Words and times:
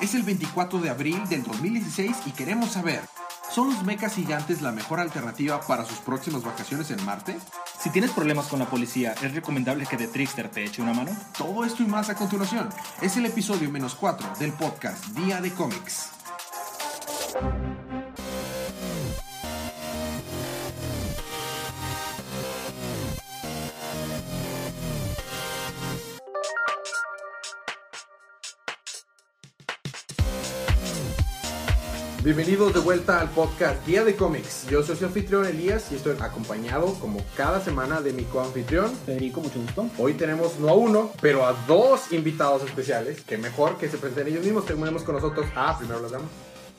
Es 0.00 0.14
el 0.14 0.22
24 0.22 0.78
de 0.78 0.90
abril 0.90 1.28
del 1.28 1.42
2016 1.42 2.18
y 2.26 2.30
queremos 2.30 2.70
saber, 2.70 3.00
¿son 3.50 3.70
los 3.70 3.82
mechas 3.82 4.14
gigantes 4.14 4.62
la 4.62 4.70
mejor 4.70 5.00
alternativa 5.00 5.60
para 5.60 5.84
sus 5.84 5.98
próximas 5.98 6.44
vacaciones 6.44 6.92
en 6.92 7.04
Marte? 7.04 7.36
Si 7.80 7.90
tienes 7.90 8.12
problemas 8.12 8.46
con 8.46 8.60
la 8.60 8.66
policía, 8.66 9.14
¿es 9.20 9.34
recomendable 9.34 9.86
que 9.86 9.96
The 9.96 10.06
Trickster 10.06 10.48
te 10.50 10.62
eche 10.64 10.82
una 10.82 10.94
mano? 10.94 11.10
Todo 11.36 11.64
esto 11.64 11.82
y 11.82 11.86
más 11.86 12.10
a 12.10 12.14
continuación. 12.14 12.68
Es 13.02 13.16
el 13.16 13.26
episodio 13.26 13.70
menos 13.70 13.96
4 13.96 14.34
del 14.38 14.52
podcast 14.52 15.04
Día 15.06 15.40
de 15.40 15.52
Cómics. 15.52 16.10
Bienvenidos 32.28 32.74
de 32.74 32.80
vuelta 32.80 33.22
al 33.22 33.30
podcast 33.30 33.86
Día 33.86 34.04
de 34.04 34.14
Cómics. 34.14 34.66
Yo 34.68 34.82
soy 34.82 34.96
su 34.96 35.06
anfitrión 35.06 35.46
Elías 35.46 35.90
y 35.90 35.94
estoy 35.94 36.14
acompañado 36.20 36.92
como 37.00 37.24
cada 37.34 37.58
semana 37.58 38.02
de 38.02 38.12
mi 38.12 38.24
coanfitrión. 38.24 38.94
Federico, 39.06 39.40
mucho 39.40 39.58
gusto. 39.58 39.88
Hoy 39.96 40.12
tenemos 40.12 40.58
no 40.58 40.68
a 40.68 40.74
uno, 40.74 41.10
pero 41.22 41.46
a 41.46 41.54
dos 41.66 42.12
invitados 42.12 42.62
especiales. 42.64 43.22
Que 43.22 43.38
mejor 43.38 43.78
que 43.78 43.88
se 43.88 43.96
presenten 43.96 44.26
ellos 44.26 44.44
mismos. 44.44 44.66
Tenemos 44.66 45.04
con 45.04 45.14
nosotros 45.14 45.46
a, 45.56 45.78
primero 45.78 46.02
las 46.02 46.10
damos. 46.10 46.28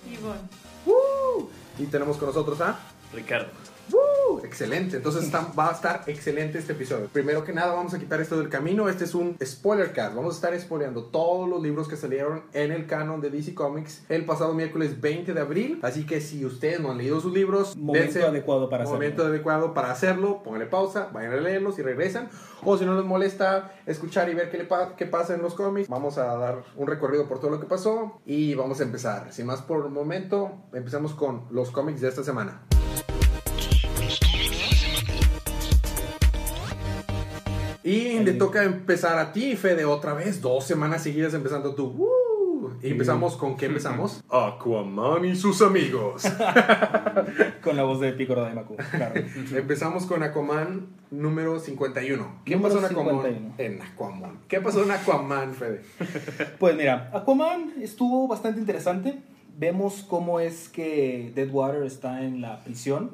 Ivonne. 0.08 0.40
¡Woo! 0.86 1.50
Y 1.80 1.88
tenemos 1.88 2.18
con 2.18 2.28
nosotros 2.28 2.62
a 2.62 2.80
Ricardo. 3.12 3.50
¡Woo! 3.92 4.40
Excelente, 4.44 4.98
entonces 4.98 5.24
está- 5.24 5.48
va 5.58 5.70
a 5.70 5.74
estar 5.74 6.04
excelente 6.08 6.58
este 6.60 6.74
episodio. 6.74 7.08
Primero 7.12 7.44
que 7.44 7.54
nada, 7.54 7.74
vamos 7.74 7.94
a 7.94 8.00
quitar 8.00 8.22
esto 8.22 8.38
del 8.38 8.50
camino. 8.50 8.88
Este 8.90 9.04
es 9.06 9.16
un 9.16 9.38
spoiler 9.44 9.92
cast. 9.94 10.16
Vamos 10.16 10.34
a 10.36 10.38
estar 10.48 10.60
spoileando 10.60 11.06
todos 11.06 11.50
los 11.50 11.62
libros 11.62 11.88
que 11.88 11.96
salieron 11.96 12.44
en 12.54 12.72
el 12.72 12.86
canon 12.88 13.22
de 13.22 13.30
DC 13.30 13.54
Comics 13.54 14.04
el 14.10 14.26
pasado 14.26 14.54
miércoles 14.54 15.02
20 15.02 15.34
de 15.34 15.42
abril. 15.42 15.80
Así 15.82 16.06
que 16.06 16.22
si 16.22 16.46
ustedes 16.46 16.80
no 16.80 16.92
han 16.92 16.98
leído 16.98 17.20
sus 17.20 17.34
libros, 17.34 17.76
Momento 17.76 18.26
adecuado 18.26 18.70
para 18.70 18.84
momento 18.86 19.22
hacerlo. 19.24 19.34
adecuado 19.34 19.74
para 19.74 19.92
hacerlo. 19.92 20.44
Pónganle 20.44 20.68
pausa, 20.68 21.10
vayan 21.14 21.34
a 21.34 21.38
leerlos 21.38 21.78
y 21.80 21.82
regresan. 21.82 22.30
O 22.64 22.78
si 22.78 22.86
no 22.86 22.96
les 22.96 23.06
molesta 23.06 23.74
escuchar 23.86 24.30
y 24.30 24.34
ver 24.36 24.50
qué, 24.52 24.58
le 24.58 24.66
pa- 24.66 24.96
qué 24.96 25.06
pasa 25.06 25.34
en 25.34 25.42
los 25.42 25.54
cómics, 25.54 25.88
vamos 25.90 26.18
a 26.18 26.26
dar 26.36 26.64
un 26.76 26.88
recorrido 26.88 27.28
por 27.28 27.40
todo 27.40 27.52
lo 27.52 27.60
que 27.60 27.66
pasó 27.68 28.20
y 28.26 28.54
vamos 28.56 28.80
a 28.80 28.84
empezar. 28.84 29.32
Sin 29.34 29.46
más 29.46 29.62
por 29.62 29.86
el 29.86 29.92
momento, 29.92 30.52
empezamos 30.74 31.14
con 31.14 31.46
los 31.52 31.72
cómics 31.72 32.02
de 32.02 32.10
esta 32.10 32.24
semana. 32.24 32.62
Y 37.84 38.20
te 38.26 38.34
toca 38.34 38.64
empezar 38.64 39.18
a 39.18 39.32
ti, 39.32 39.56
Fede, 39.56 39.86
otra 39.86 40.14
vez, 40.14 40.42
dos 40.42 40.66
semanas 40.66 41.04
seguidas 41.04 41.34
empezando 41.34 41.76
tú. 41.76 41.86
¡Uh! 41.98 42.30
Y 42.82 42.92
empezamos 42.92 43.36
con 43.38 43.56
qué 43.56 43.68
empezamos? 43.68 44.22
Aquaman 44.30 45.26
y 45.26 45.36
sus 45.36 45.62
amigos. 45.62 46.24
Con 47.64 47.76
la 47.76 47.84
voz 47.84 48.00
de 48.00 48.14
Picoro 48.14 48.44
de 48.46 48.54
Macu, 48.54 48.76
claro. 48.76 49.16
empezamos 49.56 50.06
con 50.06 50.24
Aquaman 50.24 50.88
número 51.12 51.60
51. 51.60 52.42
¿Qué 52.46 52.56
Número 52.56 52.76
pasó 52.76 52.86
en 52.86 52.92
Aquaman? 52.92 53.16
51. 53.16 53.54
En 53.58 53.82
Aquaman. 53.82 54.40
¿Qué 54.48 54.62
pasó 54.62 54.84
en 54.84 54.92
Aquaman, 54.92 55.54
Fede? 55.54 55.82
Pues 56.58 56.76
mira, 56.76 57.10
Aquaman 57.14 57.74
estuvo 57.82 58.28
bastante 58.28 58.60
interesante. 58.60 59.20
Vemos 59.58 60.06
cómo 60.08 60.40
es 60.40 60.70
que 60.70 61.32
Deadwater 61.36 61.84
está 61.84 62.24
en 62.24 62.42
la 62.42 62.64
prisión. 62.64 63.12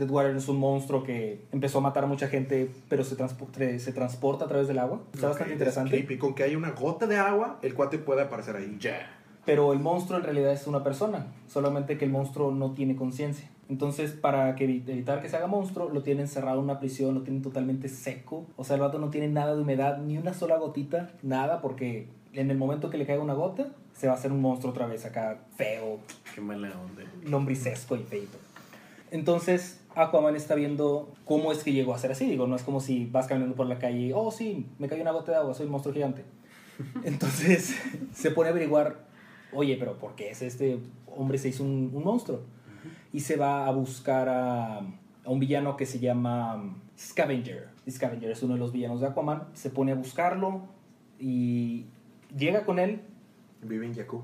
Deadwater 0.00 0.34
es 0.34 0.48
un 0.48 0.56
monstruo 0.58 1.04
que 1.04 1.44
empezó 1.52 1.78
a 1.78 1.80
matar 1.82 2.02
a 2.04 2.06
mucha 2.08 2.26
gente, 2.26 2.70
pero 2.88 3.04
se, 3.04 3.16
transpo- 3.16 3.78
se 3.78 3.92
transporta 3.92 4.46
a 4.46 4.48
través 4.48 4.66
del 4.66 4.78
agua. 4.80 5.00
Está 5.14 5.28
bastante 5.28 5.52
interesante. 5.52 5.96
Y 6.08 6.18
con 6.18 6.34
que 6.34 6.42
hay 6.42 6.56
una 6.56 6.72
gota 6.72 7.06
de 7.06 7.16
agua, 7.16 7.58
el 7.62 7.74
cuate 7.74 7.98
puede 7.98 8.22
aparecer 8.22 8.56
ahí. 8.56 8.76
Ya. 8.80 9.16
Pero 9.46 9.72
el 9.72 9.78
monstruo 9.78 10.18
en 10.18 10.24
realidad 10.24 10.52
es 10.52 10.66
una 10.66 10.82
persona, 10.84 11.26
solamente 11.48 11.96
que 11.96 12.04
el 12.04 12.10
monstruo 12.10 12.50
no 12.52 12.72
tiene 12.72 12.96
conciencia. 12.96 13.48
Entonces, 13.70 14.10
para 14.12 14.54
que 14.56 14.66
evi- 14.68 14.88
evitar 14.88 15.22
que 15.22 15.28
se 15.28 15.36
haga 15.36 15.46
monstruo, 15.46 15.88
lo 15.88 16.02
tienen 16.02 16.22
encerrado 16.22 16.58
en 16.58 16.64
una 16.64 16.78
prisión, 16.80 17.14
lo 17.14 17.22
tienen 17.22 17.40
totalmente 17.42 17.88
seco. 17.88 18.44
O 18.56 18.64
sea, 18.64 18.74
el 18.74 18.82
vato 18.82 18.98
no 18.98 19.10
tiene 19.10 19.28
nada 19.28 19.54
de 19.54 19.62
humedad, 19.62 19.98
ni 19.98 20.18
una 20.18 20.34
sola 20.34 20.56
gotita, 20.58 21.10
nada, 21.22 21.60
porque 21.62 22.08
en 22.32 22.50
el 22.50 22.58
momento 22.58 22.90
que 22.90 22.98
le 22.98 23.06
caiga 23.06 23.22
una 23.22 23.34
gota, 23.34 23.68
se 23.96 24.06
va 24.08 24.14
a 24.14 24.16
hacer 24.16 24.32
un 24.32 24.40
monstruo 24.42 24.72
otra 24.72 24.86
vez 24.86 25.04
acá, 25.04 25.38
feo, 25.56 25.98
Qué 26.34 26.40
mala 26.40 26.68
onda. 26.68 27.02
lombricesco 27.24 27.96
y 27.96 28.02
feito. 28.02 28.38
Entonces, 29.10 29.79
Aquaman 29.94 30.36
está 30.36 30.54
viendo 30.54 31.12
cómo 31.24 31.52
es 31.52 31.64
que 31.64 31.72
llegó 31.72 31.94
a 31.94 31.98
ser 31.98 32.12
así. 32.12 32.28
Digo, 32.28 32.46
no 32.46 32.56
es 32.56 32.62
como 32.62 32.80
si 32.80 33.06
vas 33.06 33.26
caminando 33.26 33.56
por 33.56 33.66
la 33.66 33.78
calle 33.78 33.98
y, 33.98 34.12
oh, 34.12 34.30
sí, 34.30 34.66
me 34.78 34.88
cayó 34.88 35.02
una 35.02 35.12
gota 35.12 35.32
de 35.32 35.38
agua, 35.38 35.54
soy 35.54 35.66
un 35.66 35.72
monstruo 35.72 35.94
gigante. 35.94 36.24
Entonces, 37.04 37.76
se 38.12 38.30
pone 38.30 38.48
a 38.48 38.52
averiguar, 38.52 39.06
oye, 39.52 39.76
pero 39.78 39.98
¿por 39.98 40.14
qué 40.14 40.30
es 40.30 40.42
este 40.42 40.78
hombre 41.06 41.38
se 41.38 41.48
hizo 41.48 41.64
un, 41.64 41.90
un 41.92 42.04
monstruo? 42.04 42.40
Y 43.12 43.20
se 43.20 43.36
va 43.36 43.66
a 43.66 43.72
buscar 43.72 44.28
a, 44.28 44.78
a 44.78 45.28
un 45.30 45.40
villano 45.40 45.76
que 45.76 45.86
se 45.86 45.98
llama 45.98 46.76
Scavenger. 46.96 47.68
Scavenger 47.90 48.30
es 48.30 48.42
uno 48.42 48.54
de 48.54 48.60
los 48.60 48.72
villanos 48.72 49.00
de 49.00 49.08
Aquaman. 49.08 49.48
Se 49.52 49.70
pone 49.70 49.92
a 49.92 49.96
buscarlo 49.96 50.62
y 51.18 51.86
llega 52.36 52.64
con 52.64 52.78
él. 52.78 53.00
Vive 53.62 53.86
en 53.86 53.94
Jakku. 53.94 54.22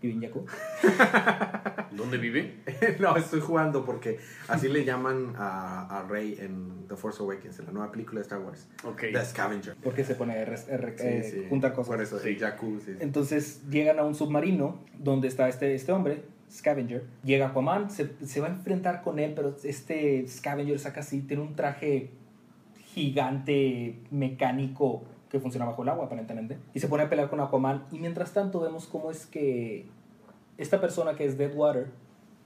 Vive 0.00 0.26
en. 0.26 0.32
¿Dónde 1.96 2.18
vive? 2.18 2.54
no, 3.00 3.16
estoy 3.16 3.40
jugando 3.40 3.84
porque 3.84 4.18
así 4.48 4.68
le 4.68 4.84
llaman 4.84 5.34
a, 5.36 6.00
a 6.00 6.08
Rey 6.08 6.36
en 6.40 6.86
The 6.88 6.96
Force 6.96 7.22
Awakens, 7.22 7.58
en 7.60 7.66
la 7.66 7.72
nueva 7.72 7.90
película 7.92 8.20
de 8.20 8.22
Star 8.22 8.40
Wars. 8.40 8.68
Ok. 8.84 9.00
The 9.12 9.24
Scavenger. 9.24 9.76
Porque 9.82 10.04
se 10.04 10.14
pone 10.14 10.32
a 10.38 10.44
re- 10.44 10.54
a 10.72 10.76
re- 10.76 10.98
Sí, 10.98 11.06
eh, 11.06 11.22
sí. 11.22 11.46
juntar 11.48 11.72
cosas. 11.72 11.88
Por 11.94 12.02
eso, 12.02 12.18
Sí. 12.18 12.36
Jakku, 12.38 12.80
sí. 12.84 12.92
Entonces 13.00 13.62
llegan 13.70 13.98
a 13.98 14.04
un 14.04 14.14
submarino 14.14 14.78
donde 14.98 15.28
está 15.28 15.48
este, 15.48 15.74
este 15.74 15.92
hombre, 15.92 16.22
Scavenger. 16.50 17.04
Llega 17.24 17.46
Aquaman, 17.48 17.90
se, 17.90 18.10
se 18.26 18.40
va 18.40 18.48
a 18.48 18.50
enfrentar 18.50 19.02
con 19.02 19.18
él, 19.18 19.32
pero 19.34 19.56
este 19.64 20.26
Scavenger 20.28 20.78
saca 20.78 21.00
así, 21.00 21.20
tiene 21.22 21.42
un 21.42 21.54
traje 21.56 22.10
gigante 22.84 23.96
mecánico 24.10 25.02
que 25.30 25.40
funciona 25.40 25.64
bajo 25.64 25.82
el 25.82 25.88
agua 25.88 26.06
aparentemente. 26.06 26.58
Y 26.74 26.80
se 26.80 26.88
pone 26.88 27.04
a 27.04 27.08
pelear 27.08 27.30
con 27.30 27.40
Aquaman. 27.40 27.84
Y 27.90 27.98
mientras 27.98 28.32
tanto 28.34 28.60
vemos 28.60 28.86
cómo 28.86 29.10
es 29.10 29.24
que 29.24 29.86
esta 30.58 30.80
persona 30.80 31.14
que 31.14 31.24
es 31.24 31.38
Deadwater 31.38 31.88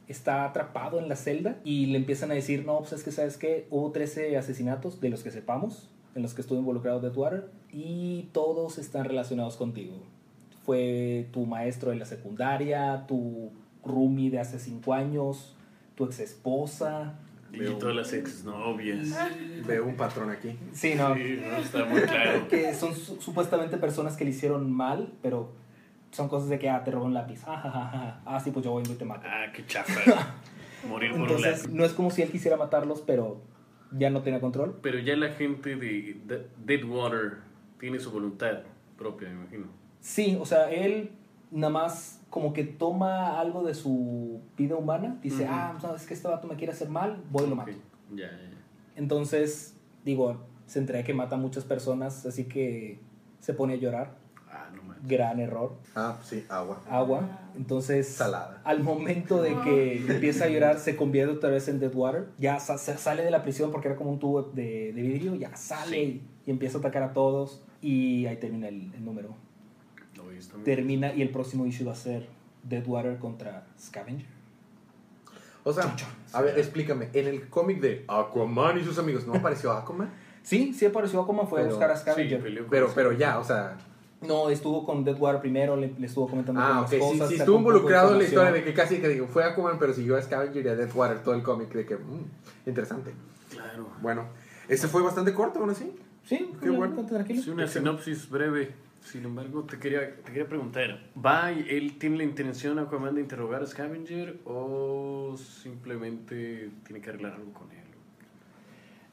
está 0.09 0.45
atrapado 0.45 0.99
en 0.99 1.09
la 1.09 1.17
celda 1.17 1.59
y 1.65 1.87
le 1.87 1.99
empiezan 1.99 2.31
a 2.31 2.35
decir, 2.35 2.65
no, 2.65 2.79
pues 2.79 2.93
es 2.93 3.03
que 3.03 3.11
sabes 3.11 3.37
que 3.37 3.67
hubo 3.71 3.91
13 3.91 4.37
asesinatos 4.37 5.01
de 5.01 5.09
los 5.11 5.23
que 5.25 5.31
sepamos, 5.31 5.91
en 6.15 6.23
los 6.23 6.33
que 6.35 6.41
estuvo 6.43 6.59
involucrado 6.59 7.01
Deadwater, 7.01 7.51
y 7.73 8.29
todos 8.33 8.79
están 8.79 9.05
relacionados 9.05 9.57
contigo. 9.57 9.95
Fue 10.65 11.29
tu 11.33 11.45
maestro 11.47 11.91
de 11.91 11.97
la 11.97 12.07
secundaria, 12.07 13.05
tu 13.07 13.51
roomie 13.85 14.31
de 14.31 14.39
hace 14.41 14.59
5 14.59 14.93
años, 14.95 15.55
tu 15.95 16.05
ex 16.05 16.21
esposa. 16.21 17.19
Y 17.53 17.65
todas 17.79 17.95
las 17.95 18.13
exnovias. 18.13 19.09
Veo 19.67 19.87
un 19.87 19.97
patrón 19.97 20.31
aquí. 20.31 20.57
Sí, 20.73 20.95
no. 20.97 21.15
Sí, 21.15 21.41
no, 21.41 21.57
está 21.59 21.85
muy 21.85 22.01
claro. 22.03 22.47
Que 22.51 22.75
son 22.75 22.95
su- 22.95 23.21
supuestamente 23.21 23.77
personas 23.77 24.17
que 24.17 24.25
le 24.25 24.31
hicieron 24.31 24.71
mal, 24.73 25.13
pero 25.23 25.53
son 26.17 26.29
cosas 26.29 26.49
de 26.49 26.59
que, 26.59 26.71
ah, 26.71 26.83
te 26.83 26.91
robó 26.91 27.05
un 27.05 27.13
lápiz. 27.15 27.43
Ah, 27.47 27.59
ja, 27.63 27.71
ja, 27.71 27.89
ja. 27.91 28.21
ah 28.25 28.41
sí, 28.41 28.51
pues 28.51 28.65
yo 28.65 28.73
voy 28.73 28.83
y 28.89 28.95
te 28.95 29.05
mato. 29.05 29.27
Ah, 29.29 29.53
qué 29.55 29.67
chafa. 29.67 30.35
Morir 30.89 31.11
por 31.11 31.21
un 31.21 31.27
Entonces, 31.27 31.65
lápiz. 31.65 31.75
no 31.75 31.85
es 31.85 31.93
como 31.93 32.11
si 32.11 32.23
él 32.23 32.31
quisiera 32.31 32.57
matarlos, 32.57 33.03
pero 33.03 33.43
ya 33.93 34.09
no 34.11 34.23
tenía 34.23 34.41
control. 34.41 34.79
Pero 34.83 34.99
ya 34.99 35.15
la 35.17 35.29
gente 35.31 35.77
de 35.77 36.17
de- 36.27 36.47
Deadwater 36.65 37.39
tiene 37.79 37.99
su 38.01 38.11
voluntad 38.11 38.61
propia, 38.97 39.29
me 39.29 39.35
imagino. 39.43 39.67
Sí, 40.01 40.39
o 40.41 40.47
sea, 40.47 40.71
él 40.71 41.11
nada 41.51 41.71
más 41.73 42.23
como 42.31 42.53
que 42.55 42.65
toma 42.65 43.39
algo 43.39 43.63
de 43.63 43.75
su 43.75 44.41
vida 44.57 44.75
humana, 44.77 45.19
dice, 45.23 45.45
Ujú. 45.45 45.53
ah, 45.53 45.77
sabes 45.81 46.07
que 46.07 46.15
este 46.15 46.29
vato 46.29 46.47
me 46.49 46.57
quiere 46.57 46.73
hacer 46.73 46.89
mal, 46.89 47.23
voy 47.31 47.45
y 47.45 47.51
lo 47.51 47.57
mato. 47.57 47.71
Ok. 47.73 47.77
Ya, 48.17 48.27
ya. 48.31 48.57
Entonces, 48.97 49.77
digo, 50.05 50.39
se 50.67 50.79
entrega 50.79 51.05
que 51.05 51.13
mata 51.15 51.37
a 51.37 51.39
muchas 51.39 51.65
personas, 51.65 52.25
así 52.25 52.45
que 52.45 52.99
se 53.41 53.53
pone 53.53 53.75
a 53.75 53.77
llorar. 53.77 54.17
Ah, 54.67 54.71
no 54.75 54.83
manches. 54.83 55.09
Gran 55.09 55.39
error. 55.41 55.77
Ah, 55.95 56.19
sí, 56.23 56.45
agua. 56.49 56.81
Agua. 56.91 57.29
Entonces, 57.57 58.09
Salada. 58.09 58.61
al 58.65 58.83
momento 58.83 59.41
de 59.43 59.55
que 59.63 60.05
empieza 60.09 60.45
a 60.45 60.49
llorar, 60.49 60.79
se 60.79 60.97
convierte 60.97 61.35
otra 61.35 61.51
vez 61.51 61.69
en 61.69 61.79
Deadwater. 61.81 62.27
Ya 62.39 62.59
sa- 62.61 62.77
sale 62.79 63.23
de 63.23 63.31
la 63.31 63.43
prisión 63.43 63.71
porque 63.73 63.89
era 63.89 63.97
como 63.97 64.11
un 64.11 64.19
tubo 64.19 64.43
de, 64.43 64.93
de 64.93 65.03
vidrio, 65.03 65.35
ya 65.37 65.55
sale 65.57 65.91
Sí. 65.97 66.23
y, 66.47 66.51
empieza 66.51 66.79
a 66.79 66.81
atacar 66.81 67.03
a 67.03 67.13
todos. 67.13 67.63
Y 67.83 68.27
ahí 68.27 68.37
termina 68.37 68.69
el, 68.69 68.93
el 68.95 69.05
número. 69.05 69.35
No, 70.17 70.63
termina 70.65 71.15
y 71.15 71.23
el 71.23 71.31
próximo 71.31 71.67
issue 71.67 71.85
va 71.87 71.93
a 71.93 71.97
ser 71.97 72.27
Deadwater 72.65 73.19
contra 73.19 73.67
Scavenger. 73.81 74.27
O 75.63 75.73
sea, 75.73 75.95
a 76.33 76.43
ver, 76.43 76.59
explícame. 76.59 77.09
En 77.13 77.27
el 77.27 77.49
cómic 77.49 77.81
de 77.81 78.05
Aquaman 78.09 78.79
y 78.79 78.85
sus 78.85 78.99
amigos, 78.99 79.27
¿no 79.27 79.35
apareció 79.35 79.73
Aquaman? 79.73 80.11
Sí, 80.43 80.73
sí 80.73 80.87
apareció 80.87 81.21
Aquaman, 81.21 81.49
fue 81.49 81.61
Pero- 81.61 81.71
a 81.71 81.75
buscar 81.75 81.91
a 81.91 81.97
Sí, 81.97 82.03
Scavenger. 82.03 82.41
con 82.61 82.71
Pero, 82.71 82.91
pero 82.95 83.13
ya, 83.13 83.39
o 83.39 83.45
sea. 83.45 83.77
No, 84.27 84.51
estuvo 84.51 84.85
con 84.85 85.05
Deadwater 85.05 85.41
primero, 85.41 85.77
le, 85.77 85.93
le 85.99 86.07
estuvo 86.07 86.29
comentando 86.29 86.61
Ah, 86.61 86.79
algunas 86.81 86.85
ok. 86.87 86.91
Sí, 86.95 86.99
cosas. 87.01 87.29
sí, 87.29 87.35
sacó 87.37 87.43
estuvo 87.43 87.59
involucrado 87.59 88.13
en 88.13 88.19
la 88.19 88.25
historia 88.25 88.53
de 88.53 88.65
que 88.65 88.75
casi 88.75 88.99
que 88.99 89.09
digo, 89.09 89.27
fue 89.27 89.45
Aquaman, 89.45 89.79
pero 89.79 89.93
siguió 89.95 90.17
a 90.17 90.23
Scavenger 90.23 90.65
y 90.65 90.69
a 90.69 90.75
Deathwater 90.77 91.23
todo 91.23 91.35
el 91.35 91.43
cómic. 91.43 91.73
De 91.73 91.87
que, 91.87 91.97
mm, 91.97 92.25
interesante. 92.67 93.13
Claro. 93.51 93.89
Bueno, 94.03 94.27
ese 94.69 94.89
fue 94.89 95.03
bastante 95.03 95.33
corto, 95.33 95.61
aún 95.61 95.71
así. 95.71 95.93
Sí, 96.25 96.51
Qué 96.61 96.69
bueno. 96.71 96.87
bastante 96.97 97.15
tranquilo. 97.15 97.43
Sí, 97.43 97.51
una 97.51 97.67
sinopsis 97.69 98.29
breve. 98.29 98.73
Sin 99.05 99.25
embargo, 99.25 99.63
te 99.63 99.79
quería, 99.79 100.17
te 100.17 100.33
quería 100.33 100.49
preguntar, 100.49 100.99
¿va 101.25 101.53
y 101.53 101.65
él 101.71 101.97
tiene 101.97 102.17
la 102.17 102.25
intención 102.25 102.81
Aquaman 102.81 103.15
de 103.15 103.21
interrogar 103.21 103.63
a 103.63 103.67
Scavenger 103.67 104.41
o 104.45 105.37
simplemente 105.37 106.71
tiene 106.85 107.01
que 107.01 107.11
arreglar 107.11 107.35
algo 107.35 107.53
con 107.53 107.71
él? 107.71 107.77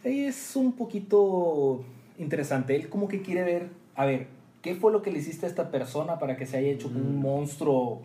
Es 0.04 0.56
un 0.56 0.74
poquito 0.74 1.84
interesante. 2.18 2.76
Él 2.76 2.90
como 2.90 3.08
que 3.08 3.22
quiere 3.22 3.44
ver, 3.44 3.70
a 3.96 4.06
ver, 4.06 4.28
¿qué 4.64 4.74
fue 4.74 4.92
lo 4.92 5.04
que 5.04 5.12
le 5.12 5.20
hiciste 5.20 5.46
a 5.46 5.50
esta 5.50 5.70
persona 5.70 6.18
para 6.18 6.36
que 6.38 6.48
se 6.48 6.58
haya 6.58 6.70
hecho 6.72 6.88
un 6.88 7.18
Mm. 7.20 7.22
monstruo 7.22 8.02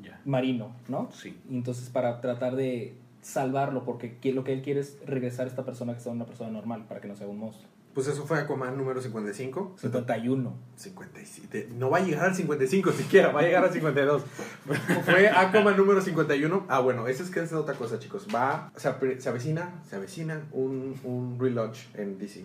Ya. 0.00 0.18
marino, 0.24 0.72
¿no? 0.88 1.10
Sí. 1.12 1.38
Y 1.50 1.56
entonces 1.56 1.90
para 1.90 2.20
tratar 2.22 2.56
de 2.56 2.94
salvarlo, 3.20 3.84
porque 3.84 4.16
lo 4.32 4.44
que 4.44 4.52
él 4.54 4.62
quiere 4.62 4.80
es 4.80 4.96
regresar 5.06 5.46
a 5.46 5.50
esta 5.50 5.64
persona 5.64 5.94
que 5.94 6.00
sea 6.00 6.12
una 6.12 6.24
persona 6.26 6.50
normal, 6.50 6.84
para 6.88 7.00
que 7.00 7.08
no 7.08 7.16
sea 7.16 7.26
un 7.26 7.38
monstruo. 7.38 7.68
Pues 7.94 8.08
eso 8.08 8.26
fue 8.26 8.38
Aquaman 8.40 8.76
número 8.76 9.00
55. 9.00 9.74
51. 9.78 10.52
57. 10.76 11.68
No 11.78 11.90
va 11.90 11.98
a 11.98 12.00
llegar 12.00 12.24
al 12.26 12.34
55 12.34 12.90
siquiera, 12.90 13.30
va 13.30 13.40
a 13.40 13.42
llegar 13.44 13.62
al 13.64 13.72
52. 13.72 14.24
Fue 15.04 15.28
Aquaman 15.28 15.76
número 15.76 16.00
51. 16.00 16.66
Ah, 16.68 16.80
bueno, 16.80 17.06
esa 17.06 17.22
es 17.22 17.30
que 17.30 17.40
es 17.40 17.52
otra 17.52 17.74
cosa, 17.76 18.00
chicos. 18.00 18.26
Va, 18.34 18.72
se, 18.74 18.90
se 19.20 19.28
avecina, 19.28 19.80
se 19.88 19.94
avecina 19.94 20.42
un, 20.50 20.96
un 21.04 21.38
relaunch 21.38 21.86
en 21.94 22.18
DC. 22.18 22.44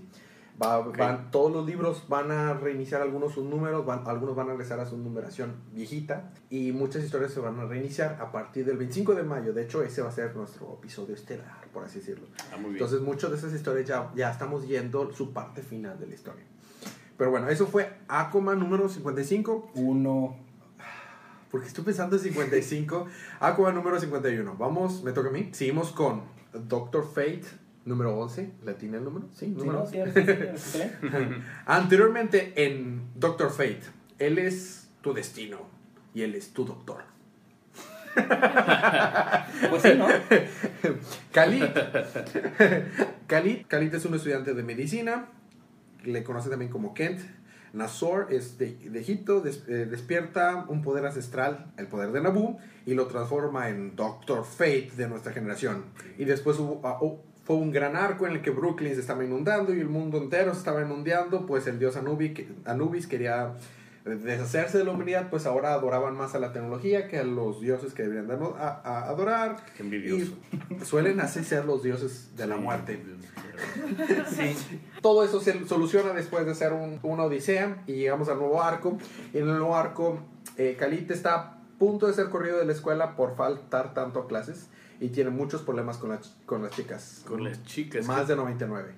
Va, 0.61 0.79
Ok. 0.79 0.97
van, 0.97 1.31
todos 1.31 1.51
los 1.51 1.65
libros 1.65 2.03
van 2.09 2.31
a 2.31 2.53
reiniciar 2.53 3.01
algunos 3.01 3.33
sus 3.33 3.45
números, 3.45 3.85
van, 3.85 4.03
algunos 4.05 4.35
van 4.35 4.47
a 4.47 4.51
regresar 4.51 4.79
a 4.79 4.85
su 4.85 4.97
numeración 4.97 5.53
viejita 5.73 6.31
y 6.49 6.71
muchas 6.73 7.03
historias 7.03 7.31
se 7.31 7.39
van 7.39 7.59
a 7.59 7.65
reiniciar 7.65 8.17
a 8.21 8.31
partir 8.31 8.65
del 8.65 8.77
25 8.77 9.15
de 9.15 9.23
mayo. 9.23 9.53
De 9.53 9.63
hecho, 9.63 9.81
ese 9.83 10.01
va 10.01 10.09
a 10.09 10.11
ser 10.11 10.35
nuestro 10.35 10.73
episodio 10.73 11.15
estelar, 11.15 11.67
por 11.71 11.85
así 11.85 11.99
decirlo. 11.99 12.27
Ah. 12.51 12.57
Entonces, 12.61 12.99
muchas 13.01 13.31
de 13.31 13.37
esas 13.37 13.53
historias 13.53 13.87
ya, 13.87 14.11
ya 14.15 14.31
estamos 14.31 14.67
yendo 14.67 15.13
su 15.13 15.31
parte 15.31 15.61
final 15.61 15.97
de 15.99 16.07
la 16.07 16.15
historia. 16.15 16.43
Pero 17.17 17.31
bueno, 17.31 17.49
eso 17.49 17.67
fue 17.67 17.93
Aquaman 18.07 18.59
número 18.59 18.87
55. 18.89 19.71
Uno. 19.75 20.37
Porque 21.51 21.67
estoy 21.67 21.83
pensando 21.83 22.15
en 22.15 22.21
55. 22.21 23.07
Aquaman 23.39 23.75
número 23.75 23.99
51. 23.99 24.55
Vamos, 24.57 25.03
me 25.03 25.11
toca 25.11 25.29
a 25.29 25.31
mí. 25.31 25.49
Seguimos 25.51 25.91
con 25.91 26.21
Doctor 26.53 27.05
Fate 27.05 27.43
número 27.85 28.17
11. 28.19 28.51
¿La 28.63 28.73
tiene 28.75 28.97
el 28.97 29.03
número? 29.03 29.27
Sí, 29.33 29.45
¿Sí, 29.45 29.51
número 29.51 29.73
no? 29.79 29.83
11. 29.85 30.05
¿Sí, 30.05 30.11
sí, 30.13 30.21
sí, 30.25 30.33
sí, 30.57 30.79
sí, 31.01 31.07
sí. 31.11 31.41
Anteriormente 31.65 32.53
en 32.55 33.03
Doctor 33.15 33.49
Fate, 33.51 33.81
él 34.19 34.37
es 34.37 34.89
tu 35.01 35.13
destino 35.13 35.59
y 36.13 36.21
él 36.23 36.35
es 36.35 36.51
tu 36.53 36.65
doctor. 36.65 37.03
Pues 39.69 39.81
sí, 39.83 39.89
¿no? 39.97 40.07
Khalid. 41.33 41.63
Khalid. 43.27 43.65
Khalid 43.67 43.93
es 43.93 44.05
un 44.05 44.15
estudiante 44.15 44.53
de 44.53 44.63
medicina. 44.63 45.27
Le 46.03 46.23
conoce 46.23 46.49
también 46.49 46.71
como 46.71 46.93
Kent. 46.93 47.19
Nazor 47.73 48.27
es 48.31 48.57
de, 48.57 48.73
de 48.75 48.99
Egipto. 48.99 49.41
des- 49.41 49.63
eh, 49.67 49.85
despierta 49.85 50.65
un 50.67 50.81
poder 50.81 51.05
ancestral, 51.05 51.71
el 51.77 51.87
poder 51.87 52.11
de 52.11 52.21
Naboo, 52.21 52.57
y 52.85 52.93
lo 52.95 53.05
transforma 53.07 53.69
en 53.69 53.95
Doctor 53.95 54.43
Fate 54.43 54.91
de 54.97 55.07
nuestra 55.07 55.33
generación. 55.33 55.85
Y 56.17 56.25
después 56.25 56.57
hubo, 56.57 56.79
oh, 56.83 57.23
fue 57.49 57.57
un 57.57 57.71
gran 57.71 57.95
arco 57.95 58.27
en 58.27 58.33
el 58.33 58.41
que 58.43 58.51
Brooklyn 58.51 58.93
se 58.93 59.01
estaba 59.01 59.23
inundando 59.25 59.73
y 59.73 59.79
el 59.79 59.89
mundo 59.89 60.19
entero 60.19 60.53
se 60.53 60.59
estaba 60.59 60.83
inundando. 60.83 61.47
Pues 61.47 61.65
el 61.65 61.79
dios 61.79 61.97
Anubi- 61.97 62.31
que- 62.35 62.47
Anubis 62.63 63.07
quería 63.07 63.53
deshacerse 64.05 64.77
de 64.77 64.83
la 64.83 64.91
humanidad, 64.91 65.31
pues 65.31 65.47
ahora 65.47 65.73
adoraban 65.73 66.15
más 66.15 66.35
a 66.35 66.39
la 66.39 66.53
tecnología 66.53 67.07
que 67.07 67.17
a 67.17 67.23
los 67.23 67.59
dioses 67.59 67.95
que 67.95 68.03
deberían 68.03 68.27
de 68.27 68.35
a- 68.59 68.81
a 68.85 69.09
adorar. 69.09 69.55
Qué 69.75 69.81
envidioso. 69.81 70.33
Y 70.79 70.85
suelen 70.85 71.19
así 71.21 71.43
ser 71.43 71.65
los 71.65 71.81
dioses 71.81 72.35
de 72.37 72.45
la 72.45 72.57
muerte. 72.57 73.01
Sí. 74.29 74.55
Todo 75.01 75.23
eso 75.25 75.41
se 75.41 75.65
soluciona 75.67 76.13
después 76.13 76.45
de 76.45 76.51
hacer 76.51 76.71
un, 76.71 76.99
una 77.01 77.23
odisea 77.23 77.81
y 77.87 77.93
llegamos 77.95 78.29
al 78.29 78.37
nuevo 78.37 78.61
arco. 78.61 78.97
En 79.33 79.41
el 79.41 79.57
nuevo 79.57 79.75
arco, 79.75 80.19
eh, 80.55 80.77
está 81.09 81.33
a 81.35 81.57
punto 81.79 82.05
de 82.05 82.13
ser 82.13 82.29
corrido 82.29 82.59
de 82.59 82.65
la 82.65 82.73
escuela 82.73 83.15
por 83.15 83.35
faltar 83.35 83.95
tanto 83.95 84.19
a 84.19 84.27
clases 84.27 84.67
y 84.99 85.09
tiene 85.09 85.29
muchos 85.29 85.61
problemas 85.61 85.97
con, 85.97 86.09
las 86.09 86.35
con 86.45 86.63
las 86.63 86.71
chicas. 86.71 87.23
Con 87.27 87.43
las 87.43 87.63
chicas. 87.63 88.05
Más 88.05 88.27
de 88.27 88.35
99. 88.35 88.93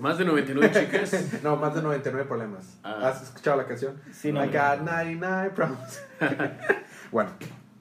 Más 0.00 0.18
de 0.18 0.24
99 0.24 0.70
chicas. 0.72 1.24
No, 1.42 1.56
más 1.56 1.74
de 1.74 1.82
99 1.82 2.26
problemas. 2.28 2.78
Ah. 2.82 3.08
¿Has 3.08 3.22
escuchado 3.22 3.56
la 3.56 3.66
canción? 3.66 4.00
Sí, 4.12 4.32
no, 4.32 4.42
I 4.44 4.48
no. 4.48 4.52
got 4.52 4.80
99 4.80 5.50
problems. 5.54 6.00
bueno, 7.12 7.30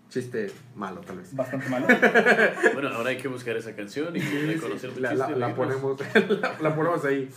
chiste 0.10 0.52
malo 0.76 1.02
tal 1.02 1.18
vez. 1.18 1.34
Bastante 1.36 1.68
malo. 1.70 1.88
Bueno, 2.74 2.90
ahora 2.90 3.10
hay 3.10 3.18
que 3.18 3.28
buscar 3.28 3.56
esa 3.58 3.76
canción 3.76 4.16
y 4.16 4.20
reconocer 4.20 4.92
tu 4.92 5.00
la, 5.00 5.14
la- 5.14 5.30
la 5.30 5.56
ponemos, 5.56 6.00
la, 6.00 6.58
la 6.62 6.76
ponemos 6.76 7.04
ahí. 7.06 7.30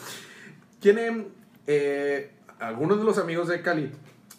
Tienen 0.80 1.28
eh, 1.66 2.32
algunos 2.58 2.98
de 2.98 3.04
los 3.04 3.18
amigos 3.18 3.48
de 3.48 3.62
Khalid 3.62 3.88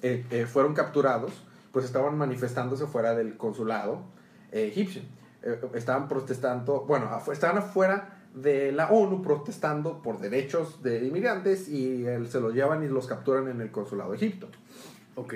eh, 0.03 0.25
eh, 0.29 0.45
fueron 0.45 0.73
capturados, 0.73 1.31
pues 1.71 1.85
estaban 1.85 2.17
manifestándose 2.17 2.85
fuera 2.85 3.15
del 3.15 3.37
consulado 3.37 4.03
eh, 4.51 4.67
egipcio. 4.71 5.01
Eh, 5.43 5.59
estaban 5.75 6.07
protestando, 6.07 6.81
bueno, 6.87 7.07
afu- 7.11 7.31
estaban 7.31 7.57
afuera 7.59 8.13
de 8.33 8.71
la 8.71 8.89
ONU 8.91 9.21
protestando 9.21 10.01
por 10.01 10.19
derechos 10.19 10.81
de 10.83 11.05
inmigrantes 11.05 11.67
y 11.69 12.05
él, 12.05 12.27
se 12.27 12.39
los 12.39 12.53
llevan 12.53 12.83
y 12.83 12.87
los 12.87 13.07
capturan 13.07 13.47
en 13.47 13.61
el 13.61 13.71
consulado 13.71 14.11
de 14.11 14.17
Egipto 14.17 14.47
Ok. 15.15 15.35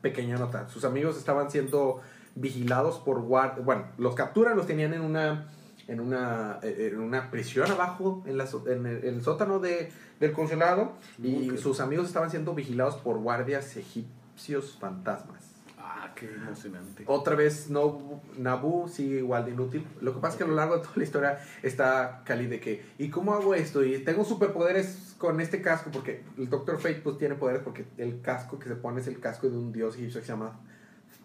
pequeña 0.00 0.36
nota. 0.36 0.68
Sus 0.68 0.84
amigos 0.84 1.16
estaban 1.18 1.50
siendo 1.50 2.00
vigilados 2.34 2.98
por 2.98 3.20
guardias. 3.22 3.64
Bueno, 3.64 3.86
los 3.98 4.14
capturan, 4.14 4.56
los 4.56 4.66
tenían 4.66 4.94
en 4.94 5.00
una 5.02 5.48
en 5.88 6.00
una, 6.00 6.58
eh, 6.62 6.90
en 6.92 7.00
una 7.00 7.30
prisión 7.30 7.70
abajo, 7.70 8.22
en, 8.26 8.36
la, 8.36 8.46
en 8.66 8.84
el, 8.84 9.04
en 9.06 9.14
el 9.14 9.22
sótano 9.22 9.58
de, 9.58 9.90
del 10.20 10.32
consulado, 10.32 10.92
y 11.22 11.56
sus 11.56 11.80
amigos 11.80 12.06
estaban 12.08 12.28
siendo 12.30 12.52
vigilados 12.54 12.96
por 12.96 13.16
guardias 13.16 13.74
egipcios 13.74 14.76
fantasmas. 14.78 15.57
Ah, 15.90 16.12
qué 16.14 16.26
emocionante. 16.26 17.02
Otra 17.06 17.34
vez, 17.34 17.70
no, 17.70 18.20
Nabu 18.36 18.88
sigue 18.88 19.18
igual 19.18 19.46
de 19.46 19.52
inútil. 19.52 19.86
Lo 20.02 20.12
que 20.12 20.20
pasa 20.20 20.34
es 20.34 20.38
que 20.38 20.44
a 20.44 20.46
lo 20.46 20.54
largo 20.54 20.76
de 20.76 20.82
toda 20.82 20.96
la 20.96 21.02
historia 21.02 21.38
está 21.62 22.22
Cali 22.24 22.46
de 22.46 22.60
que, 22.60 22.84
¿y 22.98 23.08
cómo 23.08 23.32
hago 23.32 23.54
esto? 23.54 23.82
Y 23.82 23.98
tengo 24.00 24.22
superpoderes 24.22 25.14
con 25.16 25.40
este 25.40 25.62
casco, 25.62 25.90
porque 25.90 26.24
el 26.36 26.50
Doctor 26.50 26.78
Fate 26.78 27.00
pues 27.02 27.16
tiene 27.16 27.36
poderes 27.36 27.62
porque 27.62 27.86
el 27.96 28.20
casco 28.20 28.58
que 28.58 28.68
se 28.68 28.76
pone 28.76 29.00
es 29.00 29.06
el 29.06 29.18
casco 29.18 29.48
de 29.48 29.56
un 29.56 29.72
dios 29.72 29.96
egipcio 29.96 30.20
que 30.20 30.26
se 30.26 30.32
llama 30.32 30.60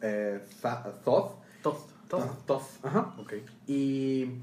eh, 0.01 0.39
Thoth. 1.03 1.41
Todo. 1.61 1.87
Todo. 2.07 2.37
Thoth, 2.45 2.63
ajá. 2.83 3.13
Ok. 3.17 3.33
Y... 3.67 4.41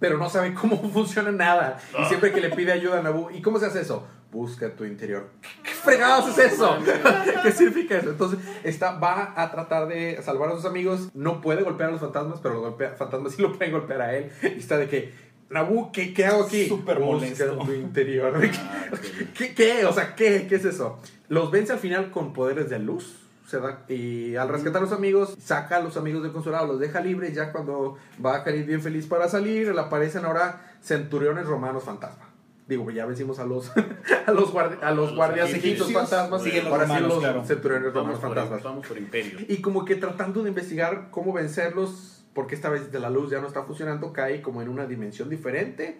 Pero 0.00 0.18
no 0.18 0.28
sabe 0.28 0.52
cómo 0.52 0.76
funciona 0.92 1.30
nada. 1.30 1.80
Y 2.00 2.04
siempre 2.06 2.32
que 2.32 2.40
le 2.40 2.50
pide 2.50 2.72
ayuda 2.72 2.98
a 2.98 3.02
Nabu, 3.02 3.30
¿y 3.30 3.40
cómo 3.40 3.60
se 3.60 3.66
hace 3.66 3.82
eso? 3.82 4.04
Busca 4.30 4.68
tu 4.76 4.84
interior. 4.84 5.28
¿Qué 5.62 5.70
fregados 5.70 6.36
es 6.38 6.52
eso? 6.52 6.76
¿Qué 7.42 7.50
significa 7.52 7.96
eso? 7.96 8.10
Entonces, 8.10 8.38
está, 8.62 8.98
va 8.98 9.32
a 9.34 9.50
tratar 9.50 9.88
de 9.88 10.20
salvar 10.22 10.50
a 10.50 10.54
sus 10.56 10.66
amigos. 10.66 11.08
No 11.14 11.40
puede 11.40 11.62
golpear 11.62 11.88
a 11.88 11.92
los 11.92 12.00
fantasmas, 12.02 12.38
pero 12.42 12.54
los 12.56 12.64
golpea- 12.74 12.94
fantasmas 12.94 13.32
sí 13.34 13.40
lo 13.42 13.56
pueden 13.56 13.72
golpear 13.72 14.02
a 14.02 14.14
él. 14.14 14.30
Y 14.42 14.58
está 14.58 14.76
de 14.76 14.86
que, 14.88 15.14
Nabu, 15.48 15.90
¿qué, 15.92 16.12
qué 16.12 16.26
hago 16.26 16.44
aquí? 16.44 16.68
Súper 16.68 16.98
Busca 16.98 17.14
molesto. 17.14 17.56
tu 17.64 17.72
interior. 17.72 18.38
¿De 18.38 18.50
qué- 18.50 18.58
Ah. 18.58 19.54
¿Qué. 19.56 19.86
O 19.86 19.92
sea, 19.94 20.14
¿qué? 20.14 20.46
¿Qué 20.46 20.56
es 20.56 20.64
eso? 20.66 21.00
Los 21.28 21.50
vence 21.50 21.72
al 21.72 21.78
final 21.78 22.10
con 22.10 22.34
poderes 22.34 22.68
de 22.68 22.78
luz. 22.80 23.16
Se 23.46 23.58
da, 23.60 23.82
y 23.88 24.36
al 24.36 24.50
rescatar 24.50 24.82
a 24.82 24.84
los 24.84 24.92
amigos, 24.92 25.34
saca 25.42 25.76
a 25.76 25.80
los 25.80 25.96
amigos 25.96 26.22
del 26.22 26.32
consulado, 26.32 26.66
los 26.66 26.78
deja 26.80 27.00
libres. 27.00 27.34
Ya 27.34 27.50
cuando 27.50 27.96
va 28.22 28.36
a 28.36 28.44
Khalid 28.44 28.66
bien 28.66 28.82
feliz 28.82 29.06
para 29.06 29.26
salir, 29.26 29.68
le 29.74 29.80
aparecen 29.80 30.26
ahora 30.26 30.76
centuriones 30.82 31.46
romanos 31.46 31.82
fantasma. 31.84 32.27
Digo, 32.68 32.84
pues 32.84 32.94
ya 32.96 33.06
vencimos 33.06 33.38
a 33.38 33.46
los, 33.46 33.72
a 34.26 34.30
los, 34.32 34.52
guardi- 34.52 34.78
a 34.82 34.90
los 34.92 35.12
A 35.12 35.14
guardias 35.14 35.50
egipcios. 35.54 35.90
fantasmas. 35.92 36.42
Siguen 36.42 36.64
los 36.64 36.72
ahora 36.74 36.86
sí 36.98 37.02
los 37.02 37.18
claro. 37.20 37.44
centuriones 37.44 37.92
romanos 37.94 38.20
fantasmas. 38.20 38.62
vamos 38.62 38.86
por 38.86 38.98
imperio. 38.98 39.38
Y 39.48 39.56
como 39.62 39.84
que 39.84 39.94
tratando 39.96 40.42
de 40.42 40.50
investigar 40.50 41.08
cómo 41.10 41.32
vencerlos, 41.32 42.24
porque 42.34 42.54
esta 42.54 42.68
vez 42.68 42.92
de 42.92 43.00
la 43.00 43.08
luz 43.10 43.30
ya 43.30 43.40
no 43.40 43.46
está 43.48 43.62
funcionando, 43.64 44.12
cae 44.12 44.42
como 44.42 44.60
en 44.62 44.68
una 44.68 44.86
dimensión 44.86 45.28
diferente 45.30 45.98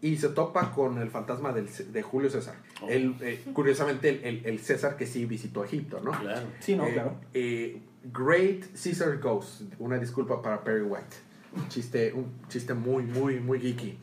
y 0.00 0.16
se 0.16 0.30
topa 0.30 0.72
con 0.72 0.98
el 0.98 1.10
fantasma 1.10 1.52
del, 1.52 1.68
de 1.92 2.02
Julio 2.02 2.30
César. 2.30 2.54
Oh. 2.82 2.88
El, 2.88 3.14
eh, 3.20 3.44
curiosamente, 3.52 4.08
el, 4.08 4.24
el- 4.24 4.46
el 4.46 4.58
César 4.60 4.96
que 4.96 5.06
sí 5.06 5.26
visitó 5.26 5.62
Egipto, 5.64 6.00
¿no? 6.02 6.12
Claro. 6.12 6.46
Sí, 6.60 6.74
no, 6.76 6.86
Eh, 6.86 6.92
claro. 6.94 7.14
eh, 7.34 7.82
Great 8.12 8.64
Caesar 8.82 9.18
Ghost. 9.18 9.62
Una 9.78 9.98
disculpa 9.98 10.40
para 10.40 10.64
Perry 10.64 10.80
White. 10.82 11.16
Un 11.54 11.68
chiste, 11.68 12.12
un 12.14 12.32
chiste 12.48 12.72
muy, 12.74 13.02
muy, 13.04 13.38
muy 13.38 13.60
geeky. 13.60 13.98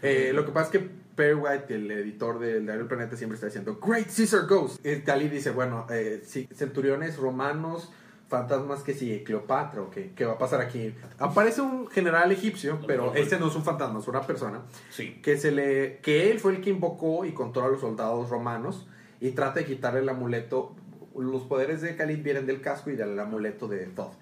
Eh, 0.00 0.32
lo 0.34 0.44
que 0.46 0.50
pasa 0.52 0.72
es 0.74 0.80
que 0.80 1.01
Perry 1.14 1.34
White, 1.34 1.74
el 1.74 1.90
editor 1.90 2.38
del 2.38 2.62
Diario 2.64 2.80
del 2.80 2.88
Planeta, 2.88 3.16
siempre 3.16 3.34
está 3.34 3.46
diciendo 3.46 3.78
Great 3.84 4.06
Caesar 4.14 4.46
Ghost. 4.46 4.84
Eh, 4.84 5.02
Dalí 5.04 5.28
dice, 5.28 5.50
bueno, 5.50 5.86
eh, 5.90 6.22
sí, 6.24 6.48
centuriones 6.54 7.16
romanos, 7.16 7.92
fantasmas 8.28 8.82
que 8.82 8.94
sigue, 8.94 9.22
Cleopatra, 9.24 9.82
o 9.82 9.90
qué, 9.90 10.12
¿qué 10.16 10.24
va 10.24 10.32
a 10.32 10.38
pasar 10.38 10.60
aquí? 10.62 10.94
Aparece 11.18 11.60
un 11.60 11.86
general 11.88 12.32
egipcio, 12.32 12.78
pero 12.86 13.14
este 13.14 13.38
no 13.38 13.48
es 13.48 13.54
un 13.56 13.62
fantasma, 13.64 13.98
es 14.00 14.08
una 14.08 14.22
persona 14.26 14.62
Sí. 14.90 15.20
que 15.22 15.36
se 15.36 15.50
le 15.52 15.98
que 15.98 16.30
él 16.30 16.40
fue 16.40 16.52
el 16.56 16.62
que 16.62 16.70
invocó 16.70 17.24
y 17.26 17.32
controla 17.32 17.68
a 17.68 17.70
los 17.72 17.80
soldados 17.82 18.30
romanos 18.30 18.86
y 19.20 19.32
trata 19.32 19.60
de 19.60 19.66
quitarle 19.66 20.00
el 20.00 20.08
amuleto 20.08 20.74
los 21.14 21.42
poderes 21.42 21.82
de 21.82 21.94
Khalid 21.94 22.22
vienen 22.22 22.46
del 22.46 22.62
casco 22.62 22.88
y 22.90 22.96
del 22.96 23.20
amuleto 23.20 23.68
de 23.68 23.84
Thoth 23.84 24.14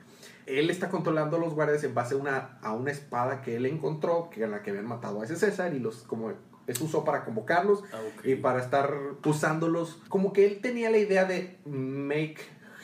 él 0.46 0.68
está 0.70 0.88
controlando 0.88 1.36
a 1.36 1.38
los 1.40 1.54
guardias 1.54 1.84
en 1.84 1.94
base 1.94 2.14
a 2.14 2.16
una, 2.16 2.58
a 2.62 2.72
una 2.72 2.90
espada 2.90 3.40
que 3.42 3.54
él 3.54 3.66
encontró 3.66 4.28
que 4.28 4.42
en 4.42 4.50
la 4.50 4.62
que 4.62 4.70
habían 4.70 4.86
matado 4.88 5.20
a 5.20 5.24
ese 5.24 5.36
César 5.36 5.72
y 5.72 5.78
los 5.78 5.98
como 6.02 6.32
les 6.70 6.80
usó 6.80 7.04
para 7.04 7.24
convocarlos 7.24 7.82
Ah, 7.92 7.98
y 8.24 8.36
para 8.36 8.60
estar 8.60 8.94
usándolos. 9.24 10.00
Como 10.08 10.32
que 10.32 10.46
él 10.46 10.60
tenía 10.62 10.88
la 10.90 10.98
idea 10.98 11.24
de 11.24 11.58
make 11.64 12.36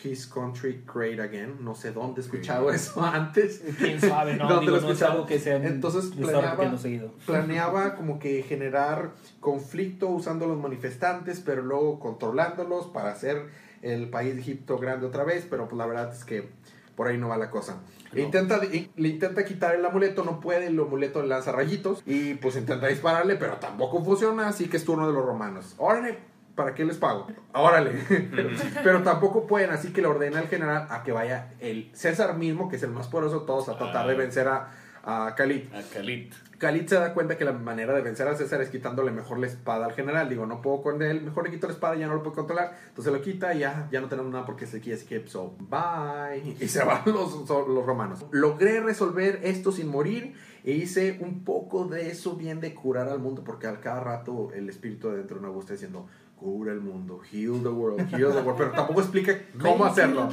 his 0.04 0.26
country 0.26 0.84
great 0.92 1.18
again. 1.20 1.56
No 1.60 1.74
sé 1.74 1.92
dónde 1.92 2.20
he 2.20 2.24
escuchado 2.24 2.70
eso 2.70 3.00
antes. 3.04 3.62
Quién 3.78 4.00
sabe, 4.00 4.36
¿no? 4.36 4.48
¿Dónde 4.48 4.66
Digo, 4.66 4.76
lo 4.76 4.78
he 4.78 4.80
no 4.82 4.88
es 4.90 5.00
escuchado? 5.00 5.26
que 5.26 5.38
se 5.38 5.54
Entonces 5.56 6.06
planeaba-. 6.14 6.78
Planeaba 7.26 7.94
como 7.94 8.18
que 8.18 8.42
generar 8.42 9.12
conflicto 9.40 10.08
usando 10.08 10.46
los 10.46 10.58
manifestantes, 10.58 11.40
pero 11.40 11.62
luego 11.62 11.98
controlándolos 12.00 12.86
para 12.86 13.10
hacer 13.12 13.46
el 13.82 14.08
país 14.10 14.34
de 14.34 14.40
Egipto 14.40 14.78
grande 14.78 15.06
otra 15.06 15.24
vez. 15.24 15.46
Pero 15.48 15.66
pues 15.68 15.78
la 15.78 15.86
verdad 15.86 16.12
es 16.12 16.24
que 16.24 16.48
por 16.96 17.08
ahí 17.08 17.18
no 17.18 17.28
va 17.28 17.36
la 17.36 17.50
cosa. 17.50 17.78
No. 18.12 18.20
Intenta, 18.20 18.58
le 18.58 19.08
intenta 19.08 19.44
quitar 19.44 19.74
el 19.74 19.84
amuleto, 19.84 20.24
no 20.24 20.40
puede, 20.40 20.66
el 20.68 20.78
amuleto 20.78 21.22
le 21.22 21.28
lanza 21.28 21.52
rayitos 21.52 22.02
y 22.06 22.34
pues 22.34 22.56
intenta 22.56 22.86
dispararle, 22.86 23.36
pero 23.36 23.54
tampoco 23.56 24.02
funciona, 24.04 24.48
así 24.48 24.68
que 24.68 24.76
es 24.76 24.84
turno 24.84 25.06
de 25.06 25.12
los 25.12 25.24
romanos. 25.24 25.74
Órale, 25.78 26.18
¿para 26.54 26.74
qué 26.74 26.84
les 26.84 26.96
pago? 26.96 27.26
Órale. 27.52 27.90
pero, 28.34 28.50
pero 28.84 29.02
tampoco 29.02 29.46
pueden, 29.46 29.70
así 29.70 29.92
que 29.92 30.00
le 30.02 30.08
ordena 30.08 30.38
al 30.38 30.48
general 30.48 30.86
a 30.90 31.02
que 31.02 31.12
vaya 31.12 31.52
el 31.60 31.90
César 31.94 32.36
mismo, 32.36 32.68
que 32.68 32.76
es 32.76 32.82
el 32.82 32.90
más 32.90 33.08
poderoso 33.08 33.40
de 33.40 33.46
todos, 33.46 33.68
a 33.68 33.76
tratar 33.76 34.06
de 34.06 34.12
Ah. 34.14 34.16
vencer 34.16 34.48
a, 34.48 34.68
a 35.04 35.34
Khalid. 35.36 35.72
A 35.74 35.82
Khalid. 35.92 36.32
Khalid 36.58 36.86
se 36.86 36.94
da 36.94 37.12
cuenta 37.12 37.36
que 37.36 37.44
la 37.44 37.52
manera 37.52 37.92
de 37.94 38.02
vencer 38.02 38.26
a 38.28 38.34
César 38.34 38.60
es 38.62 38.70
quitándole 38.70 39.10
mejor 39.10 39.38
la 39.38 39.46
espada 39.46 39.84
al 39.86 39.92
general. 39.92 40.28
Digo, 40.28 40.46
no 40.46 40.62
puedo 40.62 40.82
con 40.82 41.02
él, 41.02 41.22
mejor 41.22 41.44
le 41.44 41.50
quito 41.50 41.66
la 41.66 41.74
espada 41.74 41.96
ya 41.96 42.06
no 42.06 42.14
lo 42.14 42.22
puedo 42.22 42.36
controlar. 42.36 42.76
Entonces 42.88 43.12
lo 43.12 43.20
quita 43.20 43.54
y 43.54 43.60
ya, 43.60 43.88
ya 43.90 44.00
no 44.00 44.08
tenemos 44.08 44.32
nada 44.32 44.46
porque 44.46 44.66
se 44.66 44.80
quiere 44.80 44.98
skip. 44.98 45.26
So, 45.26 45.54
bye. 45.58 46.56
Y 46.60 46.68
se 46.68 46.84
van 46.84 47.02
los, 47.06 47.48
los 47.48 47.86
romanos. 47.86 48.24
Logré 48.30 48.80
resolver 48.80 49.40
esto 49.42 49.72
sin 49.72 49.88
morir 49.88 50.34
e 50.64 50.72
hice 50.72 51.18
un 51.20 51.44
poco 51.44 51.86
de 51.86 52.10
eso 52.10 52.34
bien 52.34 52.60
de 52.60 52.74
curar 52.74 53.08
al 53.08 53.20
mundo 53.20 53.44
porque 53.44 53.66
al 53.66 53.80
cada 53.80 54.00
rato 54.00 54.50
el 54.52 54.68
espíritu 54.68 55.10
de 55.10 55.18
dentro 55.18 55.36
de 55.36 55.42
nuevo 55.42 55.60
está 55.60 55.74
diciendo, 55.74 56.06
cura 56.36 56.72
el 56.72 56.80
mundo, 56.80 57.20
heal 57.32 57.62
the 57.62 57.68
world, 57.68 58.00
heal 58.12 58.30
the 58.30 58.40
world. 58.40 58.58
Pero 58.58 58.72
tampoco 58.72 59.00
explica 59.00 59.36
cómo 59.60 59.84
hacerlo. 59.84 60.28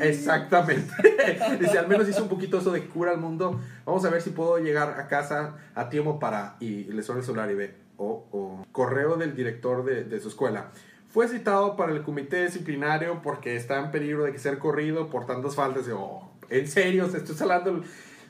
Exactamente. 0.00 0.92
Dice, 1.60 1.78
al 1.78 1.88
menos 1.88 2.08
hizo 2.08 2.22
un 2.24 2.28
poquito 2.28 2.58
eso 2.58 2.72
de 2.72 2.84
cura 2.86 3.12
al 3.12 3.18
mundo. 3.18 3.60
Vamos 3.86 4.04
a 4.04 4.10
ver 4.10 4.20
si 4.20 4.30
puedo 4.30 4.58
llegar 4.58 5.00
a 5.00 5.06
casa 5.06 5.56
a 5.74 5.88
tiempo 5.88 6.18
para... 6.18 6.56
Y 6.60 6.84
le 6.84 7.02
suena 7.02 7.20
el 7.20 7.24
celular 7.24 7.50
y 7.50 7.54
ve, 7.54 7.74
oh, 7.96 8.26
oh, 8.32 8.66
correo 8.72 9.16
del 9.16 9.34
director 9.34 9.84
de, 9.84 10.04
de 10.04 10.20
su 10.20 10.28
escuela. 10.28 10.70
Fue 11.08 11.28
citado 11.28 11.76
para 11.76 11.92
el 11.92 12.02
comité 12.02 12.44
disciplinario 12.44 13.20
porque 13.22 13.56
está 13.56 13.78
en 13.78 13.90
peligro 13.90 14.24
de 14.24 14.38
ser 14.38 14.58
corrido 14.58 15.08
por 15.08 15.26
tantas 15.26 15.54
faltas. 15.54 15.86
Y, 15.86 15.92
oh, 15.92 16.30
en 16.48 16.66
serio, 16.66 17.08
se 17.08 17.18
estoy 17.18 17.36
salando 17.36 17.82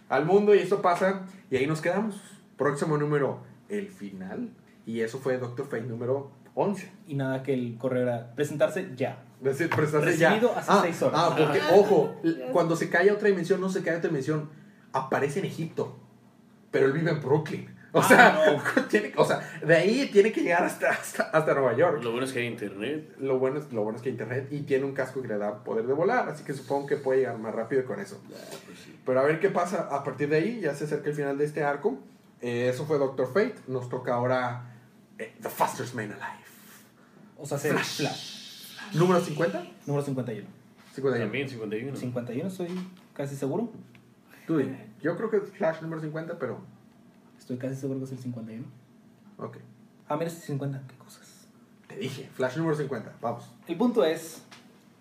al 0.08 0.26
mundo 0.26 0.54
y 0.54 0.58
esto 0.58 0.82
pasa. 0.82 1.22
Y 1.50 1.56
ahí 1.56 1.66
nos 1.66 1.80
quedamos. 1.80 2.20
Próximo 2.56 2.98
número, 2.98 3.38
el 3.68 3.88
final. 3.88 4.50
Y 4.86 5.00
eso 5.00 5.18
fue 5.18 5.38
Doctor 5.38 5.66
Fate 5.66 5.82
número 5.82 6.30
11. 6.54 6.90
Y 7.08 7.14
nada 7.14 7.42
que 7.42 7.54
el 7.54 7.76
correo 7.78 8.02
era 8.02 8.34
presentarse 8.34 8.90
ya. 8.96 9.22
Es 9.40 9.58
decir, 9.58 9.70
presentarse 9.70 10.16
ya. 10.16 10.30
Recibido 10.30 10.56
hace 10.56 10.70
ah, 10.70 10.80
seis 10.82 11.02
horas. 11.02 11.20
Ah, 11.22 11.34
porque, 11.36 11.60
ojo, 11.72 12.14
cuando 12.52 12.76
se 12.76 12.88
cae 12.90 13.10
a 13.10 13.14
otra 13.14 13.28
dimensión, 13.28 13.60
no 13.60 13.68
se 13.68 13.82
cae 13.82 13.94
a 13.94 13.98
otra 13.98 14.08
dimensión, 14.08 14.50
aparece 14.92 15.38
en 15.40 15.46
Egipto. 15.46 15.98
Pero 16.70 16.86
él 16.86 16.92
vive 16.92 17.10
en 17.10 17.20
Brooklyn. 17.20 17.74
O 17.92 17.98
Ah, 17.98 18.04
sea, 18.04 18.86
tiene, 18.88 19.12
o 19.16 19.24
sea, 19.24 19.40
de 19.66 19.74
ahí 19.74 20.08
tiene 20.12 20.30
que 20.30 20.42
llegar 20.42 20.62
hasta, 20.62 20.90
hasta, 20.90 21.24
hasta 21.24 21.54
Nueva 21.54 21.76
York. 21.76 22.02
Lo 22.04 22.12
bueno 22.12 22.24
es 22.24 22.32
que 22.32 22.38
hay 22.38 22.46
internet. 22.46 23.16
Lo 23.18 23.38
bueno, 23.40 23.58
es, 23.58 23.72
lo 23.72 23.82
bueno 23.82 23.96
es 23.96 24.02
que 24.02 24.10
hay 24.10 24.12
internet 24.12 24.46
y 24.52 24.60
tiene 24.60 24.84
un 24.84 24.92
casco 24.92 25.20
que 25.22 25.26
le 25.26 25.38
da 25.38 25.64
poder 25.64 25.86
de 25.86 25.92
volar, 25.92 26.28
así 26.28 26.44
que 26.44 26.52
supongo 26.52 26.86
que 26.86 26.96
puede 26.96 27.20
llegar 27.20 27.38
más 27.38 27.52
rápido 27.52 27.84
con 27.84 27.98
eso. 27.98 28.20
Ah, 28.32 28.56
pues 28.64 28.78
sí. 28.78 28.96
Pero 29.04 29.18
a 29.18 29.24
ver 29.24 29.40
qué 29.40 29.50
pasa 29.50 29.88
a 29.90 30.04
partir 30.04 30.28
de 30.28 30.36
ahí, 30.36 30.60
ya 30.60 30.72
se 30.74 30.84
acerca 30.84 31.08
el 31.10 31.16
final 31.16 31.36
de 31.36 31.44
este 31.44 31.64
arco. 31.64 31.98
Eh, 32.40 32.68
eso 32.72 32.86
fue 32.86 32.96
Doctor 32.98 33.26
Fate, 33.26 33.56
nos 33.66 33.88
toca 33.88 34.14
ahora 34.14 34.69
The 35.42 35.48
Fastest 35.48 35.94
Man 35.94 36.06
Alive. 36.12 36.44
O 37.38 37.46
sea, 37.46 37.56
hacer 37.56 37.72
Flash. 37.72 37.96
Flash. 37.96 38.94
¿Número 38.94 39.20
50? 39.20 39.64
Número 39.86 40.04
51. 40.04 40.46
51. 40.94 41.24
También 41.24 41.48
51. 41.48 41.96
51, 41.96 42.48
estoy 42.48 42.68
casi 43.14 43.36
seguro. 43.36 43.70
Tú 44.46 44.58
di. 44.58 44.68
Yo 45.02 45.16
creo 45.16 45.30
que 45.30 45.36
es 45.38 45.50
Flash 45.50 45.80
número 45.82 46.00
50, 46.00 46.38
pero... 46.38 46.58
Estoy 47.38 47.56
casi 47.56 47.74
seguro 47.76 47.98
que 48.00 48.04
es 48.06 48.12
el 48.12 48.18
51. 48.18 48.64
Ok. 49.38 49.58
Ah, 50.08 50.16
mira, 50.16 50.26
es 50.28 50.36
el 50.36 50.42
50. 50.42 50.82
Qué 50.88 50.96
cosas. 50.96 51.46
Te 51.86 51.96
dije, 51.96 52.28
Flash 52.34 52.56
número 52.56 52.76
50, 52.76 53.16
vamos. 53.20 53.44
El 53.66 53.76
punto 53.76 54.04
es, 54.04 54.42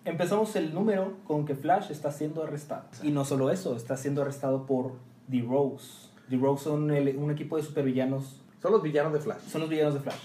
empezamos 0.04 0.54
el 0.56 0.72
número 0.72 1.16
con 1.26 1.44
que 1.46 1.54
Flash 1.54 1.90
está 1.90 2.10
siendo 2.12 2.42
arrestado. 2.42 2.84
Y 3.02 3.10
no 3.10 3.24
solo 3.24 3.50
eso, 3.50 3.76
está 3.76 3.96
siendo 3.96 4.22
arrestado 4.22 4.66
por 4.66 4.94
The 5.30 5.42
Rose. 5.42 6.08
The 6.30 6.36
Rose 6.36 6.64
son 6.64 6.90
el- 6.92 7.16
un 7.16 7.30
equipo 7.30 7.56
de 7.56 7.62
supervillanos. 7.64 8.40
Son 8.60 8.72
los 8.72 8.82
villanos 8.82 9.12
de 9.12 9.20
Flash, 9.20 9.40
Son 9.48 9.60
los 9.62 9.70
villanos 9.70 9.94
de 9.94 10.00
Flash. 10.00 10.20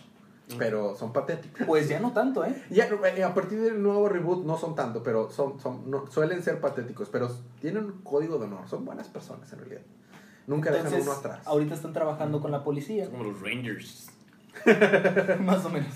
pero 0.57 0.95
son 0.95 1.11
patéticos. 1.13 1.65
Pues 1.65 1.87
ya 1.89 1.99
no 1.99 2.11
tanto, 2.11 2.43
¿eh? 2.45 2.63
Ya, 2.69 2.87
eh, 2.87 3.23
a 3.23 3.33
partir 3.33 3.59
del 3.61 3.81
nuevo 3.81 4.07
reboot 4.09 4.45
no 4.45 4.57
son 4.57 4.75
tanto, 4.75 5.01
pero 5.03 5.31
son, 5.31 5.59
son 5.59 5.89
no- 5.89 6.05
suelen 6.11 6.43
ser 6.43 6.59
patéticos, 6.61 7.09
pero 7.09 7.29
tienen 7.61 7.85
un 7.85 8.01
código 8.03 8.37
de 8.37 8.45
honor, 8.45 8.67
son 8.67 8.85
buenas 8.85 9.07
personas 9.07 9.51
en 9.53 9.59
realidad. 9.59 9.81
Nunca 10.47 10.69
dejan 10.71 11.01
uno 11.01 11.11
atrás. 11.11 11.39
ahorita 11.45 11.73
están 11.73 11.93
trabajando 11.93 12.39
con 12.41 12.51
la 12.51 12.63
policía. 12.63 13.03
Es 13.05 13.09
como 13.09 13.23
los 13.23 13.41
Rangers. 13.41 14.09
Más 15.39 15.65
o 15.65 15.69
menos. 15.69 15.93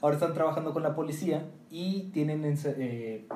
Ahora 0.00 0.14
están 0.16 0.34
trabajando 0.34 0.72
con 0.72 0.82
la 0.82 0.94
policía 0.94 1.44
y 1.70 2.10
tienen 2.12 2.44
eh, 2.44 3.26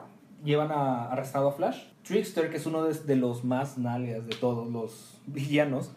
llevan 0.44 0.70
a, 0.70 1.10
arrestado 1.10 1.48
a 1.48 1.52
Flash. 1.52 1.82
Trickster, 2.04 2.50
que 2.50 2.58
es 2.58 2.66
uno 2.66 2.84
de, 2.84 2.94
de 2.94 3.16
los 3.16 3.44
más 3.44 3.78
nalgas 3.78 4.26
de 4.26 4.36
todos 4.36 4.70
los 4.70 5.18
villanos, 5.26 5.90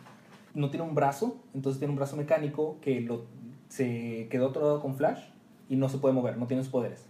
no 0.54 0.70
tiene 0.70 0.86
un 0.86 0.96
brazo, 0.96 1.38
entonces 1.54 1.80
tiene 1.80 1.92
un 1.92 1.98
brazo 1.98 2.16
mecánico 2.16 2.78
que 2.82 3.02
lo, 3.02 3.26
se 3.70 4.28
quedó 4.30 4.50
atorado 4.50 4.82
con 4.82 4.96
Flash 4.96 5.20
y 5.70 5.76
no 5.76 5.90
se 5.90 5.98
puede 5.98 6.14
mover, 6.14 6.38
no 6.38 6.48
tiene 6.48 6.64
sus 6.64 6.72
poderes. 6.72 7.06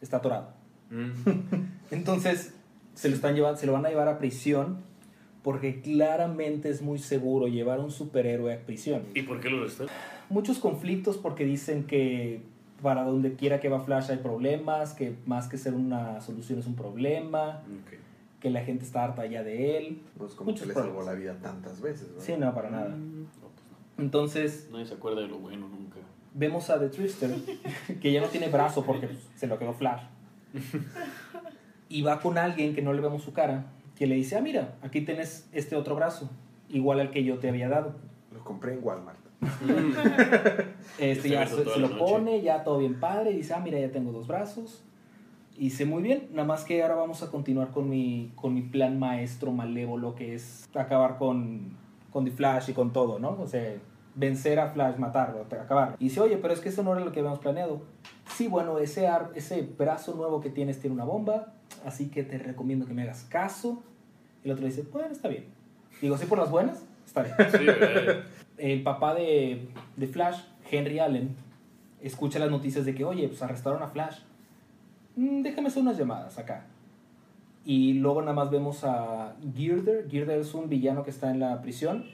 Está 0.00 0.18
atorado. 0.18 0.50
Mm. 0.90 1.10
Entonces 1.90 2.54
se 2.94 3.08
lo, 3.08 3.14
están 3.14 3.34
llevando, 3.34 3.58
se 3.58 3.66
lo 3.66 3.72
van 3.72 3.86
a 3.86 3.90
llevar 3.90 4.08
a 4.08 4.18
prisión 4.18 4.78
porque 5.42 5.80
claramente 5.80 6.68
es 6.68 6.82
muy 6.82 6.98
seguro 6.98 7.46
llevar 7.46 7.78
a 7.78 7.82
un 7.82 7.92
superhéroe 7.92 8.52
a 8.52 8.66
prisión 8.66 9.02
¿Y 9.14 9.22
por 9.22 9.40
qué 9.40 9.48
lo 9.48 9.64
están? 9.64 9.86
muchos 10.28 10.58
conflictos 10.58 11.16
porque 11.16 11.44
dicen 11.44 11.84
que 11.84 12.42
para 12.82 13.04
donde 13.04 13.34
quiera 13.34 13.60
que 13.60 13.68
va 13.68 13.80
Flash 13.80 14.10
hay 14.10 14.18
problemas, 14.18 14.94
que 14.94 15.14
más 15.26 15.48
que 15.48 15.58
ser 15.58 15.74
una 15.74 16.20
solución 16.20 16.58
es 16.58 16.66
un 16.66 16.74
problema. 16.74 17.62
Que 18.40 18.50
la 18.50 18.62
gente 18.64 18.84
está 18.84 19.04
harta 19.04 19.26
ya 19.26 19.42
de 19.42 19.76
él. 19.78 20.02
No 20.18 20.26
es 20.26 20.34
como 20.34 20.50
muchos 20.50 20.62
que 20.62 20.68
le 20.68 20.74
salvó 20.74 21.02
la 21.02 21.12
vida 21.14 21.36
tantas 21.42 21.80
veces. 21.80 22.08
¿verdad? 22.10 22.24
Sí, 22.24 22.34
no, 22.38 22.54
para 22.54 22.70
nada. 22.70 22.88
Mm, 22.90 23.22
no, 23.22 23.48
pues 23.54 23.66
no. 23.98 24.02
Entonces 24.04 24.68
Nadie 24.70 24.86
se 24.86 24.94
acuerda 24.94 25.20
de 25.22 25.28
lo 25.28 25.38
bueno 25.38 25.68
nunca. 25.68 25.96
vemos 26.34 26.70
a 26.70 26.78
The 26.78 26.88
Trister, 26.88 27.30
que 28.00 28.12
ya 28.12 28.20
no 28.20 28.28
tiene 28.28 28.48
brazo 28.48 28.84
porque 28.84 29.08
se 29.34 29.46
lo 29.46 29.58
quedó 29.58 29.72
Flash. 29.72 30.02
Y 31.90 32.02
va 32.02 32.20
con 32.20 32.36
alguien 32.36 32.74
que 32.74 32.82
no 32.82 32.92
le 32.92 33.00
vemos 33.00 33.22
su 33.22 33.32
cara, 33.32 33.64
que 33.96 34.06
le 34.06 34.14
dice, 34.14 34.36
ah, 34.36 34.42
mira, 34.42 34.76
aquí 34.82 35.00
tienes 35.00 35.48
este 35.52 35.74
otro 35.74 35.94
brazo, 35.96 36.28
igual 36.68 37.00
al 37.00 37.10
que 37.10 37.24
yo 37.24 37.38
te 37.38 37.48
había 37.48 37.70
dado. 37.70 37.94
Lo 38.30 38.44
compré 38.44 38.74
en 38.74 38.84
Walmart. 38.84 39.18
Este 40.98 41.28
Está 41.28 41.28
ya 41.28 41.46
se, 41.46 41.64
se 41.64 41.78
lo 41.80 41.88
noche. 41.88 41.98
pone, 41.98 42.42
ya 42.42 42.62
todo 42.64 42.78
bien 42.78 43.00
padre, 43.00 43.30
y 43.30 43.36
dice, 43.36 43.54
ah, 43.54 43.60
mira, 43.60 43.78
ya 43.80 43.90
tengo 43.90 44.12
dos 44.12 44.26
brazos. 44.26 44.84
Y 45.58 45.64
dice, 45.64 45.84
muy 45.84 46.02
bien, 46.02 46.28
nada 46.32 46.46
más 46.46 46.64
que 46.64 46.80
ahora 46.82 46.94
vamos 46.94 47.22
a 47.24 47.30
continuar 47.30 47.70
con 47.70 47.90
mi, 47.90 48.30
con 48.36 48.54
mi 48.54 48.62
plan 48.62 48.98
maestro 48.98 49.50
malévolo, 49.50 50.14
que 50.14 50.34
es 50.34 50.68
acabar 50.74 51.18
con, 51.18 51.76
con 52.12 52.24
The 52.24 52.30
Flash 52.30 52.70
y 52.70 52.72
con 52.74 52.92
todo, 52.92 53.18
¿no? 53.18 53.30
O 53.40 53.46
sea, 53.48 53.74
vencer 54.14 54.60
a 54.60 54.68
Flash, 54.68 54.96
matarlo, 54.98 55.40
acabar. 55.50 55.96
Y 55.98 56.04
dice, 56.04 56.20
oye, 56.20 56.36
pero 56.36 56.54
es 56.54 56.60
que 56.60 56.68
eso 56.68 56.82
no 56.84 56.92
era 56.94 57.04
lo 57.04 57.10
que 57.10 57.18
habíamos 57.20 57.40
planeado. 57.40 57.82
Sí, 58.36 58.46
bueno, 58.46 58.78
ese, 58.78 59.08
ar- 59.08 59.32
ese 59.34 59.62
brazo 59.62 60.14
nuevo 60.14 60.40
que 60.40 60.50
tienes 60.50 60.78
tiene 60.78 60.94
una 60.94 61.04
bomba, 61.04 61.52
así 61.84 62.08
que 62.08 62.22
te 62.22 62.38
recomiendo 62.38 62.86
que 62.86 62.94
me 62.94 63.02
hagas 63.02 63.24
caso. 63.24 63.82
Y 64.44 64.46
el 64.48 64.52
otro 64.52 64.64
dice, 64.64 64.84
bueno, 64.92 65.08
está 65.10 65.26
bien. 65.28 65.46
Digo, 66.00 66.16
sí, 66.16 66.26
por 66.26 66.38
las 66.38 66.50
buenas, 66.52 66.84
está 67.04 67.22
bien 67.24 67.34
el 68.58 68.82
papá 68.82 69.14
de, 69.14 69.68
de 69.96 70.06
Flash, 70.08 70.40
Henry 70.70 70.98
Allen, 71.00 71.34
escucha 72.02 72.38
las 72.38 72.50
noticias 72.50 72.84
de 72.84 72.94
que, 72.94 73.04
oye, 73.04 73.26
pues 73.28 73.42
arrestaron 73.42 73.82
a 73.82 73.88
Flash. 73.88 74.18
Mm, 75.18 75.42
déjame 75.42 75.66
hacer 75.66 75.82
unas 75.82 75.98
llamadas 75.98 76.38
acá. 76.38 76.64
Y 77.64 77.94
luego 77.94 78.20
nada 78.22 78.34
más 78.34 78.50
vemos 78.50 78.84
a 78.84 79.34
Girder. 79.54 80.08
Girder 80.08 80.38
es 80.38 80.54
un 80.54 80.68
villano 80.68 81.02
que 81.02 81.10
está 81.10 81.32
en 81.32 81.40
la 81.40 81.60
prisión, 81.60 82.04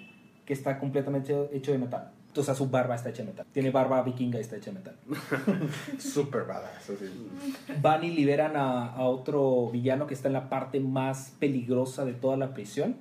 que 0.46 0.54
está 0.54 0.78
completamente 0.78 1.50
hecho, 1.52 1.70
de 1.70 1.78
metal. 1.78 2.10
Entonces 2.28 2.50
a 2.50 2.54
su 2.56 2.70
barba 2.70 2.94
está 2.94 3.10
hecha 3.10 3.22
de 3.22 3.28
metal. 3.28 3.46
Tiene 3.52 3.70
barba 3.70 4.02
vikinga 4.02 4.38
y 4.38 4.40
está 4.40 4.56
hecha 4.56 4.72
de 4.72 4.78
metal. 4.78 4.96
Super 5.98 6.44
badass. 6.44 6.90
así. 6.90 7.04
Van 7.82 8.02
y 8.02 8.10
liberan 8.10 8.56
a, 8.56 8.86
a 8.86 9.04
otro 9.04 9.70
villano 9.70 10.06
que 10.06 10.14
está 10.14 10.28
en 10.28 10.34
la 10.34 10.48
parte 10.48 10.80
más 10.80 11.36
peligrosa 11.38 12.06
de 12.06 12.14
toda 12.14 12.38
la 12.38 12.54
prisión. 12.54 12.96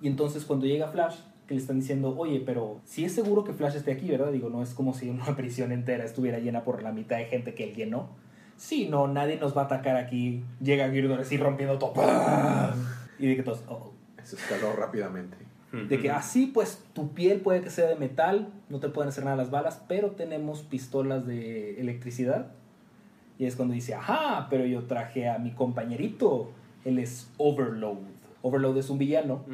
Y 0.00 0.06
entonces 0.06 0.44
cuando 0.44 0.66
llega 0.66 0.88
Flash, 0.88 1.16
que 1.48 1.54
le 1.54 1.60
están 1.60 1.80
diciendo, 1.80 2.14
oye, 2.16 2.40
pero 2.46 2.80
si 2.84 3.04
es 3.04 3.12
seguro 3.12 3.42
que 3.42 3.52
Flash 3.52 3.74
esté 3.74 3.92
aquí, 3.92 4.08
¿verdad? 4.08 4.30
Digo, 4.30 4.48
no 4.48 4.62
es 4.62 4.74
como 4.74 4.94
si 4.94 5.10
una 5.10 5.26
prisión 5.36 5.72
entera 5.72 6.04
estuviera 6.04 6.38
llena 6.38 6.62
por 6.62 6.82
la 6.84 6.92
mitad 6.92 7.16
de 7.16 7.24
gente 7.26 7.54
que 7.54 7.64
él 7.64 7.74
llenó. 7.74 8.08
Sí, 8.56 8.88
no, 8.88 9.08
nadie 9.08 9.36
nos 9.38 9.56
va 9.56 9.62
a 9.62 9.64
atacar 9.64 9.96
aquí. 9.96 10.42
Llega 10.60 10.90
Girdor 10.90 11.20
así 11.20 11.36
rompiendo 11.36 11.78
todo. 11.78 11.94
Y 13.18 13.28
de 13.28 13.36
que 13.36 13.42
todos, 13.42 13.62
oh, 13.68 13.92
Eso 14.22 14.36
escaló 14.36 14.72
rápidamente. 14.74 15.36
De 15.88 15.98
que 15.98 16.08
así, 16.08 16.46
pues 16.46 16.84
tu 16.92 17.14
piel 17.14 17.40
puede 17.40 17.60
que 17.60 17.68
sea 17.68 17.88
de 17.88 17.96
metal, 17.96 18.48
no 18.68 18.78
te 18.78 18.88
pueden 18.90 19.08
hacer 19.08 19.24
nada 19.24 19.36
las 19.36 19.50
balas, 19.50 19.82
pero 19.88 20.12
tenemos 20.12 20.62
pistolas 20.62 21.26
de 21.26 21.80
electricidad. 21.80 22.52
Y 23.40 23.46
es 23.46 23.56
cuando 23.56 23.74
dice, 23.74 23.94
ajá, 23.94 24.46
pero 24.50 24.64
yo 24.66 24.84
traje 24.84 25.28
a 25.28 25.38
mi 25.38 25.50
compañerito, 25.50 26.52
él 26.84 27.00
es 27.00 27.28
Overload. 27.38 27.98
Overload 28.42 28.78
es 28.78 28.88
un 28.88 28.98
villano 28.98 29.44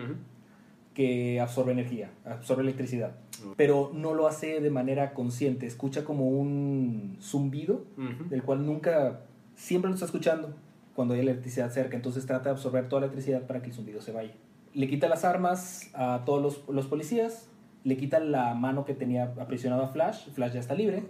que 0.93 1.41
absorbe 1.41 1.73
energía, 1.73 2.11
absorbe 2.27 2.65
electricidad, 2.65 3.13
pero 3.57 3.91
no 3.95 4.15
lo 4.15 4.27
hace 4.27 4.61
de 4.61 4.71
manera 4.71 5.15
consciente, 5.15 5.67
escucha 5.67 6.05
como 6.05 6.29
un 6.29 7.17
zumbido 7.21 7.85
Ujú. 7.97 8.29
del 8.29 8.43
cual 8.43 8.65
nunca, 8.67 9.21
siempre 9.55 9.89
lo 9.89 9.95
está 9.95 10.07
escuchando 10.07 10.55
cuando 10.95 11.15
hay 11.15 11.21
electricidad 11.21 11.71
cerca, 11.71 11.97
entonces 11.97 12.27
trata 12.27 12.45
de 12.45 12.51
absorber 12.51 12.89
toda 12.89 13.01
la 13.01 13.07
electricidad 13.07 13.47
para 13.47 13.61
que 13.63 13.69
el 13.69 13.75
zumbido 13.75 14.01
se 14.01 14.13
vaya. 14.13 14.33
Le 14.75 14.89
quita 14.89 15.09
las 15.09 15.25
armas 15.25 15.91
a 15.95 16.23
todos 16.25 16.43
los, 16.43 16.69
los 16.69 16.87
policías, 16.87 17.49
le 17.85 17.97
quita 17.97 18.21
la 18.21 18.55
mano 18.55 18.85
que 18.85 18.95
tenía 18.95 19.33
aprisionado 19.41 19.83
a 19.83 19.89
Flash, 19.89 20.29
Flash 20.33 20.53
ya 20.53 20.61
está 20.61 20.75
libre, 20.75 21.05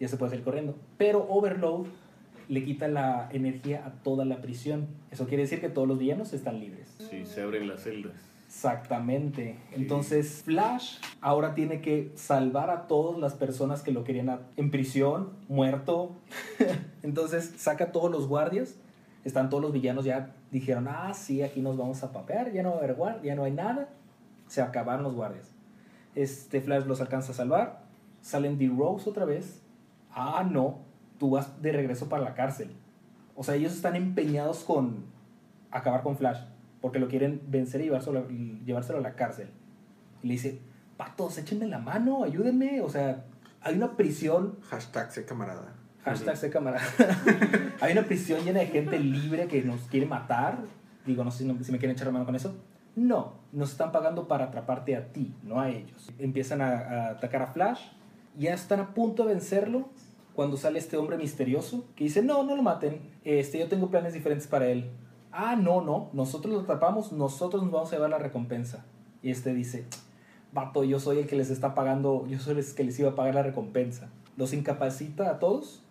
ya 0.00 0.08
se 0.08 0.16
puede 0.16 0.30
salir 0.30 0.44
corriendo, 0.44 0.74
pero 0.98 1.26
Overload 1.28 1.86
le 2.48 2.64
quita 2.64 2.88
la 2.88 3.28
energía 3.32 3.84
a 3.86 3.90
toda 4.02 4.24
la 4.24 4.40
prisión. 4.40 4.86
Eso 5.10 5.26
quiere 5.26 5.42
decir 5.44 5.60
que 5.60 5.68
todos 5.68 5.88
los 5.88 5.98
villanos 5.98 6.32
están 6.32 6.60
libres. 6.60 6.94
Sí, 7.10 7.24
se 7.24 7.42
abren 7.42 7.66
las 7.68 7.82
celdas. 7.82 8.14
Exactamente. 8.46 9.58
Entonces 9.72 10.42
Flash 10.44 10.98
ahora 11.20 11.54
tiene 11.54 11.80
que 11.80 12.12
salvar 12.14 12.70
a 12.70 12.86
todas 12.86 13.18
las 13.18 13.34
personas 13.34 13.82
que 13.82 13.92
lo 13.92 14.04
querían 14.04 14.40
en 14.56 14.70
prisión, 14.70 15.32
muerto. 15.48 16.16
Entonces 17.02 17.54
saca 17.56 17.84
a 17.84 17.92
todos 17.92 18.10
los 18.10 18.28
guardias. 18.28 18.76
Están 19.24 19.50
todos 19.50 19.62
los 19.62 19.72
villanos 19.72 20.04
ya 20.04 20.36
dijeron, 20.52 20.86
ah, 20.88 21.12
sí, 21.12 21.42
aquí 21.42 21.60
nos 21.60 21.76
vamos 21.76 22.02
a 22.04 22.12
papear, 22.12 22.52
ya 22.52 22.62
no 22.62 22.70
va 22.70 22.76
a 22.76 22.78
haber 22.78 22.94
guardia, 22.94 23.22
ya 23.24 23.34
no 23.34 23.44
hay 23.44 23.52
nada. 23.52 23.88
Se 24.46 24.62
acabaron 24.62 25.02
los 25.02 25.14
guardias. 25.14 25.50
Este 26.14 26.60
Flash 26.60 26.84
los 26.84 27.00
alcanza 27.00 27.32
a 27.32 27.34
salvar. 27.34 27.82
Salen 28.20 28.56
de 28.58 28.68
Rose 28.68 29.10
otra 29.10 29.24
vez. 29.24 29.60
Ah, 30.12 30.46
no, 30.48 30.78
tú 31.18 31.30
vas 31.30 31.60
de 31.60 31.72
regreso 31.72 32.08
para 32.08 32.22
la 32.22 32.34
cárcel. 32.34 32.70
O 33.34 33.42
sea, 33.42 33.56
ellos 33.56 33.74
están 33.74 33.96
empeñados 33.96 34.64
con 34.64 35.04
acabar 35.70 36.02
con 36.02 36.16
Flash, 36.16 36.40
porque 36.86 37.00
lo 37.00 37.08
quieren 37.08 37.42
vencer 37.48 37.80
y 37.80 37.84
llevárselo, 37.84 38.28
llevárselo 38.64 39.00
a 39.00 39.02
la 39.02 39.14
cárcel. 39.16 39.48
Y 40.22 40.28
le 40.28 40.34
dice, 40.34 40.60
patos, 40.96 41.36
échenme 41.36 41.66
la 41.66 41.80
mano, 41.80 42.22
ayúdenme. 42.22 42.80
O 42.80 42.88
sea, 42.88 43.24
hay 43.60 43.74
una 43.74 43.96
prisión, 43.96 44.56
Hashtag 44.70 45.10
sé 45.10 45.24
camarada. 45.24 45.74
hashtag 46.04 46.36
sé 46.36 46.48
camarada. 46.50 46.84
hay 47.80 47.92
una 47.92 48.02
prisión 48.04 48.44
llena 48.44 48.60
de 48.60 48.66
gente 48.66 49.00
libre 49.00 49.48
que 49.48 49.62
nos 49.62 49.80
quiere 49.88 50.06
matar. 50.06 50.58
Digo, 51.04 51.24
no 51.24 51.32
sé 51.32 51.38
si, 51.38 51.44
no- 51.46 51.62
si 51.64 51.72
me 51.72 51.78
quieren 51.78 51.96
echar 51.96 52.06
la 52.06 52.12
mano 52.12 52.24
con 52.24 52.36
eso. 52.36 52.54
No, 52.94 53.34
nos 53.52 53.72
están 53.72 53.90
pagando 53.90 54.28
para 54.28 54.44
atraparte 54.44 54.94
a 54.96 55.12
ti, 55.12 55.34
no 55.42 55.60
a 55.60 55.68
ellos. 55.70 56.12
Empiezan 56.18 56.60
a, 56.62 56.68
a 56.78 57.08
atacar 57.10 57.42
a 57.42 57.46
Flash, 57.48 57.80
ya 58.38 58.54
están 58.54 58.78
a 58.80 58.94
punto 58.94 59.24
de 59.26 59.34
vencerlo 59.34 59.88
cuando 60.34 60.56
sale 60.56 60.78
este 60.78 60.96
hombre 60.96 61.16
misterioso 61.18 61.86
que 61.96 62.04
dice, 62.04 62.22
no, 62.22 62.42
no 62.44 62.54
lo 62.56 62.62
maten, 62.62 63.00
este, 63.24 63.58
yo 63.58 63.68
tengo 63.68 63.90
planes 63.90 64.12
diferentes 64.14 64.46
para 64.46 64.66
él. 64.68 64.90
Ah, 65.38 65.54
no, 65.54 65.82
no, 65.82 66.08
nosotros 66.14 66.54
lo 66.54 66.60
atrapamos, 66.60 67.12
nosotros 67.12 67.62
nos 67.62 67.70
vamos 67.70 67.92
a 67.92 67.96
llevar 67.96 68.08
la 68.08 68.18
recompensa. 68.18 68.86
Y 69.22 69.30
este 69.30 69.52
dice, 69.52 69.84
vato, 70.50 70.82
yo 70.82 70.98
soy 70.98 71.18
el 71.18 71.26
que 71.26 71.36
les 71.36 71.50
está 71.50 71.74
pagando, 71.74 72.26
yo 72.26 72.38
soy 72.38 72.58
el 72.58 72.74
que 72.74 72.84
les 72.84 72.98
iba 72.98 73.10
a 73.10 73.14
pagar 73.14 73.34
la 73.34 73.42
recompensa. 73.42 74.08
Los 74.38 74.54
incapacita 74.54 75.28
a 75.28 75.38
todos 75.38 75.82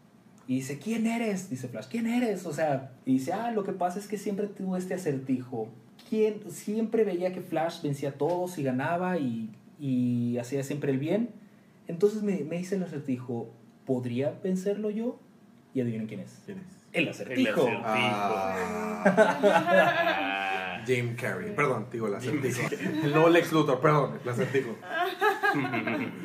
y 0.47 0.55
dice, 0.55 0.79
¿quién 0.79 1.05
eres? 1.05 1.47
Dice 1.51 1.67
Flash, 1.67 1.85
¿quién 1.89 2.07
eres? 2.07 2.47
O 2.47 2.53
sea, 2.53 2.93
y 3.05 3.13
dice, 3.13 3.33
ah, 3.33 3.51
lo 3.51 3.63
que 3.63 3.71
pasa 3.71 3.99
es 3.99 4.07
que 4.07 4.17
siempre 4.17 4.47
tuve 4.47 4.79
este 4.79 4.95
acertijo. 4.95 5.67
Siempre 6.49 7.03
veía 7.03 7.31
que 7.31 7.41
Flash 7.41 7.83
vencía 7.83 8.09
a 8.09 8.13
todos 8.13 8.57
y 8.57 8.63
ganaba 8.63 9.19
y, 9.19 9.51
y 9.79 10.39
hacía 10.39 10.63
siempre 10.63 10.91
el 10.91 10.97
bien. 10.97 11.29
Entonces 11.87 12.23
me, 12.23 12.43
me 12.45 12.59
hice 12.59 12.77
el 12.77 12.83
acertijo, 12.83 13.51
¿podría 13.85 14.39
vencerlo 14.43 14.89
yo? 14.89 15.19
Y 15.75 15.81
adivinen 15.81 16.07
quién 16.07 16.21
es. 16.21 16.41
¿Quién 16.47 16.57
es? 16.57 16.84
El 16.95 17.03
El 17.03 17.09
acertijo. 17.09 17.61
acertijo. 17.61 17.81
Ah, 19.05 20.81
Jim 20.85 21.15
Carrey. 21.15 21.53
Perdón, 21.55 21.87
digo 21.91 22.07
el 22.07 22.15
acertijo. 22.15 22.61
No 23.13 23.27
Lex 23.29 23.51
Luthor, 23.51 23.79
perdón, 23.81 24.20
el 24.24 24.29
acertijo. 24.29 24.75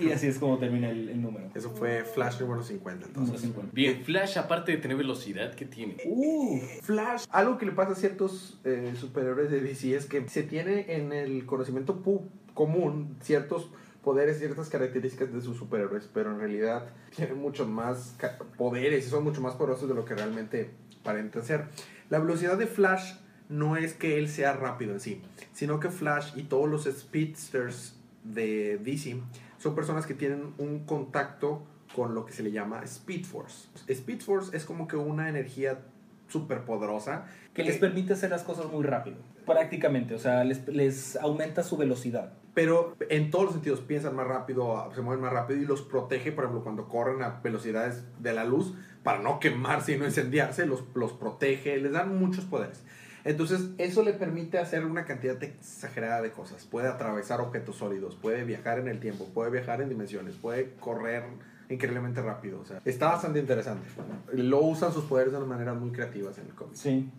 Y 0.00 0.10
así 0.10 0.26
es 0.26 0.38
como 0.40 0.58
termina 0.58 0.90
el, 0.90 1.08
el 1.08 1.22
número. 1.22 1.50
Eso 1.54 1.70
fue 1.70 2.02
Flash 2.04 2.40
número 2.40 2.64
50 2.64 3.06
Número 3.06 3.20
entonces. 3.20 3.42
50. 3.42 3.70
Bien, 3.72 4.02
Flash, 4.04 4.36
aparte 4.38 4.72
de 4.72 4.78
tener 4.78 4.96
velocidad, 4.96 5.54
¿qué 5.54 5.66
tiene? 5.66 5.96
Uh, 6.04 6.58
Flash, 6.82 7.26
algo 7.30 7.56
que 7.56 7.66
le 7.66 7.72
pasa 7.72 7.92
a 7.92 7.94
ciertos 7.94 8.58
eh, 8.64 8.92
superhéroes 8.98 9.48
de 9.50 9.60
DC 9.60 9.94
es 9.94 10.06
que 10.06 10.28
se 10.28 10.42
tiene 10.42 10.96
en 10.96 11.12
el 11.12 11.46
conocimiento 11.46 12.02
pu- 12.02 12.26
común 12.54 13.16
ciertos 13.20 13.70
poderes, 14.02 14.38
ciertas 14.38 14.68
características 14.68 15.32
de 15.32 15.40
sus 15.40 15.56
superhéroes, 15.56 16.08
pero 16.12 16.32
en 16.32 16.38
realidad 16.38 16.86
tienen 17.14 17.38
muchos 17.38 17.68
más 17.68 18.16
poderes 18.56 19.06
y 19.06 19.10
son 19.10 19.24
mucho 19.24 19.40
más 19.40 19.54
poderosos 19.54 19.88
de 19.88 19.94
lo 19.94 20.04
que 20.04 20.14
realmente 20.14 20.70
aparentan 21.00 21.42
ser. 21.42 21.66
La 22.08 22.18
velocidad 22.18 22.58
de 22.58 22.66
Flash 22.66 23.14
no 23.48 23.76
es 23.76 23.94
que 23.94 24.18
él 24.18 24.28
sea 24.28 24.52
rápido 24.52 24.92
en 24.92 25.00
sí, 25.00 25.22
sino 25.52 25.80
que 25.80 25.90
Flash 25.90 26.32
y 26.36 26.44
todos 26.44 26.68
los 26.68 26.84
speedsters 26.84 27.96
de 28.24 28.78
DC 28.78 29.20
son 29.58 29.74
personas 29.74 30.06
que 30.06 30.14
tienen 30.14 30.54
un 30.58 30.84
contacto 30.86 31.66
con 31.94 32.14
lo 32.14 32.24
que 32.24 32.32
se 32.32 32.42
le 32.42 32.52
llama 32.52 32.82
Speed 32.84 33.24
Force. 33.24 33.68
Speed 33.88 34.20
Force 34.20 34.56
es 34.56 34.64
como 34.64 34.86
que 34.86 34.96
una 34.96 35.28
energía 35.28 35.80
súper 36.28 36.64
poderosa 36.64 37.26
que 37.52 37.64
les 37.64 37.78
permite 37.78 38.12
hacer 38.12 38.30
las 38.30 38.42
cosas 38.42 38.66
muy 38.70 38.84
rápido. 38.84 39.16
Prácticamente, 39.44 40.14
o 40.14 40.18
sea, 40.18 40.44
les, 40.44 40.66
les 40.68 41.16
aumenta 41.16 41.62
su 41.62 41.76
velocidad. 41.76 42.32
Pero 42.54 42.96
en 43.08 43.30
todos 43.30 43.44
los 43.44 43.54
sentidos 43.54 43.80
piensan 43.80 44.16
más 44.16 44.26
rápido, 44.26 44.90
se 44.94 45.02
mueven 45.02 45.22
más 45.22 45.32
rápido 45.32 45.60
y 45.60 45.66
los 45.66 45.82
protege, 45.82 46.32
por 46.32 46.44
ejemplo, 46.44 46.62
cuando 46.62 46.88
corren 46.88 47.22
a 47.22 47.40
velocidades 47.42 48.04
de 48.18 48.32
la 48.32 48.44
luz 48.44 48.74
para 49.02 49.20
no 49.20 49.40
quemarse 49.40 49.92
y 49.92 49.98
no 49.98 50.04
incendiarse, 50.04 50.66
los, 50.66 50.84
los 50.94 51.12
protege, 51.12 51.76
les 51.78 51.92
dan 51.92 52.18
muchos 52.18 52.44
poderes. 52.44 52.82
Entonces, 53.24 53.70
eso 53.78 54.02
le 54.02 54.14
permite 54.14 54.58
hacer 54.58 54.84
una 54.84 55.04
cantidad 55.04 55.42
exagerada 55.42 56.22
de 56.22 56.30
cosas. 56.30 56.64
Puede 56.64 56.88
atravesar 56.88 57.40
objetos 57.40 57.76
sólidos, 57.76 58.16
puede 58.16 58.44
viajar 58.44 58.78
en 58.78 58.88
el 58.88 58.98
tiempo, 58.98 59.26
puede 59.26 59.50
viajar 59.50 59.82
en 59.82 59.90
dimensiones, 59.90 60.36
puede 60.36 60.74
correr 60.80 61.24
increíblemente 61.68 62.22
rápido. 62.22 62.60
O 62.60 62.64
sea, 62.64 62.80
está 62.84 63.10
bastante 63.10 63.38
interesante. 63.38 63.86
Lo 64.32 64.60
usan 64.60 64.92
sus 64.92 65.04
poderes 65.04 65.32
de 65.32 65.38
unas 65.38 65.48
maneras 65.48 65.76
muy 65.78 65.90
creativas 65.90 66.38
en 66.38 66.46
el 66.46 66.54
cómic. 66.54 66.74
Sí. 66.74 67.10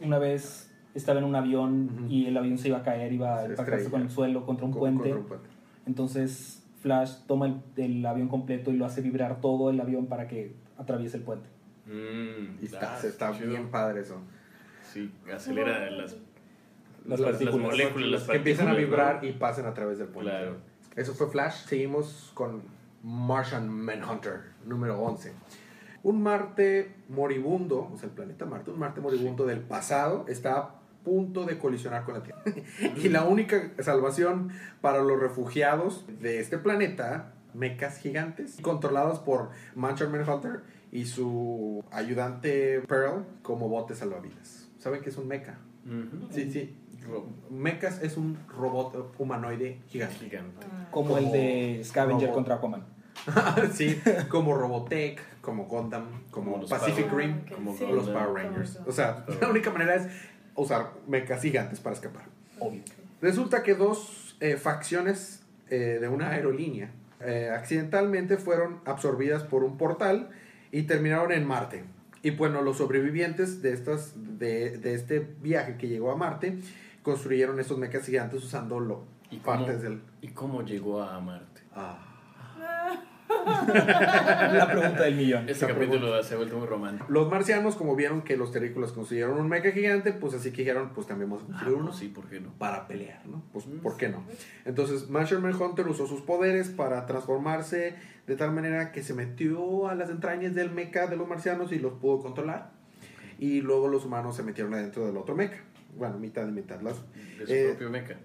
Una 0.00 0.18
vez 0.18 0.70
estaba 0.94 1.18
en 1.18 1.24
un 1.24 1.34
avión 1.36 2.06
y 2.08 2.26
el 2.26 2.36
avión 2.36 2.56
se 2.58 2.68
iba 2.68 2.78
a 2.78 2.82
caer, 2.82 3.12
iba 3.12 3.38
a 3.40 3.42
Se 3.44 3.50
impactarse 3.50 3.90
con 3.90 4.02
el 4.02 4.10
suelo 4.10 4.46
contra 4.46 4.64
un 4.66 4.72
Con- 4.72 4.80
puente. 4.80 5.02
contra 5.10 5.18
un 5.20 5.26
puente. 5.26 5.48
Entonces 5.86 6.62
Flash 6.80 7.16
toma 7.26 7.46
el, 7.46 7.56
el 7.76 8.06
avión 8.06 8.28
completo 8.28 8.70
y 8.70 8.76
lo 8.76 8.84
hace 8.86 9.00
vibrar 9.00 9.40
todo 9.40 9.70
el 9.70 9.80
avión 9.80 10.06
para 10.06 10.28
que 10.28 10.54
atraviese 10.78 11.16
el 11.18 11.22
puente. 11.22 11.48
Mm, 11.86 12.62
Y 12.62 12.66
está, 12.66 13.30
bien 13.32 13.70
padre 13.70 14.00
eso. 14.02 14.18
Sí, 14.92 15.10
acelera 15.34 15.90
las, 15.90 16.12
Las 16.12 16.16
las, 17.06 17.20
las 17.20 17.30
partículas. 17.32 17.60
moléculas, 17.70 18.10
las 18.10 18.22
que 18.24 18.36
empiezan 18.36 18.68
a 18.68 18.74
vibrar 18.74 19.22
¿no? 19.22 19.28
y 19.28 19.32
pasen 19.32 19.66
a 19.66 19.74
través 19.74 19.98
del 19.98 20.08
puente. 20.08 20.30
Claro. 20.30 20.56
Eso 20.96 21.12
fue 21.14 21.28
Flash. 21.28 21.64
Seguimos 21.66 22.30
con 22.34 22.62
Martian 23.02 23.68
Manhunter, 23.68 24.40
número 24.64 25.00
11. 25.02 25.32
Un 26.04 26.22
Marte 26.22 26.94
moribundo, 27.08 27.90
o 27.92 27.96
sea, 27.98 28.08
el 28.08 28.14
planeta 28.14 28.44
Marte, 28.46 28.70
un 28.70 28.78
Marte 28.78 29.00
moribundo 29.00 29.44
del 29.46 29.60
pasado, 29.60 30.26
está 30.28 30.74
punto 31.04 31.44
de 31.44 31.58
colisionar 31.58 32.04
con 32.04 32.14
la 32.14 32.22
Tierra. 32.22 32.42
y 32.96 33.08
la 33.08 33.24
única 33.24 33.70
salvación 33.80 34.50
para 34.80 35.02
los 35.02 35.20
refugiados 35.20 36.04
de 36.20 36.40
este 36.40 36.58
planeta, 36.58 37.32
mecas 37.52 37.98
gigantes, 37.98 38.56
controlados 38.62 39.18
por 39.20 39.50
Martian 39.74 40.10
Manhunter 40.10 40.62
y 40.90 41.04
su 41.06 41.84
ayudante 41.92 42.80
Pearl 42.88 43.24
como 43.42 43.68
bote 43.68 43.94
salvavidas. 43.94 44.68
¿Saben 44.78 45.02
qué 45.02 45.10
es 45.10 45.16
un 45.16 45.28
mecha? 45.28 45.58
Ujú. 45.86 46.26
Sí, 46.32 46.50
sí. 46.50 46.76
Mechas 47.50 48.02
es 48.02 48.16
un 48.16 48.38
robot 48.48 49.14
humanoide 49.18 49.80
gigante. 49.88 50.16
Gigante. 50.16 50.66
Como, 50.90 51.08
Como 51.14 51.18
el 51.18 51.32
de 51.32 51.82
Scavenger 51.84 52.28
robot. 52.28 52.34
contra 52.34 52.54
Aquaman. 52.56 52.84
sí, 53.72 54.00
como 54.28 54.56
Robotech, 54.56 55.20
como 55.40 55.64
Gundam, 55.66 56.04
como, 56.30 56.66
Pacific 56.66 57.06
Power- 57.08 57.16
Rim, 57.16 57.40
como 57.54 57.72
o 57.72 57.92
los. 57.94 58.08
Power 58.08 58.32
Rangers. 58.34 58.80
O 58.86 58.92
sea, 58.92 59.24
la 59.40 59.48
única 59.50 59.70
manera 59.70 59.94
es 59.94 60.08
usar 60.54 60.92
mechas 61.06 61.42
gigantes 61.42 61.80
para 61.80 61.94
escapar. 61.94 62.24
Obvio. 62.58 62.82
Resulta 63.20 63.62
que 63.62 63.74
dos 63.74 64.36
eh, 64.40 64.56
facciones 64.56 65.42
eh, 65.70 65.98
de 66.00 66.08
una 66.08 66.30
aerolínea 66.30 66.90
eh, 67.20 67.50
accidentalmente 67.52 68.36
fueron 68.36 68.80
absorbidas 68.84 69.42
por 69.44 69.64
un 69.64 69.78
portal 69.78 70.30
y 70.70 70.82
terminaron 70.82 71.32
en 71.32 71.46
Marte. 71.46 71.84
Y 72.22 72.30
bueno, 72.30 72.62
los 72.62 72.78
sobrevivientes 72.78 73.62
de, 73.62 73.72
estas, 73.72 74.12
de, 74.38 74.78
de 74.78 74.94
este 74.94 75.20
viaje 75.20 75.76
que 75.76 75.88
llegó 75.88 76.10
a 76.10 76.16
Marte 76.16 76.58
construyeron 77.02 77.60
estos 77.60 77.78
mechas 77.78 78.06
gigantes 78.06 78.42
usando 78.42 78.80
lo, 78.80 79.04
¿Y 79.30 79.38
cómo, 79.38 79.58
partes 79.58 79.82
del... 79.82 80.00
¿Y 80.22 80.28
cómo 80.28 80.62
llegó 80.62 81.02
a 81.02 81.20
Marte? 81.20 81.62
Ah. 81.74 82.13
La 83.74 84.66
pregunta 84.70 85.02
del 85.04 85.14
millón. 85.16 85.48
Este 85.48 85.66
capítulo 85.66 86.22
se 86.22 86.34
ha 86.34 86.36
vuelto 86.36 86.56
muy 86.58 86.66
romántico. 86.66 87.06
Los 87.10 87.30
marcianos, 87.30 87.76
como 87.76 87.96
vieron 87.96 88.22
que 88.22 88.36
los 88.36 88.52
terrícolas 88.52 88.92
construyeron 88.92 89.38
un 89.38 89.48
mecha 89.48 89.70
gigante, 89.72 90.12
pues 90.12 90.34
así 90.34 90.50
que 90.50 90.58
dijeron, 90.62 90.90
pues 90.94 91.06
también 91.06 91.30
vamos 91.30 91.44
a 91.44 91.46
Ah, 91.46 91.50
construir 91.50 91.76
uno 91.76 91.86
no, 91.86 91.92
sí, 91.92 92.08
¿por 92.08 92.26
qué 92.28 92.40
no? 92.40 92.50
para 92.58 92.86
pelear, 92.86 93.26
¿no? 93.26 93.42
Pues, 93.52 93.64
¿por 93.82 93.96
qué 93.96 94.08
no? 94.08 94.24
Entonces, 94.64 95.08
Marshall 95.10 95.44
Hunter 95.44 95.86
usó 95.88 96.06
sus 96.06 96.20
poderes 96.22 96.68
para 96.70 97.06
transformarse 97.06 97.94
de 98.26 98.36
tal 98.36 98.52
manera 98.52 98.92
que 98.92 99.02
se 99.02 99.14
metió 99.14 99.88
a 99.88 99.94
las 99.94 100.08
entrañas 100.10 100.54
del 100.54 100.70
mecha 100.70 101.06
de 101.06 101.16
los 101.16 101.28
marcianos 101.28 101.72
y 101.72 101.78
los 101.78 101.92
pudo 101.94 102.20
controlar. 102.20 102.70
Y 103.38 103.60
luego 103.60 103.88
los 103.88 104.04
humanos 104.04 104.36
se 104.36 104.42
metieron 104.42 104.74
adentro 104.74 105.06
del 105.06 105.16
otro 105.16 105.34
mecha. 105.34 105.58
Bueno, 105.96 106.18
mitad 106.18 106.46
y 106.48 106.52
mitad. 106.52 106.80
Las, 106.80 106.96
De 107.38 107.46
su 107.46 107.52
Eh, 107.52 107.66
propio 107.70 107.90
mecha. 107.90 108.16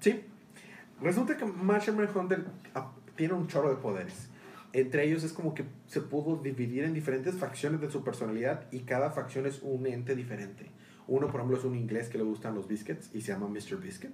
Sí. 0.00 0.24
Resulta 1.00 1.36
que 1.36 1.44
Marshall 1.44 2.08
Hunter 2.14 2.44
ah, 2.74 2.90
tiene 3.16 3.34
un 3.34 3.46
chorro 3.46 3.70
de 3.70 3.76
poderes. 3.76 4.30
Entre 4.74 5.04
ellos 5.04 5.22
es 5.22 5.32
como 5.32 5.54
que 5.54 5.64
se 5.86 6.00
pudo 6.00 6.36
dividir 6.42 6.82
en 6.82 6.94
diferentes 6.94 7.36
facciones 7.36 7.80
de 7.80 7.92
su 7.92 8.02
personalidad 8.02 8.66
y 8.72 8.80
cada 8.80 9.12
facción 9.12 9.46
es 9.46 9.60
un 9.62 9.86
ente 9.86 10.16
diferente. 10.16 10.66
Uno, 11.06 11.28
por 11.28 11.36
ejemplo, 11.36 11.56
es 11.56 11.64
un 11.64 11.76
inglés 11.76 12.08
que 12.08 12.18
le 12.18 12.24
gustan 12.24 12.56
los 12.56 12.66
biscuits 12.66 13.08
y 13.14 13.20
se 13.20 13.32
llama 13.32 13.46
Mr. 13.46 13.76
Biscuit. 13.80 14.10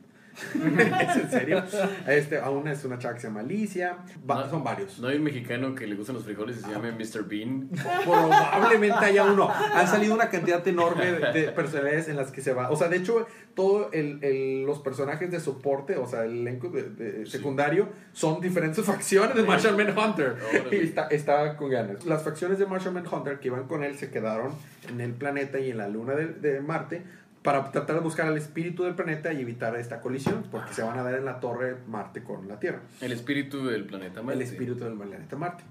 ¿Es 0.54 1.16
en 1.16 1.30
serio? 1.30 1.62
Este, 2.06 2.38
a 2.38 2.50
una 2.50 2.72
es 2.72 2.84
una 2.84 2.98
chava 2.98 3.14
que 3.14 3.20
se 3.20 3.26
llama 3.28 3.40
Alicia. 3.40 3.96
Va- 4.28 4.44
No. 4.44 4.50
son 4.50 4.64
varios. 4.64 4.98
No 4.98 5.08
hay 5.08 5.16
un 5.16 5.24
mexicano 5.24 5.74
que 5.74 5.86
le 5.86 5.94
gustan 5.96 6.14
los 6.16 6.24
frijoles 6.24 6.58
y 6.58 6.60
se 6.60 6.70
llame 6.70 6.92
Mr. 6.92 7.24
Bean. 7.28 7.68
Probablemente 8.04 9.04
haya 9.04 9.24
uno. 9.24 9.48
Han 9.50 9.86
salido 9.88 10.14
una 10.14 10.28
cantidad 10.28 10.66
enorme 10.66 11.12
de, 11.12 11.32
de 11.32 11.48
personalidades 11.52 12.08
en 12.08 12.16
las 12.16 12.30
que 12.30 12.40
se 12.42 12.52
va. 12.52 12.70
O 12.70 12.76
sea, 12.76 12.88
de 12.88 12.96
hecho, 12.96 13.26
todos 13.54 13.88
los 13.92 14.78
personajes 14.80 15.30
de 15.30 15.40
soporte, 15.40 15.96
o 15.96 16.06
sea, 16.06 16.24
el 16.24 16.40
elenco 16.40 16.68
de, 16.68 16.82
de 16.90 17.26
Sí. 17.26 17.32
secundario, 17.32 17.88
son 18.12 18.40
diferentes 18.40 18.84
facciones 18.84 19.34
de 19.34 19.42
Marshall 19.42 19.76
Manhunter. 19.76 20.36
Órale. 20.50 20.76
Y 20.76 20.80
está, 20.86 21.06
está 21.08 21.56
con 21.56 21.70
ganas. 21.70 22.04
Las 22.06 22.22
facciones 22.22 22.58
de 22.58 22.66
Marshall 22.66 22.94
Manhunter 22.94 23.38
que 23.40 23.48
iban 23.48 23.66
con 23.66 23.84
él 23.84 23.96
se 23.98 24.10
quedaron 24.10 24.52
en 24.88 25.00
el 25.00 25.12
planeta 25.12 25.58
y 25.58 25.70
en 25.70 25.78
la 25.78 25.88
luna 25.88 26.14
de, 26.14 26.26
de 26.26 26.60
Marte 26.60 27.02
para 27.42 27.70
tratar 27.72 27.96
de 27.96 28.02
buscar 28.02 28.26
al 28.26 28.36
espíritu 28.36 28.84
del 28.84 28.94
planeta 28.94 29.32
y 29.32 29.40
evitar 29.40 29.74
esta 29.76 30.00
colisión, 30.00 30.44
porque 30.50 30.74
se 30.74 30.82
van 30.82 30.98
a 30.98 31.02
dar 31.02 31.14
en 31.14 31.24
la 31.24 31.40
torre 31.40 31.76
Marte 31.88 32.22
con 32.22 32.46
la 32.48 32.60
Tierra 32.60 32.80
El 33.00 33.12
espíritu 33.12 33.64
del 33.66 33.84
planeta 33.84 34.22
Marte. 34.22 34.34
el 34.42 34.42
espíritu 34.48 34.84
del 34.84 34.94
planeta 34.94 35.36
Marte. 35.36 35.64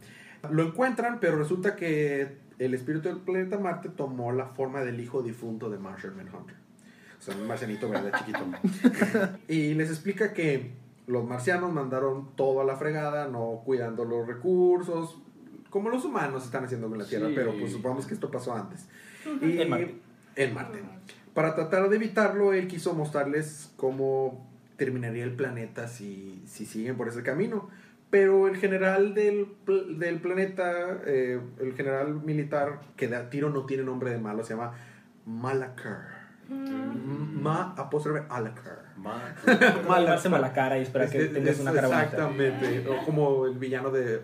Lo 0.50 0.64
encuentran, 0.64 1.20
pero 1.20 1.38
resulta 1.38 1.76
que 1.76 2.38
el 2.58 2.74
espíritu 2.74 3.10
del 3.10 3.18
planeta 3.20 3.60
Marte 3.60 3.90
tomó 3.90 4.32
la 4.32 4.48
forma 4.48 4.82
del 4.84 5.00
hijo 5.00 5.22
difunto 5.22 5.70
de 5.70 5.78
Marshall 5.78 6.16
Manhunter. 6.16 6.56
O 7.20 7.22
sea, 7.22 7.36
un 7.36 7.46
marcianito 7.48 7.90
verde 7.90 8.12
chiquito. 8.18 8.40
y 9.48 9.74
les 9.76 9.90
explica 9.90 10.34
que 10.34 10.72
los 11.06 11.26
marcianos 11.28 11.72
mandaron 11.74 12.30
todo 12.36 12.62
a 12.62 12.64
la 12.64 12.78
fregada, 12.78 13.28
no 13.28 13.62
cuidando 13.66 14.06
los 14.06 14.26
recursos, 14.26 15.18
como 15.70 15.90
los 15.90 16.04
humanos 16.06 16.46
están 16.46 16.64
haciendo 16.64 16.90
con 16.90 16.98
la 16.98 17.06
Tierra, 17.06 17.28
Sí. 17.28 17.34
pero 17.36 17.54
pues 17.60 17.74
supongamos 17.74 18.08
que 18.08 18.14
esto 18.14 18.32
pasó 18.32 18.56
antes. 18.56 18.88
Y. 19.42 19.60
en 20.44 20.54
Marte. 20.54 20.80
Para 21.34 21.56
tratar 21.56 21.90
de 21.90 21.96
evitarlo, 21.96 22.54
él 22.54 22.68
quiso 22.68 22.94
mostrarles 22.94 23.72
cómo 23.78 24.48
terminaría 24.78 25.24
el 25.24 25.36
planeta 25.36 25.88
si, 25.88 26.42
si 26.46 26.66
siguen 26.66 26.98
por 26.98 27.08
ese 27.08 27.24
camino. 27.24 27.70
Pero 28.10 28.48
el 28.48 28.58
general 28.58 29.14
del, 29.14 29.50
del 30.00 30.20
planeta, 30.20 31.00
eh, 31.06 31.40
el 31.60 31.74
general 31.76 32.16
militar 32.16 32.82
que 32.96 33.08
da 33.08 33.30
tiro 33.30 33.52
no 33.52 33.66
tiene 33.68 33.84
nombre 33.84 34.10
de 34.10 34.18
malo, 34.18 34.44
se 34.44 34.56
llama 34.56 34.74
Malakar. 35.26 36.20
Ma 36.50 37.76
apóstrofe 37.78 38.24
Alakar. 38.28 38.80
Ma- 38.98 39.36
Malacarse 39.88 40.30
mala 40.30 40.52
cara 40.52 40.80
y 40.80 40.82
espera 40.82 41.08
que 41.08 41.26
tengas 41.26 41.52
es- 41.56 41.60
una 41.60 41.72
cara 41.72 41.88
bonita. 41.88 42.04
Exactamente. 42.06 42.90
O 42.90 43.06
como 43.06 43.46
el 43.46 43.58
villano 43.60 43.92
de 43.92 44.22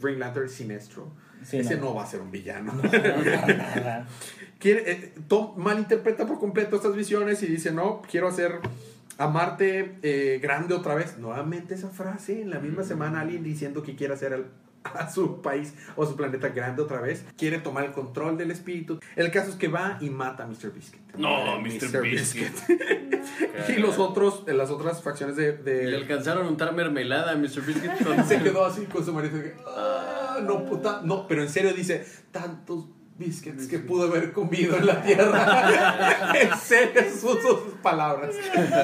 Green 0.00 0.18
Lantern 0.18 0.48
Sinestro. 0.48 1.12
Sí, 1.44 1.58
Ese 1.58 1.76
no. 1.76 1.86
no 1.86 1.94
va 1.94 2.02
a 2.02 2.06
ser 2.06 2.20
un 2.20 2.30
villano. 2.30 2.72
No, 2.72 2.82
nada. 2.82 4.06
quiere, 4.58 4.90
eh, 4.90 5.14
Tom 5.28 5.52
malinterpreta 5.56 6.26
por 6.26 6.38
completo 6.38 6.76
estas 6.76 6.94
visiones 6.96 7.42
y 7.42 7.46
dice, 7.46 7.70
no, 7.72 8.02
quiero 8.10 8.28
hacer 8.28 8.60
a 9.18 9.26
Marte 9.28 9.96
eh, 10.02 10.38
grande 10.42 10.74
otra 10.74 10.94
vez. 10.94 11.18
Nuevamente 11.18 11.74
esa 11.74 11.88
frase, 11.90 12.42
en 12.42 12.50
la 12.50 12.58
misma 12.60 12.82
semana 12.84 13.20
alguien 13.20 13.42
diciendo 13.42 13.82
que 13.82 13.94
quiere 13.96 14.14
hacer 14.14 14.32
al- 14.34 14.46
a 14.84 15.10
su 15.10 15.42
país 15.42 15.74
o 15.96 16.06
su 16.06 16.16
planeta 16.16 16.48
grande 16.50 16.80
otra 16.82 17.00
vez. 17.00 17.24
Quiere 17.36 17.58
tomar 17.58 17.84
el 17.84 17.90
control 17.92 18.38
del 18.38 18.50
espíritu. 18.52 19.00
El 19.16 19.30
caso 19.32 19.50
es 19.50 19.56
que 19.56 19.68
va 19.68 19.98
y 20.00 20.08
mata 20.08 20.44
a 20.44 20.46
Mr. 20.46 20.72
Biscuit. 20.72 21.02
No, 21.16 21.56
Eh, 21.56 21.60
Mr. 21.80 22.00
Biscuit. 22.00 22.52
y 23.68 23.72
los 23.80 23.98
otros, 23.98 24.44
eh, 24.46 24.54
las 24.54 24.70
otras 24.70 25.02
facciones 25.02 25.36
de... 25.36 25.52
de- 25.52 25.84
Le 25.88 25.96
alcanzaron 25.96 26.46
a 26.46 26.48
untar 26.48 26.72
mermelada 26.74 27.32
a 27.32 27.36
Mr. 27.36 27.60
Biscuit 27.66 28.02
con... 28.04 28.24
se 28.26 28.38
quedó 28.40 28.64
así 28.64 28.84
con 28.86 29.04
su 29.04 29.12
marido. 29.12 29.36
Que, 30.38 30.44
"Ah, 30.44 30.46
no, 30.58 30.64
puta. 30.64 31.00
No, 31.04 31.26
pero 31.28 31.42
en 31.42 31.48
serio 31.48 31.72
dice, 31.72 32.04
tantos 32.32 32.86
biscuits 33.18 33.66
que 33.66 33.80
pudo 33.80 34.04
haber 34.06 34.30
comido 34.32 34.76
en 34.76 34.86
la 34.86 35.02
tierra. 35.02 36.32
en 36.40 36.56
serio, 36.56 37.02
son 37.20 37.36
sus 37.40 37.58
palabras. 37.82 38.32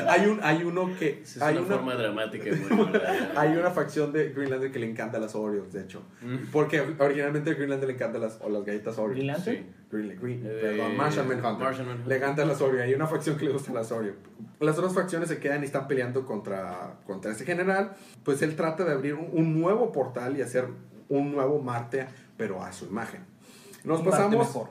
Hay, 0.08 0.26
un, 0.26 0.40
hay 0.42 0.64
uno 0.64 0.90
que. 0.98 1.20
Es 1.22 1.40
hay, 1.40 1.56
una 1.56 1.66
una, 1.66 1.76
forma 1.76 1.94
dramática. 1.94 2.50
hay 3.36 3.56
una 3.56 3.70
facción 3.70 4.12
de 4.12 4.30
Greenlander 4.32 4.72
que 4.72 4.80
le 4.80 4.90
encanta 4.90 5.20
las 5.20 5.36
Oreos, 5.36 5.72
de 5.72 5.82
hecho. 5.82 6.02
Mm. 6.22 6.50
Porque 6.50 6.80
originalmente 6.98 7.50
a 7.50 7.54
Greenlander 7.54 7.86
le 7.88 7.94
encantan 7.94 8.22
las, 8.22 8.38
o 8.40 8.48
las 8.48 8.64
galletas 8.64 8.98
Oreo. 8.98 9.14
¿Green 9.14 9.28
Lantern? 9.28 9.56
Sí. 9.56 9.66
Green, 9.92 10.18
Green- 10.20 10.42
Eh, 10.44 10.58
perdón, 10.62 10.96
Martian 10.96 11.28
Manhunter. 11.28 11.64
Martian 11.64 11.86
Manhunter. 11.86 12.08
Le 12.08 12.16
encantan 12.16 12.48
las 12.48 12.60
Oreo. 12.60 12.82
Hay 12.82 12.92
una 12.94 13.06
facción 13.06 13.36
que 13.36 13.44
le 13.44 13.52
gusta 13.52 13.72
las 13.72 13.92
Oreo. 13.92 14.14
Las 14.58 14.76
otras 14.78 14.94
facciones 14.94 15.28
se 15.28 15.38
quedan 15.38 15.62
y 15.62 15.66
están 15.66 15.86
peleando 15.86 16.26
contra, 16.26 16.94
contra 17.06 17.30
ese 17.30 17.44
general. 17.44 17.92
Pues 18.24 18.42
él 18.42 18.56
trata 18.56 18.84
de 18.84 18.90
abrir 18.90 19.14
un, 19.14 19.28
un 19.32 19.60
nuevo 19.60 19.92
portal 19.92 20.36
y 20.36 20.42
hacer 20.42 20.66
un 21.08 21.32
nuevo 21.32 21.60
Marte, 21.60 22.06
pero 22.36 22.62
a 22.62 22.72
su 22.72 22.86
imagen. 22.86 23.24
Nos 23.84 24.00
Un 24.00 24.06
Marte 24.06 24.22
pasamos. 24.22 24.46
mejor. 24.46 24.68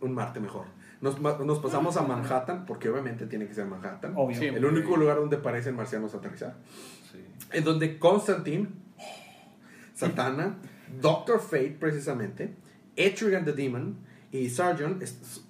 Un 0.00 0.14
Marte 0.14 0.40
mejor. 0.40 0.66
Nos, 1.00 1.20
nos 1.20 1.58
pasamos 1.58 1.96
a 1.96 2.02
Manhattan, 2.02 2.64
porque 2.64 2.88
obviamente 2.88 3.26
tiene 3.26 3.46
que 3.46 3.54
ser 3.54 3.66
Manhattan. 3.66 4.12
Obvio. 4.16 4.38
Sí. 4.38 4.46
El 4.46 4.64
único 4.64 4.96
lugar 4.96 5.16
donde 5.16 5.36
parecen 5.36 5.74
marcianos 5.74 6.14
aterrizar. 6.14 6.54
Sí. 7.10 7.18
En 7.50 7.64
donde 7.64 7.98
Constantine, 7.98 8.68
Satana, 9.94 10.58
Doctor 11.00 11.40
Fate 11.40 11.76
precisamente, 11.80 12.54
Etrigan 12.96 13.44
the 13.44 13.52
Demon 13.52 13.96
y 14.30 14.48
Sargon 14.50 15.00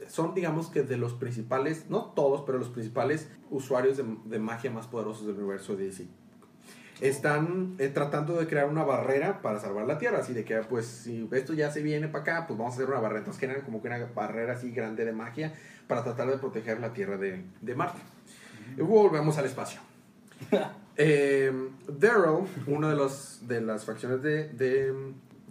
son 0.09 0.35
digamos 0.35 0.69
que 0.69 0.83
de 0.83 0.97
los 0.97 1.13
principales, 1.15 1.87
no 1.89 2.07
todos, 2.17 2.43
pero 2.47 2.59
los 2.59 2.69
principales 2.69 3.29
usuarios 3.51 3.97
de, 3.97 4.05
de 4.25 4.39
magia 4.39 4.71
más 4.71 4.87
poderosos 4.87 5.27
del 5.27 5.37
universo 5.37 5.77
de 5.77 5.87
DC. 5.87 6.07
Están 7.03 7.75
eh, 7.79 7.89
tratando 7.89 8.39
de 8.39 8.47
crear 8.47 8.69
una 8.69 8.85
barrera 8.85 9.43
para 9.43 9.59
salvar 9.59 9.87
la 9.87 9.99
Tierra, 9.99 10.19
así 10.21 10.33
de 10.33 10.45
que 10.45 10.57
pues 10.59 10.87
si 10.87 11.29
esto 11.33 11.53
ya 11.53 11.71
se 11.71 11.83
viene 11.83 12.07
para 12.07 12.23
acá, 12.23 12.47
pues 12.47 12.57
vamos 12.57 12.75
a 12.75 12.77
hacer 12.77 12.89
una 12.89 13.01
barrera. 13.01 13.19
Entonces 13.19 13.41
generan 13.41 13.63
como 13.63 13.83
que 13.83 13.89
una 13.89 14.07
barrera 14.15 14.53
así 14.53 14.71
grande 14.71 15.05
de 15.05 15.13
magia 15.13 15.53
para 15.89 16.05
tratar 16.05 16.29
de 16.29 16.39
proteger 16.39 16.79
la 16.79 16.93
Tierra 16.93 17.17
de, 17.17 17.45
de 17.61 17.75
Marte. 17.75 17.99
Y 18.77 18.83
volvemos 18.83 19.37
al 19.39 19.47
espacio. 19.47 19.81
Eh, 20.95 21.51
Daryl, 21.89 22.45
una 22.67 22.91
de, 22.91 22.97
los, 22.97 23.41
de 23.49 23.63
las 23.63 23.87
facciones 23.87 24.21
de, 24.23 24.51
de 24.51 24.93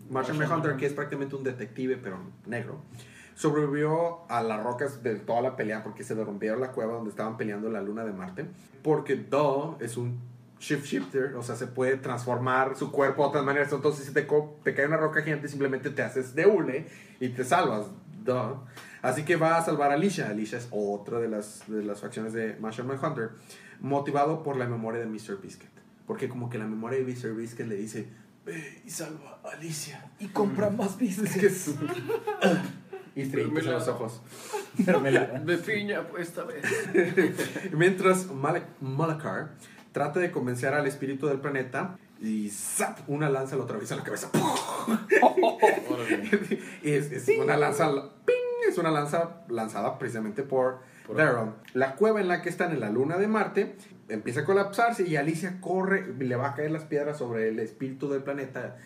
Martian 0.07 0.37
Manhunter, 0.37 0.75
que 0.75 0.85
es 0.85 0.93
prácticamente 0.93 1.35
un 1.35 1.43
detective, 1.43 1.97
pero 1.97 2.19
negro, 2.45 2.79
sobrevivió 3.33 4.29
a 4.29 4.43
las 4.43 4.63
rocas 4.63 5.01
de 5.01 5.15
toda 5.15 5.41
la 5.41 5.55
pelea 5.55 5.83
porque 5.83 6.03
se 6.03 6.13
derrumbieron 6.13 6.61
la 6.61 6.71
cueva 6.71 6.93
donde 6.93 7.09
estaban 7.09 7.37
peleando 7.37 7.69
la 7.69 7.81
luna 7.81 8.05
de 8.05 8.11
Marte. 8.11 8.45
Porque 8.83 9.15
Daw 9.15 9.77
es 9.79 9.97
un 9.97 10.19
shift 10.61 10.85
shifter, 10.85 11.35
o 11.35 11.41
sea, 11.41 11.55
se 11.55 11.65
puede 11.67 11.97
transformar 11.97 12.77
su 12.77 12.91
cuerpo 12.91 13.23
de 13.23 13.29
otras 13.29 13.43
maneras. 13.43 13.73
Entonces, 13.73 14.05
si 14.05 14.13
te, 14.13 14.27
te 14.63 14.73
cae 14.75 14.85
una 14.85 14.97
roca 14.97 15.21
gigante, 15.23 15.47
simplemente 15.47 15.89
te 15.89 16.03
haces 16.03 16.35
de 16.35 16.45
hule 16.45 16.87
y 17.19 17.29
te 17.29 17.43
salvas. 17.43 17.87
Duh. 18.23 18.59
Así 19.01 19.23
que 19.25 19.35
va 19.35 19.57
a 19.57 19.65
salvar 19.65 19.89
a 19.91 19.95
Alicia. 19.95 20.29
Alicia 20.29 20.59
es 20.59 20.67
otra 20.69 21.19
de 21.19 21.27
las, 21.27 21.63
de 21.67 21.83
las 21.83 21.99
facciones 21.99 22.33
de 22.33 22.55
Martian 22.59 22.85
Manhunter, 22.85 23.31
motivado 23.79 24.43
por 24.43 24.55
la 24.55 24.67
memoria 24.67 24.99
de 24.99 25.07
Mr. 25.07 25.41
Biscuit. 25.41 25.71
Porque 26.05 26.29
como 26.29 26.49
que 26.49 26.59
la 26.59 26.67
memoria 26.67 26.99
de 27.03 27.05
Mr. 27.05 27.33
Biscuit 27.35 27.67
le 27.67 27.75
dice, 27.75 28.07
ve 28.45 28.83
y 28.85 28.89
salva 28.91 29.39
a 29.43 29.55
Alicia. 29.55 30.11
Y 30.19 30.27
compra 30.27 30.69
más 30.69 30.91
Es 30.91 30.97
que 30.97 31.03
biscuits. 31.47 31.75
y 33.15 33.21
en 33.21 33.65
los 33.65 33.87
ojos. 33.87 34.21
De 34.77 35.57
piña, 35.57 36.07
pues 36.07 36.27
esta 36.27 36.43
vez. 36.43 36.63
Mientras 37.73 38.29
Malak- 38.29 38.79
Malakar 38.79 39.51
trata 39.91 40.19
de 40.19 40.31
convencer 40.31 40.73
al 40.73 40.87
espíritu 40.87 41.27
del 41.27 41.39
planeta 41.39 41.97
y 42.19 42.49
¡zap! 42.49 42.99
una 43.07 43.29
lanza 43.29 43.55
lo 43.55 43.63
atraviesa 43.63 43.95
en 43.95 43.99
la 43.99 44.05
cabeza. 44.05 44.29
Es, 46.83 47.11
es 47.11 47.29
una 47.37 47.57
lanza, 47.57 47.89
¡ping! 48.25 48.35
es 48.67 48.77
una 48.77 48.91
lanza 48.91 49.43
lanzada 49.49 49.97
precisamente 49.99 50.43
por, 50.43 50.79
Por-. 51.05 51.53
La 51.73 51.95
cueva 51.95 52.21
en 52.21 52.27
la 52.27 52.41
que 52.41 52.49
están 52.49 52.71
en 52.71 52.79
la 52.79 52.89
luna 52.89 53.17
de 53.17 53.27
Marte 53.27 53.75
empieza 54.09 54.41
a 54.41 54.45
colapsarse 54.45 55.07
y 55.07 55.15
Alicia 55.15 55.59
corre, 55.61 56.13
le 56.17 56.35
va 56.35 56.49
a 56.49 56.55
caer 56.55 56.71
las 56.71 56.83
piedras 56.83 57.17
sobre 57.17 57.49
el 57.49 57.59
espíritu 57.59 58.09
del 58.09 58.23
planeta 58.23 58.77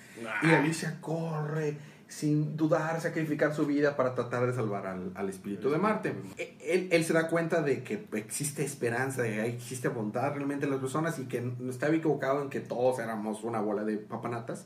y 0.43 0.47
Alicia 0.47 0.97
corre 1.01 1.77
sin 2.07 2.55
dudar, 2.55 3.01
sacrificar 3.01 3.53
su 3.53 3.65
vida 3.65 3.95
para 3.95 4.13
tratar 4.13 4.45
de 4.45 4.53
salvar 4.53 4.85
al, 4.87 5.11
al 5.15 5.29
espíritu 5.29 5.69
de 5.69 5.77
Marte. 5.77 6.13
E- 6.37 6.57
Él, 6.61 6.87
él 6.91 7.03
se 7.03 7.13
da 7.13 7.27
cuenta 7.27 7.61
de 7.61 7.83
que 7.83 8.05
existe 8.13 8.63
esperanza, 8.63 9.21
de 9.23 9.29
que 9.31 9.45
existe 9.47 9.87
bondad 9.87 10.33
realmente 10.33 10.65
en 10.65 10.71
las 10.71 10.79
personas 10.79 11.17
y 11.19 11.25
que 11.25 11.41
no 11.41 11.69
estaba 11.71 11.93
equivocado 11.95 12.41
en 12.41 12.49
que 12.49 12.59
todos 12.59 12.99
éramos 12.99 13.43
una 13.43 13.59
bola 13.59 13.83
de 13.83 13.97
papanatas. 13.97 14.65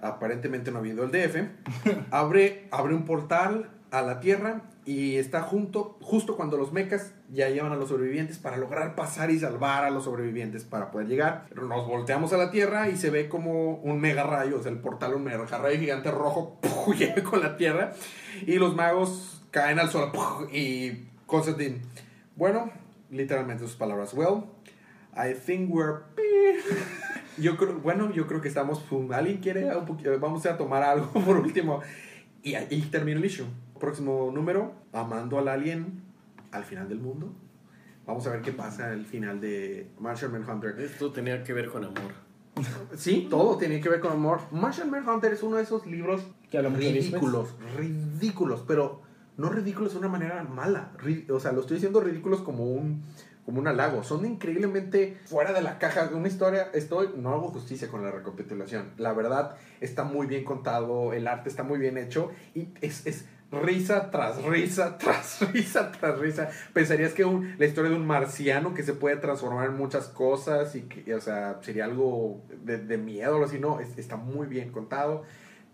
aparentemente 0.00 0.70
no 0.70 0.78
habiendo 0.80 1.04
el 1.04 1.10
DF, 1.10 1.36
abre, 2.10 2.68
abre 2.70 2.94
un 2.94 3.04
portal 3.04 3.70
a 3.90 4.02
la 4.02 4.20
Tierra 4.20 4.62
y 4.86 5.16
está 5.16 5.42
junto, 5.42 5.98
justo 6.00 6.36
cuando 6.36 6.56
los 6.56 6.72
mechas 6.72 7.12
ya 7.28 7.48
llevan 7.48 7.72
a 7.72 7.76
los 7.76 7.88
sobrevivientes 7.88 8.38
para 8.38 8.56
lograr 8.56 8.94
pasar 8.94 9.32
y 9.32 9.38
salvar 9.40 9.84
a 9.84 9.90
los 9.90 10.04
sobrevivientes 10.04 10.62
para 10.62 10.92
poder 10.92 11.08
llegar. 11.08 11.48
Nos 11.56 11.88
volteamos 11.88 12.32
a 12.32 12.36
la 12.36 12.52
Tierra 12.52 12.88
y 12.88 12.96
se 12.96 13.10
ve 13.10 13.28
como 13.28 13.74
un 13.74 14.00
mega 14.00 14.22
rayo, 14.22 14.58
o 14.58 14.62
sea, 14.62 14.70
el 14.70 14.78
portal, 14.78 15.14
un 15.14 15.24
mega 15.24 15.44
rayo 15.44 15.80
gigante 15.80 16.12
rojo, 16.12 16.60
llega 16.96 17.24
con 17.24 17.40
la 17.40 17.56
Tierra 17.56 17.94
y 18.46 18.54
los 18.54 18.76
magos 18.76 19.42
caen 19.50 19.80
al 19.80 19.90
suelo 19.90 20.12
y 20.52 21.08
Constantine. 21.26 21.80
Bueno, 22.36 22.70
literalmente 23.10 23.64
sus 23.64 23.74
palabras. 23.74 24.14
Well, 24.14 24.44
I 25.16 25.34
think 25.34 25.74
we're. 25.74 26.02
Yo 27.38 27.56
bueno, 27.82 28.10
yo 28.12 28.26
creo 28.26 28.40
que 28.40 28.48
estamos. 28.48 28.82
¿Alguien 29.12 29.38
quiere? 29.38 29.76
Un 29.76 29.84
poquito, 29.84 30.18
vamos 30.18 30.46
a 30.46 30.56
tomar 30.56 30.82
algo 30.82 31.08
por 31.24 31.36
último. 31.36 31.82
Y 32.42 32.54
ahí 32.54 32.80
termina 32.90 33.18
el 33.18 33.24
issue. 33.26 33.46
Próximo 33.78 34.30
número: 34.32 34.74
Amando 34.92 35.38
al 35.38 35.48
Alien 35.48 36.02
al 36.52 36.64
final 36.64 36.88
del 36.88 36.98
mundo. 36.98 37.32
Vamos 38.06 38.26
a 38.26 38.30
ver 38.30 38.42
qué 38.42 38.52
pasa 38.52 38.92
al 38.92 39.04
final 39.04 39.40
de 39.40 39.90
Martian 39.98 40.32
Manhunter. 40.32 40.78
Esto 40.78 41.10
tenía 41.10 41.42
que 41.42 41.52
ver 41.52 41.68
con 41.68 41.84
amor. 41.84 42.26
Sí, 42.96 43.26
todo 43.28 43.58
tiene 43.58 43.80
que 43.80 43.88
ver 43.88 44.00
con 44.00 44.12
amor. 44.12 44.40
Martian 44.50 44.90
Manhunter 44.90 45.32
es 45.32 45.42
uno 45.42 45.56
de 45.56 45.64
esos 45.64 45.86
libros 45.86 46.22
Que 46.50 46.62
de 46.62 46.68
ridículos, 46.68 47.54
ridículos, 47.76 48.64
pero 48.66 49.02
no 49.36 49.50
ridículos 49.50 49.92
de 49.92 49.98
una 49.98 50.08
manera 50.08 50.42
mala. 50.44 50.92
O 51.30 51.40
sea, 51.40 51.52
lo 51.52 51.60
estoy 51.60 51.76
diciendo 51.76 52.00
ridículos 52.00 52.40
como 52.40 52.64
un, 52.64 53.02
como 53.44 53.60
un 53.60 53.68
halago. 53.68 54.02
Son 54.04 54.24
increíblemente 54.24 55.18
fuera 55.26 55.52
de 55.52 55.60
la 55.60 55.78
caja. 55.78 56.08
Una 56.14 56.28
historia, 56.28 56.70
estoy, 56.72 57.10
no 57.16 57.34
hago 57.34 57.48
justicia 57.48 57.88
con 57.88 58.02
la 58.02 58.10
recapitulación. 58.10 58.92
La 58.96 59.12
verdad, 59.12 59.56
está 59.80 60.04
muy 60.04 60.26
bien 60.26 60.44
contado, 60.44 61.12
el 61.12 61.26
arte 61.26 61.50
está 61.50 61.62
muy 61.62 61.78
bien 61.78 61.98
hecho 61.98 62.30
y 62.54 62.68
es, 62.80 63.06
es 63.06 63.26
risa 63.52 64.10
tras 64.10 64.42
risa, 64.42 64.98
tras 64.98 65.40
risa, 65.52 65.92
tras 65.92 66.18
risa. 66.18 66.48
Pensarías 66.72 67.12
que 67.12 67.24
un- 67.24 67.54
la 67.58 67.66
historia 67.66 67.90
de 67.90 67.96
un 67.96 68.06
marciano 68.06 68.74
que 68.74 68.82
se 68.82 68.92
puede 68.92 69.16
transformar 69.16 69.66
en 69.68 69.76
muchas 69.76 70.08
cosas 70.08 70.74
y 70.74 70.82
que, 70.82 71.14
o 71.14 71.20
sea, 71.20 71.58
sería 71.62 71.84
algo 71.84 72.42
de, 72.64 72.78
de 72.78 72.98
miedo 72.98 73.30
o 73.32 73.34
algo 73.34 73.46
así. 73.46 73.58
No, 73.58 73.80
es- 73.80 73.96
está 73.98 74.16
muy 74.16 74.46
bien 74.46 74.70
contado. 74.72 75.22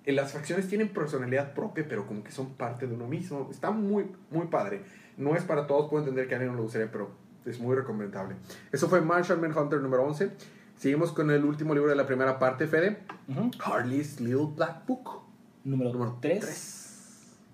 Eh, 0.05 0.13
Las 0.13 0.33
facciones 0.33 0.69
tienen 0.69 0.89
personalidad 0.89 1.55
propia, 1.55 1.87
pero 1.89 2.07
como 2.07 2.23
que 2.25 2.33
son 2.33 2.55
parte 2.55 2.87
de 2.87 2.95
uno 2.95 3.07
mismo. 3.07 3.49
Está 3.51 3.71
muy, 3.71 4.07
muy 4.31 4.47
padre. 4.49 4.83
No 5.17 5.37
es 5.37 5.45
para 5.45 5.67
todos, 5.67 5.89
puedo 5.89 6.03
entender 6.05 6.27
que 6.29 6.35
a 6.35 6.39
alguien 6.39 6.53
no 6.53 6.57
le 6.59 6.63
gustaría, 6.65 6.91
pero 6.91 7.11
es 7.47 7.59
muy 7.61 7.75
recomendable. 7.77 8.37
Eso 8.73 8.89
fue 8.89 9.01
Martian 9.01 9.41
Manhunter 9.41 9.81
número 9.81 10.03
11. 10.05 10.31
Seguimos 10.77 11.13
con 11.13 11.31
el 11.31 11.45
último 11.45 11.75
libro 11.75 11.89
de 11.91 11.97
la 11.97 12.07
primera 12.07 12.39
parte, 12.39 12.67
Fede. 12.67 12.99
Ujú. 13.29 13.51
Harley's 13.65 14.21
Little 14.21 14.49
Black 14.57 14.85
Book. 14.87 15.23
Número 15.65 15.93
Número 15.93 16.19
3. 16.21 16.82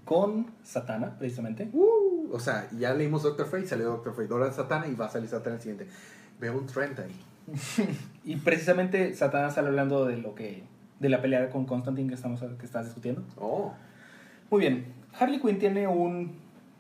Con 0.09 0.47
Satana, 0.63 1.19
precisamente. 1.19 1.69
Uh, 1.71 2.31
o 2.33 2.41
sea, 2.41 2.67
ya 2.79 2.95
leímos 2.95 3.25
Doctor 3.25 3.45
Fate, 3.47 3.67
salió 3.67 3.89
Doctor 3.91 4.15
Fate. 4.15 4.33
Ahora 4.33 4.51
Satana 4.51 4.87
y 4.87 4.95
va 4.95 5.05
a 5.05 5.11
salir 5.11 5.29
Satana 5.29 5.57
el 5.57 5.61
siguiente. 5.61 5.87
Veo 6.41 6.57
un 6.57 6.65
trend 6.65 6.99
ahí. 6.99 7.15
Y 8.25 8.37
precisamente 8.37 9.15
Satana 9.15 9.51
sale 9.51 9.69
hablando 9.69 10.07
de 10.07 10.17
lo 10.17 10.35
que. 10.35 10.63
de 10.99 11.09
la 11.11 11.21
pelea 11.21 11.51
con 11.51 11.67
Constantine 11.67 12.09
que, 12.09 12.15
estamos, 12.15 12.41
que 12.41 12.65
estás 12.65 12.87
discutiendo. 12.87 13.23
Oh, 13.37 13.75
Muy 14.49 14.61
bien. 14.61 14.87
Harley 15.21 15.41
Quinn 15.41 15.59
tiene 15.59 15.87
un 15.87 16.33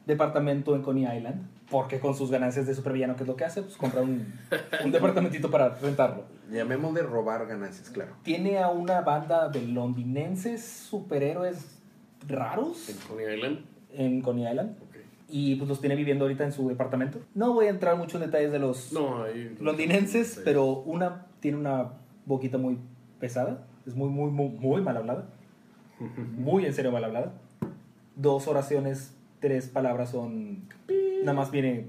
departamento 0.07 0.75
en 0.75 0.81
Coney 0.81 1.05
Island. 1.19 1.47
Porque 1.71 2.01
con 2.01 2.15
sus 2.15 2.31
ganancias 2.31 2.67
de 2.67 2.75
supervillano, 2.75 3.15
¿qué 3.15 3.25
es 3.25 3.29
lo 3.29 3.37
que 3.37 3.45
hace? 3.45 3.61
Pues 3.61 3.77
compra 3.77 4.01
un, 4.01 4.33
un 4.85 4.91
departamentito 4.91 5.51
para 5.51 5.69
rentarlo. 5.75 6.25
llamémosle 6.51 7.03
robar 7.03 7.47
ganancias, 7.47 7.91
claro. 7.91 8.13
Tiene 8.23 8.59
a 8.59 8.71
una 8.71 9.03
banda 9.03 9.51
de 9.51 9.61
londinenses 9.61 10.65
superhéroes 10.65 11.78
raros 12.29 12.89
En 12.89 12.97
Coney 13.09 13.35
Island. 13.37 13.59
en 13.93 14.21
Coney 14.23 14.49
Island. 14.49 14.77
Ok. 14.83 14.97
Y 15.31 15.57
pues 15.57 15.69
los 15.69 15.81
tiene 15.81 15.95
viviendo 15.97 16.25
ahorita 16.25 16.45
en 16.45 16.53
su 16.53 16.69
departamento. 16.69 17.19
No 17.35 17.53
voy 17.53 17.67
a 17.67 17.71
entrar 17.71 17.97
mucho 17.97 18.17
en 18.19 18.25
detalles 18.25 18.53
de 18.53 18.59
los 18.59 18.93
No, 18.93 19.25
ahí. 19.25 19.57
londinenses, 19.61 20.29
Sí. 20.35 20.41
pero 20.45 20.67
una 20.67 21.27
tiene 21.41 21.59
una 21.59 21.93
boquita 22.27 22.57
muy 22.59 22.79
pesada. 23.21 23.67
Es 23.87 23.95
muy, 23.95 24.09
muy, 24.09 24.31
muy, 24.31 24.49
muy 24.51 24.81
mal 24.83 24.97
hablada. 24.97 25.27
Muy 26.37 26.65
en 26.65 26.73
serio 26.75 26.93
mal 26.93 27.03
hablada. 27.05 27.33
Dos 28.15 28.47
oraciones, 28.47 29.15
tres 29.41 29.67
palabras 29.69 30.11
son... 30.11 30.63
Nada 31.25 31.33
más 31.33 31.51
viene 31.51 31.87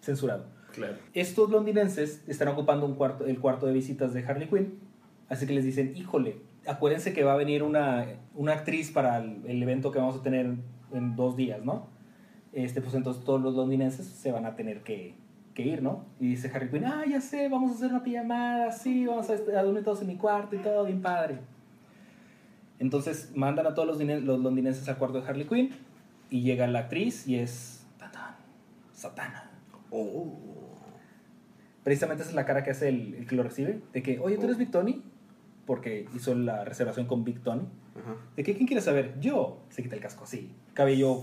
censurado. 0.00 0.46
Claro. 0.72 0.94
Estos 1.12 1.50
londinenses 1.50 2.22
están 2.26 2.48
ocupando 2.48 2.86
un 2.86 2.94
cuarto, 2.94 3.26
el 3.26 3.38
cuarto 3.38 3.66
de 3.66 3.74
visitas 3.74 4.14
de 4.14 4.24
Harley 4.24 4.48
Quinn. 4.48 4.78
Así 5.28 5.46
que 5.46 5.52
les 5.52 5.64
dicen, 5.64 5.92
híjole, 5.96 6.38
acuérdense 6.66 7.12
que 7.12 7.24
va 7.24 7.32
a 7.32 7.36
venir 7.36 7.62
una, 7.62 8.06
una 8.34 8.52
actriz 8.52 8.90
para 8.90 9.18
el, 9.18 9.42
el 9.46 9.62
evento 9.62 9.90
que 9.90 9.98
vamos 9.98 10.16
a 10.16 10.22
tener 10.22 10.54
en 10.92 11.16
dos 11.16 11.36
días, 11.36 11.64
¿no? 11.64 11.86
Este, 12.52 12.80
pues 12.82 12.94
entonces 12.94 13.24
todos 13.24 13.40
los 13.40 13.54
londinenses 13.54 14.06
se 14.06 14.30
van 14.30 14.44
a 14.46 14.54
tener 14.56 14.82
que, 14.82 15.14
que 15.54 15.62
ir, 15.62 15.82
¿no? 15.82 16.04
Y 16.20 16.28
dice 16.28 16.50
Harley 16.54 16.70
Quinn, 16.70 16.84
ah, 16.84 17.04
ya 17.08 17.20
sé, 17.20 17.48
vamos 17.48 17.72
a 17.72 17.74
hacer 17.74 17.90
una 17.90 18.02
pijamada, 18.02 18.70
sí, 18.72 19.06
vamos 19.06 19.28
a, 19.30 19.32
a 19.32 19.62
dormir 19.62 19.82
todos 19.84 20.02
en 20.02 20.08
mi 20.08 20.16
cuarto 20.16 20.54
y 20.56 20.58
todo, 20.58 20.84
bien 20.84 21.00
padre. 21.00 21.38
Entonces 22.78 23.32
mandan 23.34 23.66
a 23.66 23.74
todos 23.74 23.86
los, 23.88 23.98
dine- 23.98 24.20
los 24.20 24.40
londinenses 24.40 24.88
al 24.88 24.98
cuarto 24.98 25.20
de 25.20 25.28
Harley 25.28 25.46
Quinn 25.46 25.70
y 26.30 26.42
llega 26.42 26.66
la 26.66 26.80
actriz 26.80 27.26
y 27.26 27.36
es... 27.36 27.86
¡Tatán! 27.98 28.34
Satana. 28.92 29.50
Oh. 29.90 30.32
Precisamente 31.84 32.22
esa 32.22 32.30
es 32.30 32.36
la 32.36 32.44
cara 32.44 32.62
que 32.62 32.70
hace 32.70 32.88
el, 32.88 33.14
el 33.14 33.26
que 33.26 33.34
lo 33.36 33.42
recibe. 33.42 33.80
De 33.92 34.02
que, 34.02 34.18
oye, 34.18 34.36
¿tú 34.36 34.44
eres 34.44 34.58
Big 34.58 34.70
Tony? 34.70 35.02
Porque 35.66 36.06
hizo 36.14 36.34
la 36.34 36.64
reservación 36.64 37.06
con 37.06 37.24
Big 37.24 37.40
Tony. 37.42 37.62
Ajá. 38.00 38.16
De 38.36 38.42
que, 38.42 38.54
¿quién 38.54 38.66
quiere 38.66 38.82
saber? 38.82 39.18
Yo. 39.20 39.60
Se 39.70 39.82
quita 39.82 39.94
el 39.94 40.00
casco 40.02 40.24
así. 40.24 40.50
Cabello 40.74 41.22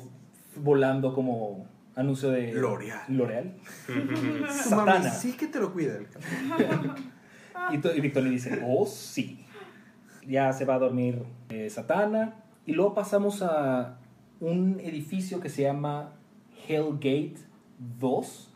volando 0.55 1.13
como 1.13 1.65
anuncio 1.95 2.29
de... 2.31 2.53
L'Oreal. 2.53 3.01
L'Oreal. 3.09 3.53
Mami, 3.89 4.47
Satana. 4.49 5.09
sí 5.11 5.33
que 5.33 5.47
te 5.47 5.59
lo 5.59 5.73
cuida. 5.73 5.97
el 5.97 6.07
Y, 7.71 7.97
y 7.97 8.01
Big 8.01 8.13
Tony 8.13 8.29
dice, 8.29 8.61
oh, 8.65 8.85
sí. 8.85 9.45
Ya 10.27 10.53
se 10.53 10.65
va 10.65 10.75
a 10.75 10.79
dormir 10.79 11.23
eh, 11.49 11.69
Satana. 11.69 12.35
Y 12.65 12.73
luego 12.73 12.93
pasamos 12.93 13.41
a 13.41 13.97
un 14.39 14.79
edificio 14.79 15.39
que 15.39 15.49
se 15.49 15.63
llama 15.63 16.13
Hellgate 16.67 17.35
2. 17.99 18.53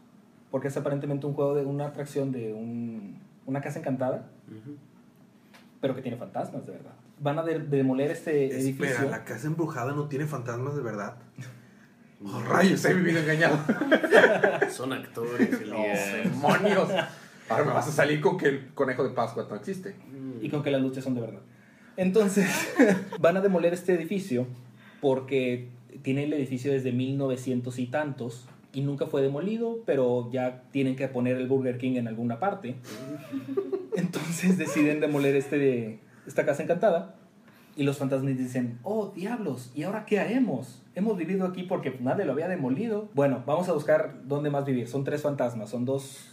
Porque 0.52 0.68
es 0.70 0.78
aparentemente 0.78 1.26
un 1.26 1.34
juego 1.34 1.56
de 1.56 1.66
una 1.66 1.88
atracción 1.88 2.32
de 2.32 2.54
un- 2.54 3.20
una 3.46 3.60
casa 3.62 3.80
encantada. 3.80 4.30
Ujú. 4.48 4.78
Pero 5.84 5.94
que 5.94 6.02
tiene 6.02 6.16
fantasmas, 6.16 6.66
de 6.66 6.72
verdad. 6.72 6.94
Van 7.20 7.38
a 7.40 7.44
de- 7.44 7.60
demoler 7.60 8.10
este 8.10 8.46
edificio. 8.56 8.86
Espera, 8.86 9.10
la 9.12 9.26
casa 9.26 9.48
embrujada 9.48 9.92
no 9.92 10.08
tiene 10.08 10.26
fantasmas 10.26 10.78
de 10.78 10.82
verdad. 10.82 11.18
Oh, 12.26 12.40
rayos, 12.42 12.86
he 12.86 12.94
vivido 12.94 13.20
engañado. 13.20 13.60
Son 14.72 14.94
actores, 14.94 15.60
Elías. 15.60 16.24
¡Demonios! 16.24 16.90
Ahora 17.50 17.66
me 17.66 17.74
vas 17.74 17.90
a 17.90 17.92
salir 17.92 18.22
con 18.22 18.38
que 18.38 18.46
el 18.48 18.68
conejo 18.74 19.04
de 19.04 19.10
Pascua 19.10 19.46
no 19.50 19.58
existe. 19.58 19.94
Y 20.42 20.48
con 20.48 20.64
que 20.64 20.72
las 20.72 20.82
luchas 20.82 21.04
son 21.04 21.16
de 21.16 21.20
verdad. 21.20 21.42
Entonces, 21.98 22.48
van 23.20 23.36
a 23.36 23.42
demoler 23.42 23.74
este 23.74 23.94
edificio 23.94 24.48
porque 25.02 25.68
tiene 26.02 26.24
el 26.24 26.32
edificio 26.32 26.72
desde 26.72 26.94
1900 26.94 27.78
y 27.78 27.88
tantos 27.88 28.48
y 28.72 28.84
nunca 28.84 29.06
fue 29.08 29.22
demolido, 29.22 29.80
pero 29.86 30.32
ya 30.32 30.64
tienen 30.72 30.96
que 30.96 31.10
poner 31.10 31.36
el 31.36 31.48
Burger 31.48 31.78
King 31.78 31.98
en 31.98 32.08
alguna 32.08 32.40
parte. 32.40 32.76
Entonces 33.96 34.58
deciden 34.58 35.00
demoler 35.00 35.36
este, 35.36 36.00
esta 36.26 36.46
casa 36.46 36.64
encantada 36.64 37.16
y 37.76 37.84
los 37.84 37.98
fantasmas 37.98 38.38
dicen, 38.38 38.80
oh 38.84 39.12
diablos, 39.16 39.72
¿y 39.74 39.84
ahora 39.84 40.06
qué 40.06 40.20
haremos? 40.20 40.82
Hemos 40.96 41.18
vivido 41.18 41.46
aquí 41.48 41.64
porque 41.64 41.98
nadie 42.00 42.26
lo 42.26 42.34
había 42.34 42.48
demolido. 42.48 43.10
Bueno, 43.14 43.44
vamos 43.46 43.68
a 43.70 43.74
buscar 43.74 44.22
dónde 44.26 44.50
más 44.52 44.66
vivir. 44.66 44.88
Son 44.88 45.04
tres 45.04 45.24
fantasmas, 45.24 45.70
son 45.70 45.86
dos 45.86 46.30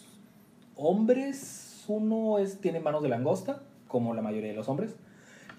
hombres, 0.77 1.85
uno 1.88 2.38
es, 2.38 2.61
tiene 2.61 2.81
manos 2.81 3.03
de 3.03 3.09
langosta, 3.09 3.62
como 3.88 4.14
la 4.14 4.23
mayoría 4.23 4.51
de 4.51 4.57
los 4.57 4.68
hombres, 4.68 4.94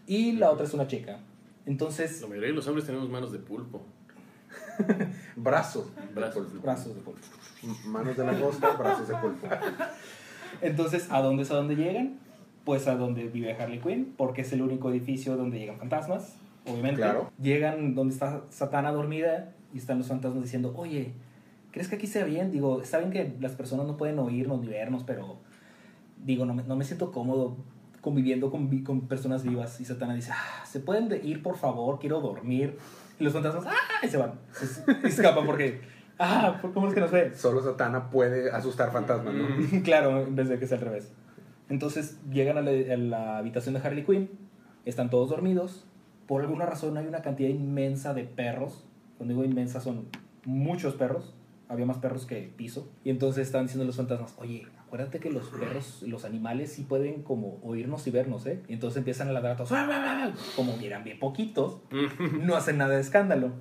y 0.06 0.34
la 0.34 0.52
otra 0.52 0.66
es 0.66 0.74
una 0.74 0.88
chica. 0.88 1.20
Entonces, 1.66 2.22
La 2.22 2.28
mayoría 2.28 2.50
de 2.50 2.56
los 2.56 2.68
hombres 2.68 2.86
tenemos 2.86 3.10
manos 3.10 3.32
de 3.32 3.40
pulpo. 3.40 3.82
Brazos. 5.36 5.88
Brazos. 6.16 6.62
brazos 6.62 6.96
de 6.96 7.02
pulpo. 7.02 7.22
Manos 7.86 8.18
de 8.18 8.26
langosta, 8.26 8.72
brazos 8.72 9.08
de 9.08 9.16
pulpo. 9.16 9.48
Entonces, 10.62 11.08
¿a 11.12 11.22
dónde 11.22 11.44
es 11.44 11.52
a 11.52 11.56
dónde 11.56 11.76
llegan? 11.76 12.20
Pues 12.66 12.88
a 12.88 12.96
donde 12.96 13.26
vive 13.28 13.54
Harley 13.54 13.80
Quinn, 13.80 14.14
porque 14.18 14.42
es 14.42 14.54
el 14.54 14.62
único 14.62 14.90
edificio 14.92 15.36
donde 15.38 15.58
llegan 15.60 15.78
fantasmas, 15.78 16.36
obviamente. 16.66 17.02
Claro. 17.02 17.32
Llegan 17.42 17.96
donde 17.96 18.14
está 18.14 18.44
Satana 18.50 18.92
dormida 18.92 19.54
y 19.74 19.78
están 19.78 19.98
los 19.98 20.08
fantasmas 20.08 20.44
diciendo, 20.44 20.74
oye, 20.78 21.14
¿crees 21.72 21.88
que 21.88 21.96
aquí 21.96 22.06
sea 22.08 22.26
bien? 22.26 22.52
Digo, 22.52 22.82
está 22.82 23.00
bien 23.00 23.12
que 23.12 23.34
las 23.40 23.54
personas 23.54 23.88
no 23.88 23.98
pueden 23.98 24.20
oírnos 24.20 24.62
ni 24.62 24.68
vernos, 24.68 25.04
pero 25.04 25.38
digo, 26.24 26.46
no 26.46 26.54
me, 26.54 26.64
no 26.64 26.76
me 26.76 26.84
siento 26.84 27.12
cómodo 27.12 27.58
conviviendo 28.02 28.52
con, 28.52 28.84
con 28.84 29.02
personas 29.08 29.44
vivas. 29.44 29.80
Y 29.82 29.86
Satana 29.86 30.14
dice, 30.14 30.32
ah, 30.34 30.66
¿se 30.66 30.80
pueden 30.80 31.10
de- 31.10 31.18
ir, 31.24 31.42
por 31.42 31.58
favor? 31.58 32.00
Quiero 32.00 32.20
dormir. 32.22 32.78
Y 33.20 33.24
los 33.24 33.34
fantasmas, 33.34 33.66
¡ah! 33.68 34.06
Y 34.06 34.08
se 34.08 34.18
van. 34.18 34.34
Se, 34.52 34.66
se 34.68 35.08
escapan 35.08 35.46
porque, 35.46 35.82
ah, 36.22 36.60
¿por- 36.62 36.74
¿cómo 36.74 36.88
es 36.88 36.94
que 36.94 37.00
nos? 37.02 37.12
Solo 37.36 37.62
Satana 37.62 38.10
puede 38.10 38.52
asustar 38.52 38.92
fantasmas, 38.92 39.34
¿no? 39.34 39.48
claro, 39.84 40.22
en 40.22 40.36
vez 40.36 40.50
de 40.50 40.60
que 40.60 40.68
sea 40.68 40.78
al 40.78 40.84
revés. 40.86 41.12
Entonces 41.70 42.20
llegan 42.32 42.58
a 42.58 42.62
la, 42.62 42.72
a 42.72 42.98
la 42.98 43.38
habitación 43.38 43.74
de 43.76 43.82
Harley 43.82 44.04
Quinn 44.04 44.30
Están 44.86 45.10
todos 45.10 45.30
dormidos. 45.30 45.86
Por 46.28 46.42
alguna 46.42 46.66
razón 46.66 46.98
hay 46.98 47.08
una 47.08 47.22
cantidad 47.22 47.50
inmensa 47.50 48.14
de 48.14 48.24
perros. 48.24 48.86
Cuando 49.18 49.34
digo 49.34 49.46
inmensa 49.46 49.80
son 49.82 50.08
muchos 50.46 50.96
perros. 50.96 51.34
Había 51.70 51.86
más 51.86 51.98
perros 51.98 52.26
que 52.26 52.52
piso. 52.58 52.90
Y 53.06 53.10
entonces 53.10 53.46
están 53.48 53.64
diciendo 53.64 53.86
los 53.86 53.96
fantasmas, 53.96 54.34
oye, 54.38 54.68
acuérdate 54.86 55.20
que 55.20 55.30
los 55.32 55.48
perros, 55.48 56.04
los 56.06 56.26
animales 56.26 56.74
sí 56.74 56.84
pueden 56.84 57.24
como 57.24 57.60
oírnos 57.64 58.06
y 58.08 58.12
vernos, 58.12 58.46
¿eh? 58.46 58.62
Y 58.68 58.74
entonces 58.74 58.98
empiezan 58.98 59.30
a 59.30 59.32
ladrar 59.32 59.54
a 59.54 59.56
todos. 59.56 59.70
Como 60.58 60.76
miran 60.76 61.06
bien 61.06 61.18
poquitos, 61.20 61.78
no 62.42 62.56
hacen 62.58 62.78
nada 62.78 62.96
de 62.96 63.02
escándalo. 63.02 63.52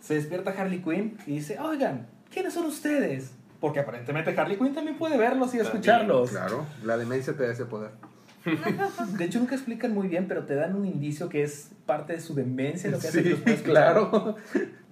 Se 0.00 0.14
despierta 0.14 0.50
Harley 0.56 0.80
Quinn 0.82 1.16
y 1.26 1.32
dice, 1.36 1.58
oigan, 1.58 2.06
¿quiénes 2.32 2.54
son 2.54 2.66
ustedes? 2.66 3.32
Porque 3.60 3.80
aparentemente 3.80 4.34
Harley 4.38 4.56
Quinn 4.56 4.74
también 4.74 4.96
puede 4.96 5.16
verlos 5.18 5.48
y 5.48 5.58
También, 5.58 5.66
escucharlos. 5.66 6.30
Claro, 6.30 6.64
la 6.84 6.96
demencia 6.96 7.36
te 7.36 7.44
da 7.46 7.52
ese 7.52 7.64
poder. 7.64 7.90
De 9.18 9.24
hecho, 9.24 9.40
nunca 9.40 9.56
explican 9.56 9.92
muy 9.92 10.08
bien, 10.08 10.26
pero 10.28 10.44
te 10.44 10.54
dan 10.54 10.74
un 10.76 10.86
indicio 10.86 11.28
que 11.28 11.42
es 11.42 11.70
parte 11.86 12.12
de 12.14 12.20
su 12.20 12.34
demencia 12.34 12.90
lo 12.90 12.98
que 12.98 13.08
hace 13.08 13.22
que 13.22 13.54
claro. 13.62 14.36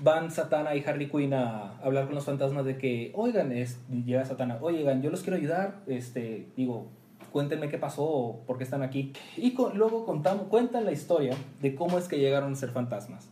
Van 0.00 0.30
Satana 0.30 0.74
y 0.74 0.84
Harley 0.84 1.08
Quinn 1.08 1.32
a 1.32 1.78
hablar 1.78 2.06
con 2.06 2.14
los 2.16 2.24
fantasmas 2.24 2.64
de 2.64 2.76
que, 2.76 3.12
oigan, 3.14 3.52
es, 3.52 3.78
llega 4.04 4.24
Satana, 4.24 4.58
oigan, 4.60 5.00
yo 5.00 5.10
los 5.10 5.22
quiero 5.22 5.36
ayudar, 5.36 5.76
este, 5.86 6.48
digo, 6.56 6.88
cuéntenme 7.32 7.68
qué 7.68 7.78
pasó, 7.78 8.40
por 8.46 8.58
qué 8.58 8.64
están 8.64 8.82
aquí. 8.82 9.12
Y 9.36 9.52
con- 9.54 9.78
luego 9.78 10.04
contamos, 10.04 10.48
cuentan 10.48 10.84
la 10.84 10.92
historia 10.92 11.34
de 11.62 11.74
cómo 11.74 11.98
es 11.98 12.08
que 12.08 12.18
llegaron 12.18 12.52
a 12.52 12.56
ser 12.56 12.70
fantasmas. 12.70 13.28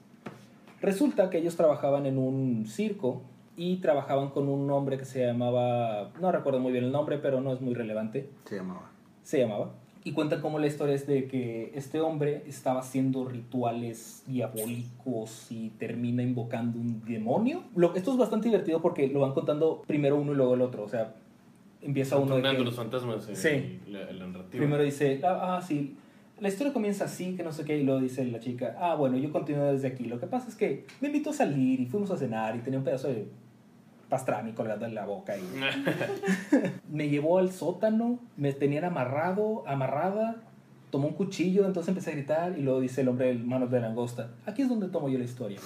Resulta 0.84 1.30
que 1.30 1.38
ellos 1.38 1.56
trabajaban 1.56 2.04
en 2.04 2.18
un 2.18 2.66
circo 2.66 3.22
y 3.56 3.76
trabajaban 3.76 4.28
con 4.30 4.48
un 4.48 4.70
hombre 4.70 4.98
que 4.98 5.06
se 5.06 5.24
llamaba, 5.24 6.10
no 6.20 6.30
recuerdo 6.30 6.60
muy 6.60 6.72
bien 6.72 6.84
el 6.84 6.92
nombre, 6.92 7.16
pero 7.18 7.40
no 7.40 7.52
es 7.54 7.60
muy 7.62 7.72
relevante, 7.72 8.28
Se 8.44 8.56
llamaba. 8.56 8.90
se 9.22 9.38
llamaba. 9.38 9.70
Y 10.06 10.12
cuentan 10.12 10.42
cómo 10.42 10.58
la 10.58 10.66
historia 10.66 10.94
es 10.94 11.06
de 11.06 11.26
que 11.26 11.72
este 11.74 12.00
hombre 12.00 12.42
estaba 12.46 12.80
haciendo 12.80 13.24
rituales 13.24 14.22
diabólicos 14.26 15.46
y 15.50 15.70
termina 15.78 16.22
invocando 16.22 16.78
un 16.78 17.02
demonio. 17.06 17.62
Lo, 17.74 17.94
esto 17.94 18.12
es 18.12 18.18
bastante 18.18 18.48
divertido 18.48 18.82
porque 18.82 19.08
lo 19.08 19.20
van 19.20 19.32
contando 19.32 19.82
primero 19.86 20.16
uno 20.16 20.32
y 20.32 20.36
luego 20.36 20.52
el 20.54 20.60
otro. 20.60 20.82
O 20.84 20.88
sea, 20.88 21.14
empieza 21.80 22.18
uno 22.18 22.36
de 22.36 22.42
que- 22.42 22.58
los 22.64 22.74
fantasmas 22.74 23.26
en 23.30 23.36
Sí. 23.36 23.78
la, 23.88 24.00
la 24.12 24.26
narrativa. 24.26 24.58
Primero 24.58 24.82
dice, 24.82 25.20
ah, 25.24 25.56
ah, 25.56 25.62
sí, 25.62 25.96
la 26.40 26.48
historia 26.48 26.72
comienza 26.72 27.04
así, 27.04 27.36
que 27.36 27.42
no 27.42 27.52
sé 27.52 27.64
qué, 27.64 27.78
y 27.78 27.84
luego 27.84 28.00
dice 28.00 28.24
la 28.24 28.40
chica, 28.40 28.76
ah, 28.78 28.94
bueno, 28.94 29.16
yo 29.16 29.30
continúo 29.30 29.64
desde 29.72 29.88
aquí. 29.88 30.04
Lo 30.04 30.18
que 30.18 30.26
pasa 30.26 30.48
es 30.48 30.56
que 30.56 30.84
me 31.00 31.08
invitó 31.08 31.30
a 31.30 31.32
salir 31.32 31.80
y 31.80 31.86
fuimos 31.86 32.10
a 32.10 32.16
cenar 32.16 32.56
y 32.56 32.60
tenía 32.60 32.78
un 32.78 32.84
pedazo 32.84 33.08
de 33.08 33.28
pastrami 34.08 34.52
colgando 34.52 34.84
en 34.86 34.94
la 34.94 35.06
boca 35.06 35.36
y 35.36 35.42
me 36.92 37.08
llevó 37.08 37.38
al 37.38 37.50
sótano, 37.52 38.18
me 38.36 38.52
tenían 38.52 38.84
amarrado, 38.84 39.64
amarrada, 39.66 40.36
tomó 40.90 41.08
un 41.08 41.14
cuchillo, 41.14 41.66
entonces 41.66 41.88
empecé 41.88 42.10
a 42.10 42.14
gritar 42.14 42.58
y 42.58 42.62
luego 42.62 42.80
dice 42.80 43.00
el 43.00 43.08
hombre 43.08 43.28
de 43.28 43.34
manos 43.34 43.70
de 43.70 43.80
langosta, 43.80 44.30
aquí 44.46 44.62
es 44.62 44.68
donde 44.68 44.88
tomo 44.88 45.08
yo 45.08 45.18
la 45.18 45.24
historia. 45.24 45.58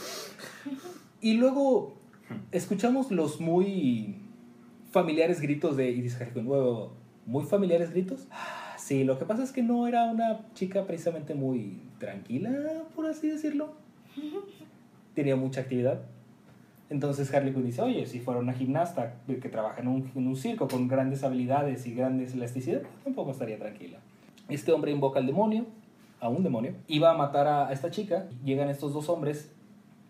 Y 1.20 1.34
luego 1.34 1.94
escuchamos 2.52 3.10
los 3.10 3.40
muy 3.40 4.16
familiares 4.92 5.40
gritos 5.40 5.76
de, 5.76 5.90
y 5.90 6.00
dice 6.00 6.30
"Huevo, 6.34 6.92
muy 7.26 7.44
familiares 7.44 7.90
gritos. 7.90 8.26
"Ah, 8.88 8.90
Sí, 8.90 9.04
lo 9.04 9.18
que 9.18 9.26
pasa 9.26 9.42
es 9.42 9.52
que 9.52 9.62
no 9.62 9.86
era 9.86 10.04
una 10.10 10.40
chica 10.54 10.86
precisamente 10.86 11.34
muy 11.34 11.78
tranquila, 11.98 12.50
por 12.96 13.04
así 13.06 13.28
decirlo. 13.28 13.74
Tenía 15.14 15.36
mucha 15.36 15.60
actividad. 15.62 16.00
Entonces 16.90 17.32
Harley 17.34 17.52
Quinn 17.52 17.66
dice, 17.66 17.82
oye, 17.82 18.06
si 18.06 18.18
fuera 18.20 18.40
una 18.40 18.54
gimnasta 18.54 19.16
que 19.26 19.48
trabaja 19.50 19.80
en 19.82 19.88
un, 19.88 20.10
en 20.14 20.26
un 20.26 20.36
circo 20.36 20.68
con 20.68 20.88
grandes 20.88 21.22
habilidades 21.22 21.86
y 21.86 21.92
grandes 21.94 22.32
elasticidad, 22.32 22.80
tampoco 23.04 23.32
estaría 23.32 23.58
tranquila. 23.58 23.98
Este 24.48 24.72
hombre 24.72 24.90
invoca 24.90 25.18
al 25.20 25.26
demonio, 25.26 25.66
a 26.20 26.30
un 26.30 26.42
demonio, 26.42 26.72
va 27.02 27.10
a 27.10 27.14
matar 27.16 27.46
a, 27.46 27.68
a 27.68 27.72
esta 27.74 27.90
chica. 27.90 28.26
Llegan 28.42 28.70
estos 28.70 28.94
dos 28.94 29.10
hombres, 29.10 29.52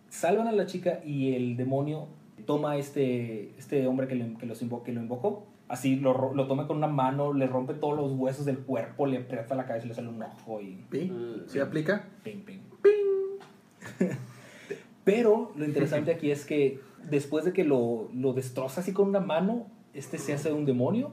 salvan 0.09 0.47
a 0.47 0.53
la 0.53 0.67
chica 0.67 1.01
y 1.05 1.35
el 1.35 1.57
demonio 1.57 2.07
toma 2.47 2.73
a 2.73 2.77
este, 2.77 3.51
este 3.59 3.85
hombre 3.89 4.07
que, 4.07 4.15
le- 4.15 4.35
que 4.35 4.47
los 4.47 4.63
invo- 4.63 4.85
que 4.85 4.93
lo 4.93 5.01
invocó. 5.01 5.47
Así 5.69 5.97
lo, 5.97 6.33
lo 6.35 6.47
toma 6.47 6.67
con 6.67 6.79
una 6.79 6.87
mano, 6.87 7.33
le 7.33 7.47
rompe 7.47 7.75
todos 7.75 7.97
los 7.97 8.13
huesos 8.13 8.47
del 8.47 8.59
cuerpo, 8.59 9.07
le 9.07 9.19
aprieta 9.19 9.55
la 9.55 9.67
cabeza 9.67 9.85
y 9.87 9.89
le 9.89 9.95
sale 9.95 10.09
un 10.09 10.23
ojo 10.23 10.61
y 10.61 10.85
¿Sí? 10.91 11.11
Mm. 11.11 11.49
¿Sí 11.49 11.59
aplica? 11.59 12.07
Ping, 12.23 12.41
ping. 12.41 12.61
Pero 15.05 15.53
lo 15.57 15.65
interesante 15.65 16.11
aquí 16.11 16.31
es 16.31 16.45
que 16.45 16.81
después 17.09 17.45
de 17.45 17.53
que 17.53 17.65
lo, 17.65 18.09
lo 18.15 18.33
destroza 18.33 18.81
así 18.81 18.93
con 18.93 19.09
una 19.09 19.21
mano, 19.21 19.67
este 19.95 20.19
se 20.19 20.33
hace 20.35 20.53
un 20.53 20.65
demonio. 20.65 21.11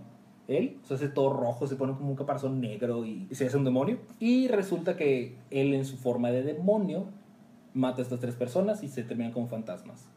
Él 0.48 0.78
se 0.84 0.94
hace 0.94 1.08
todo 1.08 1.34
rojo, 1.34 1.66
se 1.66 1.76
pone 1.76 1.94
como 1.94 2.10
un 2.10 2.16
caparazón 2.16 2.62
negro 2.62 3.06
y 3.06 3.28
se 3.32 3.48
hace 3.48 3.58
un 3.58 3.64
demonio. 3.64 3.98
Y 4.20 4.48
resulta 4.48 4.96
que 4.96 5.36
él, 5.50 5.74
en 5.74 5.86
su 5.86 5.98
forma 5.98 6.30
de 6.30 6.44
demonio, 6.44 7.06
mata 7.74 8.02
a 8.02 8.04
estas 8.04 8.20
tres 8.20 8.36
personas 8.36 8.84
y 8.84 8.88
se 8.88 9.04
terminan 9.04 9.32
como 9.32 9.48
fantasmas. 9.48 10.08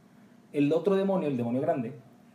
El 0.53 0.73
otro 0.73 0.97
demonio, 0.97 1.29
el 1.29 1.37
demonio 1.37 1.61
grande, 1.61 1.93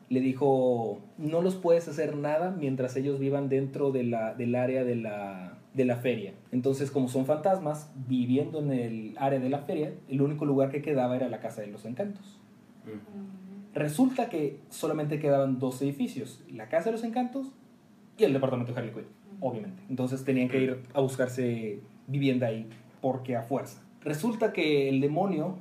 le 0.09 0.19
dijo: 0.21 0.99
No 1.17 1.41
los 1.41 1.55
puedes 1.55 1.87
hacer 1.87 2.15
nada 2.15 2.51
mientras 2.51 2.95
ellos 2.95 3.19
vivan 3.19 3.49
dentro 3.49 3.91
de 3.91 4.03
la, 4.03 4.33
del 4.33 4.55
área 4.55 4.83
de 4.83 4.95
la, 4.95 5.57
de 5.73 5.85
la 5.85 5.97
feria. 5.97 6.33
Entonces, 6.51 6.91
como 6.91 7.07
son 7.07 7.25
fantasmas, 7.25 7.91
viviendo 8.07 8.59
en 8.59 8.71
el 8.71 9.15
área 9.17 9.39
de 9.39 9.49
la 9.49 9.59
feria, 9.59 9.93
el 10.09 10.21
único 10.21 10.45
lugar 10.45 10.69
que 10.69 10.81
quedaba 10.81 11.15
era 11.15 11.29
la 11.29 11.39
Casa 11.39 11.61
de 11.61 11.67
los 11.67 11.85
Encantos. 11.85 12.39
Resulta 13.73 14.29
que 14.29 14.59
solamente 14.69 15.19
quedaban 15.19 15.59
dos 15.59 15.81
edificios: 15.81 16.43
la 16.51 16.69
Casa 16.69 16.85
de 16.85 16.91
los 16.93 17.03
Encantos 17.03 17.51
y 18.17 18.23
el 18.23 18.33
departamento 18.33 18.73
de 18.73 18.79
Harley 18.79 18.93
Quinn, 18.93 19.07
obviamente. 19.39 19.81
Entonces 19.89 20.23
tenían 20.23 20.49
que 20.49 20.61
ir 20.61 20.83
a 20.93 21.01
buscarse 21.01 21.79
vivienda 22.07 22.47
ahí, 22.47 22.67
porque 23.01 23.35
a 23.35 23.41
fuerza. 23.43 23.81
Resulta 24.03 24.53
que 24.53 24.89
el 24.89 25.01
demonio, 25.01 25.57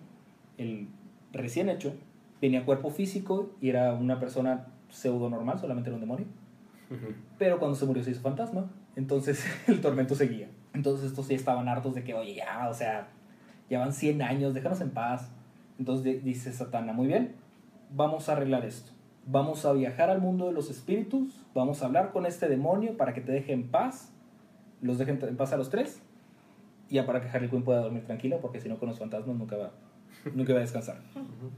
el 0.58 0.88
recién 1.32 1.68
hecho, 1.68 1.94
tenía 2.42 2.64
cuerpo 2.64 2.90
físico 2.90 3.52
y 3.60 3.68
era 3.70 3.94
una 3.94 4.18
persona 4.18 4.66
pseudo 4.90 5.30
normal, 5.30 5.58
solamente 5.60 5.88
era 5.90 5.94
un 5.94 6.00
demonio. 6.00 6.26
Pero 7.38 7.58
cuando 7.60 7.76
se 7.76 7.86
murió 7.86 8.02
se 8.02 8.10
hizo 8.10 8.20
fantasma. 8.20 8.68
Entonces 8.96 9.42
el 9.68 9.80
tormento 9.80 10.14
seguía. 10.16 10.48
Entonces 10.74 11.06
estos 11.06 11.26
sí 11.26 11.34
estaban 11.34 11.68
hartos 11.68 11.94
de 11.94 12.02
que, 12.02 12.14
oye, 12.14 12.34
ya, 12.34 12.68
o 12.68 12.74
sea, 12.74 13.08
ya 13.70 13.78
van 13.78 13.92
100 13.92 14.20
años, 14.22 14.54
déjanos 14.54 14.80
en 14.80 14.90
paz. 14.90 15.30
Entonces 15.78 16.04
di- 16.04 16.18
dice 16.18 16.52
Satana, 16.52 16.92
muy 16.92 17.06
bien, 17.06 17.34
vamos 17.94 18.28
a 18.28 18.32
arreglar 18.32 18.64
esto. 18.64 18.90
Vamos 19.24 19.64
a 19.64 19.72
viajar 19.72 20.10
al 20.10 20.20
mundo 20.20 20.46
de 20.46 20.52
los 20.52 20.68
espíritus, 20.68 21.44
vamos 21.54 21.80
a 21.82 21.86
hablar 21.86 22.10
con 22.10 22.26
este 22.26 22.48
demonio 22.48 22.96
para 22.96 23.14
que 23.14 23.20
te 23.20 23.30
deje 23.30 23.52
en 23.52 23.68
paz, 23.70 24.12
los 24.80 24.98
dejen 24.98 25.20
en 25.22 25.36
paz 25.36 25.52
a 25.52 25.56
los 25.56 25.70
tres, 25.70 26.02
y 26.88 26.96
ya 26.96 27.06
para 27.06 27.20
que 27.20 27.28
Harley 27.28 27.48
Quinn 27.48 27.62
pueda 27.62 27.80
dormir 27.82 28.04
tranquila, 28.04 28.38
porque 28.42 28.60
si 28.60 28.68
no 28.68 28.78
con 28.78 28.88
los 28.88 28.98
fantasmas 28.98 29.36
nunca 29.36 29.56
va, 29.56 29.70
nunca 30.34 30.52
va 30.52 30.58
a 30.58 30.62
descansar. 30.62 31.00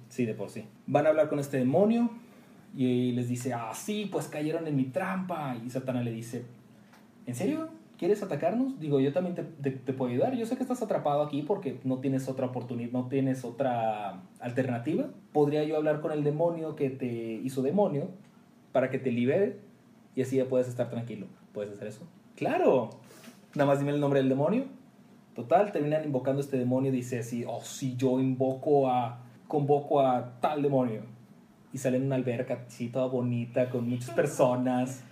Sí, 0.09 0.25
de 0.27 0.35
por 0.35 0.51
sí. 0.51 0.65
Van 0.87 1.07
a 1.07 1.11
hablar 1.11 1.29
con 1.29 1.39
este 1.39 1.59
demonio 1.59 2.11
y 2.77 3.13
les 3.13 3.29
dice, 3.29 3.53
ah, 3.55 3.73
sí, 3.75 4.09
pues 4.11 4.27
cayeron 4.29 4.67
en 4.67 4.77
mi 4.77 4.85
trampa. 4.85 5.57
Y 5.65 5.71
Satana 5.71 6.03
le 6.03 6.11
dice, 6.11 6.45
¿en 7.27 7.35
serio? 7.35 7.69
¿Quieres 7.99 8.23
atacarnos? 8.25 8.81
Digo, 8.81 8.99
yo 8.99 9.13
también 9.13 9.37
te, 9.37 9.43
te- 9.45 9.71
te 9.71 9.93
puedo 9.93 10.11
ayudar. 10.11 10.35
Yo 10.37 10.47
sé 10.47 10.57
que 10.57 10.63
estás 10.63 10.83
atrapado 10.83 11.23
aquí 11.23 11.43
porque 11.43 11.79
no 11.85 11.99
tienes 11.99 12.29
otra 12.29 12.47
oportunidad, 12.47 12.91
no 12.91 13.07
tienes 13.07 13.45
otra 13.45 14.21
alternativa. 14.41 15.07
Podría 15.33 15.63
yo 15.65 15.77
hablar 15.77 16.01
con 16.01 16.11
el 16.11 16.25
demonio 16.25 16.75
que 16.75 16.91
te 16.91 17.07
hizo 17.07 17.63
demonio 17.63 18.09
para 18.73 18.91
que 18.91 18.99
te 18.99 19.13
libere 19.13 19.59
y 20.17 20.23
así 20.23 20.37
ya 20.37 20.47
puedes 20.47 20.67
estar 20.69 20.91
tranquilo. 20.91 21.27
¿Puedes 21.53 21.73
hacer 21.73 21.87
eso? 21.87 22.01
¡Claro! 22.35 22.91
Nada 23.55 23.69
más 23.69 23.79
dime 23.79 23.93
el 23.93 24.01
nombre 24.01 24.19
del 24.19 24.29
demonio. 24.29 24.65
Total, 25.35 25.73
terminan 25.73 26.05
invocando 26.05 26.41
a 26.41 26.45
este 26.45 26.57
demonio 26.59 26.93
dice 26.93 27.19
así, 27.19 27.45
oh, 27.47 27.61
si 27.63 27.97
yo 27.97 28.21
invoco 28.21 28.89
a, 28.89 29.21
convoco 29.49 30.01
a 30.01 30.39
tal 30.41 30.63
demonio. 30.63 31.03
Y 31.73 31.79
sale 31.79 31.97
en 31.97 32.05
una 32.05 32.15
alberca 32.15 32.65
así 32.67 32.89
toda 32.89 33.07
bonita, 33.07 33.69
con 33.69 33.89
muchas 33.89 34.11
personas. 34.15 35.03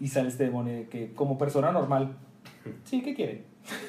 Y 0.00 0.08
sale 0.08 0.28
este 0.28 0.44
demonio 0.44 0.74
de 0.74 0.88
que, 0.88 1.12
como 1.12 1.36
persona 1.36 1.70
normal, 1.70 2.16
sí, 2.84 3.02
¿qué 3.02 3.14
quiere? 3.14 3.44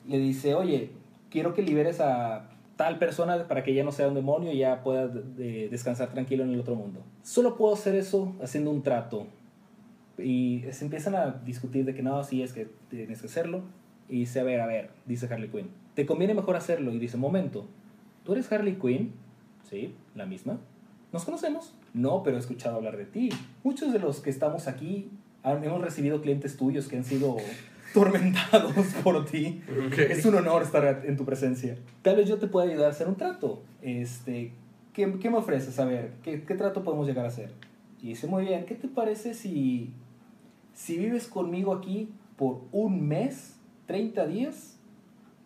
Le 0.07 0.17
dice, 0.19 0.53
oye, 0.53 0.91
quiero 1.29 1.53
que 1.53 1.61
liberes 1.61 2.01
a 2.01 2.49
tal 2.75 2.97
persona 2.99 3.47
para 3.47 3.63
que 3.63 3.73
ya 3.73 3.83
no 3.83 3.91
sea 3.91 4.07
un 4.07 4.15
demonio 4.15 4.51
y 4.51 4.57
ya 4.57 4.83
pueda 4.83 5.07
de- 5.07 5.69
descansar 5.69 6.09
tranquilo 6.09 6.43
en 6.43 6.51
el 6.51 6.59
otro 6.59 6.75
mundo. 6.75 7.01
Solo 7.21 7.55
puedo 7.55 7.73
hacer 7.73 7.95
eso 7.95 8.35
haciendo 8.41 8.69
un 8.69 8.83
trato. 8.83 9.27
Y 10.17 10.63
se 10.71 10.83
empiezan 10.85 11.15
a 11.15 11.31
discutir 11.45 11.85
de 11.85 11.93
que 11.95 12.03
no, 12.03 12.23
sí, 12.23 12.43
es 12.43 12.51
que 12.53 12.67
tienes 12.89 13.21
que 13.21 13.27
hacerlo. 13.27 13.61
Y 14.09 14.19
dice, 14.19 14.39
a 14.39 14.43
ver, 14.43 14.61
a 14.61 14.65
ver, 14.67 14.89
dice 15.05 15.27
Harley 15.31 15.49
Quinn, 15.49 15.67
te 15.95 16.05
conviene 16.05 16.33
mejor 16.33 16.55
hacerlo. 16.55 16.91
Y 16.93 16.99
dice, 16.99 17.17
momento, 17.17 17.65
¿tú 18.23 18.33
eres 18.33 18.51
Harley 18.51 18.75
Quinn? 18.75 19.11
Sí, 19.69 19.93
la 20.15 20.25
misma. 20.25 20.59
¿Nos 21.11 21.25
conocemos? 21.25 21.73
No, 21.93 22.23
pero 22.23 22.37
he 22.37 22.39
escuchado 22.39 22.75
hablar 22.77 22.97
de 22.97 23.05
ti. 23.05 23.29
Muchos 23.63 23.93
de 23.93 23.99
los 23.99 24.19
que 24.19 24.29
estamos 24.29 24.67
aquí 24.67 25.09
han- 25.43 25.63
hemos 25.63 25.81
recibido 25.81 26.21
clientes 26.21 26.57
tuyos 26.57 26.87
que 26.87 26.97
han 26.97 27.03
sido 27.03 27.37
tormentados 27.93 28.73
por 29.03 29.25
ti. 29.25 29.61
Es 29.97 30.25
un 30.25 30.35
honor 30.35 30.63
estar 30.63 31.03
en 31.05 31.15
tu 31.17 31.25
presencia. 31.25 31.77
Tal 32.01 32.15
vez 32.17 32.27
yo 32.27 32.37
te 32.39 32.47
pueda 32.47 32.67
ayudar 32.69 32.87
a 32.87 32.89
hacer 32.91 33.07
un 33.07 33.15
trato. 33.15 33.61
Este, 33.81 34.51
¿qué, 34.93 35.17
qué 35.19 35.29
me 35.29 35.37
ofreces? 35.37 35.79
A 35.79 35.85
ver, 35.85 36.13
¿qué, 36.23 36.43
¿qué 36.43 36.55
trato 36.55 36.83
podemos 36.83 37.07
llegar 37.07 37.25
a 37.25 37.29
hacer? 37.29 37.51
Y 38.01 38.07
dice, 38.09 38.27
muy 38.27 38.43
bien, 38.45 38.65
¿qué 38.65 38.75
te 38.75 38.87
parece 38.87 39.33
si, 39.33 39.91
si 40.73 40.97
vives 40.97 41.27
conmigo 41.27 41.73
aquí 41.73 42.09
por 42.35 42.61
un 42.71 43.07
mes, 43.07 43.55
30 43.87 44.25
días, 44.27 44.79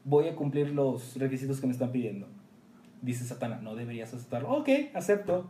voy 0.03 0.27
a 0.27 0.35
cumplir 0.35 0.71
los 0.71 1.17
requisitos 1.17 1.59
que 1.59 1.67
me 1.67 1.73
están 1.73 1.91
pidiendo. 1.91 2.27
Dice 3.01 3.25
Satana, 3.25 3.59
no 3.61 3.75
deberías 3.75 4.13
aceptarlo. 4.13 4.49
Ok, 4.49 4.69
acepto. 4.93 5.49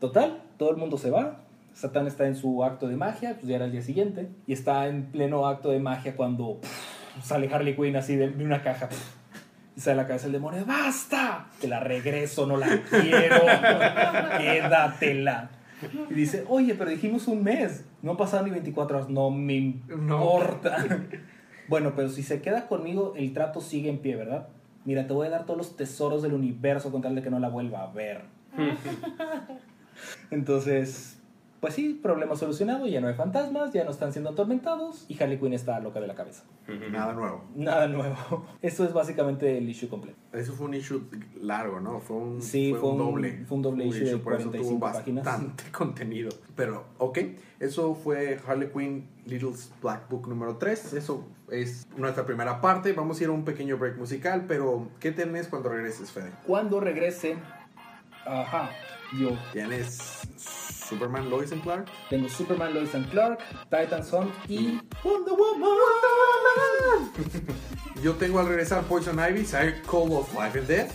Total, 0.00 0.42
todo 0.56 0.70
el 0.70 0.76
mundo 0.76 0.98
se 0.98 1.10
va. 1.10 1.40
Satán 1.74 2.06
está 2.06 2.26
en 2.26 2.34
su 2.34 2.64
acto 2.64 2.88
de 2.88 2.96
magia, 2.96 3.34
pues 3.34 3.46
ya 3.46 3.56
era 3.56 3.66
el 3.66 3.72
día 3.72 3.82
siguiente. 3.82 4.28
Y 4.46 4.52
está 4.52 4.88
en 4.88 5.06
pleno 5.06 5.46
acto 5.46 5.70
de 5.70 5.78
magia 5.78 6.16
cuando 6.16 6.60
pff, 6.60 7.24
sale 7.24 7.48
Harley 7.52 7.76
Quinn 7.76 7.96
así 7.96 8.16
de, 8.16 8.28
una 8.28 8.62
caja. 8.62 8.88
pff, 8.88 9.16
y 9.76 9.80
sale 9.80 9.96
la 9.96 10.06
cabeza 10.08 10.24
del 10.24 10.32
demonio, 10.32 10.64
¡basta! 10.66 11.46
Te 11.60 11.68
la 11.68 11.78
regreso, 11.78 12.46
no 12.46 12.56
la 12.56 12.66
quiero. 12.90 13.42
Quédatela. 14.38 15.50
Y 16.10 16.14
dice, 16.14 16.44
oye, 16.48 16.74
pero 16.74 16.90
dijimos 16.90 17.28
un 17.28 17.44
mes. 17.44 17.84
No 18.02 18.16
pasado 18.16 18.44
ni 18.44 18.50
24 18.50 18.96
horas. 18.96 19.08
No 19.08 19.30
me 19.30 19.76
No. 19.86 20.40
Bueno, 21.68 21.92
pero 21.94 22.08
si 22.08 22.22
se 22.22 22.40
queda 22.40 22.66
conmigo, 22.66 23.12
el 23.16 23.32
trato 23.32 23.60
sigue 23.60 23.90
en 23.90 23.98
pie, 23.98 24.16
¿verdad? 24.16 24.48
Mira, 24.84 25.06
te 25.06 25.12
voy 25.12 25.26
a 25.26 25.30
dar 25.30 25.44
todos 25.44 25.58
los 25.58 25.76
tesoros 25.76 26.22
del 26.22 26.32
universo 26.32 26.90
con 26.90 27.02
tal 27.02 27.14
de 27.14 27.22
que 27.22 27.30
no 27.30 27.38
la 27.38 27.50
vuelva 27.50 27.82
a 27.82 27.92
ver. 27.92 28.22
Entonces, 30.30 31.17
pues 31.60 31.74
sí, 31.74 31.98
problema 32.02 32.36
solucionado, 32.36 32.86
ya 32.86 33.00
no 33.00 33.08
hay 33.08 33.14
fantasmas, 33.14 33.72
ya 33.72 33.84
no 33.84 33.90
están 33.90 34.12
siendo 34.12 34.30
atormentados 34.30 35.04
y 35.08 35.20
Harley 35.22 35.38
Quinn 35.38 35.52
está 35.52 35.80
loca 35.80 36.00
de 36.00 36.06
la 36.06 36.14
cabeza. 36.14 36.44
Nada 36.90 37.12
nuevo. 37.14 37.44
Nada 37.56 37.88
nuevo. 37.88 38.46
Eso 38.62 38.84
es 38.84 38.92
básicamente 38.92 39.58
el 39.58 39.68
issue 39.68 39.88
completo. 39.88 40.16
Eso 40.32 40.52
fue 40.52 40.66
un 40.66 40.74
issue 40.74 41.02
largo, 41.40 41.80
¿no? 41.80 41.98
Fue 42.00 42.16
un, 42.16 42.42
Sí, 42.42 42.74
fue 42.78 42.90
un- 42.90 42.98
doble. 42.98 43.44
fue 43.46 43.56
un 43.56 43.62
doble 43.62 43.86
issue 43.86 44.04
de 44.04 44.18
por 44.18 44.34
eso 44.34 44.50
45 44.50 44.68
tuvo 44.68 44.80
páginas. 44.80 45.24
bastante 45.24 45.64
contenido. 45.72 46.30
Pero, 46.54 46.84
ok, 46.98 47.18
eso 47.60 47.94
fue 47.94 48.38
Harley 48.46 48.68
Quinn 48.68 49.08
Little's 49.26 49.72
Black 49.82 50.08
Book 50.08 50.28
número 50.28 50.56
3. 50.58 50.92
Eso 50.94 51.24
es 51.50 51.88
nuestra 51.96 52.24
primera 52.26 52.60
parte. 52.60 52.92
Vamos 52.92 53.18
a 53.20 53.24
ir 53.24 53.30
a 53.30 53.32
un 53.32 53.44
pequeño 53.44 53.78
break 53.78 53.96
musical, 53.96 54.44
pero 54.46 54.88
¿qué 55.00 55.10
tenés 55.12 55.48
cuando 55.48 55.70
regreses, 55.70 56.12
Fede? 56.12 56.30
Cuando 56.46 56.78
regrese, 56.78 57.36
ajá, 58.26 58.70
yo 59.18 59.30
Tienes 59.52 60.27
Superman 60.38 61.28
Lois 61.30 61.52
and 61.52 61.62
Clark. 61.62 61.88
tengo 62.08 62.28
Superman, 62.28 62.74
Lois 62.74 62.94
and 62.94 63.08
Clark, 63.10 63.40
Titans 63.70 64.10
Hunt 64.12 64.32
y 64.48 64.80
Wonder 65.04 65.34
Woman. 65.34 65.78
Yo 68.02 68.14
tengo 68.14 68.38
al 68.38 68.48
regresar 68.48 68.84
Poison 68.84 69.18
Ivy, 69.18 69.44
Cycle 69.44 70.14
of 70.16 70.32
Life 70.34 70.58
and 70.58 70.68
Death. 70.68 70.92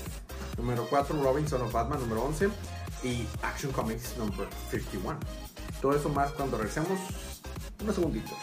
Número 0.57 0.85
4, 0.89 1.21
Robinson 1.21 1.61
of 1.61 1.73
Batman, 1.73 1.99
número 1.99 2.23
11. 2.23 2.49
Y 3.03 3.27
Action 3.41 3.71
Comics, 3.71 4.17
número 4.17 4.47
51. 4.71 5.19
Todo 5.81 5.95
eso 5.95 6.09
más 6.09 6.31
cuando 6.31 6.57
regresemos. 6.57 6.97
Unos 7.81 7.95
segunditos. 7.95 8.37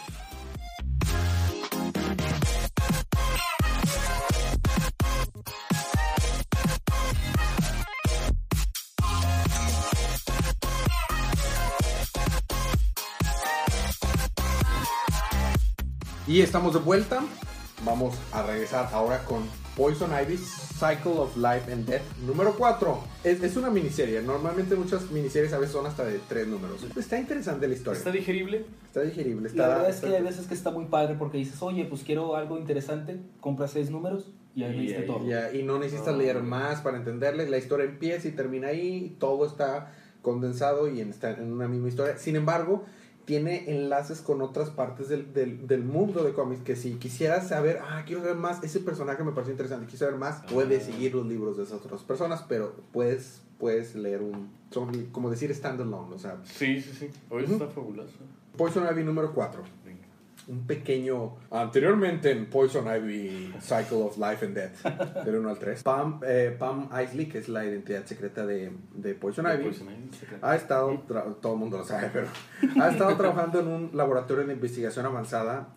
Y 16.31 16.41
estamos 16.41 16.71
de 16.73 16.79
vuelta. 16.79 17.21
Vamos 17.83 18.15
a 18.31 18.41
regresar 18.43 18.87
ahora 18.93 19.25
con 19.25 19.43
Poison 19.75 20.11
Ivy, 20.11 20.37
Cycle 20.37 21.17
of 21.17 21.35
Life 21.35 21.69
and 21.69 21.85
Death, 21.85 22.03
número 22.25 22.55
4. 22.57 22.99
Es, 23.25 23.43
es 23.43 23.57
una 23.57 23.69
miniserie. 23.69 24.21
Normalmente 24.21 24.75
muchas 24.75 25.11
miniseries 25.11 25.51
a 25.51 25.57
veces 25.57 25.73
son 25.73 25.85
hasta 25.85 26.05
de 26.05 26.21
tres 26.29 26.47
números. 26.47 26.85
Está 26.95 27.19
interesante 27.19 27.67
la 27.67 27.73
historia. 27.73 27.97
¿Está 27.97 28.11
digerible? 28.13 28.65
Está 28.85 29.01
digerible. 29.01 29.49
Está, 29.49 29.63
La 29.63 29.67
verdad 29.73 29.89
es 29.89 29.95
está- 29.95 30.07
que 30.07 30.15
hay 30.15 30.23
veces 30.23 30.47
que 30.47 30.53
está 30.53 30.71
muy 30.71 30.85
padre 30.85 31.15
porque 31.19 31.37
dices, 31.37 31.61
oye, 31.61 31.83
pues 31.83 32.01
quiero 32.03 32.37
algo 32.37 32.57
interesante, 32.57 33.17
compras 33.41 33.71
seis 33.71 33.89
números 33.91 34.31
y 34.55 34.63
ahí 34.63 34.73
leíste 34.73 35.01
todo. 35.01 35.27
Ya, 35.27 35.51
y 35.51 35.63
no 35.63 35.79
necesitas 35.79 36.15
leer 36.15 36.41
más 36.41 36.79
para 36.79 36.95
entenderle. 36.95 37.49
La 37.49 37.57
historia 37.57 37.85
empieza 37.87 38.29
y 38.29 38.31
termina 38.31 38.69
ahí. 38.69 39.17
Todo 39.19 39.45
está 39.45 39.91
condensado 40.21 40.87
y 40.87 41.01
en, 41.01 41.09
está 41.09 41.31
en 41.31 41.51
una 41.51 41.67
misma 41.67 41.89
historia. 41.89 42.15
Sin 42.17 42.37
embargo, 42.37 42.85
tiene 43.31 43.63
enlaces 43.71 44.19
con 44.19 44.41
otras 44.41 44.69
partes 44.71 45.07
del, 45.07 45.33
del, 45.33 45.65
del 45.65 45.83
mundo 45.85 46.21
de 46.25 46.33
cómics. 46.33 46.63
Que 46.63 46.75
si 46.75 46.95
quisieras 46.95 47.47
saber, 47.47 47.79
ah, 47.81 48.03
quiero 48.05 48.21
saber 48.21 48.35
más, 48.35 48.61
ese 48.61 48.81
personaje 48.81 49.23
me 49.23 49.31
pareció 49.31 49.53
interesante, 49.53 49.85
quiero 49.85 49.99
saber 49.99 50.15
más, 50.15 50.41
puedes 50.51 50.83
Ah. 50.83 50.91
seguir 50.91 51.15
los 51.15 51.25
libros 51.25 51.55
de 51.55 51.63
esas 51.63 51.79
otras 51.85 52.01
personas, 52.01 52.43
pero 52.49 52.75
puedes, 52.91 53.39
puedes 53.57 53.95
leer 53.95 54.21
un. 54.21 54.49
Son 54.71 54.91
como 55.13 55.29
decir 55.29 55.49
standalone. 55.55 56.13
O 56.13 56.19
sea, 56.19 56.39
Sí, 56.43 56.81
sí, 56.81 56.91
sí. 56.93 57.09
Hoy 57.29 57.45
está 57.45 57.67
fabuloso. 57.67 58.11
Poison 58.57 58.85
Ivy 58.91 59.05
número 59.05 59.33
4. 59.33 59.63
Un 60.47 60.65
pequeño 60.65 61.35
anteriormente 61.51 62.31
en 62.31 62.47
Poison 62.47 62.85
Ivy 62.85 63.53
Cycle 63.61 63.97
of 63.97 64.17
Life 64.17 64.45
and 64.45 64.55
Death 64.55 65.23
del 65.25 65.35
1 65.35 65.49
al 65.49 65.59
3 65.59 65.83
Pam, 65.83 66.19
eh, 66.25 66.55
Pam 66.57 66.89
Isley 67.03 67.27
que 67.27 67.37
es 67.37 67.47
la 67.47 67.63
identidad 67.65 68.05
secreta 68.05 68.45
de, 68.45 68.71
de 68.95 69.13
Poison 69.13 69.45
Ivy 69.45 69.63
Poison 69.65 69.87
Ivy, 69.87 70.09
sí, 70.11 70.25
claro. 70.25 70.47
ha 70.47 70.55
estado 70.55 70.99
todo 71.41 71.53
el 71.53 71.59
mundo 71.59 71.77
lo 71.77 71.85
sabe 71.85 72.09
pero 72.11 72.27
ha 72.81 72.89
estado 72.89 73.15
trabajando 73.15 73.59
en 73.59 73.67
un 73.67 73.91
laboratorio 73.93 74.45
de 74.45 74.53
investigación 74.53 75.05
avanzada 75.05 75.69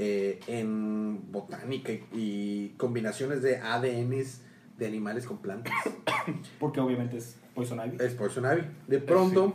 eh, 0.00 0.38
en 0.46 1.32
botánica 1.32 1.92
y, 2.12 2.68
combinaciones 2.76 3.42
de 3.42 3.56
ADNs 3.56 4.42
de 4.76 4.86
animales 4.86 5.26
con 5.26 5.38
plantas 5.38 5.74
Porque 6.60 6.78
obviamente 6.78 7.16
es 7.16 7.36
Poison 7.52 7.80
Ivy. 7.84 7.96
es 7.98 8.14
Poison 8.14 8.44
Ivy. 8.44 8.64
De 8.86 9.00
pronto, 9.00 9.54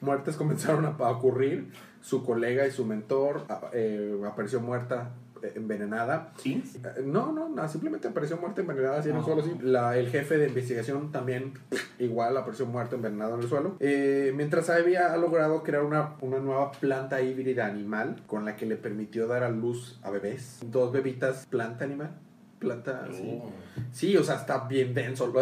muertes 0.00 0.36
comenzaron 0.36 0.86
a, 0.86 0.88
a 0.88 1.10
ocurrir. 1.10 1.70
Su 2.02 2.22
colega 2.24 2.66
y 2.66 2.70
su 2.70 2.84
mentor 2.84 3.46
eh, 3.72 4.20
apareció 4.26 4.60
muerta, 4.60 5.10
eh, 5.42 5.52
envenenada. 5.56 6.32
¿Kings? 6.42 6.74
Eh, 6.76 7.02
No, 7.04 7.32
no, 7.32 7.48
no, 7.48 7.68
simplemente 7.68 8.08
apareció 8.08 8.36
muerta 8.36 8.60
envenenada 8.60 8.98
así 8.98 9.08
en 9.08 9.14
el 9.16 9.22
Ah. 9.22 9.24
suelo. 9.24 9.40
así. 9.42 9.52
La- 9.62 9.96
el 9.96 10.08
jefe 10.10 10.36
de 10.36 10.48
investigación 10.48 11.10
también 11.12 11.54
igual 11.98 12.36
apareció 12.36 12.66
muerto 12.66 12.96
envenenado 12.96 13.36
en 13.36 13.42
el 13.42 13.48
suelo. 13.48 13.76
Eh, 13.80 14.32
mientras 14.36 14.68
Ivy 14.68 14.96
ha 14.96 15.16
logrado 15.16 15.62
crear 15.62 15.84
una, 15.84 16.14
una 16.20 16.38
nueva 16.38 16.72
planta 16.72 17.22
híbrida 17.22 17.66
animal 17.66 18.16
con 18.26 18.44
la 18.44 18.56
que 18.56 18.66
le 18.66 18.76
permitió 18.76 19.26
dar 19.28 19.42
a 19.44 19.48
luz 19.50 19.98
a 20.02 20.10
bebés. 20.10 20.58
Dos 20.66 20.92
bebitas 20.92 21.46
planta 21.46 21.84
animal. 21.84 22.10
Planta, 22.58 23.08
sí. 23.12 23.40
Oh. 23.42 23.50
Sí, 23.92 24.16
o 24.16 24.22
sea, 24.22 24.36
está 24.36 24.66
bien 24.68 24.94
denso. 24.94 25.32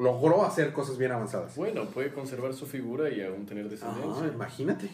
Logró 0.00 0.46
hacer 0.46 0.72
cosas 0.72 0.96
bien 0.96 1.12
avanzadas. 1.12 1.54
Bueno, 1.56 1.84
puede 1.84 2.10
conservar 2.12 2.54
su 2.54 2.64
figura 2.66 3.10
y 3.10 3.22
aún 3.22 3.44
tener 3.44 3.68
descendencia. 3.68 4.24
Ah, 4.24 4.30
imagínate. 4.32 4.90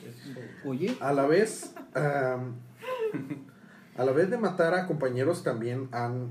Oye, 0.64 0.96
A 1.00 1.12
la 1.12 1.26
vez, 1.26 1.72
a 1.94 2.38
la 4.04 4.12
vez 4.12 4.30
de 4.30 4.36
matar 4.36 4.74
a 4.74 4.86
compañeros, 4.86 5.44
también 5.44 5.88
han, 5.92 6.30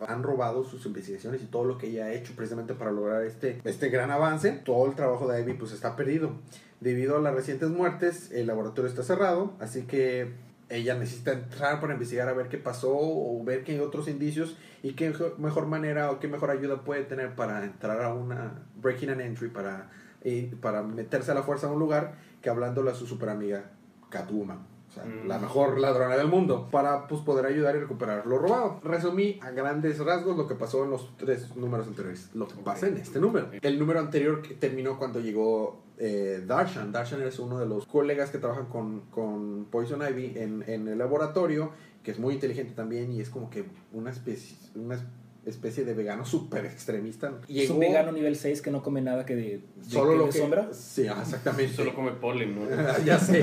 han 0.00 0.22
robado 0.22 0.64
sus 0.64 0.86
investigaciones 0.86 1.42
y 1.42 1.46
todo 1.46 1.64
lo 1.66 1.76
que 1.76 1.88
ella 1.88 2.06
ha 2.06 2.12
hecho 2.14 2.32
precisamente 2.34 2.72
para 2.72 2.92
lograr 2.92 3.24
este, 3.24 3.60
este 3.64 3.90
gran 3.90 4.10
avance. 4.10 4.52
Todo 4.52 4.86
el 4.86 4.94
trabajo 4.94 5.28
de 5.28 5.42
Ivy 5.42 5.54
pues 5.54 5.72
está 5.72 5.94
perdido. 5.94 6.32
Debido 6.80 7.18
a 7.18 7.20
las 7.20 7.34
recientes 7.34 7.68
muertes, 7.68 8.30
el 8.32 8.46
laboratorio 8.46 8.88
está 8.88 9.02
cerrado, 9.02 9.52
así 9.60 9.82
que 9.82 10.32
ella 10.68 10.94
necesita 10.94 11.32
entrar 11.32 11.80
para 11.80 11.92
investigar 11.94 12.28
a 12.28 12.32
ver 12.32 12.48
qué 12.48 12.58
pasó 12.58 12.90
o 12.96 13.42
ver 13.44 13.64
qué 13.64 13.72
hay 13.72 13.80
otros 13.80 14.08
indicios 14.08 14.56
y 14.82 14.94
qué 14.94 15.12
mejor- 15.38 15.66
manera 15.66 16.10
o 16.10 16.18
qué 16.20 16.28
mejor 16.28 16.50
ayuda 16.50 16.82
puede 16.84 17.02
tener 17.04 17.34
para 17.34 17.64
entrar 17.64 18.02
a 18.02 18.14
una 18.14 18.62
breaking 18.76 19.10
and 19.10 19.20
entry, 19.20 19.48
para, 19.48 19.90
para 20.60 20.82
meterse 20.82 21.30
a 21.30 21.34
la 21.34 21.42
fuerza 21.42 21.66
a 21.68 21.70
un 21.72 21.78
lugar 21.78 22.14
que 22.42 22.50
hablándole 22.50 22.90
a 22.90 22.94
su 22.94 23.06
super 23.06 23.28
amiga 23.28 23.70
Catwoman. 24.10 24.66
O 24.88 24.92
sea, 24.94 25.04
Mm. 25.04 25.26
la 25.26 25.38
mejor 25.38 25.78
ladrona 25.80 26.16
del 26.16 26.28
mundo. 26.28 26.68
Para 26.70 27.08
pues, 27.08 27.20
poder 27.22 27.46
ayudar 27.46 27.74
y 27.74 27.80
recuperar 27.80 28.26
lo 28.26 28.38
robado. 28.38 28.80
Resumí 28.84 29.40
a 29.42 29.50
grandes 29.50 29.98
rasgos 29.98 30.36
lo 30.36 30.46
que 30.46 30.54
pasó 30.54 30.84
en 30.84 30.90
los 30.90 31.16
tres 31.16 31.56
números 31.56 31.88
anteriores. 31.88 32.30
Lo 32.34 32.46
que 32.46 32.54
pasa 32.62 32.86
en 32.86 32.96
este 32.98 33.18
número. 33.18 33.48
El 33.60 33.78
número 33.78 33.98
anterior 34.00 34.40
que 34.40 34.54
terminó 34.54 34.96
cuando 34.98 35.18
llegó 35.20 35.82
eh, 35.98 36.42
Darshan. 36.46 36.92
Darshan 36.92 37.22
es 37.22 37.38
uno 37.38 37.58
de 37.58 37.66
los 37.66 37.86
colegas 37.86 38.30
que 38.30 38.38
trabajan 38.38 38.66
con, 38.66 39.02
con 39.10 39.66
Poison 39.70 40.00
Ivy 40.08 40.32
en, 40.36 40.64
en 40.66 40.88
el 40.88 40.98
laboratorio. 40.98 41.72
Que 42.02 42.10
es 42.10 42.18
muy 42.18 42.34
inteligente 42.34 42.74
también 42.74 43.10
y 43.12 43.20
es 43.22 43.30
como 43.30 43.48
que 43.48 43.64
una 43.94 44.10
especie, 44.10 44.58
una 44.74 44.98
especie 45.46 45.84
de 45.86 45.94
vegano 45.94 46.26
súper 46.26 46.66
extremista. 46.66 47.28
es 47.48 47.70
un 47.70 47.76
Llegó- 47.76 47.78
vegano 47.78 48.12
nivel 48.12 48.36
6 48.36 48.60
que 48.60 48.70
no 48.70 48.82
come 48.82 49.00
nada 49.00 49.24
que 49.24 49.34
de, 49.34 49.42
de, 49.42 49.62
Solo 49.88 50.10
que 50.10 50.16
lo 50.18 50.24
de 50.26 50.30
que 50.32 50.38
sombra. 50.38 50.68
Sí, 50.74 51.06
exactamente. 51.06 51.72
Solo 51.74 51.94
come 51.94 52.12
polen, 52.12 52.54
¿no? 52.56 52.66
ya 53.06 53.18
sé. 53.18 53.42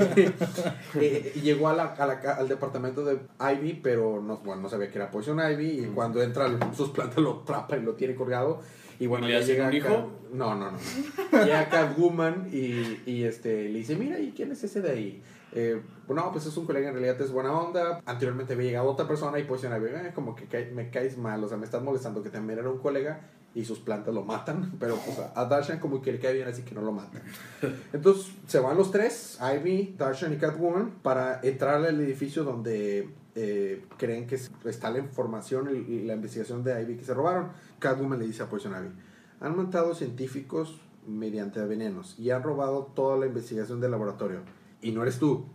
Eh, 1.00 1.32
llegó 1.42 1.68
a 1.68 1.74
la- 1.74 1.92
a 1.94 2.06
la 2.06 2.20
ca- 2.20 2.34
al 2.36 2.48
departamento 2.48 3.04
de 3.04 3.18
Ivy, 3.40 3.80
pero 3.82 4.22
no, 4.22 4.38
bueno, 4.38 4.62
no 4.62 4.68
sabía 4.68 4.90
que 4.90 4.98
era 4.98 5.10
Poison 5.10 5.38
Ivy. 5.40 5.80
Y 5.80 5.86
cuando 5.86 6.22
entra, 6.22 6.48
sus 6.74 6.90
plantas 6.90 7.18
lo 7.18 7.40
atrapa 7.42 7.76
y 7.76 7.82
lo 7.82 7.94
tiene 7.94 8.14
colgado. 8.14 8.60
Y 9.02 9.08
bueno, 9.08 9.26
¿Le 9.26 9.32
ya 9.32 9.40
llega 9.40 9.66
un 9.66 9.74
hijo? 9.74 10.12
No, 10.32 10.54
no, 10.54 10.70
no. 10.70 10.78
Llega 11.44 11.68
Catwoman 11.68 12.48
y, 12.52 13.00
y 13.04 13.24
este, 13.24 13.68
le 13.68 13.80
dice: 13.80 13.96
Mira, 13.96 14.20
¿y 14.20 14.30
quién 14.30 14.52
es 14.52 14.62
ese 14.62 14.80
de 14.80 14.90
ahí? 14.92 15.22
Eh, 15.50 15.82
no, 16.08 16.30
pues 16.30 16.46
es 16.46 16.56
un 16.56 16.66
colega, 16.66 16.86
en 16.88 16.94
realidad 16.94 17.20
es 17.20 17.32
buena 17.32 17.50
onda. 17.52 18.00
Anteriormente 18.06 18.52
había 18.52 18.66
llegado 18.68 18.88
otra 18.88 19.08
persona 19.08 19.40
y 19.40 19.42
Poison 19.42 19.74
Ivy, 19.76 19.88
"Eh, 19.88 20.12
como 20.14 20.36
que 20.36 20.46
me 20.72 20.88
caes 20.90 21.18
mal, 21.18 21.42
o 21.42 21.48
sea, 21.48 21.56
me 21.58 21.64
estás 21.64 21.82
molestando, 21.82 22.22
que 22.22 22.30
también 22.30 22.60
era 22.60 22.70
un 22.70 22.78
colega. 22.78 23.20
y 23.54 23.64
sus 23.66 23.80
plantas 23.80 24.14
lo 24.14 24.22
matan, 24.22 24.72
pero 24.80 24.96
pues, 24.96 25.18
a 25.18 25.44
Darshan 25.44 25.78
como 25.80 26.00
que 26.00 26.12
le 26.12 26.18
cae 26.20 26.32
bien, 26.32 26.48
así 26.48 26.62
que 26.62 26.74
no 26.74 26.80
lo 26.80 26.92
matan. 26.92 27.20
Entonces 27.92 28.32
se 28.46 28.60
van 28.60 28.78
los 28.78 28.90
tres, 28.90 29.38
Ivy, 29.42 29.94
Darshan 29.98 30.32
y 30.32 30.36
Catwoman, 30.36 30.92
para 31.02 31.38
entrar 31.42 31.84
al 31.84 32.00
edificio 32.00 32.44
donde 32.44 33.10
eh, 33.34 33.84
creen 33.96 34.26
que 34.26 34.38
está 34.64 34.90
la 34.90 34.98
información 34.98 35.70
y 35.88 36.00
la 36.00 36.14
investigación 36.14 36.62
de 36.62 36.82
Ivy 36.82 36.96
que 36.96 37.04
se 37.04 37.14
robaron. 37.14 37.48
Catwoman 37.78 38.18
le 38.18 38.26
dice 38.26 38.42
a 38.42 38.48
Poison 38.48 38.72
Ivy, 38.72 38.92
han 39.40 39.56
matado 39.56 39.94
científicos 39.94 40.80
mediante 41.06 41.60
venenos 41.64 42.18
y 42.18 42.30
han 42.30 42.42
robado 42.42 42.92
toda 42.94 43.16
la 43.16 43.26
investigación 43.26 43.80
del 43.80 43.90
laboratorio. 43.90 44.40
Y 44.80 44.92
no 44.92 45.02
eres 45.02 45.18
tú. 45.18 45.46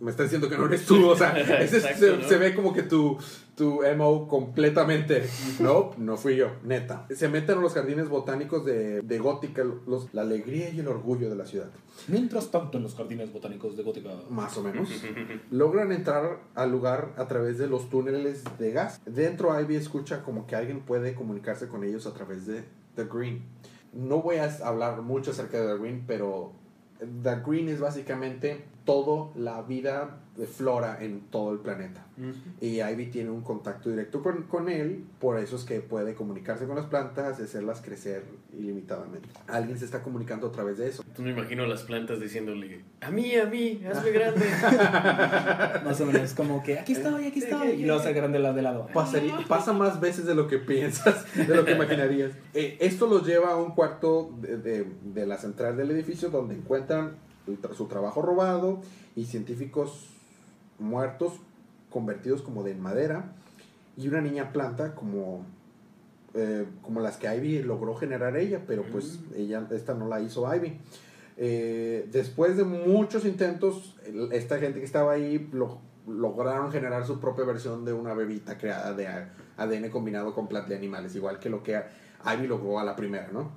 Me 0.00 0.10
está 0.10 0.22
diciendo 0.22 0.48
que 0.48 0.56
no 0.56 0.66
eres 0.66 0.86
tú. 0.86 1.08
O 1.08 1.16
sea, 1.16 1.34
se, 1.66 2.36
ve 2.36 2.54
como 2.54 2.72
que 2.72 2.82
tu, 2.82 3.18
tu 3.56 3.80
MO 3.96 4.28
completamente. 4.28 5.28
No, 5.58 5.92
no 5.96 6.16
fui 6.16 6.36
yo, 6.36 6.52
neta. 6.62 7.06
Se 7.14 7.28
meten 7.28 7.58
a 7.58 7.60
los 7.60 7.74
jardines 7.74 8.08
botánicos 8.08 8.64
de, 8.64 9.02
de 9.02 9.18
Gótica, 9.18 9.64
los, 9.64 10.12
la 10.14 10.22
alegría 10.22 10.70
y 10.70 10.80
el 10.80 10.88
orgullo 10.88 11.28
de 11.28 11.36
la 11.36 11.46
ciudad. 11.46 11.70
Mientras 12.08 12.50
tanto, 12.50 12.78
en 12.78 12.84
los 12.84 12.94
jardines 12.94 13.32
botánicos 13.32 13.76
de 13.76 13.82
Gótica. 13.82 14.10
Más 14.30 14.56
o 14.56 14.62
menos. 14.62 14.88
logran 15.50 15.92
entrar 15.92 16.40
al 16.54 16.70
lugar 16.70 17.14
a 17.16 17.26
través 17.26 17.58
de 17.58 17.66
los 17.66 17.90
túneles 17.90 18.44
de 18.58 18.72
gas. 18.72 19.00
Dentro, 19.04 19.58
Ivy 19.60 19.76
escucha 19.76 20.22
como 20.22 20.46
que 20.46 20.54
alguien 20.54 20.80
puede 20.80 21.14
comunicarse 21.14 21.68
con 21.68 21.82
ellos 21.84 22.06
a 22.06 22.14
través 22.14 22.46
de 22.46 22.64
The 22.94 23.04
Green 23.04 23.42
no 23.96 24.20
voy 24.20 24.36
a 24.36 24.54
hablar 24.64 25.02
mucho 25.02 25.30
acerca 25.30 25.58
de 25.58 25.72
The 25.72 25.80
Green, 25.80 26.04
pero 26.06 26.52
The 27.22 27.36
Green 27.46 27.68
es 27.68 27.80
básicamente 27.80 28.64
toda 28.86 29.30
la 29.36 29.60
vida 29.62 30.20
de 30.36 30.46
flora 30.46 30.98
en 31.00 31.20
todo 31.30 31.52
el 31.52 31.58
planeta. 31.58 32.06
Y 32.60 32.80
Ivy 32.80 33.06
tiene 33.06 33.30
un 33.30 33.42
contacto 33.42 33.90
directo 33.90 34.22
con, 34.22 34.44
con, 34.44 34.68
él, 34.68 35.04
por 35.18 35.38
eso 35.38 35.56
es 35.56 35.64
que 35.64 35.80
puede 35.80 36.14
comunicarse 36.14 36.66
con 36.66 36.76
las 36.76 36.86
plantas 36.86 37.38
y 37.40 37.42
hacerlas 37.42 37.82
crecer 37.82 38.22
ilimitadamente. 38.56 39.28
Alguien 39.48 39.78
se 39.78 39.84
está 39.84 40.02
comunicando 40.02 40.46
a 40.46 40.52
través 40.52 40.78
de 40.78 40.88
eso. 40.88 41.02
Tú 41.14 41.22
me 41.22 41.32
imagino 41.32 41.66
las 41.66 41.82
plantas 41.82 42.20
diciéndole, 42.20 42.80
a 43.00 43.10
mí, 43.10 43.34
a 43.34 43.46
mí, 43.46 43.82
hazme 43.90 44.10
grande. 44.10 44.46
más 45.84 46.00
o 46.00 46.06
menos, 46.06 46.32
como 46.34 46.62
que 46.62 46.78
aquí 46.78 46.92
estoy, 46.92 47.26
aquí 47.26 47.40
estoy. 47.40 47.68
Y 47.70 47.84
lo 47.84 47.96
hace 47.96 48.12
grande 48.12 48.38
de 48.38 48.62
lado. 48.62 48.88
pasa 49.48 49.72
más 49.72 50.00
veces 50.00 50.24
de 50.26 50.34
lo 50.34 50.46
que 50.48 50.58
piensas, 50.58 51.26
de 51.34 51.54
lo 51.54 51.64
que 51.64 51.72
imaginarías. 51.72 52.32
Eh, 52.54 52.76
esto 52.80 53.06
los 53.06 53.26
lleva 53.26 53.50
a 53.50 53.56
un 53.56 53.72
cuarto 53.72 54.30
de, 54.40 54.56
de, 54.58 54.86
de 55.02 55.26
la 55.26 55.38
central 55.38 55.76
del 55.76 55.90
edificio 55.90 56.30
donde 56.30 56.54
encuentran 56.54 57.25
su 57.76 57.86
trabajo 57.86 58.22
robado 58.22 58.80
y 59.14 59.24
científicos 59.24 60.08
muertos 60.78 61.34
convertidos 61.90 62.42
como 62.42 62.62
de 62.62 62.74
madera 62.74 63.32
y 63.96 64.08
una 64.08 64.20
niña 64.20 64.52
planta 64.52 64.94
como 64.94 65.44
eh, 66.34 66.66
como 66.82 67.00
las 67.00 67.16
que 67.16 67.34
Ivy 67.34 67.62
logró 67.62 67.94
generar 67.94 68.36
ella 68.36 68.62
pero 68.66 68.82
pues 68.82 69.20
mm. 69.30 69.34
ella 69.36 69.66
esta 69.70 69.94
no 69.94 70.06
la 70.06 70.20
hizo 70.20 70.52
Ivy. 70.54 70.78
Eh, 71.38 72.08
después 72.12 72.56
de 72.56 72.64
muchos 72.64 73.26
intentos 73.26 73.96
esta 74.32 74.58
gente 74.58 74.78
que 74.78 74.86
estaba 74.86 75.12
ahí 75.12 75.48
lo, 75.52 75.80
lograron 76.06 76.72
generar 76.72 77.06
su 77.06 77.20
propia 77.20 77.44
versión 77.44 77.84
de 77.84 77.92
una 77.92 78.14
bebita 78.14 78.56
creada 78.56 78.94
de 78.94 79.06
ADN 79.56 79.90
combinado 79.90 80.34
con 80.34 80.48
planta 80.48 80.70
de 80.70 80.76
animales 80.76 81.14
igual 81.14 81.38
que 81.38 81.50
lo 81.50 81.62
que 81.62 81.82
Ivy 82.24 82.46
logró 82.46 82.78
a 82.78 82.84
la 82.84 82.96
primera 82.96 83.28
no 83.32 83.50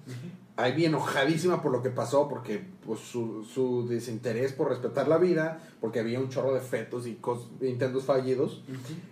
Ivy 0.68 0.86
enojadísima 0.86 1.62
por 1.62 1.72
lo 1.72 1.82
que 1.82 1.90
pasó, 1.90 2.28
porque 2.28 2.64
pues, 2.86 3.00
su, 3.00 3.44
su, 3.44 3.88
desinterés 3.88 4.54
por 4.54 4.70
respetar 4.70 5.08
la 5.08 5.18
vida, 5.18 5.62
porque 5.80 6.00
había 6.00 6.20
un 6.20 6.30
chorro 6.30 6.54
de 6.54 6.62
fetos 6.62 7.08
y 7.08 7.20
intentos 7.62 8.06
fallidos, 8.06 8.64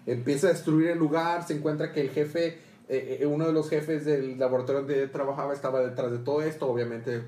empieza 0.06 0.48
a 0.48 0.52
destruir 0.52 0.90
el 0.90 0.98
lugar, 0.98 1.48
se 1.48 1.56
encuentra 1.56 1.92
que 1.92 2.02
el 2.02 2.10
jefe, 2.10 2.60
eh, 2.90 3.20
eh, 3.22 3.26
uno 3.26 3.46
de 3.46 3.54
los 3.54 3.70
jefes 3.70 4.06
del 4.06 4.38
laboratorio 4.40 4.82
donde 4.82 5.08
trabajaba 5.08 5.54
estaba 5.54 5.82
detrás 5.82 6.12
de 6.12 6.20
todo 6.20 6.42
esto, 6.42 6.68
obviamente 6.68 7.24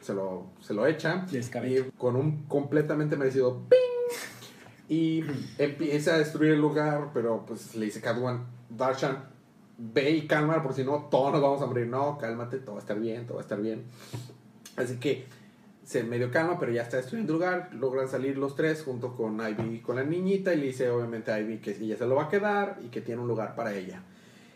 se 0.00 0.14
lo, 0.14 0.50
se 0.60 0.74
lo 0.74 0.86
echa, 0.86 1.26
y 1.30 1.90
con 1.96 2.16
un 2.16 2.44
completamente 2.48 3.16
merecido 3.16 3.62
¡ping! 3.68 3.78
Y 4.88 5.24
empieza 5.58 6.14
a 6.14 6.18
destruir 6.18 6.52
el 6.52 6.60
lugar, 6.60 7.10
pero 7.14 7.46
pues 7.46 7.74
le 7.74 7.86
dice 7.86 8.00
Catwoman, 8.00 8.46
Darshan, 8.68 9.31
ve 9.82 10.10
y 10.10 10.26
calma, 10.26 10.62
por 10.62 10.74
si 10.74 10.84
no, 10.84 11.08
todos 11.10 11.32
nos 11.32 11.42
vamos 11.42 11.60
a 11.60 11.66
morir. 11.66 11.86
No, 11.86 12.16
cálmate, 12.18 12.58
todo 12.58 12.72
va 12.72 12.78
a 12.78 12.82
estar 12.82 12.98
bien, 13.00 13.26
todo 13.26 13.36
va 13.36 13.40
a 13.40 13.42
estar 13.42 13.60
bien. 13.60 13.84
Así 14.76 14.96
que 14.96 15.24
se 15.84 16.04
medio 16.04 16.30
calma, 16.30 16.58
pero 16.58 16.72
ya 16.72 16.82
está 16.82 16.98
destruyendo 16.98 17.32
el 17.32 17.38
lugar. 17.38 17.70
Logran 17.72 18.08
salir 18.08 18.38
los 18.38 18.54
tres 18.54 18.82
junto 18.82 19.16
con 19.16 19.40
Ivy 19.40 19.76
y 19.76 19.80
con 19.80 19.96
la 19.96 20.04
niñita. 20.04 20.54
Y 20.54 20.58
le 20.58 20.66
dice, 20.66 20.88
obviamente, 20.88 21.32
a 21.32 21.40
Ivy 21.40 21.58
que 21.58 21.72
ella 21.72 21.96
se 21.96 22.06
lo 22.06 22.14
va 22.14 22.24
a 22.24 22.28
quedar 22.28 22.78
y 22.84 22.88
que 22.88 23.00
tiene 23.00 23.20
un 23.20 23.28
lugar 23.28 23.54
para 23.56 23.74
ella. 23.74 24.02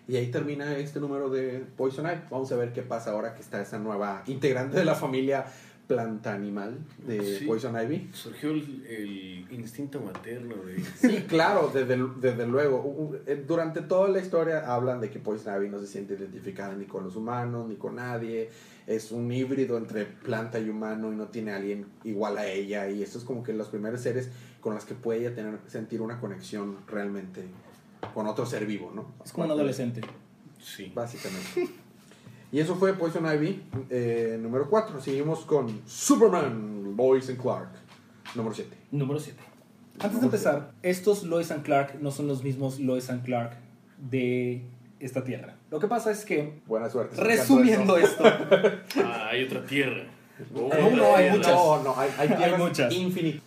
Y 0.09 0.17
ahí 0.17 0.31
termina 0.31 0.77
este 0.79 1.01
número 1.01 1.29
de 1.29 1.65
Poison 1.77 2.07
Ivy. 2.07 2.23
Vamos 2.31 2.53
a 2.53 2.57
ver 2.57 2.73
qué 2.73 2.83
pasa 2.83 3.11
ahora 3.11 3.35
que 3.35 3.41
está 3.41 3.61
esa 3.61 3.79
nueva 3.79 4.23
integrante 4.27 4.79
de 4.79 4.85
la 4.85 4.95
familia 4.95 5.47
planta 5.87 6.35
animal 6.35 6.79
de 7.07 7.43
Poison 7.47 7.81
Ivy. 7.81 8.11
Surgió 8.13 8.51
el, 8.51 9.47
instinto 9.51 10.01
materno 10.01 10.57
de... 10.57 10.83
Sí, 10.97 11.25
claro, 11.29 11.71
desde, 11.73 11.97
desde, 12.21 12.47
luego. 12.47 13.13
Eh, 13.27 13.45
durante 13.47 13.81
toda 13.83 14.09
la 14.09 14.19
historia 14.19 14.73
hablan 14.73 15.01
de 15.01 15.11
que 15.11 15.19
Poison 15.19 15.55
Ivy 15.57 15.69
no 15.69 15.79
se 15.79 15.87
siente 15.87 16.15
identificada 16.15 16.75
ni 16.75 16.87
con 16.87 17.05
los 17.05 17.17
humanos, 17.17 17.69
ni 17.69 17.77
con 17.77 17.97
nadie. 17.97 18.51
Es 18.87 19.13
un 19.13 19.31
híbrido 19.31 19.79
entre 19.79 20.05
planta 20.05 20.59
y 20.59 20.69
humano 20.69 21.13
y 21.13 21.17
no 21.17 21.29
tiene 21.29 21.53
a 21.53 21.57
alguien 21.57 21.87
igual 22.05 22.39
a 22.39 22.47
ella. 22.47 22.89
Y 22.89 23.03
eso 23.03 23.19
es 23.19 23.25
como 23.25 23.43
que 23.43 23.53
los 23.53 23.69
primeros 23.69 24.01
seres 24.01 24.31
con 24.61 24.75
los 24.75 24.85
que 24.85 24.95
puede 24.95 25.21
ella 25.21 25.35
tener, 25.35 25.59
sentir 25.69 26.03
una 26.03 26.21
conexión 26.21 26.79
realmente 26.89 27.45
con 28.15 28.27
otro 28.27 28.47
ser 28.47 28.67
vivo, 28.67 28.93
¿no? 28.95 29.13
Es 29.25 29.33
como 29.33 29.47
un 29.47 29.53
adolescente. 29.53 30.01
Sí. 30.61 30.93
Básicamente. 30.95 31.69
Y 32.53 32.61
eso 32.61 32.77
fue 32.77 32.95
Poison 32.95 33.27
Ivy, 33.27 33.63
eh, 33.91 34.39
número 34.41 34.69
4. 34.71 35.01
Seguimos 35.01 35.41
con 35.41 35.83
Superman, 35.87 36.95
Lois 36.97 37.29
and 37.29 37.41
Clark, 37.41 37.71
número 38.35 38.55
7. 38.55 38.77
Número 38.93 39.19
7. 39.19 39.37
Antes 39.99 40.21
de 40.21 40.27
empezar, 40.27 40.73
estos 40.83 41.25
Lois 41.25 41.51
and 41.51 41.63
Clark 41.63 41.97
no 42.01 42.11
son 42.11 42.29
los 42.29 42.45
mismos 42.45 42.79
Lois 42.79 43.11
and 43.11 43.25
Clark 43.25 43.57
de 43.99 44.63
esta 45.01 45.25
tierra. 45.25 45.57
Lo 45.71 45.81
que 45.81 45.89
pasa 45.89 46.11
es 46.11 46.25
que. 46.25 46.61
Buena 46.67 46.89
suerte. 46.91 47.21
Resumiendo 47.21 47.97
esto. 47.97 48.25
ah, 49.05 49.29
hay 49.31 49.45
otra 49.45 49.65
tierra. 49.65 50.05
no, 50.55 50.91
no, 50.91 51.17
hay 51.17 51.31
muchas. 51.31 51.53
No, 51.53 51.83
no, 51.83 51.95
hay, 51.99 52.11
hay, 52.19 52.59
muchas. 52.59 52.95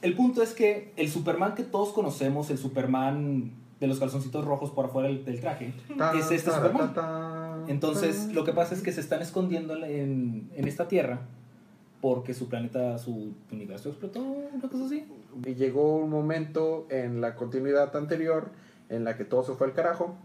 El 0.02 0.14
punto 0.16 0.42
es 0.42 0.54
que 0.54 0.92
el 0.96 1.10
Superman 1.10 1.56
que 1.56 1.64
todos 1.64 1.94
conocemos, 1.94 2.50
el 2.50 2.58
Superman 2.58 3.52
de 3.80 3.88
los 3.88 4.00
calzoncitos 4.00 4.46
rojos 4.46 4.72
por 4.72 4.86
afuera 4.86 5.08
del, 5.08 5.40
traje, 5.40 5.74
es 6.16 6.32
este 6.32 6.52
Superman. 6.52 7.66
Entonces, 7.68 8.34
lo 8.34 8.44
que 8.44 8.54
pasa 8.54 8.74
es 8.74 8.82
que 8.82 8.92
se 8.92 9.02
están 9.02 9.22
escondiendo 9.22 9.76
en, 9.86 10.50
en 10.56 10.68
esta 10.68 10.88
tierra 10.88 11.22
porque 12.02 12.34
su 12.34 12.48
planeta, 12.48 12.98
su 12.98 13.34
universo 13.52 13.90
explotó, 13.90 14.22
una 14.22 14.70
cosa 14.70 14.86
así. 14.86 15.06
Y 15.46 15.56
llegó 15.56 15.98
un 15.98 16.10
momento 16.10 16.88
en 16.90 17.22
la 17.22 17.36
continuidad 17.36 17.96
anterior 17.96 18.50
en 18.90 19.04
la 19.04 19.18
que 19.18 19.26
todo 19.26 19.44
se 19.44 19.54
fue 19.54 19.68
al 19.68 19.74
carajo 19.74 20.16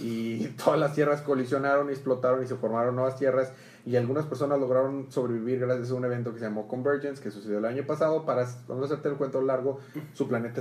y 0.00 0.46
todas 0.64 0.78
las 0.78 0.94
tierras 0.94 1.22
colisionaron 1.22 1.88
y 1.88 1.92
explotaron 1.92 2.42
y 2.42 2.46
se 2.46 2.56
formaron 2.56 2.94
nuevas 2.94 3.16
tierras 3.16 3.52
y 3.84 3.96
algunas 3.96 4.26
personas 4.26 4.58
lograron 4.58 5.10
sobrevivir 5.10 5.60
gracias 5.60 5.90
a 5.90 5.94
un 5.94 6.04
evento 6.04 6.32
que 6.32 6.38
se 6.40 6.46
llamó 6.46 6.66
Convergence 6.66 7.22
que 7.22 7.30
sucedió 7.30 7.58
el 7.58 7.64
año 7.64 7.84
pasado 7.86 8.24
para 8.24 8.46
no 8.68 8.84
hacerte 8.84 9.08
el 9.08 9.16
cuento 9.16 9.40
largo 9.42 9.80
su 10.12 10.26
planeta 10.26 10.60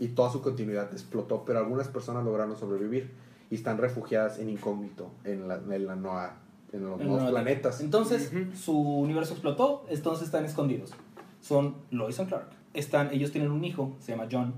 y 0.00 0.08
toda 0.08 0.30
su 0.30 0.42
continuidad 0.42 0.90
explotó 0.92 1.44
pero 1.44 1.60
algunas 1.60 1.86
personas 1.86 2.24
lograron 2.24 2.56
sobrevivir 2.56 3.10
y 3.50 3.54
están 3.54 3.78
refugiadas 3.78 4.38
en 4.38 4.48
incógnito 4.48 5.10
en 5.24 5.46
la, 5.46 5.56
en 5.56 5.86
la 5.86 5.94
nueva, 5.94 6.36
en 6.72 6.84
los 6.84 6.98
nuevos 7.00 7.30
planetas. 7.30 7.80
Entonces, 7.80 8.32
su 8.54 8.78
universo 8.78 9.34
explotó, 9.34 9.84
entonces 9.88 10.26
están 10.26 10.44
escondidos. 10.44 10.92
Son 11.40 11.74
Lois 11.90 12.18
y 12.18 12.24
Clark. 12.24 12.48
Están, 12.74 13.12
ellos 13.12 13.32
tienen 13.32 13.50
un 13.50 13.64
hijo, 13.64 13.96
se 13.98 14.12
llama 14.12 14.28
John, 14.30 14.54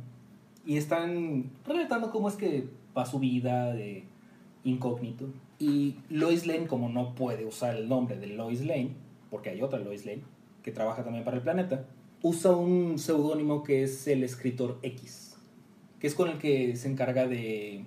y 0.66 0.76
están 0.76 1.51
relatando 1.66 2.11
cómo 2.11 2.28
es 2.28 2.36
que 2.36 2.68
va 2.97 3.07
su 3.07 3.18
vida 3.18 3.72
de 3.72 4.05
incógnito. 4.64 5.26
Y 5.59 5.97
Lois 6.11 6.47
Lane, 6.47 6.66
como 6.66 6.88
no 6.88 7.14
puede 7.14 7.47
usar 7.47 7.76
el 7.76 7.88
nombre 7.88 8.18
de 8.18 8.26
Lois 8.26 8.61
Lane, 8.61 8.90
porque 9.30 9.51
hay 9.51 9.62
otra 9.62 9.78
Lois 9.78 10.05
Lane, 10.05 10.22
que 10.62 10.70
trabaja 10.70 11.03
también 11.03 11.24
para 11.24 11.38
el 11.38 11.43
planeta, 11.43 11.86
usa 12.22 12.55
un 12.55 12.99
seudónimo 12.99 13.62
que 13.62 13.82
es 13.82 14.07
el 14.07 14.22
escritor 14.22 14.78
X, 14.82 15.22
que 16.03 16.09
es 16.09 16.17
con 16.17 16.29
el 16.29 16.39
que 16.39 16.75
se 16.75 16.91
encarga 16.91 17.29
de 17.29 17.85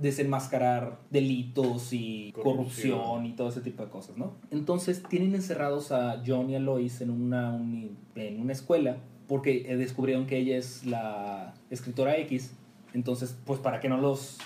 desenmascarar 0.00 0.98
delitos 1.10 1.92
y 1.92 2.32
corrupción. 2.32 3.26
y 3.26 3.32
todo 3.32 3.50
ese 3.50 3.60
tipo 3.60 3.84
de 3.84 3.90
cosas, 3.90 4.16
¿no? 4.16 4.32
Entonces 4.50 5.02
tienen 5.10 5.34
encerrados 5.34 5.92
a 5.92 6.22
John 6.26 6.48
y 6.48 6.56
a 6.56 6.58
Lois 6.58 7.02
en 7.02 7.10
una, 7.10 7.60
en 8.14 8.40
una 8.40 8.52
escuela 8.54 8.96
porque 9.28 9.70
eh, 9.70 9.76
descubrieron 9.76 10.26
que 10.26 10.38
ella 10.38 10.56
es 10.56 10.86
la 10.86 11.52
escritora 11.68 12.16
X. 12.16 12.54
Entonces, 12.94 13.36
pues 13.44 13.60
para 13.60 13.78
que 13.80 13.90
no 13.90 13.98
los 13.98 14.38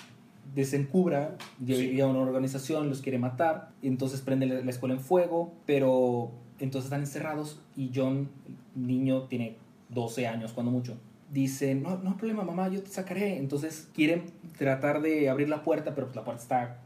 desencubra, 0.53 1.37
llega 1.65 2.03
a 2.03 2.07
una 2.09 2.19
organización, 2.19 2.89
los 2.89 2.99
quiere 3.01 3.17
matar, 3.17 3.69
entonces 3.81 4.19
prende 4.19 4.45
la 4.45 4.69
escuela 4.69 4.93
en 4.93 4.99
fuego, 4.99 5.53
pero 5.65 6.31
entonces 6.59 6.87
están 6.87 6.99
encerrados 6.99 7.61
y 7.77 7.91
John, 7.95 8.27
niño, 8.75 9.23
tiene 9.29 9.55
12 9.87 10.27
años 10.27 10.51
cuando 10.51 10.73
mucho 10.73 10.97
dicen, 11.31 11.83
no, 11.83 11.97
no 11.97 12.11
hay 12.11 12.15
problema, 12.15 12.43
mamá, 12.43 12.67
yo 12.69 12.81
te 12.83 12.89
sacaré. 12.89 13.37
Entonces 13.37 13.89
quieren 13.93 14.23
tratar 14.57 15.01
de 15.01 15.29
abrir 15.29 15.49
la 15.49 15.63
puerta, 15.63 15.93
pero 15.95 16.07
pues 16.07 16.15
la 16.15 16.23
puerta 16.23 16.41
está 16.41 16.77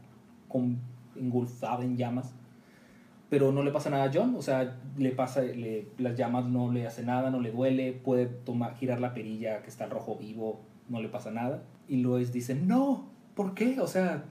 con 0.48 0.78
en 1.16 1.96
llamas. 1.96 2.32
Pero 3.28 3.52
no 3.52 3.62
le 3.62 3.70
pasa 3.70 3.90
nada 3.90 4.04
a 4.04 4.10
John, 4.12 4.34
o 4.36 4.42
sea, 4.42 4.76
le 4.98 5.10
pasa, 5.10 5.42
le- 5.42 5.86
las 5.98 6.16
llamas 6.16 6.46
no 6.46 6.72
le 6.72 6.86
hace 6.86 7.04
nada, 7.04 7.30
no 7.30 7.38
le 7.40 7.52
duele, 7.52 7.92
puede 7.92 8.26
tomar, 8.26 8.74
girar 8.76 9.00
la 9.00 9.14
perilla 9.14 9.62
que 9.62 9.68
está 9.68 9.84
al 9.84 9.90
rojo 9.90 10.16
vivo, 10.16 10.60
no 10.88 11.00
le 11.00 11.08
pasa 11.08 11.30
nada. 11.30 11.62
Y 11.86 11.98
Lois 11.98 12.32
dice, 12.32 12.56
no, 12.56 13.08
¿por 13.36 13.54
qué? 13.54 13.78
O 13.80 13.86
sea, 13.86 14.24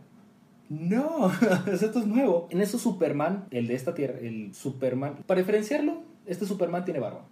no, 0.67 1.31
esto 1.71 1.99
es 1.99 2.05
nuevo. 2.07 2.47
En 2.49 2.59
eso 2.59 2.77
Superman, 2.77 3.45
el 3.51 3.67
de 3.67 3.75
esta 3.75 3.93
tierra, 3.93 4.19
el 4.19 4.53
Superman, 4.53 5.15
para 5.25 5.39
diferenciarlo, 5.39 6.03
este 6.29 6.45
Superman 6.45 6.85
tiene 6.85 6.99
barba. 6.99 7.25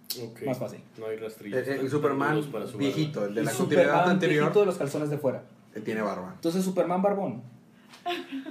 Más 0.44 0.58
fácil. 0.58 0.80
No 0.98 1.06
hay 1.06 1.16
rastrillos. 1.16 1.66
El, 1.66 1.80
el 1.80 1.90
Superman 1.90 2.42
para 2.52 2.66
su 2.66 2.76
viejito, 2.76 3.24
el 3.24 3.34
de 3.34 3.42
la 3.44 3.52
continuidad 3.52 3.82
Superman 3.84 4.10
anterior, 4.10 4.40
viejito 4.40 4.60
de 4.60 4.66
los 4.66 4.76
calzones 4.76 5.10
de 5.10 5.18
fuera. 5.18 5.42
eh, 5.74 5.80
tiene 5.80 6.02
barba. 6.02 6.32
Entonces 6.34 6.64
Superman 6.64 7.00
Barbón 7.02 7.42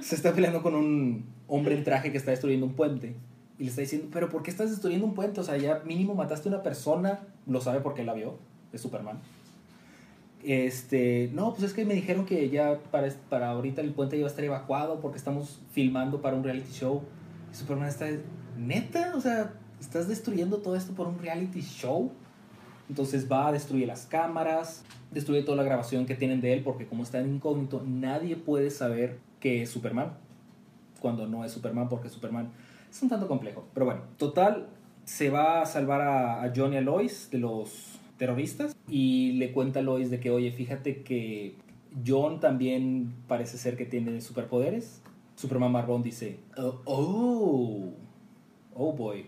se 0.00 0.14
está 0.14 0.32
peleando 0.32 0.62
con 0.62 0.74
un 0.74 1.26
hombre 1.46 1.76
en 1.76 1.84
traje 1.84 2.10
que 2.12 2.18
está 2.18 2.30
destruyendo 2.30 2.66
un 2.66 2.74
puente. 2.74 3.16
Y 3.58 3.64
le 3.64 3.70
está 3.70 3.80
diciendo, 3.80 4.08
pero 4.12 4.28
¿por 4.28 4.42
qué 4.42 4.50
estás 4.50 4.70
destruyendo 4.70 5.04
un 5.04 5.14
puente? 5.14 5.40
O 5.40 5.44
sea, 5.44 5.56
ya 5.56 5.82
mínimo 5.84 6.14
mataste 6.14 6.48
a 6.48 6.52
una 6.52 6.62
persona. 6.62 7.20
Lo 7.46 7.60
sabe 7.60 7.80
porque 7.80 8.04
la 8.04 8.14
vio. 8.14 8.38
Es 8.72 8.80
Superman. 8.80 9.18
Este, 10.44 11.30
no, 11.34 11.50
pues 11.52 11.64
es 11.64 11.72
que 11.74 11.84
me 11.84 11.94
dijeron 11.94 12.24
que 12.24 12.48
ya 12.48 12.78
para, 12.92 13.08
para 13.28 13.50
ahorita 13.50 13.80
el 13.80 13.92
puente 13.92 14.16
ya 14.16 14.22
va 14.22 14.28
a 14.28 14.30
estar 14.30 14.44
evacuado 14.44 15.00
porque 15.00 15.18
estamos 15.18 15.60
filmando 15.72 16.22
para 16.22 16.36
un 16.36 16.44
reality 16.44 16.72
show. 16.72 17.02
Y 17.52 17.56
Superman 17.56 17.88
está, 17.88 18.06
neta, 18.56 19.14
o 19.16 19.20
sea, 19.20 19.52
estás 19.80 20.08
destruyendo 20.08 20.58
todo 20.58 20.76
esto 20.76 20.92
por 20.92 21.06
un 21.06 21.18
reality 21.18 21.60
show. 21.60 22.10
Entonces 22.88 23.30
va, 23.30 23.52
destruye 23.52 23.86
las 23.86 24.06
cámaras, 24.06 24.84
destruye 25.10 25.42
toda 25.42 25.56
la 25.56 25.62
grabación 25.62 26.06
que 26.06 26.14
tienen 26.14 26.40
de 26.40 26.54
él, 26.54 26.62
porque 26.62 26.86
como 26.86 27.02
está 27.02 27.20
en 27.20 27.34
incógnito, 27.34 27.82
nadie 27.86 28.36
puede 28.36 28.70
saber 28.70 29.18
que 29.40 29.62
es 29.62 29.70
Superman. 29.70 30.12
Cuando 31.00 31.26
no 31.26 31.44
es 31.44 31.52
Superman, 31.52 31.88
porque 31.88 32.08
Superman 32.08 32.50
es 32.90 33.02
un 33.02 33.08
tanto 33.08 33.28
complejo. 33.28 33.66
Pero 33.74 33.86
bueno, 33.86 34.02
total, 34.16 34.68
se 35.04 35.30
va 35.30 35.62
a 35.62 35.66
salvar 35.66 36.00
a, 36.00 36.42
a 36.42 36.52
John 36.54 36.72
y 36.72 36.76
a 36.76 36.80
Lois 36.80 37.28
de 37.30 37.38
los 37.38 37.98
terroristas 38.16 38.74
y 38.88 39.32
le 39.32 39.52
cuenta 39.52 39.80
a 39.80 39.82
Lois 39.82 40.10
de 40.10 40.18
que, 40.18 40.30
oye, 40.30 40.50
fíjate 40.50 41.02
que 41.02 41.56
John 42.06 42.40
también 42.40 43.14
parece 43.26 43.58
ser 43.58 43.76
que 43.76 43.86
tiene 43.86 44.20
superpoderes. 44.20 45.02
Superman 45.36 45.72
Marrón 45.72 46.02
dice, 46.02 46.40
oh, 46.56 46.80
oh, 46.84 47.92
oh 48.74 48.92
boy, 48.92 49.26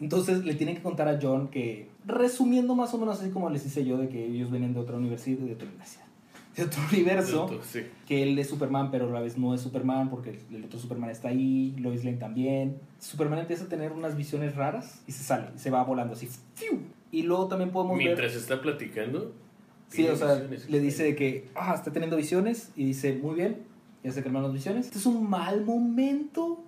entonces 0.00 0.44
le 0.44 0.54
tienen 0.54 0.76
que 0.76 0.82
contar 0.82 1.08
a 1.08 1.18
John 1.20 1.48
que, 1.48 1.88
resumiendo 2.06 2.74
más 2.74 2.92
o 2.94 2.98
menos 2.98 3.20
así 3.20 3.30
como 3.30 3.48
les 3.50 3.64
hice 3.66 3.84
yo, 3.84 3.96
de 3.98 4.08
que 4.08 4.26
ellos 4.26 4.50
vienen 4.50 4.74
de 4.74 4.80
otra 4.80 4.96
universidad, 4.96 5.38
de 5.38 5.52
otra 5.54 5.68
universidad, 5.68 6.04
de 6.56 6.62
otro 6.64 6.80
universo, 6.92 7.60
Sí. 7.62 7.80
que 8.06 8.22
él 8.22 8.38
es 8.38 8.48
Superman, 8.48 8.90
pero 8.90 9.08
a 9.08 9.10
la 9.10 9.20
vez 9.20 9.38
no 9.38 9.54
es 9.54 9.60
Superman 9.60 10.10
porque 10.10 10.38
el- 10.52 10.64
otro 10.64 10.78
Superman 10.78 11.10
está 11.10 11.28
ahí, 11.28 11.74
Lois 11.78 12.04
Lane 12.04 12.16
también. 12.18 12.76
Superman 12.98 13.38
empieza 13.40 13.64
a 13.64 13.68
tener 13.68 13.92
unas 13.92 14.16
visiones 14.16 14.54
raras 14.56 15.02
y 15.06 15.12
se 15.12 15.22
sale, 15.24 15.48
se 15.56 15.70
va 15.70 15.82
volando 15.84 16.14
así. 16.14 16.28
¡fiu! 16.54 16.78
Y 17.12 17.22
luego 17.22 17.46
también 17.48 17.70
podemos 17.70 17.96
ver... 17.96 18.06
Mientras 18.06 18.34
está 18.34 18.60
platicando. 18.60 19.32
Sí, 19.88 20.06
o 20.08 20.16
sea, 20.16 20.34
visiones. 20.34 20.68
le 20.70 20.80
dice 20.80 21.04
de 21.04 21.14
que, 21.14 21.48
ah, 21.54 21.72
está 21.74 21.92
teniendo 21.92 22.16
visiones 22.16 22.72
y 22.74 22.84
dice, 22.84 23.14
muy 23.22 23.36
bien, 23.36 23.58
ya 24.02 24.10
se 24.10 24.22
calman 24.24 24.42
las 24.42 24.52
visiones. 24.52 24.86
Este 24.86 24.98
es 24.98 25.06
un 25.06 25.28
mal 25.30 25.64
momento, 25.64 26.64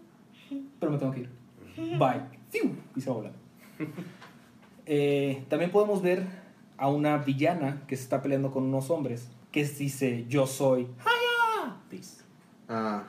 pero 0.79 0.93
me 0.93 0.99
tengo 0.99 1.13
que 1.13 1.21
ir. 1.21 1.31
Bye. 1.99 2.36
Y 2.97 3.01
se 3.01 3.11
va 3.11 3.17
volando. 3.17 3.39
Eh, 4.87 5.45
también 5.49 5.71
podemos 5.71 6.03
ver 6.03 6.25
a 6.77 6.89
una 6.89 7.19
villana 7.19 7.83
que 7.87 7.97
se 7.97 8.03
está 8.03 8.23
peleando 8.23 8.53
con 8.53 8.65
unos 8.65 8.91
hombres 8.91 9.29
que 9.51 9.65
dice, 9.65 10.27
yo 10.29 10.47
soy 10.47 10.87
Hayatis. 10.99 12.25
Ah, 12.69 13.05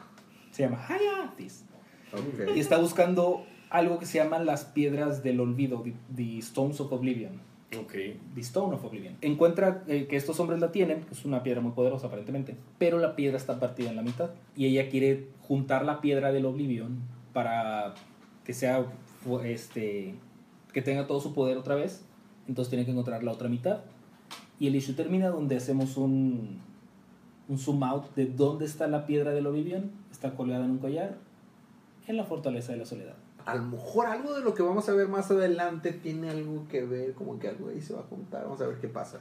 Se 0.52 0.64
llama 0.64 0.84
Hayatis. 0.88 1.66
ok. 2.14 2.56
Y 2.56 2.60
está 2.60 2.78
buscando 2.78 3.45
algo 3.70 4.00
que 4.00 4.06
se 4.06 4.18
llaman 4.18 4.45
las 4.45 4.66
piedras 4.66 5.24
del 5.24 5.39
olvido, 5.39 5.82
the, 5.84 5.93
the 6.16 6.38
Stones 6.39 6.80
of 6.80 6.91
Oblivion. 6.91 7.41
Ok. 7.78 7.91
The 8.34 8.41
Stone 8.41 8.74
of 8.76 8.86
Oblivion. 8.86 9.18
Encuentra 9.22 9.84
eh, 9.88 10.08
que 10.08 10.16
estos 10.16 10.39
hombres 10.39 10.62
la 10.62 10.72
tienen, 10.72 11.04
que 11.04 11.14
es 11.14 11.26
una 11.26 11.43
piedra 11.43 11.60
muy 11.60 11.74
poderosa 11.74 12.08
aparentemente, 12.08 12.56
pero 12.78 12.98
la 12.98 13.16
piedra 13.18 13.36
está 13.38 13.60
partida 13.60 13.89
en 13.89 13.98
la 13.98 14.04
mitad. 14.04 14.30
Y 14.56 14.68
ella 14.68 14.89
quiere 14.89 15.28
juntar 15.41 15.84
la 15.84 16.00
piedra 16.00 16.32
del 16.32 16.45
Oblivion 16.45 17.00
para 17.34 17.93
que 18.45 18.54
sea, 18.54 18.86
este, 19.43 20.15
que 20.73 20.82
tenga 20.82 21.07
todo 21.07 21.19
su 21.19 21.34
poder 21.34 21.57
otra 21.57 21.75
vez. 21.75 22.03
Entonces 22.47 22.69
tiene 22.69 22.86
que 22.86 22.91
encontrar 22.91 23.23
la 23.23 23.32
otra 23.32 23.49
mitad. 23.49 23.82
Y 24.59 24.67
el 24.67 24.75
issue 24.75 24.93
termina 24.93 25.30
donde 25.30 25.57
hacemos 25.57 25.97
un, 25.97 26.59
un 27.47 27.57
zoom 27.57 27.84
out 27.84 28.15
de 28.15 28.25
dónde 28.25 28.65
está 28.65 28.88
la 28.88 29.05
piedra 29.05 29.32
del 29.32 29.47
Oblivion. 29.47 29.91
Está 30.11 30.36
colgada 30.36 30.65
en 30.65 30.71
un 30.71 30.78
collar 30.80 31.17
en 32.07 32.17
la 32.17 32.23
fortaleza 32.23 32.71
de 32.71 32.80
la 32.80 32.86
soledad. 32.86 33.15
A 33.45 33.55
lo 33.55 33.63
mejor 33.63 34.07
algo 34.07 34.34
de 34.34 34.41
lo 34.41 34.53
que 34.53 34.63
vamos 34.63 34.89
a 34.89 34.93
ver 34.93 35.07
más 35.07 35.30
adelante 35.32 35.91
tiene 35.93 36.30
algo 36.30 36.67
que 36.67 36.84
ver, 36.84 37.13
como 37.13 37.39
que 37.39 37.47
algo 37.47 37.69
ahí 37.69 37.82
se 37.82 37.93
va 37.93 38.01
a 38.01 38.03
juntar. 38.03 38.43
Vamos 38.43 38.61
a 38.61 38.67
ver 38.67 38.80
qué 38.80 38.88
pasa. 38.88 39.19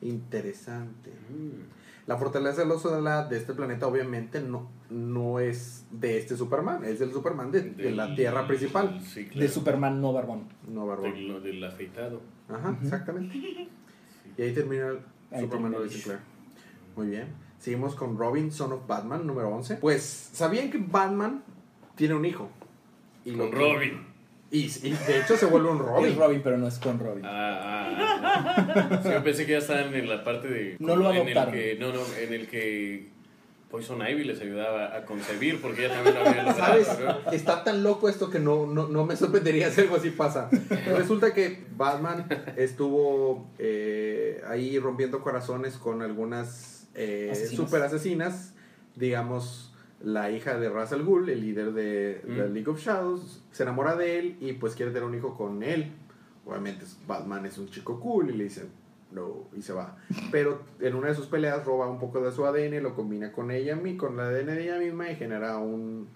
Interesante. 0.00 1.10
Mm. 1.10 1.79
La 2.06 2.16
fortaleza 2.16 2.62
de 2.64 3.02
la 3.02 3.26
de 3.28 3.36
este 3.36 3.52
planeta 3.54 3.86
obviamente 3.86 4.40
no, 4.40 4.68
no 4.90 5.38
es 5.38 5.86
de 5.92 6.18
este 6.18 6.36
Superman, 6.36 6.84
es 6.84 6.98
del 6.98 7.12
Superman 7.12 7.52
de, 7.52 7.62
de 7.62 7.92
la 7.92 8.06
Del- 8.06 8.16
Tierra 8.16 8.46
principal. 8.46 9.00
Sí, 9.02 9.26
claro. 9.26 9.40
De 9.40 9.48
Superman 9.48 10.00
no 10.00 10.12
barbón. 10.12 10.44
No, 10.68 10.86
barbón. 10.86 11.12
Del, 11.12 11.42
del 11.42 11.62
afeitado. 11.64 12.20
Ajá, 12.48 12.76
exactamente. 12.82 13.36
Y 14.36 14.42
ahí 14.42 14.52
termina 14.54 14.88
el 14.88 14.98
Ahí 15.30 15.42
Superman 15.42 15.74
Clark. 16.02 16.20
Muy 16.96 17.06
bien. 17.08 17.28
Seguimos 17.58 17.94
con 17.94 18.18
Robin, 18.18 18.50
Son 18.50 18.72
of 18.72 18.86
Batman, 18.86 19.26
número 19.26 19.48
11. 19.50 19.76
Pues, 19.76 20.02
¿sabían 20.32 20.70
que 20.70 20.78
Batman 20.78 21.44
tiene 21.94 22.14
un 22.14 22.24
hijo? 22.24 22.48
Y 23.24 23.32
Con 23.32 23.50
lo- 23.50 23.52
Robin. 23.52 24.09
Y, 24.52 24.64
y 24.82 24.90
de 25.06 25.20
hecho 25.20 25.36
se 25.36 25.46
vuelve 25.46 25.70
un 25.70 25.78
Es 25.78 25.84
Robin. 25.84 26.16
Robin, 26.16 26.40
pero 26.42 26.58
no 26.58 26.66
es 26.66 26.78
con 26.78 26.98
Robin. 26.98 27.24
Ah, 27.24 27.94
ah. 27.94 29.00
Sí, 29.02 29.08
yo 29.12 29.22
pensé 29.22 29.46
que 29.46 29.52
ya 29.52 29.58
estaban 29.58 29.94
en 29.94 30.08
la 30.08 30.24
parte 30.24 30.48
de. 30.48 30.76
No 30.80 30.96
lo 30.96 31.10
en 31.10 31.16
el 31.16 31.22
adoptaron. 31.38 31.54
que, 31.54 31.76
no, 31.78 31.92
no, 31.92 32.00
en 32.20 32.34
el 32.34 32.48
que 32.48 33.08
Poison 33.70 34.00
Ivy 34.04 34.24
les 34.24 34.40
ayudaba 34.40 34.96
a 34.96 35.04
concebir, 35.04 35.60
porque 35.62 35.84
ella 35.86 35.94
también 35.94 36.16
lo 36.16 36.28
había 36.28 36.42
logrado, 36.42 36.58
¿Sabes? 36.58 36.88
Está 37.32 37.62
tan 37.62 37.84
loco 37.84 38.08
esto 38.08 38.28
que 38.28 38.40
no, 38.40 38.66
no, 38.66 38.88
no 38.88 39.06
me 39.06 39.14
sorprendería 39.16 39.70
si 39.70 39.82
algo 39.82 39.94
así 39.96 40.10
pasa. 40.10 40.50
Resulta 40.96 41.32
que 41.32 41.64
Batman 41.76 42.26
estuvo 42.56 43.46
eh, 43.58 44.42
ahí 44.48 44.78
rompiendo 44.80 45.20
corazones 45.20 45.76
con 45.76 46.02
algunas 46.02 46.88
eh, 46.96 47.28
Asesinas. 47.30 47.56
super 47.56 47.82
asesinas. 47.82 48.54
Digamos, 48.96 49.69
la 50.02 50.30
hija 50.30 50.58
de 50.58 50.68
Ra's 50.68 50.92
al 50.92 51.04
Ghul, 51.04 51.28
el 51.28 51.40
líder 51.40 51.72
de 51.72 52.22
la. 52.26 52.46
League 52.46 52.68
of 52.68 52.80
Shadows, 52.80 53.42
se 53.50 53.62
enamora 53.62 53.96
de 53.96 54.18
él 54.18 54.36
y 54.40 54.52
pues 54.54 54.74
quiere 54.74 54.92
tener 54.92 55.08
un 55.08 55.14
hijo 55.14 55.36
con 55.36 55.62
él. 55.62 55.92
Obviamente 56.46 56.86
Batman 57.06 57.46
es 57.46 57.58
un 57.58 57.68
chico 57.68 58.00
cool 58.00 58.30
y 58.30 58.36
le 58.36 58.44
dice 58.44 58.66
no 59.12 59.48
y 59.56 59.62
se 59.62 59.72
va. 59.72 59.96
Pero 60.30 60.62
en 60.80 60.94
una 60.94 61.08
de 61.08 61.14
sus 61.14 61.26
peleas 61.26 61.64
roba 61.64 61.88
un 61.88 61.98
poco 61.98 62.20
de 62.20 62.32
su 62.32 62.46
ADN, 62.46 62.82
lo 62.82 62.94
combina 62.94 63.32
con 63.32 63.50
ella, 63.50 63.78
con 63.96 64.16
la 64.16 64.28
ADN 64.28 64.46
de 64.46 64.62
ella 64.62 64.78
misma 64.78 65.10
y 65.10 65.16
genera 65.16 65.58
un 65.58 66.08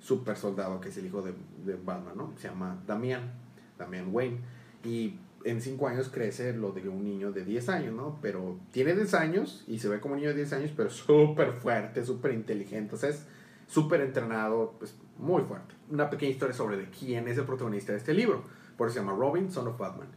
super 0.00 0.36
soldado 0.36 0.80
que 0.80 0.88
es 0.88 0.96
el 0.98 1.06
hijo 1.06 1.22
de, 1.22 1.32
de 1.64 1.76
Batman, 1.76 2.16
¿no? 2.16 2.32
Se 2.36 2.48
llama 2.48 2.82
Damian, 2.86 3.32
Damian 3.78 4.08
Wayne. 4.12 4.38
Y 4.84 5.14
en 5.44 5.60
5 5.60 5.88
años 5.88 6.08
crece 6.08 6.52
lo 6.52 6.72
de 6.72 6.88
un 6.88 7.04
niño 7.04 7.32
de 7.32 7.44
10 7.44 7.68
años, 7.68 7.94
¿no? 7.94 8.18
Pero 8.22 8.58
tiene 8.70 8.94
10 8.94 9.14
años 9.14 9.64
y 9.66 9.78
se 9.78 9.88
ve 9.88 10.00
como 10.00 10.14
un 10.14 10.20
niño 10.20 10.30
de 10.30 10.36
10 10.36 10.52
años, 10.54 10.70
pero 10.76 10.90
súper 10.90 11.52
fuerte, 11.52 12.04
súper 12.04 12.32
inteligente. 12.32 12.94
O 12.94 12.98
sea, 12.98 13.10
es 13.10 13.26
súper 13.66 14.00
entrenado, 14.00 14.74
pues 14.78 14.94
muy 15.18 15.42
fuerte. 15.42 15.74
Una 15.90 16.10
pequeña 16.10 16.32
historia 16.32 16.54
sobre 16.54 16.76
de 16.76 16.88
quién 16.90 17.28
es 17.28 17.38
el 17.38 17.44
protagonista 17.44 17.92
de 17.92 17.98
este 17.98 18.14
libro. 18.14 18.42
Por 18.76 18.88
eso 18.88 18.94
se 18.94 19.00
llama 19.00 19.16
Robin, 19.16 19.50
Son 19.50 19.66
of 19.68 19.78
Batman. 19.78 20.08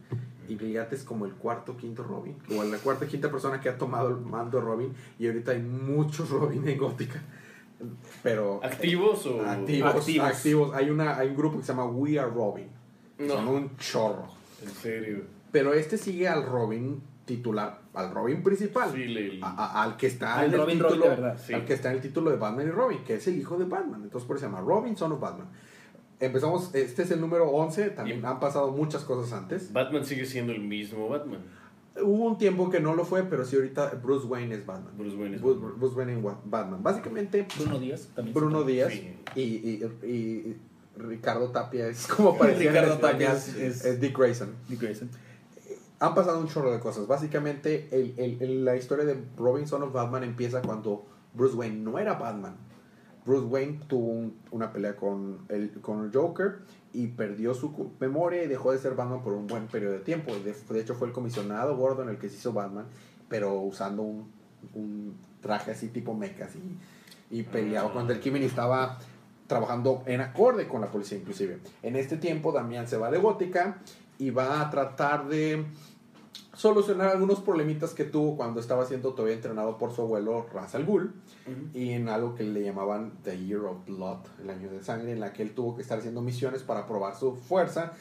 Y 0.48 0.56
fíjate, 0.56 0.94
es 0.94 1.02
como 1.04 1.26
el 1.26 1.32
cuarto, 1.32 1.76
quinto 1.76 2.02
Robin. 2.02 2.36
O 2.56 2.62
la 2.64 2.78
cuarta, 2.78 3.06
quinta 3.06 3.30
persona 3.30 3.60
que 3.60 3.68
ha 3.68 3.76
tomado 3.76 4.08
el 4.10 4.16
mando 4.16 4.58
de 4.58 4.64
Robin. 4.64 4.94
Y 5.18 5.26
ahorita 5.26 5.52
hay 5.52 5.60
muchos 5.62 6.30
Robin 6.30 6.66
en 6.68 6.78
Gótica. 6.78 7.20
Pero 8.22 8.60
¿Activos 8.64 9.26
o.? 9.26 9.42
activos, 9.42 9.94
Activos. 9.94 10.26
activos. 10.28 10.74
Hay, 10.74 10.88
una, 10.90 11.18
hay 11.18 11.28
un 11.28 11.36
grupo 11.36 11.58
que 11.58 11.64
se 11.64 11.72
llama 11.72 11.84
We 11.86 12.18
Are 12.18 12.30
Robin. 12.30 12.68
Son 13.26 13.48
un 13.48 13.76
chorro. 13.76 14.28
En 14.62 14.70
serio. 14.70 15.22
Pero 15.52 15.72
este 15.74 15.96
sigue 15.98 16.28
al 16.28 16.44
Robin 16.44 17.00
titular, 17.24 17.80
al 17.94 18.12
Robin 18.12 18.42
principal. 18.42 18.90
Sí, 18.92 19.04
le- 19.06 19.40
A- 19.42 19.48
a- 19.48 19.82
al 19.82 19.96
que 19.96 20.06
está 20.06 20.38
Al 20.38 20.52
en 20.54 20.60
el 20.60 20.66
título, 20.66 20.88
Robin 20.90 21.00
verdad. 21.02 21.40
Sí. 21.44 21.52
al 21.54 21.64
que 21.64 21.72
está 21.74 21.90
en 21.90 21.96
el 21.96 22.02
título 22.02 22.30
de 22.30 22.36
Batman 22.36 22.68
y 22.68 22.70
Robin, 22.70 22.98
que 23.04 23.14
es 23.14 23.26
el 23.26 23.36
hijo 23.36 23.56
de 23.58 23.64
Batman. 23.64 24.02
Entonces 24.04 24.26
por 24.26 24.36
eso 24.36 24.46
se 24.46 24.52
llama 24.52 24.64
Robin, 24.66 24.96
Son 24.96 25.10
of 25.12 25.20
Batman. 25.20 25.48
Empezamos, 26.18 26.74
este 26.74 27.02
es 27.02 27.10
el 27.10 27.20
número 27.20 27.48
11, 27.50 27.90
también 27.90 28.20
Y- 28.20 28.24
han 28.24 28.40
pasado 28.40 28.70
muchas 28.70 29.04
cosas 29.04 29.32
antes. 29.32 29.72
Batman 29.72 30.04
sigue 30.04 30.24
siendo 30.24 30.52
el 30.52 30.60
mismo 30.60 31.08
Batman. 31.08 31.40
Hubo 32.02 32.24
un 32.26 32.38
tiempo 32.38 32.70
que 32.70 32.78
no 32.80 32.94
lo 32.94 33.04
fue, 33.04 33.22
pero 33.24 33.44
sí 33.44 33.56
ahorita 33.56 33.98
Bruce 34.02 34.26
Wayne 34.26 34.54
es 34.54 34.64
Batman. 34.66 34.92
Bruce 34.96 35.16
Wayne 35.16 35.36
es 35.36 35.42
Bruce, 35.42 35.58
Batman. 35.60 35.78
Bruce 35.80 35.94
Wayne 35.96 36.12
es 36.18 36.22
Wa- 36.24 36.40
Batman. 36.44 36.82
Básicamente 36.82 37.46
Bruno 37.58 37.78
Díaz 37.78 38.08
también. 38.14 38.34
Bruno 38.34 38.62
Díaz 38.64 38.92
Sí. 38.92 39.14
y, 39.34 39.40
y- 39.42 40.06
y 40.06 40.56
Ricardo 40.96 41.50
Tapia 41.50 41.86
es 41.88 42.06
como 42.06 42.36
parecía 42.38 42.70
Ricardo 42.70 42.94
en 42.94 43.00
Tapia 43.00 43.32
es- 43.32 43.84
es 43.84 44.00
Dick 44.00 44.16
Grayson. 44.18 44.54
Dick 44.68 44.80
Grayson. 44.80 45.10
Han 45.98 46.14
pasado 46.14 46.40
un 46.40 46.48
chorro 46.48 46.72
de 46.72 46.78
cosas. 46.80 47.06
Básicamente, 47.06 47.88
el- 47.90 48.14
el- 48.18 48.42
el- 48.42 48.64
la 48.64 48.76
historia 48.76 49.04
de 49.04 49.16
Robin 49.36 49.66
Son 49.66 49.82
of 49.82 49.92
Batman 49.92 50.24
empieza 50.24 50.60
cuando 50.62 51.06
Bruce 51.34 51.56
Wayne 51.56 51.78
no 51.78 51.98
era 51.98 52.14
Batman. 52.14 52.54
Bruce 53.24 53.46
Wayne 53.46 53.80
tuvo 53.88 54.06
un- 54.12 54.36
una 54.50 54.72
pelea 54.72 54.94
con 54.96 55.38
el, 55.48 55.72
con 55.80 56.04
el 56.04 56.12
Joker 56.12 56.58
y 56.92 57.08
perdió 57.08 57.54
su 57.54 57.90
memoria 57.98 58.44
y 58.44 58.46
dejó 58.46 58.72
de 58.72 58.78
ser 58.78 58.94
Batman 58.94 59.22
por 59.22 59.32
un 59.32 59.46
buen 59.46 59.66
periodo 59.66 59.94
de 59.94 60.00
tiempo. 60.00 60.32
De, 60.36 60.54
de 60.54 60.80
hecho, 60.80 60.94
fue 60.94 61.08
el 61.08 61.12
comisionado 61.12 61.76
Gordon 61.76 62.08
el 62.08 62.18
que 62.18 62.28
se 62.28 62.36
hizo 62.36 62.52
Batman, 62.52 62.86
pero 63.28 63.54
usando 63.60 64.02
un, 64.02 64.30
un 64.74 65.16
traje 65.40 65.72
así 65.72 65.88
tipo 65.88 66.14
mecha 66.14 66.44
así, 66.44 66.58
y 67.30 67.42
peleaba 67.42 67.92
contra 67.92 68.16
el 68.16 68.22
y 68.24 68.44
estaba 68.44 68.98
trabajando 69.46 70.02
en 70.06 70.20
acorde 70.20 70.68
con 70.68 70.80
la 70.80 70.90
policía 70.90 71.18
inclusive. 71.18 71.58
En 71.82 71.96
este 71.96 72.16
tiempo 72.16 72.52
Damián 72.52 72.88
se 72.88 72.96
va 72.96 73.10
de 73.10 73.18
Gótica 73.18 73.78
y 74.18 74.30
va 74.30 74.60
a 74.60 74.70
tratar 74.70 75.28
de 75.28 75.66
solucionar 76.54 77.08
algunos 77.08 77.40
problemitas 77.40 77.92
que 77.92 78.04
tuvo 78.04 78.36
cuando 78.36 78.60
estaba 78.60 78.86
siendo 78.86 79.12
todavía 79.12 79.36
entrenado 79.36 79.76
por 79.76 79.92
su 79.92 80.02
abuelo 80.02 80.46
Ra's 80.52 80.74
al 80.74 80.86
Ghul 80.86 81.12
y 81.74 81.90
en 81.92 82.08
algo 82.08 82.34
que 82.34 82.44
le 82.44 82.62
llamaban 82.62 83.12
The 83.22 83.38
Year 83.44 83.60
of 83.60 83.84
Blood, 83.86 84.20
el 84.42 84.50
año 84.50 84.70
de 84.70 84.82
sangre, 84.82 85.12
en 85.12 85.20
la 85.20 85.32
que 85.32 85.42
él 85.42 85.54
tuvo 85.54 85.76
que 85.76 85.82
estar 85.82 85.98
haciendo 85.98 86.22
misiones 86.22 86.62
para 86.62 86.86
probar 86.86 87.14
su 87.14 87.36
fuerza, 87.36 87.92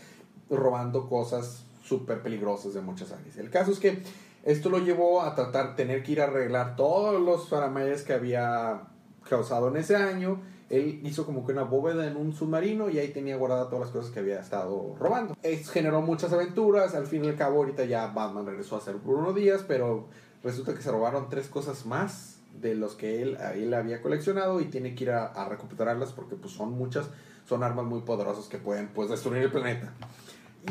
robando 0.50 1.10
cosas 1.10 1.66
súper 1.84 2.22
peligrosas 2.22 2.74
de 2.74 2.82
muchas 2.82 3.12
áreas. 3.12 3.38
El 3.38 3.50
caso 3.50 3.72
es 3.72 3.80
que 3.80 4.02
esto 4.46 4.70
lo 4.70 4.80
llevó 4.80 5.22
a 5.22 5.36
tratar, 5.36 5.76
tener 5.76 6.02
que 6.02 6.14
ir 6.14 6.22
a 6.22 6.26
arreglar 6.26 6.76
todos 6.76 7.22
los 7.22 7.50
faramayas 7.50 8.04
que 8.04 8.14
había 8.14 8.84
causado 9.28 9.68
en 9.68 9.78
ese 9.78 9.96
año. 9.96 10.39
Él 10.70 11.01
hizo 11.03 11.26
como 11.26 11.45
que 11.45 11.51
una 11.51 11.63
bóveda 11.63 12.07
en 12.07 12.18
un 12.18 12.34
submarino 12.34 12.89
y 12.89 12.97
ahí 12.97 13.09
tenía 13.09 13.38
guardadas 13.38 13.70
todas 13.70 13.86
las 13.86 13.91
cosas 13.91 14.11
que 14.11 14.20
había 14.20 14.39
estado 14.39 14.95
robando. 14.99 15.36
Esto 15.43 15.72
generó 15.72 16.01
muchas 16.01 16.34
aventuras. 16.34 16.95
Al 16.95 17.05
fin 17.05 17.24
y 17.26 17.28
al 17.28 17.36
cabo, 17.36 17.57
ahorita 17.57 17.86
ya 17.86 18.07
Batman 18.07 18.45
regresó 18.45 18.76
a 18.76 18.82
ser 18.82 18.95
Bruno 18.95 19.34
Díaz, 19.34 19.63
pero 19.68 20.07
resulta 20.43 20.74
que 20.74 20.82
se 20.82 20.91
robaron 20.91 21.30
tres 21.30 21.47
cosas 21.47 21.86
más 21.86 22.39
de 22.61 22.74
los 22.74 22.95
que 22.95 23.22
él, 23.22 23.38
él 23.55 23.74
había 23.74 24.01
coleccionado 24.01 24.61
y 24.61 24.66
tiene 24.66 24.95
que 24.95 25.03
ir 25.03 25.11
a, 25.11 25.26
a 25.26 25.49
recuperarlas 25.49 26.13
porque 26.13 26.36
pues 26.36 26.53
son 26.53 26.72
muchas, 26.72 27.09
son 27.47 27.63
armas 27.63 27.86
muy 27.86 28.01
poderosas 28.01 28.47
que 28.47 28.57
pueden 28.57 28.88
pues 28.88 29.09
destruir 29.09 29.43
el 29.43 29.51
planeta. 29.51 29.93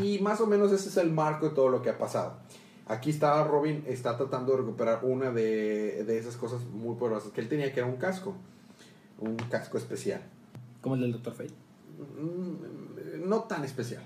Y 0.01 0.19
más 0.21 0.41
o 0.41 0.47
menos 0.47 0.73
ese 0.73 0.89
es 0.89 0.97
el 0.97 1.13
marco 1.13 1.49
de 1.49 1.55
todo 1.55 1.69
lo 1.69 1.83
que 1.83 1.91
ha 1.91 1.99
pasado. 1.99 2.39
Aquí 2.87 3.11
está 3.11 3.43
Robin, 3.45 3.85
está 3.87 4.17
tratando 4.17 4.53
de 4.53 4.59
recuperar 4.59 5.01
una 5.05 5.31
de, 5.31 6.05
de 6.05 6.19
esas 6.19 6.37
cosas 6.37 6.65
muy 6.65 6.97
poderosas 6.97 7.33
que 7.33 7.41
él 7.41 7.49
tenía, 7.49 7.73
que 7.73 7.81
era 7.81 7.89
un 7.89 7.97
casco. 7.97 8.35
Un 9.19 9.37
casco 9.37 9.79
especial. 9.79 10.21
Como 10.81 10.95
el 10.97 11.03
del 11.03 11.13
Dr. 11.13 11.33
Fate. 11.33 11.55
Mm, 12.19 13.29
No 13.29 13.45
tan 13.45 13.65
especial. 13.65 14.03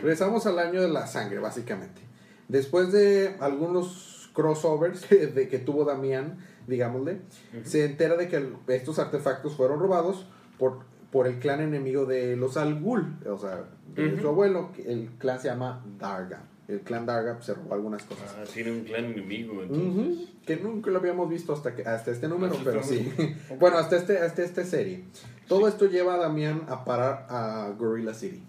Regresamos 0.00 0.46
al 0.46 0.58
año 0.58 0.80
de 0.80 0.88
la 0.88 1.06
sangre, 1.06 1.38
básicamente. 1.38 2.00
Después 2.48 2.92
de 2.92 3.36
algunos 3.40 4.30
crossovers 4.34 5.08
de 5.34 5.48
que 5.48 5.58
tuvo 5.58 5.84
Damián, 5.84 6.38
digámosle, 6.66 7.20
se 7.64 7.84
entera 7.84 8.16
de 8.16 8.28
que 8.28 8.48
estos 8.68 8.98
artefactos 8.98 9.56
fueron 9.56 9.78
robados 9.80 10.26
por, 10.58 10.80
por 11.10 11.26
el 11.26 11.38
clan 11.38 11.60
enemigo 11.60 12.06
de 12.06 12.36
los 12.36 12.56
Al 12.56 12.80
Ghul, 12.80 13.18
o 13.28 13.38
sea, 13.38 13.64
de 13.94 14.20
su 14.20 14.28
abuelo. 14.28 14.72
que 14.72 14.90
El 14.90 15.10
clan 15.18 15.40
se 15.40 15.48
llama 15.48 15.84
Darga. 15.98 16.44
El 16.72 16.80
clan 16.80 17.04
Darga 17.06 17.34
pues, 17.34 17.46
se 17.46 17.54
robó 17.54 17.74
algunas 17.74 18.02
cosas. 18.04 18.34
Ah, 18.38 18.44
tiene 18.52 18.72
un 18.72 18.80
clan 18.84 19.04
enemigo, 19.04 19.62
entonces. 19.62 20.28
Que 20.46 20.56
nunca 20.56 20.90
lo 20.90 20.98
habíamos 20.98 21.28
visto 21.28 21.52
hasta, 21.52 21.74
que, 21.74 21.82
hasta 21.82 22.10
este 22.10 22.28
número, 22.28 22.52
Hasta 22.54 22.64
pero 22.64 22.80
este 22.80 22.98
sí. 22.98 23.12
número. 23.16 23.36
bueno, 23.60 23.76
hasta, 23.78 23.96
este, 23.96 24.18
hasta 24.18 24.42
esta 24.42 24.64
serie. 24.64 25.04
Todo 25.48 25.68
esto 25.68 25.86
lleva 25.86 26.14
a 26.14 26.18
Damián 26.18 26.62
a 26.68 26.84
parar 26.84 27.26
a 27.28 27.74
Gorilla 27.78 28.14
City. 28.14 28.42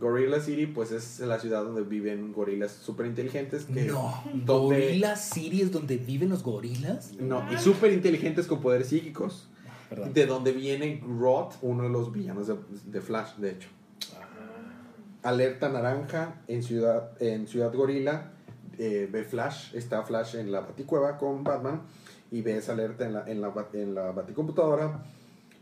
Gorilla 0.00 0.40
City, 0.40 0.66
pues 0.66 0.92
es 0.92 1.20
la 1.20 1.38
ciudad 1.40 1.64
donde 1.64 1.82
viven 1.82 2.32
gorilas 2.32 2.72
súper 2.72 3.06
inteligentes. 3.06 3.64
Que, 3.64 3.84
No, 3.84 4.22
donde- 4.34 4.76
Gorilla 4.86 5.16
City 5.16 5.62
es 5.62 5.72
donde 5.72 5.96
viven 5.96 6.28
los 6.28 6.42
gorilas. 6.42 7.12
No, 7.20 7.44
y 7.52 7.56
súper 7.58 7.92
inteligentes 7.92 8.46
con 8.46 8.60
poderes 8.60 8.88
psíquicos. 8.88 9.48
Perdón. 9.88 10.12
De 10.12 10.26
donde 10.26 10.52
viene 10.52 11.00
Grodd, 11.04 11.52
uno 11.62 11.84
de 11.84 11.88
los 11.88 12.12
villanos 12.12 12.46
de, 12.46 12.56
de 12.84 13.00
Flash, 13.00 13.36
de 13.36 13.52
hecho. 13.52 13.68
Alerta 15.22 15.68
naranja 15.68 16.34
en 16.46 16.62
Ciudad, 16.62 17.10
en 17.20 17.46
ciudad 17.48 17.72
Gorila. 17.74 18.30
eh, 18.78 19.08
ve 19.10 19.24
Flash, 19.24 19.74
está 19.74 20.02
Flash 20.04 20.36
en 20.36 20.52
la 20.52 20.60
baticueva 20.60 21.18
con 21.18 21.42
Batman. 21.44 21.82
Y 22.30 22.42
ve 22.42 22.58
esa 22.58 22.72
alerta 22.72 23.06
en 23.06 23.14
la, 23.14 23.24
en 23.28 23.40
la, 23.40 23.52
en 23.72 23.94
la 23.94 24.12
baticomputadora. 24.12 25.02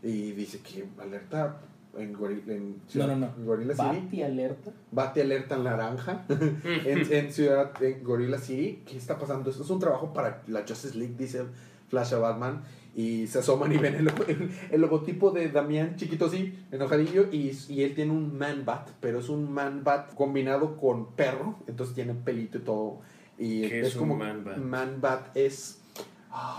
Y 0.03 0.33
dice 0.33 0.59
que 0.59 0.85
alerta 1.01 1.57
en, 1.97 2.13
Gorila, 2.13 2.53
en 2.53 2.73
No, 2.73 2.79
Ciudad- 2.87 3.07
no, 3.07 3.15
no. 3.15 3.33
Gorilla 3.45 3.73
City. 3.73 4.01
Bati 4.03 4.21
alerta. 4.23 4.71
Bate 4.91 5.21
alerta 5.21 5.55
en 5.55 5.63
naranja 5.63 6.25
en, 6.29 7.11
en 7.13 7.33
ciudad 7.33 7.71
en 7.81 8.03
Gorilla 8.03 8.37
City. 8.37 8.83
¿Qué 8.85 8.97
está 8.97 9.17
pasando? 9.17 9.49
Esto 9.49 9.63
es 9.63 9.69
un 9.71 9.79
trabajo 9.79 10.13
para 10.13 10.43
la 10.47 10.59
Justice 10.67 10.95
League, 10.97 11.15
dice 11.17 11.43
Flash 11.89 12.13
a 12.13 12.17
Batman. 12.19 12.61
Y 12.97 13.27
se 13.27 13.39
asoman 13.39 13.71
y 13.71 13.77
ven 13.77 13.93
el, 13.95 14.05
logo- 14.05 14.25
el- 14.27 14.49
el 14.71 14.81
logotipo 14.81 15.29
de 15.31 15.49
Damián 15.49 15.95
chiquito 15.97 16.25
así, 16.25 16.57
enojadillo. 16.71 17.27
Y, 17.31 17.51
y 17.69 17.83
él 17.83 17.93
tiene 17.93 18.11
un 18.11 18.37
man 18.37 18.63
bat, 18.65 18.89
pero 18.99 19.19
es 19.19 19.29
un 19.29 19.49
man 19.53 19.83
bat 19.83 20.13
combinado 20.15 20.75
con 20.77 21.11
perro. 21.13 21.55
Entonces 21.67 21.93
tiene 21.95 22.13
pelito 22.15 22.57
y 22.57 22.61
todo. 22.61 22.97
Y 23.37 23.61
¿Qué 23.69 23.81
es, 23.81 23.87
es 23.89 23.93
un 23.95 23.99
como 23.99 24.15
man 24.17 24.43
bat? 24.43 24.57
man 24.57 24.97
bat 24.99 25.27
es, 25.37 25.79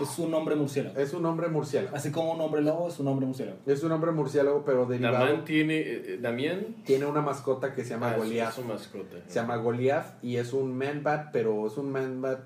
Es 0.01 0.17
un 0.17 0.33
hombre 0.33 0.55
murciélago. 0.55 0.97
es 0.97 1.13
un 1.13 1.25
hombre 1.25 1.49
murciélago. 1.49 1.93
Así 1.95 2.09
como 2.09 2.31
un 2.33 2.39
hombre 2.39 2.61
lobo 2.61 2.87
es 2.87 2.97
un 3.01 3.07
hombre 3.09 3.25
murciélago. 3.25 3.57
Es 3.65 3.83
un 3.83 3.91
hombre 3.91 4.11
murciélago, 4.11 4.63
pero 4.63 4.85
derivado. 4.85 5.17
Damián 5.25 5.43
tiene. 5.43 5.77
eh, 5.79 6.03
eh, 6.13 6.19
Damián. 6.21 6.67
Tiene 6.85 7.05
una 7.05 7.19
mascota 7.21 7.75
que 7.75 7.83
se 7.83 7.89
llama 7.91 8.11
Ah, 8.11 8.17
Goliath. 8.17 8.49
es 8.49 8.55
su 8.55 8.63
mascota. 8.63 9.17
Se 9.27 9.35
llama 9.35 9.57
Goliath 9.57 10.23
y 10.23 10.37
es 10.37 10.53
un 10.53 10.77
man 10.77 11.03
bat, 11.03 11.31
pero 11.33 11.67
es 11.67 11.75
un 11.77 11.91
man 11.91 12.21
bat 12.21 12.39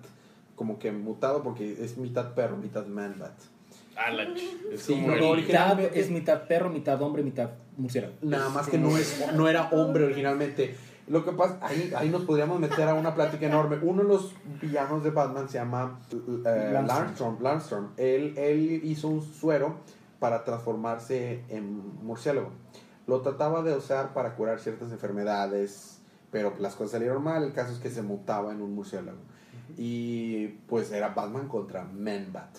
como 0.56 0.80
que 0.80 0.92
mutado 0.92 1.44
porque 1.44 1.78
es 1.80 1.98
mitad 1.98 2.34
perro, 2.34 2.58
mitad 2.58 2.88
man 2.88 3.16
ch- 3.96 4.72
Es 4.74 4.82
Sí, 4.82 4.94
como 4.94 5.08
no, 5.08 5.14
el- 5.14 5.20
Mitad, 5.20 5.32
originalmente- 5.32 6.00
es 6.00 6.10
mitad 6.10 6.48
perro, 6.48 6.70
mitad 6.70 7.02
hombre, 7.02 7.24
mitad 7.24 7.50
murciélago. 7.78 8.14
Nada 8.22 8.50
más 8.50 8.68
que 8.68 8.78
no 8.78 8.98
es 8.98 9.24
no 9.36 9.48
era 9.48 9.70
hombre 9.72 10.04
originalmente. 10.06 10.76
Lo 11.08 11.26
que 11.26 11.34
pasa, 11.34 11.58
ahí, 11.62 11.92
ahí 11.98 12.10
nos 12.10 12.22
podríamos 12.24 12.60
meter 12.62 12.88
a 12.88 12.94
una 12.94 13.14
plática 13.14 13.46
enorme. 13.46 13.78
Uno 13.82 14.04
de 14.04 14.08
los 14.08 14.34
villanos 14.62 15.04
de 15.04 15.10
Batman 15.10 15.50
se 15.50 15.58
llama 15.58 16.00
eh, 16.12 16.70
Landstorm. 16.72 16.88
Landstorm. 16.88 17.44
Landstorm. 17.44 17.88
Él, 17.98 18.34
él 18.38 18.82
hizo 18.86 19.10
un 19.10 19.22
suero 19.22 19.76
para 20.20 20.46
transformarse 20.46 21.44
en 21.50 21.82
murciélago. 22.06 22.52
Lo 23.06 23.20
trataba 23.20 23.62
de 23.64 23.76
usar 23.76 24.14
para 24.14 24.36
curar 24.36 24.62
ciertas 24.62 24.94
enfermedades, 24.94 26.00
pero 26.32 26.54
las 26.60 26.76
cosas 26.76 26.92
salieron 26.94 27.22
mal. 27.22 27.44
El 27.44 27.52
caso 27.52 27.74
es 27.74 27.80
que 27.80 27.90
se 27.90 28.02
mutaba 28.02 28.54
en 28.54 28.62
un 28.62 28.74
murciélago. 28.74 29.18
Y 29.78 30.48
pues 30.68 30.90
era 30.94 31.10
Batman 31.10 31.50
contra 31.50 31.84
Man-Bat. 31.84 32.58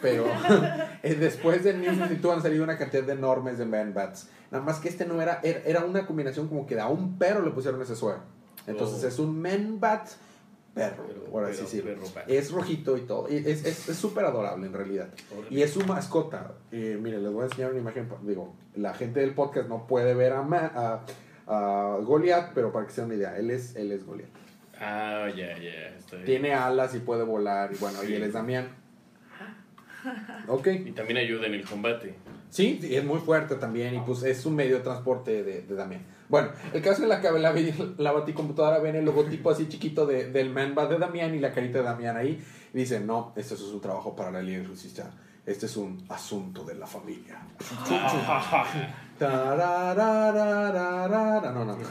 Pero 0.00 0.26
eh, 1.02 1.14
después 1.14 1.64
de 1.64 1.74
New 1.74 1.90
52 1.92 2.36
han 2.36 2.42
salido 2.42 2.64
una 2.64 2.76
cantidad 2.78 3.02
de 3.04 3.12
enormes 3.12 3.58
de 3.58 3.64
Man-Bats. 3.66 4.28
Nada 4.50 4.62
más 4.64 4.78
que 4.80 4.88
este 4.88 5.06
no 5.06 5.20
era, 5.22 5.40
era, 5.42 5.60
era 5.64 5.84
una 5.84 6.06
combinación 6.06 6.48
como 6.48 6.66
que 6.66 6.78
a 6.78 6.88
un 6.88 7.18
perro 7.18 7.42
le 7.44 7.50
pusieron 7.52 7.80
ese 7.82 7.96
suero. 7.96 8.20
Entonces 8.66 9.02
Oh. 9.02 9.08
es 9.08 9.18
un 9.18 9.40
Man-Bat 9.40 10.08
perro, 10.74 11.04
Pero- 11.32 11.46
así 11.46 11.80
pero- 11.82 12.00
perro 12.00 12.10
bat. 12.14 12.24
Es 12.30 12.50
rojito 12.50 12.96
y 12.96 13.02
todo. 13.02 13.28
Es 13.28 13.46
es- 13.64 13.88
es 13.88 13.96
súper 13.96 14.24
adorable 14.24 14.66
en 14.66 14.72
realidad. 14.72 15.08
Y 15.50 15.62
es 15.62 15.70
su 15.72 15.80
mascota. 15.86 16.52
Eh, 16.70 16.98
miren, 17.00 17.22
les 17.22 17.32
voy 17.32 17.42
a 17.42 17.46
enseñar 17.46 17.70
una 17.72 17.80
imagen. 17.80 18.08
Digo, 18.22 18.54
la 18.74 18.94
gente 18.94 19.20
del 19.20 19.34
podcast 19.34 19.68
no 19.68 19.86
puede 19.86 20.14
ver 20.14 20.32
a, 20.32 20.42
Ma- 20.42 20.72
a, 20.74 21.04
a 21.46 21.96
Goliath, 22.02 22.52
pero 22.54 22.72
para 22.72 22.86
que 22.86 22.92
se 22.92 23.00
den 23.02 23.06
una 23.10 23.14
idea, 23.16 23.36
él 23.36 23.50
es, 23.50 23.74
él 23.76 23.92
es 23.92 24.04
Goliath. 24.06 24.30
Ah, 24.80 25.28
ya, 25.28 25.58
ya. 25.58 25.96
Está 25.98 26.16
bien. 26.16 26.26
Tiene 26.26 26.54
alas 26.54 26.94
y 26.94 26.98
puede 27.00 27.22
volar. 27.24 27.72
Y 27.72 27.76
bueno, 27.76 28.02
y 28.02 28.06
Sí. 28.08 28.14
él 28.14 28.22
es 28.24 28.32
Damián. 28.32 28.68
Ok. 30.48 30.68
Y 30.86 30.92
también 30.92 31.18
ayuda 31.18 31.46
en 31.46 31.54
el 31.54 31.64
combate. 31.64 32.14
Sí, 32.50 32.80
y 32.82 32.96
es 32.96 33.04
muy 33.04 33.20
fuerte 33.20 33.54
también. 33.56 33.94
Y 33.94 34.00
pues 34.00 34.22
es 34.24 34.44
un 34.46 34.56
medio 34.56 34.76
de 34.76 34.82
transporte 34.82 35.42
de, 35.42 35.62
de 35.62 35.74
Damián. 35.74 36.02
Bueno, 36.28 36.50
el 36.72 36.82
caso 36.82 37.02
es 37.02 37.08
la 37.08 37.20
que 37.20 37.30
la, 37.30 37.54
la 37.98 38.12
baticomputadora 38.12 38.78
ven 38.78 38.96
el 38.96 39.04
logotipo 39.04 39.50
así 39.50 39.68
chiquito 39.68 40.06
de, 40.06 40.30
del 40.30 40.50
Manbat 40.50 40.90
de 40.90 40.98
Damián 40.98 41.34
y 41.34 41.40
la 41.40 41.52
carita 41.52 41.78
de 41.78 41.84
Damián 41.84 42.16
ahí. 42.16 42.42
Y 42.72 42.78
dice, 42.78 43.00
no, 43.00 43.32
este 43.36 43.54
es 43.54 43.60
un 43.60 43.80
trabajo 43.80 44.16
para 44.16 44.30
la 44.30 44.40
Liga 44.40 44.64
Justicia. 44.66 45.10
Este 45.44 45.66
es 45.66 45.76
un 45.76 46.04
asunto 46.08 46.64
de 46.64 46.74
la 46.74 46.86
familia. 46.86 47.38
No, 49.20 49.54
no. 51.64 51.78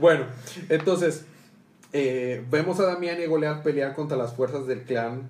bueno, 0.00 0.26
entonces 0.68 1.26
eh, 1.92 2.44
vemos 2.50 2.78
a 2.78 2.84
Damián 2.84 3.18
y 3.20 3.24
a 3.24 3.28
Goliath 3.28 3.62
pelear 3.62 3.94
contra 3.94 4.16
las 4.16 4.34
fuerzas 4.34 4.66
del 4.66 4.84
clan. 4.84 5.28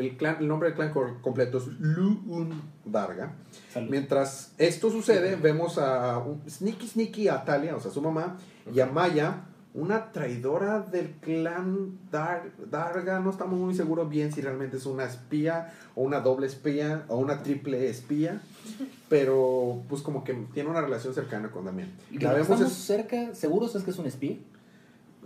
El, 0.00 0.16
clan, 0.16 0.36
el 0.40 0.48
nombre 0.48 0.70
del 0.70 0.76
clan 0.76 0.92
completo 1.20 1.58
es 1.58 1.66
Lu'un 1.78 2.50
Darga. 2.86 3.32
Salud. 3.70 3.90
Mientras 3.90 4.52
esto 4.56 4.90
sucede, 4.90 5.36
vemos 5.36 5.76
a 5.76 6.16
un 6.18 6.40
Sneaky 6.48 6.88
Sneaky 6.88 7.28
a 7.28 7.44
Talia, 7.44 7.76
o 7.76 7.80
sea, 7.80 7.90
su 7.90 8.00
mamá, 8.00 8.38
y 8.74 8.80
a 8.80 8.86
Maya, 8.86 9.42
una 9.74 10.10
traidora 10.10 10.80
del 10.80 11.10
clan 11.20 11.98
Dar- 12.10 12.50
Darga. 12.70 13.20
No 13.20 13.28
estamos 13.30 13.58
muy 13.60 13.74
seguros 13.74 14.08
bien 14.08 14.32
si 14.32 14.40
realmente 14.40 14.78
es 14.78 14.86
una 14.86 15.04
espía, 15.04 15.72
o 15.94 16.02
una 16.02 16.20
doble 16.20 16.46
espía, 16.46 17.04
o 17.08 17.18
una 17.18 17.42
triple 17.42 17.90
espía, 17.90 18.40
pero 19.10 19.82
pues 19.88 20.00
como 20.02 20.24
que 20.24 20.32
tiene 20.54 20.70
una 20.70 20.80
relación 20.80 21.12
cercana 21.14 21.50
con 21.50 21.66
Damián. 21.66 21.90
Y 22.10 22.18
La 22.18 22.32
vemos 22.32 22.48
estamos 22.50 22.72
es- 22.72 22.78
cerca, 22.78 23.34
seguros 23.34 23.74
es 23.76 23.82
que 23.82 23.90
es 23.90 23.98
un 23.98 24.06
espía. 24.06 24.38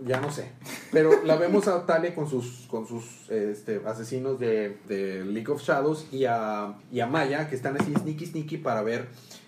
Ya 0.03 0.19
no 0.19 0.31
sé. 0.31 0.51
Pero 0.91 1.23
la 1.23 1.35
vemos 1.37 1.67
a 1.67 1.85
Talia 1.85 2.13
con 2.13 2.29
sus, 2.29 2.65
con 2.67 2.87
sus 2.87 3.29
este, 3.29 3.81
asesinos 3.85 4.39
de, 4.39 4.77
de 4.87 5.23
League 5.25 5.51
of 5.51 5.61
Shadows 5.61 6.07
y 6.11 6.25
a, 6.25 6.75
y 6.91 6.99
a 6.99 7.07
Maya, 7.07 7.49
que 7.49 7.55
están 7.55 7.79
así 7.79 7.93
sneaky 7.93 8.25
sneaky 8.25 8.57
para 8.57 8.81
ver 8.81 9.07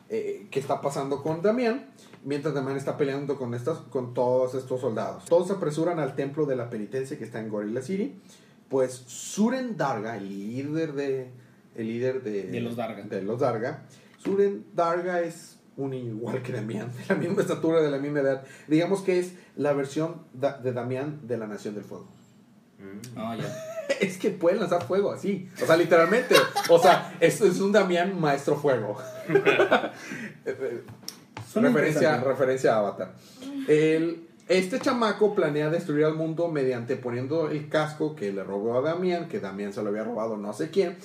eh, 0.09 0.47
qué 0.51 0.59
está 0.59 0.81
pasando 0.81 1.21
con 1.21 1.41
Damián. 1.41 1.87
Mientras 2.23 2.53
Damián 2.53 2.77
está 2.77 2.97
peleando 2.97 3.37
con, 3.37 3.53
estas, 3.53 3.77
con 3.77 4.13
todos 4.13 4.55
estos 4.55 4.81
soldados. 4.81 5.25
Todos 5.25 5.47
se 5.47 5.53
apresuran 5.53 5.99
al 5.99 6.15
templo 6.15 6.45
de 6.45 6.55
la 6.55 6.69
penitencia 6.69 7.17
que 7.17 7.23
está 7.23 7.39
en 7.39 7.49
Gorilla 7.49 7.81
City. 7.81 8.15
Pues 8.69 8.93
Suren 9.07 9.77
Darga, 9.77 10.17
el 10.17 10.27
líder 10.27 10.93
de, 10.93 11.29
el 11.75 11.87
líder 11.87 12.23
de, 12.23 12.43
De 12.47 12.59
los 12.59 12.75
Darga. 12.75 13.03
de 13.03 13.21
los 13.21 13.39
Darga. 13.39 13.85
Suren 14.17 14.65
Darga 14.73 15.21
es 15.21 15.57
un 15.77 15.93
igual 15.93 16.41
que 16.41 16.51
Damián, 16.51 16.91
de 16.91 17.13
la 17.13 17.15
misma 17.15 17.41
estatura, 17.43 17.81
de 17.81 17.91
la 17.91 17.99
misma 17.99 18.19
edad. 18.19 18.43
Digamos 18.67 19.01
que 19.01 19.19
es 19.19 19.33
la 19.57 19.73
versión 19.73 20.21
de 20.33 20.71
Damián 20.71 21.19
de 21.23 21.37
la 21.37 21.47
Nación 21.47 21.75
del 21.75 21.83
Fuego. 21.83 22.07
Mm. 22.79 23.37
Ya. 23.39 23.63
Es 24.01 24.17
que 24.17 24.29
puede 24.29 24.57
lanzar 24.57 24.83
fuego 24.83 25.11
así. 25.11 25.49
O 25.63 25.65
sea, 25.65 25.77
literalmente. 25.77 26.35
O 26.69 26.77
sea, 26.77 27.15
esto 27.19 27.45
es 27.45 27.59
un 27.59 27.71
Damián 27.71 28.19
maestro 28.19 28.55
fuego. 28.57 28.97
Referencia, 31.55 32.19
referencia 32.19 32.75
a 32.75 32.79
Avatar. 32.79 33.13
El, 33.67 34.27
este 34.47 34.79
chamaco 34.79 35.33
planea 35.33 35.69
destruir 35.69 36.05
al 36.05 36.13
mundo 36.13 36.49
mediante 36.49 36.95
poniendo 36.95 37.49
el 37.49 37.69
casco 37.69 38.15
que 38.15 38.31
le 38.31 38.43
robó 38.43 38.77
a 38.77 38.81
Damián, 38.81 39.27
que 39.27 39.39
Damián 39.39 39.73
se 39.73 39.81
lo 39.81 39.89
había 39.89 40.03
robado 40.03 40.37
no 40.37 40.53
sé 40.53 40.69
quién, 40.69 40.97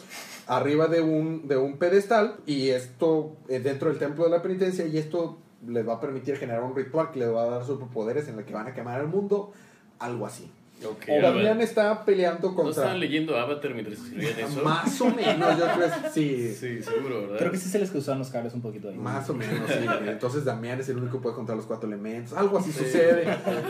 arriba 0.47 0.89
de 0.89 1.01
un, 1.01 1.49
de 1.49 1.57
un 1.57 1.79
pedestal 1.79 2.37
y 2.45 2.69
esto 2.71 3.37
eh, 3.49 3.61
dentro 3.61 3.89
del 3.89 3.99
templo 3.99 4.25
de 4.25 4.31
la 4.31 4.43
penitencia 4.43 4.87
y 4.87 4.99
esto 4.99 5.39
les 5.67 5.87
va 5.89 5.95
a 5.95 6.01
permitir 6.01 6.37
generar 6.37 6.63
un 6.63 6.75
ritual 6.75 7.11
que 7.13 7.21
les 7.21 7.33
va 7.33 7.43
a 7.45 7.47
dar 7.47 7.65
superpoderes 7.65 8.29
en 8.29 8.39
el 8.39 8.45
que 8.45 8.53
van 8.55 8.67
a 8.67 8.75
quemar 8.75 9.01
el 9.01 9.07
mundo, 9.09 9.53
algo 9.99 10.27
así. 10.27 10.51
Ok, 10.85 11.07
Damián 11.23 11.61
está 11.61 12.05
peleando 12.05 12.49
¿No 12.49 12.55
contra... 12.57 12.71
estaban 12.73 12.99
leyendo 12.99 13.37
Avatar 13.39 13.73
mientras 13.73 13.99
escribían 13.99 14.41
eso? 14.41 14.61
Más 14.65 15.01
o 15.01 15.11
menos, 15.11 15.57
yo 15.57 15.65
creo 15.77 15.89
que 16.03 16.11
sí. 16.11 16.53
Sí, 16.59 16.83
seguro, 16.83 17.21
¿verdad? 17.23 17.39
Creo 17.39 17.53
que 17.53 17.59
sí 17.59 17.69
se 17.69 17.79
les 17.79 17.89
cruzaron 17.93 18.19
los 18.19 18.31
cables 18.31 18.53
un 18.55 18.63
poquito 18.63 18.89
ahí. 18.89 18.97
Más 18.97 19.31
o 19.31 19.35
menos, 19.35 19.71
sí. 19.71 19.87
Entonces 20.09 20.45
Damián 20.45 20.81
es 20.81 20.89
el 20.89 20.97
único 20.97 21.19
que 21.19 21.23
puede 21.23 21.37
contar 21.37 21.55
los 21.55 21.67
cuatro 21.67 21.87
elementos. 21.87 22.37
Algo 22.37 22.59
así 22.59 22.73
sucede. 22.73 23.25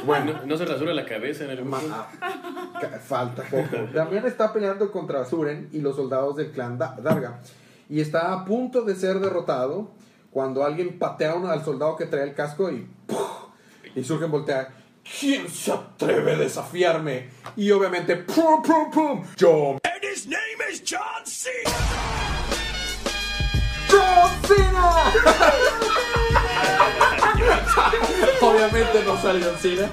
Bueno, 0.07 0.33
¿No, 0.33 0.47
no 0.47 0.57
se 0.57 0.65
rasura 0.65 0.95
la 0.95 1.05
cabeza 1.05 1.45
en 1.45 1.51
el 1.51 1.63
ma- 1.67 1.81
mundo? 1.81 1.95
ah, 2.23 2.79
falta 3.05 3.43
poco. 3.43 3.77
Damián 3.93 4.25
está 4.25 4.51
peleando 4.51 4.91
contra 4.91 5.23
Suren 5.27 5.69
y 5.71 5.81
los 5.81 5.97
soldados 5.97 6.37
del 6.37 6.51
clan 6.51 6.79
Da- 6.79 6.97
Darga. 7.03 7.41
Y 7.91 8.01
está 8.01 8.33
a 8.33 8.45
punto 8.47 8.83
de 8.83 8.95
ser 8.95 9.19
derrotado 9.21 9.91
cuando 10.33 10.65
alguien 10.65 10.99
patea 10.99 11.35
uno- 11.35 11.51
al 11.51 11.65
soldado 11.65 11.95
que 11.97 12.07
trae 12.07 12.25
el 12.25 12.35
casco 12.35 12.71
y 12.71 12.89
¡puf! 13.07 13.19
Y 13.95 14.03
Surgen 14.03 14.31
voltea. 14.31 14.75
¿Quién 15.21 15.49
se 15.51 15.73
atreve 15.73 16.33
a 16.33 16.37
desafiarme? 16.37 17.29
Y 17.57 17.71
obviamente, 17.71 18.17
¡pum, 18.17 18.63
pum, 18.63 18.91
pum! 18.91 19.25
¡Yo! 19.37 19.73
And 19.85 20.03
his 20.05 20.27
name 20.27 20.41
is 20.73 20.83
John 20.89 21.27
Cena! 21.27 21.71
¡John 23.91 24.31
Cena! 24.47 25.13
Obviamente 28.41 29.03
no 29.05 29.21
sale 29.21 29.41
John 29.45 29.57
Cena. 29.59 29.91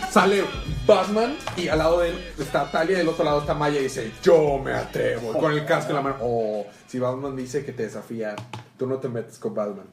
sale 0.10 0.44
Batman 0.86 1.36
y 1.56 1.68
al 1.68 1.78
lado 1.78 2.00
de 2.00 2.10
él 2.10 2.32
está 2.38 2.70
Talia 2.70 2.94
y 2.94 2.98
del 2.98 3.08
otro 3.08 3.24
lado 3.24 3.40
está 3.40 3.54
Maya 3.54 3.80
y 3.80 3.84
dice, 3.84 4.12
yo 4.22 4.58
me 4.58 4.72
atrevo. 4.74 5.32
Con 5.32 5.52
el 5.52 5.64
casco 5.64 5.90
en 5.90 5.96
la 5.96 6.02
mano. 6.02 6.16
Oh, 6.20 6.66
si 6.86 6.98
Batman 6.98 7.34
dice 7.36 7.64
que 7.64 7.72
te 7.72 7.84
desafía, 7.84 8.36
tú 8.78 8.86
no 8.86 8.96
te 8.98 9.08
metes 9.08 9.38
con 9.38 9.54
Batman. 9.54 9.86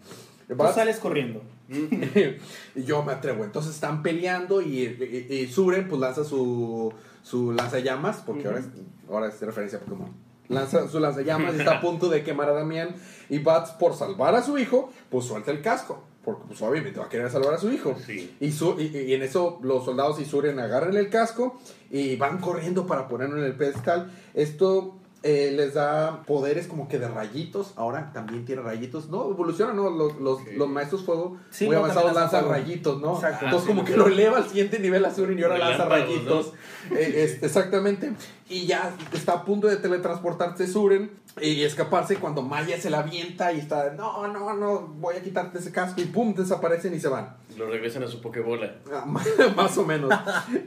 Tú 0.48 0.56
Bat- 0.56 0.76
sales 0.76 0.98
corriendo. 1.00 1.42
y 2.76 2.84
yo 2.84 3.04
me 3.04 3.14
atrevo. 3.14 3.44
Entonces 3.44 3.74
están 3.74 4.04
peleando 4.04 4.62
y, 4.62 4.82
y, 5.30 5.34
y 5.34 5.48
Suren 5.48 5.88
pues 5.88 6.00
lanza 6.00 6.24
su, 6.24 6.94
su 7.24 7.52
lanzallamas, 7.52 8.18
porque 8.26 8.48
ahora, 8.48 8.60
es, 8.60 8.66
ahora 9.10 9.28
es 9.28 9.42
referencia 9.42 9.80
a 9.80 9.82
Pokémon. 9.82 10.10
Lanza 10.48 10.88
su 10.88 11.00
lanzallamas 11.00 11.56
y 11.56 11.60
está 11.60 11.78
a 11.78 11.82
punto 11.82 12.08
de 12.10 12.24
quemar 12.24 12.50
a 12.50 12.54
Damián. 12.54 12.96
Y 13.30 13.40
Bats, 13.40 13.72
por 13.72 13.96
salvar 13.96 14.36
a 14.36 14.44
su 14.44 14.58
hijo, 14.60 14.92
pues 15.10 15.26
suelta 15.26 15.50
el 15.52 15.62
casco. 15.62 16.04
Porque 16.24 16.44
pues 16.48 16.62
obviamente 16.62 17.00
va 17.00 17.06
a 17.06 17.10
querer 17.10 17.30
salvar 17.32 17.54
a 17.56 17.58
su 17.58 17.72
hijo. 17.72 17.96
Sí. 18.06 18.36
Y, 18.40 18.52
su- 18.52 18.80
y, 18.80 18.96
y 18.96 19.14
en 19.14 19.22
eso 19.24 19.60
los 19.64 19.86
soldados 19.86 20.20
y 20.20 20.26
Suren 20.26 20.60
agarran 20.60 20.96
el 20.98 21.10
casco 21.10 21.60
y 21.90 22.16
van 22.16 22.40
corriendo 22.40 22.86
para 22.86 23.08
ponerlo 23.08 23.38
en 23.40 23.46
el 23.46 23.54
pedestal. 23.56 24.12
Esto 24.36 25.00
eh, 25.28 25.52
les 25.56 25.74
da 25.74 26.22
poderes 26.28 26.68
como 26.68 26.88
que 26.88 27.00
de 27.00 27.08
rayitos. 27.08 27.74
Ahora 27.78 28.12
también 28.14 28.46
tiene 28.46 28.62
rayitos. 28.62 29.10
No, 29.10 29.28
evoluciona, 29.32 29.74
¿no? 29.74 29.90
Los, 29.90 30.18
los, 30.20 30.40
maestros 30.70 31.04
fuego 31.04 31.38
Sí, 31.50 31.66
muy 31.66 31.74
no, 31.76 31.80
avanzados 31.82 32.14
lanzan 32.14 32.42
fuego. 32.46 32.50
rayitos, 32.54 33.02
¿no? 33.02 33.16
Exacto. 33.16 33.46
Entonces 33.46 33.68
Ah, 33.70 33.74
como 33.74 33.86
que 33.86 33.98
lo- 33.98 34.08
lo 34.08 34.14
eleva 34.14 34.38
al 34.38 34.48
siguiente 34.48 34.78
nivel 34.78 35.04
a 35.04 35.14
Suren 35.14 35.40
y 35.40 35.42
ahora 35.42 35.58
lanza 35.58 35.86
rayitos. 35.86 36.54
Eh, 36.92 37.24
es- 37.24 37.42
exactamente. 37.44 38.14
Y 38.48 38.68
ya 38.68 38.96
está 39.12 39.34
a 39.34 39.46
punto 39.46 39.68
de 39.68 39.78
teletransportarse 39.78 40.68
Suren 40.68 41.10
y 41.41 41.64
escaparse 41.64 42.18
cuando 42.18 42.43
Maya 42.43 42.80
se 42.80 42.91
la 42.91 43.00
avienta 43.00 43.52
y 43.52 43.60
está, 43.60 43.93
no, 43.93 44.28
no, 44.28 44.54
no, 44.54 44.82
voy 44.82 45.16
a 45.16 45.24
quitarte 45.24 45.58
ese 45.58 45.72
casco 45.72 46.00
y 46.00 46.06
pum, 46.06 46.34
desaparecen 46.36 46.93
y 46.93 47.00
se 47.00 47.08
van. 47.08 47.36
Lo 47.58 47.68
regresan 47.68 48.04
a 48.04 48.08
su 48.08 48.22
Pokébola. 48.22 48.76
Ah, 48.93 49.06
Más 49.56 49.78
o 49.80 49.86
menos. 49.86 50.12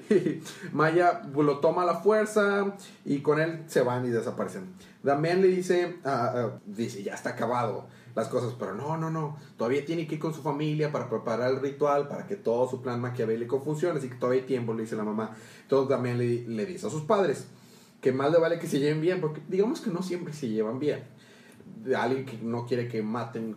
Maya 0.73 1.23
lo 1.33 1.59
toma 1.59 1.83
a 1.83 1.87
la 1.87 2.01
fuerza 2.01 2.75
y 3.05 3.21
con 3.21 3.41
él 3.41 3.63
se 3.69 3.83
van 3.83 4.05
y 4.05 4.09
desaparecen. 4.09 4.75
Damián 5.05 5.41
le 5.41 5.47
dice, 5.47 5.99
ah, 6.05 6.33
ah, 6.35 6.59
dice, 6.67 7.05
ya 7.05 7.15
está 7.15 7.31
acabado 7.31 7.87
las 8.17 8.27
cosas, 8.27 8.55
pero 8.59 8.75
no, 8.75 8.97
no, 8.97 9.11
no, 9.11 9.37
todavía 9.57 9.85
tiene 9.85 10.09
que 10.09 10.17
ir 10.17 10.21
con 10.21 10.35
su 10.35 10.43
familia 10.43 10.91
para 10.91 11.09
preparar 11.09 11.53
el 11.53 11.61
ritual, 11.61 12.09
para 12.09 12.27
que 12.27 12.35
todo 12.35 12.69
su 12.69 12.83
plan 12.83 13.01
maquiavélico 13.01 13.61
funcione, 13.61 14.01
así 14.01 14.09
que 14.09 14.17
todavía 14.17 14.41
hay 14.41 14.47
tiempo, 14.49 14.75
le 14.75 14.83
dice 14.83 14.97
la 14.97 15.05
mamá. 15.05 15.37
Entonces 15.63 15.89
Damián 15.89 16.19
le, 16.19 16.49
le 16.49 16.67
dice 16.67 16.89
a 16.89 16.91
sus 16.91 17.03
padres 17.03 17.47
que 18.01 18.13
más 18.13 18.31
le 18.31 18.39
vale 18.39 18.59
que 18.59 18.67
se 18.67 18.79
lleven 18.79 19.01
bien, 19.01 19.21
porque 19.21 19.41
digamos 19.49 19.81
que 19.81 19.91
no 19.91 20.03
siempre 20.03 20.33
se 20.33 20.49
llevan 20.49 20.79
bien. 20.79 21.05
De 21.85 21.97
alguien 21.97 22.25
que 22.25 22.39
no 22.39 22.67
quiere 22.67 22.89
que 22.89 23.03
maten 23.03 23.57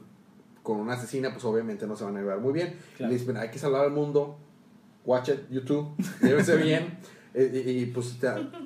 con 0.63 0.79
una 0.79 0.93
asesina, 0.93 1.31
pues 1.31 1.43
obviamente 1.45 1.87
no 1.87 1.95
se 1.95 2.03
van 2.03 2.17
a 2.17 2.19
llevar 2.19 2.39
muy 2.39 2.53
bien. 2.53 2.75
Claro. 2.97 3.11
Le 3.11 3.19
dicen, 3.19 3.37
hay 3.37 3.49
que 3.49 3.59
salvar 3.59 3.85
al 3.85 3.91
mundo, 3.91 4.37
watch 5.05 5.29
it, 5.29 5.49
YouTube, 5.49 5.95
llévense 6.21 6.55
bien. 6.57 6.97
Eh, 7.33 7.63
Y, 7.65 7.69
y, 7.69 7.85
pues 7.85 8.17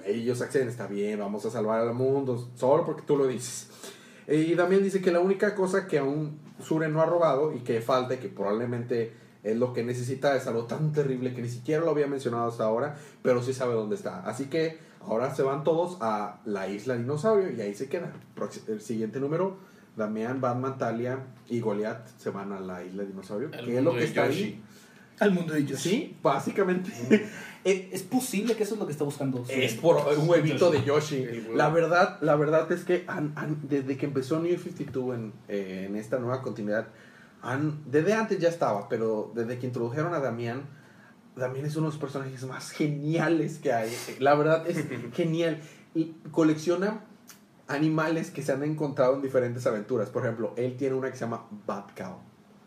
ellos 0.07 0.41
acceden, 0.41 0.67
está 0.69 0.87
bien, 0.87 1.19
vamos 1.19 1.45
a 1.45 1.51
salvar 1.51 1.81
al 1.81 1.93
mundo, 1.93 2.49
solo 2.55 2.83
porque 2.83 3.03
tú 3.05 3.15
lo 3.15 3.27
dices. 3.27 3.69
Eh, 4.25 4.47
Y 4.49 4.55
también 4.55 4.81
dice 4.81 5.01
que 5.01 5.11
la 5.11 5.19
única 5.19 5.53
cosa 5.53 5.85
que 5.85 5.99
aún 5.99 6.39
Sure 6.63 6.87
no 6.87 6.99
ha 6.99 7.05
robado 7.05 7.53
y 7.53 7.59
que 7.59 7.79
falta, 7.81 8.15
y 8.15 8.17
que 8.17 8.27
probablemente 8.27 9.13
es 9.43 9.55
lo 9.55 9.71
que 9.71 9.83
necesita, 9.83 10.35
es 10.35 10.47
algo 10.47 10.65
tan 10.65 10.91
terrible 10.93 11.35
que 11.35 11.43
ni 11.43 11.49
siquiera 11.49 11.85
lo 11.85 11.91
había 11.91 12.07
mencionado 12.07 12.47
hasta 12.47 12.63
ahora, 12.63 12.97
pero 13.21 13.43
sí 13.43 13.53
sabe 13.53 13.75
dónde 13.75 13.95
está. 13.95 14.21
Así 14.21 14.45
que 14.45 14.79
ahora 15.07 15.33
se 15.33 15.43
van 15.43 15.63
todos 15.63 15.97
a 16.01 16.39
la 16.45 16.67
isla 16.67 16.95
dinosaurio 16.95 17.51
y 17.51 17.61
ahí 17.61 17.73
se 17.75 17.87
queda. 17.89 18.13
El 18.67 18.81
siguiente 18.81 19.19
número, 19.19 19.57
Damián, 19.95 20.41
Batman, 20.41 20.77
Talia 20.77 21.19
y 21.47 21.59
Goliath 21.59 22.07
se 22.17 22.29
van 22.29 22.51
a 22.51 22.59
la 22.59 22.83
isla 22.83 23.03
dinosaurio. 23.03 23.49
Al 23.53 23.65
que 23.65 23.77
es 23.77 23.83
lo 23.83 23.91
mundo 23.91 23.91
que 23.93 23.99
de 23.99 24.05
está 24.05 24.27
Yoshi. 24.27 24.43
ahí. 24.43 24.63
Al 25.19 25.31
mundo 25.31 25.53
de 25.53 25.59
ellos. 25.61 25.79
Sí, 25.79 26.17
básicamente. 26.21 26.91
Eh, 27.67 27.89
Es 27.93 28.03
posible 28.03 28.55
que 28.55 28.61
eso 28.61 28.75
es 28.75 28.79
lo 28.79 28.85
que 28.85 28.91
está 28.91 29.05
buscando. 29.05 29.43
Es 29.49 29.73
por 29.73 29.95
un 30.19 30.29
huevito 30.29 30.69
de 30.69 30.83
Yoshi. 30.83 31.25
La 31.55 31.69
verdad, 31.69 32.19
la 32.21 32.35
verdad 32.35 32.71
es 32.71 32.83
que 32.83 33.05
han- 33.07 33.33
han- 33.35 33.57
desde 33.67 33.97
que 33.97 34.05
empezó 34.05 34.39
New 34.39 34.55
52 34.55 35.15
en, 35.15 35.33
eh, 35.47 35.87
en 35.89 35.95
esta 35.95 36.19
nueva 36.19 36.43
continuidad, 36.43 36.89
han, 37.41 37.79
desde 37.89 38.13
antes 38.13 38.37
ya 38.37 38.49
estaba, 38.49 38.87
pero 38.87 39.31
desde 39.33 39.57
que 39.57 39.65
introdujeron 39.65 40.13
a 40.13 40.19
Damián, 40.19 40.61
Damián 41.35 41.65
es 41.65 41.75
uno 41.75 41.87
de 41.87 41.93
los 41.93 41.99
personajes 41.99 42.43
más 42.45 42.71
geniales 42.71 43.59
que 43.59 43.73
hay. 43.73 43.91
La 44.19 44.35
verdad 44.35 44.67
es 44.67 44.85
genial. 45.13 45.59
Y 45.93 46.13
colecciona 46.31 47.01
animales 47.67 48.31
que 48.31 48.41
se 48.43 48.51
han 48.51 48.63
encontrado 48.63 49.15
en 49.15 49.21
diferentes 49.21 49.65
aventuras. 49.65 50.09
Por 50.09 50.23
ejemplo, 50.23 50.53
él 50.57 50.75
tiene 50.77 50.95
una 50.95 51.09
que 51.09 51.17
se 51.17 51.21
llama 51.25 51.45
Bat 51.65 51.97
Cow. 51.97 52.17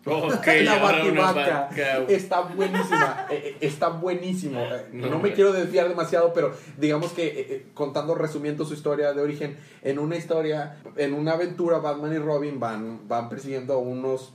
Ok, 0.07 0.47
la 0.63 0.79
bativaca 0.79 1.69
está 2.09 2.41
buenísima 2.41 3.27
eh, 3.31 3.43
eh, 3.45 3.57
está 3.61 3.89
buenísimo 3.89 4.61
Eh, 4.61 4.89
No, 4.93 5.19
me 5.19 5.33
quiero 5.33 5.53
desviar 5.53 5.89
demasiado 5.89 6.33
pero 6.33 6.55
digamos 6.79 7.13
que 7.13 7.67
contando 7.75 8.15
resumiendo 8.15 8.65
su 8.65 8.75
historia 8.75 9.13
de 9.13 9.21
origen 9.21 9.59
en 9.83 9.99
una 9.99 10.17
historia 10.17 10.79
en 10.97 11.13
una 11.15 11.33
aventura 11.33 11.79
Batman 11.79 12.15
y 12.15 12.19
Robin 12.19 12.59
van 12.61 13.07
van 13.09 13.29
persiguiendo 13.29 13.75
a 13.75 13.79
unos 13.79 14.33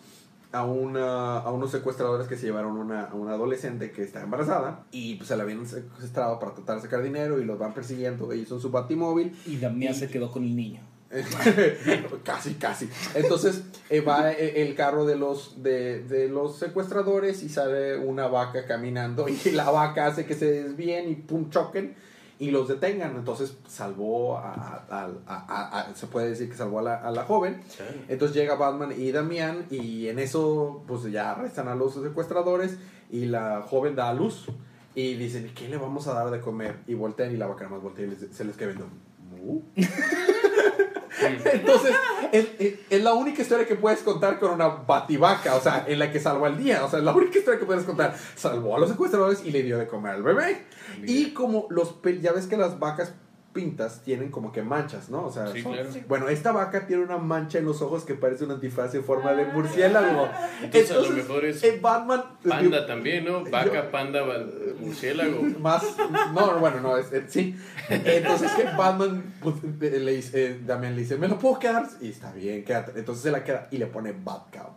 a, 0.54 0.64
una, 0.64 1.40
a 1.40 1.52
unos 1.52 1.72
secuestradores 1.72 2.28
que 2.28 2.38
se 2.38 2.46
llevaron 2.46 2.78
una, 2.78 3.06
a 3.06 3.16
una 3.16 3.34
adolescente 3.34 3.92
que 3.92 4.04
está 4.04 4.22
embarazada 4.22 4.86
y 4.92 5.16
pues 5.16 5.28
se 5.28 5.36
la 5.36 5.44
habían 5.44 5.66
secuestrado 5.66 6.40
para 6.40 6.54
tratar 6.54 6.76
de 6.78 6.84
sacar 6.84 7.02
dinero 7.02 7.42
y 7.42 7.44
los 7.44 7.58
van 7.58 7.74
persiguiendo 7.74 8.32
ellos 8.32 8.50
son 8.50 8.62
su 8.62 8.70
batimóvil 8.70 9.36
Y 9.48 9.58
Damián 9.58 9.96
se 9.96 10.08
quedó 10.08 10.32
con 10.32 10.44
el 10.44 10.56
niño. 10.56 10.82
casi, 12.24 12.56
casi. 12.56 12.90
Entonces 13.14 13.64
eh, 13.90 14.02
va 14.02 14.32
eh, 14.32 14.64
el 14.64 14.76
carro 14.76 15.06
de 15.06 15.16
los, 15.16 15.62
de, 15.62 16.04
de 16.04 16.28
los 16.28 16.58
secuestradores 16.58 17.44
y 17.44 17.50
sale 17.50 17.98
una 17.98 18.28
vaca 18.28 18.66
caminando 18.66 19.28
y 19.28 19.52
la 19.52 19.70
vaca 19.70 20.08
hace 20.08 20.26
que 20.26 20.36
se 20.36 20.64
desvíen 20.64 21.10
y 21.10 21.16
pum, 21.16 21.50
choquen 21.50 21.96
y 22.46 22.52
los 22.52 22.68
detengan. 22.68 23.16
Entonces 23.16 23.56
salvó 23.68 24.38
a, 24.38 24.52
a- 24.90 25.10
a- 25.28 25.46
a- 25.48 25.80
a- 25.90 25.96
se 25.96 26.08
puede 26.08 26.30
decir 26.30 26.50
que 26.50 26.56
salvó 26.58 26.80
a 26.80 26.82
la, 26.82 26.96
a 26.96 27.12
la 27.12 27.24
joven. 27.24 27.62
Entonces 28.08 28.36
llega 28.36 28.56
Batman 28.56 28.94
y 28.98 29.12
Damián 29.12 29.66
y 29.70 30.08
en 30.08 30.20
eso 30.20 30.84
pues 30.88 31.04
ya 31.12 31.32
arrestan 31.32 31.68
a 31.68 31.76
los 31.76 31.94
secuestradores 31.94 32.78
y 33.10 33.26
la 33.26 33.62
joven 33.68 33.96
da 33.96 34.10
a 34.10 34.14
luz. 34.14 34.46
Y 34.96 35.16
dicen, 35.16 35.52
¿qué 35.56 35.68
le 35.70 35.78
vamos 35.78 36.08
a 36.08 36.14
dar 36.14 36.30
de 36.30 36.40
comer? 36.40 36.76
Y 36.86 36.94
voltean 36.94 37.34
y 37.34 37.38
la 37.38 37.48
vaca 37.48 37.64
nada 37.64 37.76
más 37.78 37.84
voltea 37.84 38.06
y 38.06 38.10
les- 38.12 38.36
se 38.36 38.44
les 38.46 38.56
queda 38.58 38.68
viendo. 38.74 38.88
Entonces, 41.22 41.96
es, 42.32 42.48
es- 42.60 42.74
es 42.90 43.04
la 43.04 43.14
única 43.14 43.42
historia 43.42 43.68
que 43.68 43.76
puedes 43.76 44.00
contar 44.02 44.40
con 44.40 44.52
una 44.52 44.68
bativaca, 44.68 45.56
o 45.56 45.62
sea, 45.62 45.86
en 45.88 46.00
la 46.00 46.12
que 46.12 46.20
salvó 46.20 46.46
al 46.46 46.58
día. 46.58 46.84
O 46.86 46.90
sea, 46.90 47.00
es 47.00 47.06
la 47.06 47.14
única 47.14 47.38
historia 47.38 47.60
que 47.60 47.66
puedes 47.66 47.84
contar. 47.84 48.16
Salvó 48.36 48.76
a 48.76 48.80
los 48.80 48.90
secuestradores 48.90 49.44
y 49.46 49.52
le 49.52 49.64
dio 49.64 49.78
de 49.78 49.88
comer 49.88 50.14
al 50.14 50.24
bebé. 50.24 50.66
Y 51.06 51.32
como 51.32 51.68
los, 51.70 51.96
ya 52.22 52.32
ves 52.32 52.48
que 52.48 52.58
las 52.58 52.80
vacas 52.80 53.14
pintas 53.54 54.02
tienen 54.04 54.32
como 54.32 54.52
que 54.52 54.64
manchas, 54.64 55.10
¿no? 55.10 55.26
O 55.26 55.32
sea, 55.32 55.48
Sí, 55.48 55.62
son- 55.62 55.74
claro. 55.74 55.90
bueno, 56.08 56.28
esta 56.30 56.52
vaca 56.52 56.88
tiene 56.88 57.04
una 57.04 57.18
mancha 57.18 57.60
en 57.60 57.66
los 57.66 57.82
ojos 57.82 58.04
que 58.04 58.16
parece 58.16 58.44
un 58.46 58.52
antifaz 58.52 58.94
en 58.96 59.04
forma 59.04 59.34
de 59.34 59.46
murciélago. 59.46 60.28
Entonces, 60.62 60.92
a 60.92 60.96
lo 61.00 61.10
mejor 61.12 61.46
es 61.46 61.64
eh, 61.64 61.80
Batman 61.82 62.24
Panda 62.48 62.86
también, 62.86 63.26
¿no? 63.26 63.44
Vaca, 63.46 63.92
panda, 63.92 64.24
va- 64.24 64.44
murciélago. 64.80 65.42
más 65.60 65.84
no 66.34 66.60
bueno 66.60 66.82
no 66.82 66.98
es, 66.98 67.12
es- 67.14 67.32
sí 67.32 67.56
entonces 67.90 68.52
que 68.54 68.64
Batman 68.64 69.24
pues, 69.42 69.56
eh, 69.82 70.00
le 70.00 70.14
dice 70.16 70.46
eh, 70.46 70.62
Damián 70.66 70.96
le 70.96 71.02
dice 71.02 71.18
me 71.18 71.28
lo 71.28 71.38
puedo 71.38 71.60
quedar 71.60 71.88
y 72.02 72.10
está 72.10 72.32
bien 72.34 72.64
quédate 72.66 72.98
entonces 73.00 73.24
se 73.24 73.32
la 73.32 73.44
queda 73.44 73.68
y 73.72 73.78
le 73.78 73.86
pone 73.88 74.12
Batcow 74.14 74.72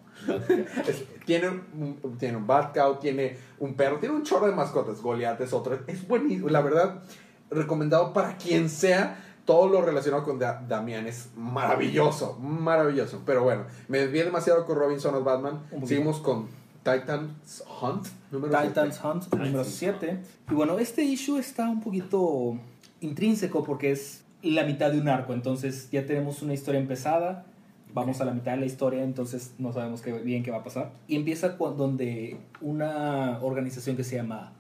Es- 0.87 1.05
tiene 1.25 1.49
un, 1.49 2.17
tiene 2.19 2.37
un 2.37 2.47
Batcow 2.47 2.99
tiene 2.99 3.37
un 3.59 3.75
perro 3.75 3.99
tiene 3.99 4.15
un 4.15 4.23
chorro 4.23 4.47
de 4.47 4.55
mascotas 4.55 5.01
Goliath 5.01 5.41
es 5.41 5.53
otro 5.53 5.79
es 5.87 6.07
buenísimo 6.07 6.49
la 6.51 6.61
verdad 6.61 7.03
recomendado 7.51 8.13
para 8.13 8.37
quien 8.37 8.69
sea 8.69 9.23
todo 9.45 9.69
lo 9.69 9.83
relacionado 9.83 10.25
con 10.25 10.39
Da- 10.39 10.63
Damián 10.69 11.07
es 11.07 11.29
maravilloso 11.37 12.37
maravilloso 12.41 13.23
pero 13.25 13.45
bueno 13.45 13.65
me 13.89 13.99
desvié 13.99 14.25
demasiado 14.25 14.65
con 14.67 14.77
Robinson 14.77 15.15
of 15.15 15.25
Batman 15.25 15.61
seguimos 15.85 16.19
con 16.19 16.49
Titans 16.83 17.65
Hunt 17.83 18.07
número 18.31 18.53
siete. 18.53 18.69
Titans 18.69 19.01
Hunt, 19.05 19.35
número 19.35 19.65
7. 19.65 20.21
Y 20.51 20.55
bueno, 20.55 20.79
este 20.79 21.03
issue 21.03 21.37
está 21.39 21.69
un 21.69 21.81
poquito 21.81 22.59
intrínseco 23.01 23.65
porque 23.65 23.91
es 23.91 24.23
la 24.43 24.63
mitad 24.63 24.93
de 24.93 25.01
un 25.01 25.09
arco. 25.09 25.33
Entonces 25.35 25.91
ya 25.91 26.07
tenemos 26.07 26.43
una 26.43 26.55
historia 26.55 26.81
empezada. 26.81 27.45
Vamos 27.93 28.21
a 28.21 28.25
la 28.25 28.33
mitad 28.33 28.53
de 28.53 28.59
la 28.59 28.67
historia, 28.67 29.03
entonces 29.03 29.55
no 29.59 29.73
sabemos 29.73 30.01
qué, 30.01 30.13
bien 30.13 30.45
qué 30.45 30.53
va 30.53 30.59
a 30.59 30.63
pasar. 30.63 30.93
Y 31.09 31.17
empieza 31.17 31.57
con, 31.59 31.77
donde 31.77 32.39
una 32.61 33.41
organización 33.43 33.97
que 33.97 34.05
se 34.05 34.15
llama 34.15 34.53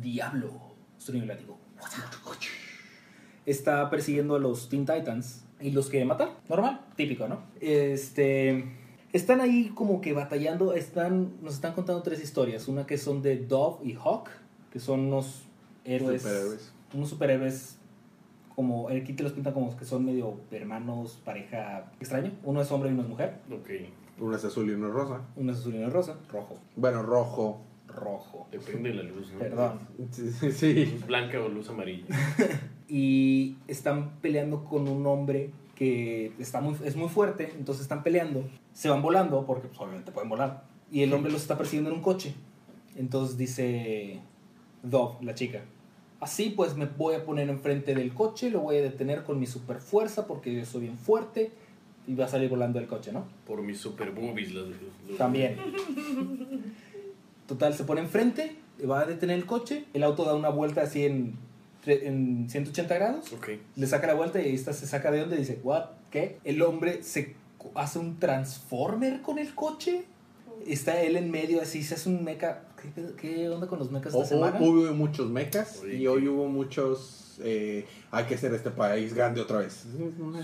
Diablo, 0.00 0.52
sonido 0.98 1.26
látigo, 1.26 1.58
está 3.46 3.90
persiguiendo 3.90 4.36
a 4.36 4.38
los 4.38 4.68
Teen 4.68 4.86
Titans 4.86 5.44
y 5.60 5.70
los 5.70 5.88
quiere 5.88 6.04
matar. 6.04 6.30
Normal, 6.48 6.80
típico, 6.96 7.28
¿no? 7.28 7.42
Este. 7.60 8.64
Están 9.12 9.40
ahí 9.40 9.70
como 9.74 10.00
que 10.00 10.12
batallando. 10.12 10.74
Están, 10.74 11.34
nos 11.40 11.54
están 11.54 11.72
contando 11.72 12.02
tres 12.02 12.22
historias. 12.22 12.66
Una 12.66 12.84
que 12.86 12.98
son 12.98 13.22
de 13.22 13.36
Dove 13.38 13.84
y 13.84 13.94
Hawk, 13.94 14.28
que 14.72 14.80
son 14.80 15.00
unos 15.00 15.42
héroes. 15.84 16.22
Superhéroes. 16.22 16.72
Unos 16.92 17.08
superhéroes. 17.10 17.76
Como 18.56 18.88
aquí 18.88 19.14
te 19.14 19.22
los 19.22 19.32
pintan 19.32 19.52
como 19.52 19.76
que 19.76 19.84
son 19.84 20.04
medio 20.04 20.36
hermanos, 20.50 21.18
pareja 21.24 21.92
extraño. 22.00 22.32
Uno 22.44 22.60
es 22.60 22.70
hombre 22.70 22.90
y 22.90 22.92
uno 22.92 23.02
es 23.02 23.08
mujer. 23.08 23.38
Ok, 23.50 23.68
Uno 24.20 24.36
es 24.36 24.44
azul 24.44 24.68
y 24.70 24.74
uno 24.74 24.88
es 24.88 24.94
rosa. 24.94 25.22
Uno 25.36 25.52
es 25.52 25.58
azul 25.58 25.74
y 25.74 25.78
uno 25.78 25.88
es 25.88 25.92
rosa. 25.92 26.16
Rojo. 26.30 26.58
Bueno, 26.76 27.02
rojo. 27.02 27.60
Rojo. 27.94 28.46
depende 28.50 28.90
de 28.90 28.94
la 28.96 29.02
luz, 29.04 29.32
¿no? 29.32 29.38
Perdón. 29.38 29.78
Sí, 30.10 30.30
sí, 30.30 30.52
sí. 30.52 30.86
Luz 30.86 31.06
blanca 31.06 31.40
o 31.40 31.48
luz 31.48 31.68
amarilla. 31.70 32.06
y 32.88 33.56
están 33.68 34.16
peleando 34.20 34.64
con 34.64 34.88
un 34.88 35.06
hombre 35.06 35.50
que 35.74 36.32
está 36.38 36.60
muy, 36.60 36.76
es 36.84 36.94
muy 36.96 37.08
fuerte, 37.08 37.52
entonces 37.58 37.82
están 37.82 38.02
peleando, 38.02 38.44
se 38.72 38.88
van 38.88 39.02
volando, 39.02 39.44
porque 39.46 39.66
pues, 39.68 39.80
obviamente 39.80 40.12
pueden 40.12 40.28
volar, 40.28 40.64
y 40.92 41.02
el 41.02 41.12
hombre 41.12 41.32
los 41.32 41.42
está 41.42 41.58
persiguiendo 41.58 41.90
en 41.90 41.96
un 41.96 42.02
coche. 42.02 42.32
Entonces 42.96 43.36
dice 43.36 44.20
Dove, 44.84 45.16
la 45.24 45.34
chica, 45.34 45.62
así 46.20 46.50
pues 46.50 46.76
me 46.76 46.86
voy 46.86 47.16
a 47.16 47.24
poner 47.24 47.48
enfrente 47.48 47.94
del 47.94 48.14
coche, 48.14 48.50
lo 48.50 48.60
voy 48.60 48.76
a 48.76 48.82
detener 48.82 49.24
con 49.24 49.40
mi 49.40 49.46
super 49.46 49.78
fuerza 49.78 50.26
porque 50.28 50.54
yo 50.54 50.64
soy 50.64 50.82
bien 50.82 50.96
fuerte, 50.96 51.50
y 52.06 52.14
va 52.14 52.26
a 52.26 52.28
salir 52.28 52.50
volando 52.50 52.78
del 52.78 52.86
coche, 52.86 53.10
¿no? 53.12 53.24
Por 53.46 53.62
mis 53.62 53.78
super 53.80 54.10
boobies. 54.12 54.52
Los, 54.52 54.68
los- 55.08 55.16
También. 55.18 55.56
Total, 57.46 57.74
se 57.74 57.84
pone 57.84 58.00
enfrente, 58.00 58.56
va 58.88 59.00
a 59.00 59.06
detener 59.06 59.36
el 59.38 59.46
coche, 59.46 59.84
el 59.94 60.02
auto 60.02 60.24
da 60.24 60.34
una 60.34 60.48
vuelta 60.48 60.82
así 60.82 61.04
en, 61.04 61.34
tre- 61.84 62.02
en 62.04 62.48
180 62.48 62.94
grados, 62.94 63.26
le 63.76 63.86
saca 63.86 64.06
la 64.06 64.14
vuelta 64.14 64.40
y 64.40 64.46
ahí 64.46 64.54
está, 64.54 64.72
se 64.72 64.86
saca 64.86 65.10
de 65.10 65.22
onda 65.22 65.36
y 65.36 65.40
dice, 65.40 65.60
¿what? 65.62 65.84
¿Qué? 66.10 66.38
El 66.44 66.62
hombre 66.62 67.02
se 67.02 67.34
hace 67.74 67.98
un 67.98 68.18
transformer 68.18 69.20
con 69.22 69.38
el 69.38 69.54
coche. 69.54 70.04
Está 70.66 71.02
él 71.02 71.16
en 71.16 71.30
medio 71.30 71.60
así, 71.60 71.82
se 71.82 71.94
hace 71.94 72.08
un 72.08 72.24
mecha. 72.24 72.62
¿Qué, 72.80 73.04
qué 73.20 73.48
onda 73.50 73.66
con 73.66 73.78
los 73.78 73.90
mechas 73.90 74.14
O- 74.14 74.22
esta 74.22 74.34
o- 74.36 74.38
semana? 74.38 74.58
hubo 74.64 74.92
muchos 74.94 75.28
mechas 75.30 75.80
Oye, 75.82 75.96
y 75.96 76.06
hoy 76.06 76.26
hubo 76.28 76.48
muchos. 76.48 77.38
eh, 77.42 77.84
hay 78.10 78.24
que 78.24 78.36
hacer 78.36 78.54
este 78.54 78.70
país 78.70 79.12
grande 79.12 79.40
otra 79.42 79.58
vez. 79.58 79.84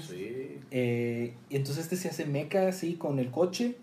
Sí. 0.08 0.58
Eh, 0.70 1.34
y 1.48 1.56
entonces 1.56 1.84
este 1.84 1.96
se 1.96 2.08
hace 2.08 2.26
mecha 2.26 2.66
así 2.68 2.94
con 2.96 3.18
el 3.18 3.30
coche 3.30 3.76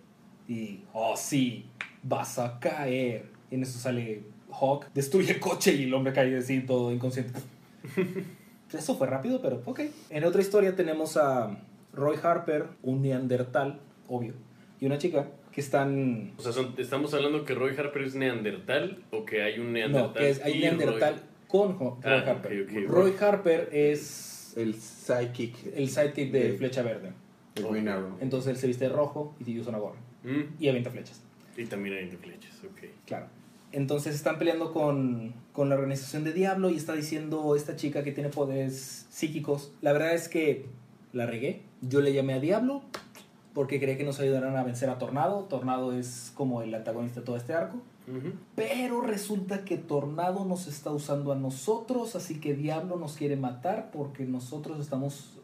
y, 0.48 0.82
oh 0.94 1.16
sí, 1.18 1.66
vas 2.04 2.40
a 2.40 2.60
caer. 2.60 3.26
Y 3.52 3.56
en 3.56 3.64
eso 3.64 3.80
sale 3.80 4.24
Hawk, 4.52 4.86
destruye 4.94 5.32
el 5.34 5.40
coche 5.40 5.74
y 5.74 5.84
el 5.84 5.94
hombre 5.94 6.14
cae 6.14 6.36
así 6.38 6.62
todo 6.62 6.92
inconsciente. 6.92 7.40
Eso 8.74 8.96
fue 8.98 9.08
rápido, 9.08 9.42
pero 9.42 9.62
ok. 9.66 9.80
En 10.10 10.24
otra 10.26 10.42
historia 10.42 10.76
tenemos 10.76 11.16
a 11.16 11.58
Roy 11.94 12.18
Harper, 12.22 12.66
un 12.84 13.02
neandertal, 13.02 13.80
obvio, 14.10 14.34
y 14.82 14.86
una 14.86 14.98
chica 14.98 15.28
que 15.54 15.62
están... 15.62 16.34
O 16.38 16.42
sea, 16.42 16.52
son- 16.52 16.74
¿estamos 16.78 17.14
hablando 17.14 17.46
que 17.46 17.56
Roy 17.56 17.76
Harper 17.78 18.02
es 18.04 18.16
neandertal 18.16 19.04
o 19.12 19.24
que 19.26 19.42
hay 19.42 19.60
un 19.60 19.72
neandertal? 19.72 20.10
No, 20.10 20.14
que 20.14 20.30
es, 20.30 20.42
hay 20.44 20.60
neandertal 20.60 21.14
Roy- 21.14 21.22
con 21.48 21.72
Ho- 21.82 22.00
Roy 22.04 22.14
Ah, 22.14 22.24
Harper. 22.30 22.68
Roy 22.88 23.14
Harper 23.20 23.70
es 23.72 24.54
El 24.58 24.76
psychic. 24.76 25.56
el 25.74 25.90
sidekick 25.90 26.32
de 26.32 26.52
de- 26.52 26.58
Flecha 26.58 26.82
Verde. 26.82 27.12
de 27.56 27.64
Green 27.64 27.88
Arrow. 27.88 28.18
Entonces 28.20 28.52
él 28.52 28.58
se 28.58 28.68
viste 28.68 28.86
de 28.86 28.94
rojo 28.94 29.34
y 29.46 29.58
usa 29.60 29.70
una 29.70 29.80
gorra. 29.80 29.98
Mm, 30.24 30.42
Y 30.62 30.68
avienta 30.68 30.90
flechas. 30.92 31.24
Y 31.58 31.66
también 31.66 31.98
hay 31.98 32.10
de 32.10 32.18
flechas, 32.18 32.54
ok. 32.64 32.90
Claro. 33.06 33.28
Entonces 33.72 34.16
están 34.16 34.38
peleando 34.38 34.72
con, 34.72 35.34
con 35.52 35.70
la 35.70 35.76
organización 35.76 36.24
de 36.24 36.32
Diablo 36.32 36.70
y 36.70 36.78
está 36.78 36.94
diciendo 36.94 37.56
esta 37.56 37.76
chica 37.76 38.04
que 38.04 38.12
tiene 38.12 38.30
poderes 38.30 39.08
psíquicos. 39.10 39.74
La 39.82 39.92
verdad 39.92 40.14
es 40.14 40.30
que 40.30 40.68
la 41.12 41.26
regué. 41.26 41.64
Yo 41.82 42.00
le 42.02 42.14
llamé 42.14 42.34
a 42.34 42.40
Diablo 42.40 42.84
porque 43.54 43.80
creía 43.80 43.98
que 43.98 44.04
nos 44.04 44.20
ayudarán 44.20 44.56
a 44.56 44.64
vencer 44.64 44.90
a 44.90 45.00
Tornado. 45.00 45.46
Tornado 45.46 45.92
es 45.92 46.32
como 46.36 46.62
el 46.62 46.74
antagonista 46.74 47.20
de 47.20 47.26
todo 47.26 47.38
este 47.38 47.54
arco. 47.54 47.82
Pero 48.56 49.02
resulta 49.02 49.66
que 49.66 49.78
Tornado 49.78 50.46
nos 50.46 50.68
está 50.68 50.92
usando 50.92 51.34
a 51.34 51.36
nosotros, 51.36 52.16
así 52.16 52.40
que 52.40 52.54
Diablo 52.54 52.96
nos 52.96 53.18
quiere 53.18 53.36
matar 53.36 53.92
porque 53.92 54.24
nosotros 54.24 54.80
estamos 54.80 55.38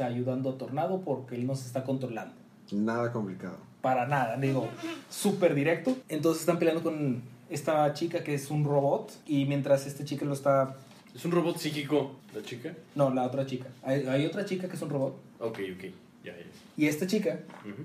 ayudando 0.00 0.50
a 0.50 0.58
Tornado 0.58 1.02
porque 1.02 1.36
él 1.36 1.46
nos 1.46 1.64
está 1.64 1.84
controlando. 1.84 2.34
Nada 2.72 3.12
complicado. 3.12 3.67
Para 3.80 4.06
nada, 4.06 4.36
digo, 4.36 4.68
súper 5.08 5.54
directo. 5.54 5.96
Entonces 6.08 6.40
están 6.40 6.58
peleando 6.58 6.82
con 6.82 7.22
esta 7.50 7.92
chica 7.94 8.24
que 8.24 8.34
es 8.34 8.50
un 8.50 8.64
robot 8.64 9.12
y 9.26 9.44
mientras 9.44 9.86
este 9.86 10.04
chica 10.04 10.24
lo 10.24 10.34
está... 10.34 10.76
¿Es 11.14 11.24
un 11.24 11.32
robot 11.32 11.58
psíquico 11.58 12.16
la 12.34 12.42
chica? 12.42 12.74
No, 12.94 13.12
la 13.12 13.24
otra 13.24 13.46
chica. 13.46 13.68
Hay, 13.82 14.06
hay 14.06 14.26
otra 14.26 14.44
chica 14.44 14.68
que 14.68 14.76
es 14.76 14.82
un 14.82 14.90
robot 14.90 15.16
Ok, 15.40 15.58
ok. 15.74 15.84
Ya, 16.24 16.36
ya. 16.36 16.44
y 16.76 16.86
esta 16.86 17.06
chica, 17.06 17.38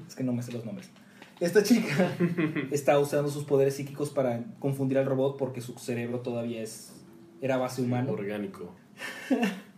es 0.08 0.16
que 0.16 0.24
no 0.24 0.34
me 0.34 0.42
sé 0.42 0.52
los 0.52 0.66
nombres, 0.66 0.90
esta 1.40 1.64
chica 1.64 2.12
está 2.72 2.98
usando 3.00 3.30
sus 3.30 3.44
poderes 3.44 3.76
psíquicos 3.76 4.10
para 4.10 4.44
confundir 4.60 4.98
al 4.98 5.06
robot 5.06 5.38
porque 5.38 5.62
su 5.62 5.74
cerebro 5.74 6.20
todavía 6.20 6.62
es... 6.62 6.94
Era 7.42 7.58
base 7.58 7.82
humano. 7.82 8.12
Orgánico. 8.12 8.72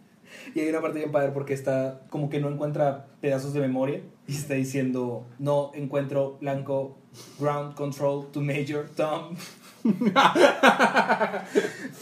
Y 0.54 0.60
hay 0.60 0.70
una 0.70 0.82
parte 0.82 1.00
bien 1.00 1.12
padre 1.12 1.32
porque 1.32 1.54
está 1.54 2.02
como 2.10 2.30
que 2.30 2.40
no 2.40 2.50
encuentra 2.50 3.08
pedazos 3.20 3.54
de 3.54 3.62
memoria 3.62 4.02
y 4.28 4.34
está 4.36 4.54
diciendo, 4.56 5.26
no 5.40 5.72
encuentro 5.76 6.38
blanco, 6.42 6.98
ground 7.40 7.76
control 7.76 8.28
to 8.32 8.42
Major 8.42 8.90
Tom. 8.96 9.36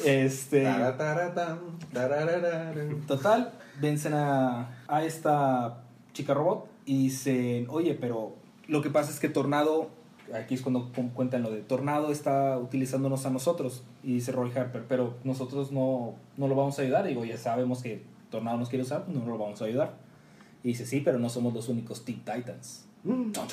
este, 0.05 0.65
total, 3.07 3.53
vencen 3.80 4.13
a, 4.13 4.84
a 4.88 5.03
esta 5.03 5.84
chica 6.13 6.34
robot 6.34 6.67
y 6.86 7.03
dicen, 7.05 7.67
oye, 7.69 7.95
pero 7.99 8.36
lo 8.67 8.82
que 8.82 8.89
pasa 8.89 9.11
es 9.11 9.19
que 9.19 9.30
Tornado, 9.30 9.89
aquí 10.34 10.55
es 10.55 10.61
cuando 10.61 10.91
cu- 10.93 11.11
cuentan 11.13 11.43
lo 11.43 11.51
de 11.51 11.61
Tornado 11.61 12.11
está 12.11 12.57
utilizándonos 12.57 13.26
a 13.26 13.30
nosotros 13.30 13.84
y 14.03 14.15
dice 14.15 14.32
Roy 14.32 14.51
Harper, 14.55 14.86
pero 14.88 15.15
nosotros 15.24 15.71
no, 15.71 16.15
no 16.38 16.47
lo 16.47 16.55
vamos 16.55 16.80
a 16.80 16.84
ayudar. 16.84 17.05
Digo, 17.05 17.26
ya 17.26 17.38
sabemos 17.38 17.82
que 17.82 18.03
Tornado 18.30 18.57
nos 18.57 18.69
quiere 18.69 18.84
usar, 18.84 19.05
no 19.09 19.26
lo 19.26 19.38
vamos 19.38 19.61
a 19.61 19.65
ayudar. 19.65 19.93
Y 20.64 20.70
dice, 20.70 20.86
sí, 20.86 21.01
pero 21.01 21.20
no 21.20 21.30
somos 21.30 21.53
los 21.53 21.68
únicos 21.70 22.05
Teen 22.05 22.20
Titans. 22.20 22.86
Chon, 23.05 23.34
chon. 23.34 23.47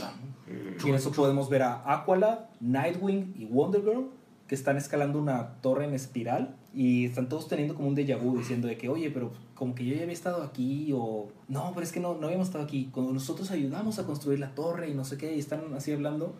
Mm. 0.47 0.87
Y 0.87 0.91
en 0.91 0.95
eso 0.95 1.11
podemos 1.11 1.49
ver 1.51 1.63
a 1.63 1.83
Aqualad, 1.93 2.39
Nightwing 2.61 3.35
y 3.37 3.47
Wonder 3.47 3.83
Girl 3.83 4.07
que 4.47 4.55
están 4.55 4.77
escalando 4.77 5.19
una 5.21 5.55
torre 5.61 5.85
en 5.87 5.95
espiral 5.95 6.57
y 6.75 7.05
están 7.07 7.29
todos 7.29 7.47
teniendo 7.49 7.75
como 7.75 7.89
un 7.89 7.97
déjà 7.97 8.17
vu 8.17 8.37
diciendo 8.39 8.67
de 8.69 8.77
que, 8.77 8.89
oye, 8.89 9.11
pero 9.11 9.33
como 9.55 9.75
que 9.75 9.85
yo 9.85 9.95
ya 9.95 10.03
había 10.03 10.13
estado 10.13 10.43
aquí 10.43 10.93
o 10.93 11.29
no, 11.49 11.71
pero 11.75 11.83
es 11.85 11.93
que 11.93 12.01
no, 12.01 12.15
no 12.15 12.27
habíamos 12.27 12.49
estado 12.49 12.65
aquí. 12.65 12.91
Cuando 12.93 13.13
nosotros 13.13 13.51
ayudamos 13.51 13.99
a 13.99 14.07
construir 14.07 14.39
la 14.41 14.55
torre 14.55 14.89
y 14.89 14.95
no 14.95 15.05
sé 15.05 15.17
qué, 15.19 15.35
y 15.35 15.39
están 15.39 15.63
así 15.77 15.93
hablando 15.93 16.35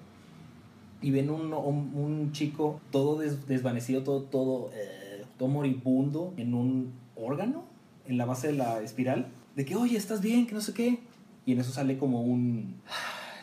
y 1.03 1.11
ven 1.11 1.31
un, 1.31 1.53
un, 1.53 1.93
un 1.95 2.33
chico 2.33 2.81
todo 2.91 3.19
des- 3.19 3.47
desvanecido, 3.47 4.03
todo, 4.03 4.23
todo, 4.23 4.71
eh, 4.75 5.25
todo 5.39 5.49
moribundo 5.49 6.33
en 6.37 6.55
un 6.55 6.93
órgano 7.17 7.65
en 8.07 8.19
la 8.19 8.25
base 8.27 8.49
de 8.49 8.53
la 8.55 8.81
espiral. 8.83 9.29
De 9.61 9.67
que, 9.67 9.77
oye, 9.77 9.99
¿estás 9.99 10.23
bien? 10.23 10.47
Que 10.47 10.55
no 10.55 10.63
sé 10.63 10.73
qué. 10.73 11.01
Y 11.45 11.53
en 11.53 11.61
eso 11.61 11.71
sale 11.71 11.99
como 11.99 12.23
un... 12.23 12.81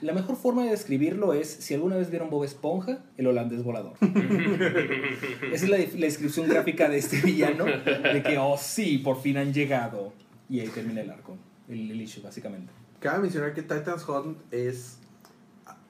La 0.01 0.13
mejor 0.13 0.35
forma 0.35 0.63
de 0.63 0.71
describirlo 0.71 1.31
es, 1.31 1.47
si 1.47 1.75
alguna 1.75 1.95
vez 1.95 2.09
vieron 2.09 2.31
Bob 2.31 2.43
Esponja, 2.43 3.03
el 3.17 3.27
holandés 3.27 3.63
volador. 3.63 3.93
Esa 4.01 5.65
es 5.65 5.69
la, 5.69 5.77
la 5.77 6.07
descripción 6.07 6.49
gráfica 6.49 6.89
de 6.89 6.97
este 6.97 7.21
villano, 7.21 7.65
de 7.65 8.23
que, 8.23 8.39
oh 8.39 8.57
sí, 8.57 8.97
por 8.97 9.21
fin 9.21 9.37
han 9.37 9.53
llegado. 9.53 10.11
Y 10.49 10.59
ahí 10.59 10.69
termina 10.69 11.01
el 11.01 11.11
arco, 11.11 11.37
el, 11.69 11.91
el 11.91 12.01
issue, 12.01 12.23
básicamente. 12.23 12.73
Cabe 12.99 13.19
mencionar 13.19 13.53
que 13.53 13.61
Titans 13.61 14.03
Hunt 14.09 14.39
es. 14.49 14.97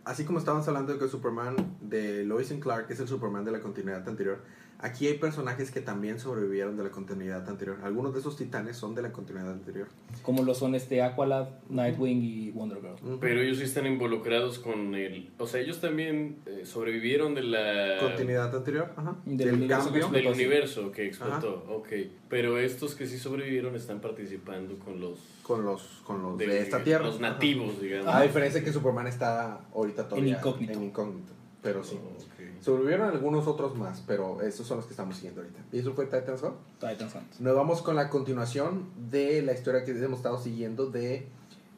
Así 0.04 0.26
como 0.26 0.40
estábamos 0.40 0.68
hablando 0.68 0.92
de 0.92 1.00
que 1.00 1.08
Superman 1.08 1.56
de 1.80 2.26
Lois 2.26 2.52
and 2.52 2.62
Clark 2.62 2.88
es 2.90 3.00
el 3.00 3.08
Superman 3.08 3.46
de 3.46 3.52
la 3.52 3.62
continuidad 3.62 4.06
anterior, 4.10 4.44
aquí 4.80 5.08
hay 5.08 5.16
personajes 5.16 5.72
que 5.72 5.82
también 5.82 6.20
sobrevivieron 6.20 6.78
de 6.78 6.84
la 6.84 6.92
continuidad 6.92 7.48
anterior. 7.48 7.78
Algunos 7.84 8.14
de 8.14 8.20
esos 8.20 8.38
titanes 8.38 8.78
son 8.78 8.96
de 8.96 9.02
la 9.02 9.12
continuidad 9.12 9.52
anterior. 9.52 9.88
Como 10.22 10.44
lo 10.44 10.54
son 10.54 10.76
este 10.76 11.02
Aqualad, 11.02 11.48
Nightwing 11.70 12.22
y 12.22 12.52
Wonder 12.52 12.80
Girl. 12.82 13.18
Pero 13.20 13.42
ellos 13.42 13.58
sí 13.58 13.64
están 13.64 13.88
involucrados 13.88 14.60
con 14.60 14.96
el... 14.96 15.32
O 15.38 15.48
sea, 15.48 15.62
ellos 15.62 15.82
también 15.82 16.38
eh, 16.46 16.62
sobrevivieron 16.66 17.34
de 17.34 17.44
la... 17.44 17.98
Continuidad 18.00 18.56
anterior, 18.56 18.94
ajá. 18.96 19.16
Del 19.26 19.54
universo 19.54 19.92
que 19.92 20.00
cambio. 20.00 20.10
Del 20.10 20.16
Explotó, 20.16 20.36
sí. 20.36 20.42
universo 20.42 20.92
que 20.92 21.06
explotó, 21.06 21.66
ok. 21.70 21.90
Pero 22.30 22.58
estos 22.58 22.96
que 22.96 23.08
sí 23.08 23.18
sobrevivieron 23.18 23.76
están 23.76 24.00
participando 24.02 24.78
con 24.80 25.00
los... 25.00 25.20
con 25.44 25.64
los, 25.64 26.02
con 26.06 26.22
los 26.22 26.38
de, 26.38 26.62
esta 26.62 26.84
tierra. 26.84 27.06
Los 27.06 27.20
nativos, 27.20 27.82
digamos. 27.82 28.14
A 28.14 28.22
diferencia 28.22 28.64
que 28.64 28.72
Superman 28.72 29.08
está 29.08 29.62
ahorita 29.74 30.08
todavía 30.08 30.34
En 30.34 30.40
incógnito. 30.40 30.74
en 30.74 30.84
incógnito, 30.84 31.34
Pero 31.62 31.84
sí. 31.84 31.98
Oh. 32.02 32.27
Sobrevivieron 32.62 33.10
algunos 33.10 33.48
otros 33.48 33.76
más, 33.76 34.04
pero 34.06 34.42
esos 34.42 34.66
son 34.68 34.78
los 34.78 34.86
que 34.86 34.94
estamos 34.94 35.16
siguiendo 35.16 35.42
ahorita. 35.42 35.60
Y 35.72 35.80
eso 35.80 35.94
fue 35.94 36.06
Titans 36.06 36.42
Hunt. 36.44 36.56
Titans 36.80 37.16
Hunt. 37.16 37.40
Nos 37.40 37.56
vamos 37.56 37.82
con 37.82 37.96
la 37.96 38.10
continuación 38.10 38.86
de 39.10 39.42
la 39.42 39.54
historia 39.54 39.84
que 39.84 39.92
hemos 39.92 40.20
estado 40.20 40.38
siguiendo 40.42 40.88
de 40.88 41.28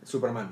Superman. 0.04 0.50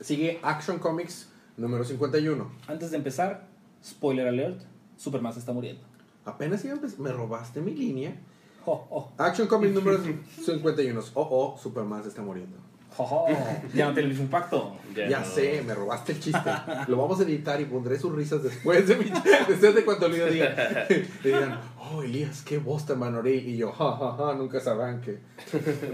Sigue 0.00 0.40
Action 0.42 0.78
Comics 0.78 1.28
número 1.56 1.84
51. 1.84 2.50
Antes 2.66 2.90
de 2.90 2.96
empezar, 2.96 3.46
spoiler 3.84 4.26
alert, 4.28 4.60
Superman 4.96 5.32
se 5.32 5.38
está 5.40 5.52
muriendo. 5.52 5.82
Apenas 6.24 6.64
iba 6.64 6.74
a 6.74 6.76
empezar- 6.76 6.98
me 7.00 7.12
robaste 7.12 7.60
mi 7.60 7.72
línea. 7.74 8.16
Jo, 8.64 8.86
oh, 8.90 9.12
Action 9.18 9.46
Comics 9.46 9.74
número 9.74 9.98
51. 10.44 11.00
Oh, 11.14 11.28
oh, 11.30 11.58
Superman 11.58 12.02
se 12.02 12.08
está 12.08 12.22
muriendo. 12.22 12.56
Ya 13.74 13.86
no 13.86 13.92
tiene 13.92 14.02
el 14.02 14.08
mismo 14.08 14.24
impacto. 14.24 14.76
Ya, 14.94 15.20
no. 15.20 15.26
sé, 15.26 15.62
me 15.66 15.74
robaste 15.74 16.12
el 16.12 16.20
chiste. 16.20 16.50
Lo 16.86 16.96
vamos 16.98 17.20
a 17.20 17.24
editar 17.24 17.60
y 17.60 17.64
pondré 17.64 17.98
sus 17.98 18.14
risas 18.14 18.42
después 18.42 18.86
de, 18.86 18.96
mi, 18.96 19.04
después 19.48 19.74
de 19.74 19.84
cuando 19.84 20.06
Elías 20.06 20.30
diga. 20.30 20.86
Le 20.88 21.06
digan, 21.22 21.60
oh 21.78 22.02
Elías, 22.02 22.42
qué 22.42 22.58
voz 22.58 22.86
tan 22.86 22.98
manorí. 22.98 23.32
Y 23.34 23.56
yo, 23.56 23.72
ja, 23.72 23.96
ja, 23.96 24.16
ja, 24.16 24.34
nunca 24.34 24.60
sabrán 24.60 25.00
que. 25.00 25.18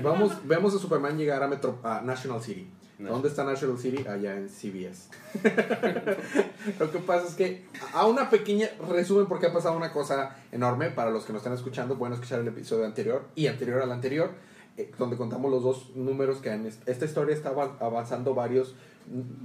Vamos, 0.03 0.32
vemos 0.44 0.74
a 0.74 0.78
Superman 0.78 1.16
llegar 1.16 1.42
a, 1.42 1.48
Metro, 1.48 1.78
a 1.82 2.01
National 2.03 2.42
City. 2.42 2.68
No. 2.98 3.12
¿Dónde 3.12 3.28
está 3.28 3.44
National 3.44 3.78
City? 3.78 4.07
Allá 4.07 4.36
en 4.36 4.51
CBS. 4.51 5.09
Lo 6.78 6.92
que 6.92 6.98
pasa 6.98 7.26
es 7.26 7.34
que, 7.34 7.64
a 7.94 8.07
una 8.07 8.28
pequeña 8.28 8.68
resumen, 8.90 9.24
porque 9.26 9.46
ha 9.46 9.53
pasado 9.55 9.74
una 9.74 9.90
cosa 9.90 10.36
enorme 10.53 10.90
para 10.90 11.11
los 11.11 11.24
que 11.24 11.32
nos 11.32 11.40
están 11.40 11.55
escuchando. 11.55 11.96
Pueden 11.96 12.12
escuchar 12.12 12.40
el 12.40 12.48
episodio 12.48 12.84
anterior 12.84 13.24
y 13.34 13.46
anterior 13.46 13.80
al 13.80 13.90
anterior, 13.90 14.32
donde 14.99 15.16
contamos 15.16 15.51
los 15.51 15.62
dos 15.62 15.91
números 15.97 16.39
que 16.39 16.53
est- 16.55 16.89
esta 16.89 17.05
historia 17.05 17.35
estaba 17.35 17.76
avanzando 17.81 18.35
varios 18.35 18.74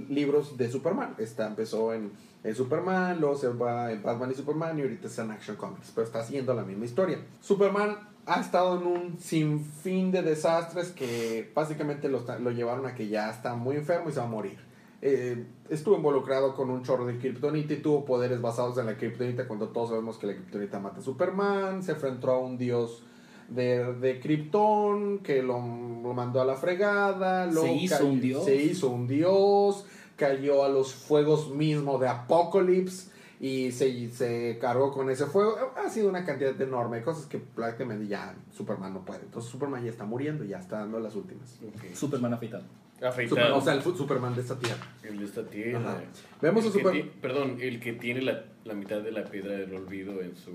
libros 0.08 0.56
de 0.56 0.70
Superman. 0.70 1.14
Esta 1.18 1.46
empezó 1.46 1.92
en, 1.94 2.12
en 2.44 2.54
Superman, 2.54 3.20
luego 3.20 3.36
se 3.36 3.48
va 3.48 3.92
en 3.92 4.02
Batman 4.02 4.30
y 4.30 4.34
Superman 4.34 4.78
y 4.78 4.82
ahorita 4.82 5.08
está 5.08 5.24
en 5.24 5.32
Action 5.32 5.56
Comics, 5.56 5.92
pero 5.94 6.06
está 6.06 6.22
siguiendo 6.24 6.54
la 6.54 6.62
misma 6.64 6.84
historia. 6.84 7.18
Superman 7.40 7.96
ha 8.26 8.40
estado 8.40 8.80
en 8.80 8.86
un 8.86 9.18
sinfín 9.18 10.10
de 10.12 10.22
desastres 10.22 10.90
que 10.90 11.50
básicamente 11.54 12.08
lo, 12.08 12.24
lo 12.40 12.50
llevaron 12.50 12.86
a 12.86 12.94
que 12.94 13.08
ya 13.08 13.30
está 13.30 13.54
muy 13.54 13.76
enfermo 13.76 14.08
y 14.08 14.12
se 14.12 14.18
va 14.20 14.26
a 14.26 14.28
morir. 14.28 14.58
Eh, 15.02 15.44
estuvo 15.68 15.96
involucrado 15.96 16.54
con 16.54 16.70
un 16.70 16.82
chorro 16.82 17.04
de 17.06 17.18
Kryptonita 17.18 17.74
y 17.74 17.76
tuvo 17.76 18.04
poderes 18.04 18.40
basados 18.40 18.78
en 18.78 18.86
la 18.86 18.96
Kryptonita 18.96 19.46
cuando 19.46 19.68
todos 19.68 19.90
sabemos 19.90 20.16
que 20.18 20.26
la 20.26 20.34
Kryptonita 20.34 20.80
mata 20.80 20.98
a 21.00 21.02
Superman, 21.02 21.82
se 21.82 21.92
enfrentó 21.92 22.30
a 22.32 22.38
un 22.38 22.56
dios 22.58 23.04
de, 23.48 23.94
de 23.94 24.20
Krypton 24.20 25.18
que 25.20 25.42
lo, 25.42 25.54
lo 25.58 26.12
mandó 26.14 26.40
a 26.40 26.44
la 26.44 26.56
fregada, 26.56 27.46
luego 27.46 27.62
Se 27.66 27.72
hizo 27.74 28.06
un 28.06 28.20
dios. 28.20 28.44
se 28.44 28.56
hizo 28.56 28.88
un 28.90 29.06
dios, 29.06 29.86
cayó 30.16 30.64
a 30.64 30.68
los 30.68 30.94
fuegos 30.94 31.50
mismos 31.50 32.00
de 32.00 32.08
Apocalypse 32.08 33.10
y 33.38 33.70
se, 33.72 34.10
se 34.10 34.56
cargó 34.60 34.92
con 34.92 35.10
ese 35.10 35.26
fuego. 35.26 35.56
Ha 35.84 35.90
sido 35.90 36.08
una 36.08 36.24
cantidad 36.24 36.58
enorme 36.60 36.98
de 36.98 37.02
cosas 37.02 37.26
que 37.26 37.38
prácticamente 37.38 38.06
ya 38.06 38.34
Superman 38.56 38.94
no 38.94 39.04
puede. 39.04 39.20
Entonces 39.24 39.50
Superman 39.50 39.84
ya 39.84 39.90
está 39.90 40.04
muriendo, 40.04 40.42
ya 40.44 40.58
está 40.58 40.78
dando 40.80 40.98
las 41.00 41.14
últimas. 41.14 41.58
Superman 41.94 42.32
afeitado. 42.34 42.64
Afeitado. 43.02 43.28
Super- 43.42 43.52
o 43.52 43.60
sea, 43.60 43.74
el 43.74 43.82
Superman 43.82 44.34
de 44.34 44.40
esta 44.40 44.58
tierra. 44.58 44.80
el 45.02 45.18
de 45.18 45.24
esta 45.26 45.44
tierra. 45.44 45.80
Ajá. 45.80 46.00
Vemos 46.40 46.64
El 46.64 46.70
a 46.70 46.72
que 46.72 46.78
Super- 46.78 46.92
ti- 47.02 47.10
Perdón, 47.20 47.58
el 47.60 47.78
que 47.78 47.92
tiene 47.92 48.22
la, 48.22 48.42
la 48.64 48.72
mitad 48.72 49.02
de 49.02 49.12
la 49.12 49.24
piedra 49.24 49.52
del 49.52 49.74
olvido 49.74 50.22
en 50.22 50.34
su... 50.34 50.52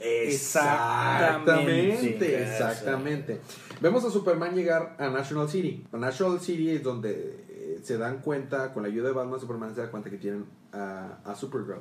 Exactamente, 0.00 2.42
Exactamente. 2.42 2.42
exactamente. 2.42 3.40
Vemos 3.80 4.04
a 4.04 4.10
Superman 4.10 4.54
llegar 4.54 4.96
a 4.98 5.08
National 5.08 5.48
City. 5.48 5.86
A 5.92 5.96
National 5.96 6.40
City 6.40 6.70
es 6.70 6.82
donde 6.82 7.44
eh, 7.48 7.80
se 7.82 7.98
dan 7.98 8.20
cuenta, 8.20 8.72
con 8.72 8.82
la 8.82 8.88
ayuda 8.88 9.08
de 9.08 9.14
Batman, 9.14 9.40
Superman 9.40 9.74
se 9.74 9.80
da 9.80 9.90
cuenta 9.90 10.10
que 10.10 10.18
tienen 10.18 10.46
a, 10.72 11.18
a 11.24 11.34
Supergirl. 11.34 11.80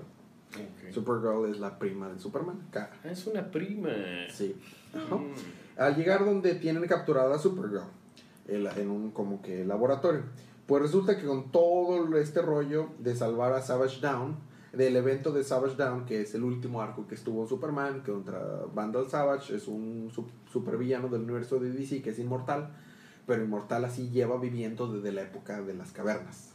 Supergirl 0.91 1.49
es 1.49 1.59
la 1.59 1.79
prima 1.79 2.09
de 2.09 2.19
Superman. 2.19 2.67
Ah, 2.75 2.89
es 3.03 3.25
una 3.25 3.49
prima. 3.49 3.89
Sí. 4.31 4.55
Ajá. 4.93 5.15
Mm. 5.15 5.33
Al 5.77 5.95
llegar 5.95 6.25
donde 6.25 6.55
tienen 6.55 6.85
capturada 6.87 7.35
a 7.35 7.39
Supergirl, 7.39 7.83
en 8.47 8.89
un 8.89 9.11
como 9.11 9.41
que 9.41 9.65
laboratorio, 9.65 10.23
pues 10.67 10.81
resulta 10.81 11.17
que 11.17 11.25
con 11.25 11.51
todo 11.51 12.15
este 12.17 12.41
rollo 12.41 12.89
de 12.99 13.15
salvar 13.15 13.53
a 13.53 13.61
Savage 13.61 13.99
Down, 13.99 14.35
del 14.73 14.95
evento 14.95 15.31
de 15.31 15.43
Savage 15.43 15.75
Down, 15.75 16.05
que 16.05 16.21
es 16.21 16.33
el 16.35 16.43
último 16.43 16.81
arco 16.81 17.07
que 17.07 17.15
estuvo 17.15 17.47
Superman 17.47 18.01
contra 18.01 18.39
Vandal 18.73 19.07
Savage, 19.09 19.55
es 19.55 19.67
un 19.67 20.09
su- 20.13 20.27
supervillano 20.51 21.07
del 21.09 21.21
universo 21.21 21.59
de 21.59 21.71
DC 21.71 22.01
que 22.01 22.09
es 22.09 22.19
inmortal, 22.19 22.69
pero 23.27 23.43
inmortal 23.43 23.85
así 23.85 24.09
lleva 24.09 24.37
viviendo 24.37 24.91
desde 24.91 25.11
la 25.11 25.21
época 25.21 25.61
de 25.61 25.73
las 25.75 25.91
cavernas. 25.91 26.49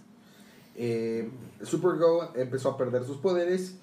Eh, 0.75 1.31
Supergirl 1.63 2.31
empezó 2.37 2.71
a 2.71 2.77
perder 2.77 3.05
sus 3.05 3.17
poderes 3.19 3.77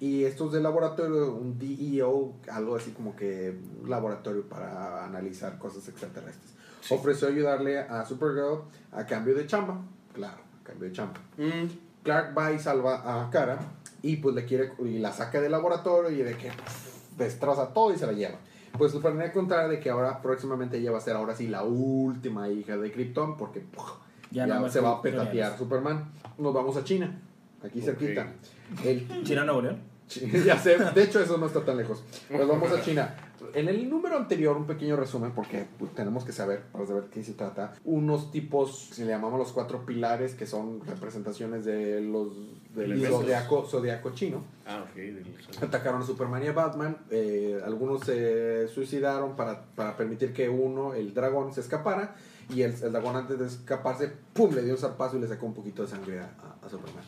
y 0.00 0.24
estos 0.24 0.52
del 0.52 0.62
laboratorio, 0.62 1.34
un 1.34 1.58
DEO, 1.58 2.34
algo 2.50 2.76
así 2.76 2.90
como 2.92 3.16
que 3.16 3.58
laboratorio 3.86 4.48
para 4.48 5.04
analizar 5.04 5.58
cosas 5.58 5.88
extraterrestres, 5.88 6.52
Sí. 6.82 6.94
ofreció 6.94 7.28
ayudarle 7.28 7.80
a 7.80 8.04
Supergirl 8.04 8.62
a 8.92 9.04
cambio 9.06 9.34
de 9.34 9.46
chamba. 9.46 9.80
Claro, 10.14 10.38
a 10.60 10.64
cambio 10.64 10.88
de 10.88 10.94
chamba. 10.94 11.20
Mm. 11.36 11.66
Clark 12.04 12.36
va 12.38 12.52
y 12.52 12.58
salva 12.58 13.24
a 13.26 13.28
Cara 13.30 13.58
y 14.02 14.16
pues 14.16 14.34
le 14.34 14.44
quiere 14.44 14.72
y 14.84 14.98
la 14.98 15.12
saca 15.12 15.40
del 15.40 15.52
laboratorio 15.52 16.10
y 16.10 16.22
de 16.22 16.36
que 16.36 16.48
pff, 16.48 17.16
destroza 17.16 17.72
todo 17.72 17.92
y 17.92 17.98
se 17.98 18.06
la 18.06 18.12
lleva. 18.12 18.38
Pues 18.76 18.92
Superman 18.92 19.30
contar 19.32 19.68
de 19.68 19.80
que 19.80 19.90
ahora 19.90 20.20
próximamente 20.20 20.78
ella 20.78 20.92
va 20.92 20.98
a 20.98 21.00
ser 21.00 21.16
ahora 21.16 21.34
sí 21.34 21.48
la 21.48 21.64
última 21.64 22.48
hija 22.48 22.76
de 22.76 22.92
Krypton 22.92 23.36
porque 23.36 23.60
puf, 23.60 23.92
Ya 24.30 24.46
ya, 24.46 24.58
no 24.58 24.68
se 24.68 24.80
va 24.80 24.92
a 24.92 25.02
petatear 25.02 25.56
Superman. 25.58 26.12
Nos 26.38 26.54
vamos 26.54 26.76
a 26.76 26.84
China, 26.84 27.20
aquí 27.64 27.80
cerquita. 27.80 28.32
El 28.84 29.24
¿China 29.24 29.44
Nuevo 29.44 29.62
León? 29.62 29.78
ya 30.46 30.58
sé, 30.58 30.78
de 30.78 31.02
hecho 31.02 31.20
eso 31.20 31.36
no 31.38 31.46
está 31.46 31.64
tan 31.64 31.76
lejos. 31.76 32.02
Pues 32.28 32.46
vamos 32.46 32.70
a 32.70 32.80
China. 32.80 33.14
En 33.54 33.68
el 33.68 33.88
número 33.88 34.16
anterior, 34.16 34.56
un 34.56 34.66
pequeño 34.66 34.96
resumen, 34.96 35.32
porque 35.32 35.66
pues, 35.78 35.94
tenemos 35.94 36.24
que 36.24 36.32
saber, 36.32 36.62
para 36.72 36.86
saber 36.86 37.04
de 37.04 37.10
qué 37.10 37.22
se 37.24 37.34
trata. 37.34 37.74
Unos 37.84 38.30
tipos, 38.30 38.88
si 38.92 39.02
le 39.02 39.08
llamamos 39.10 39.38
los 39.38 39.52
cuatro 39.52 39.84
pilares, 39.86 40.34
que 40.34 40.46
son 40.46 40.80
representaciones 40.86 41.64
de 41.64 42.00
los 42.00 42.28
del 42.74 42.92
zodiaco, 43.06 43.64
zodiaco 43.66 44.10
chino. 44.10 44.42
Ah, 44.66 44.84
ok. 44.88 44.94
del- 44.96 45.24
Atacaron 45.62 46.02
a 46.02 46.06
Superman 46.06 46.42
y 46.44 46.46
a 46.48 46.52
Batman. 46.52 46.96
eh, 47.10 47.60
algunos 47.64 48.02
se 48.04 48.68
suicidaron 48.68 49.36
para, 49.36 49.64
para 49.74 49.96
permitir 49.96 50.32
que 50.32 50.48
uno, 50.48 50.94
el 50.94 51.14
dragón, 51.14 51.52
se 51.52 51.60
escapara. 51.60 52.14
Y 52.54 52.62
el, 52.62 52.72
el 52.82 52.92
dragón, 52.92 53.14
antes 53.16 53.38
de 53.38 53.46
escaparse, 53.46 54.10
¡pum! 54.32 54.54
le 54.54 54.62
dio 54.62 54.72
un 54.74 54.78
zarpazo 54.78 55.16
y 55.16 55.20
le 55.20 55.28
sacó 55.28 55.46
un 55.46 55.54
poquito 55.54 55.82
de 55.82 55.88
sangre 55.88 56.20
a 56.20 56.68
Superman. 56.68 57.04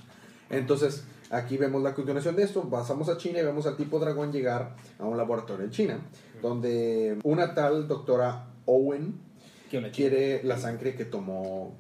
Entonces, 0.50 1.05
aquí 1.31 1.57
vemos 1.57 1.82
la 1.82 1.94
continuación 1.94 2.36
de 2.36 2.43
esto. 2.43 2.62
Pasamos 2.69 3.09
a 3.09 3.16
China 3.16 3.39
y 3.40 3.44
vemos 3.44 3.66
al 3.66 3.77
tipo 3.77 3.98
dragón 3.98 4.32
llegar 4.32 4.77
a 4.98 5.05
un 5.05 5.16
laboratorio 5.16 5.65
en 5.65 5.70
China, 5.70 5.98
donde 6.43 7.19
una 7.24 7.55
tal 7.55 7.89
doctora 7.89 8.47
Owen 8.66 9.15
quiere 9.93 10.43
la 10.44 10.59
sangre 10.59 10.94
que 10.94 11.05
tomó 11.05 11.74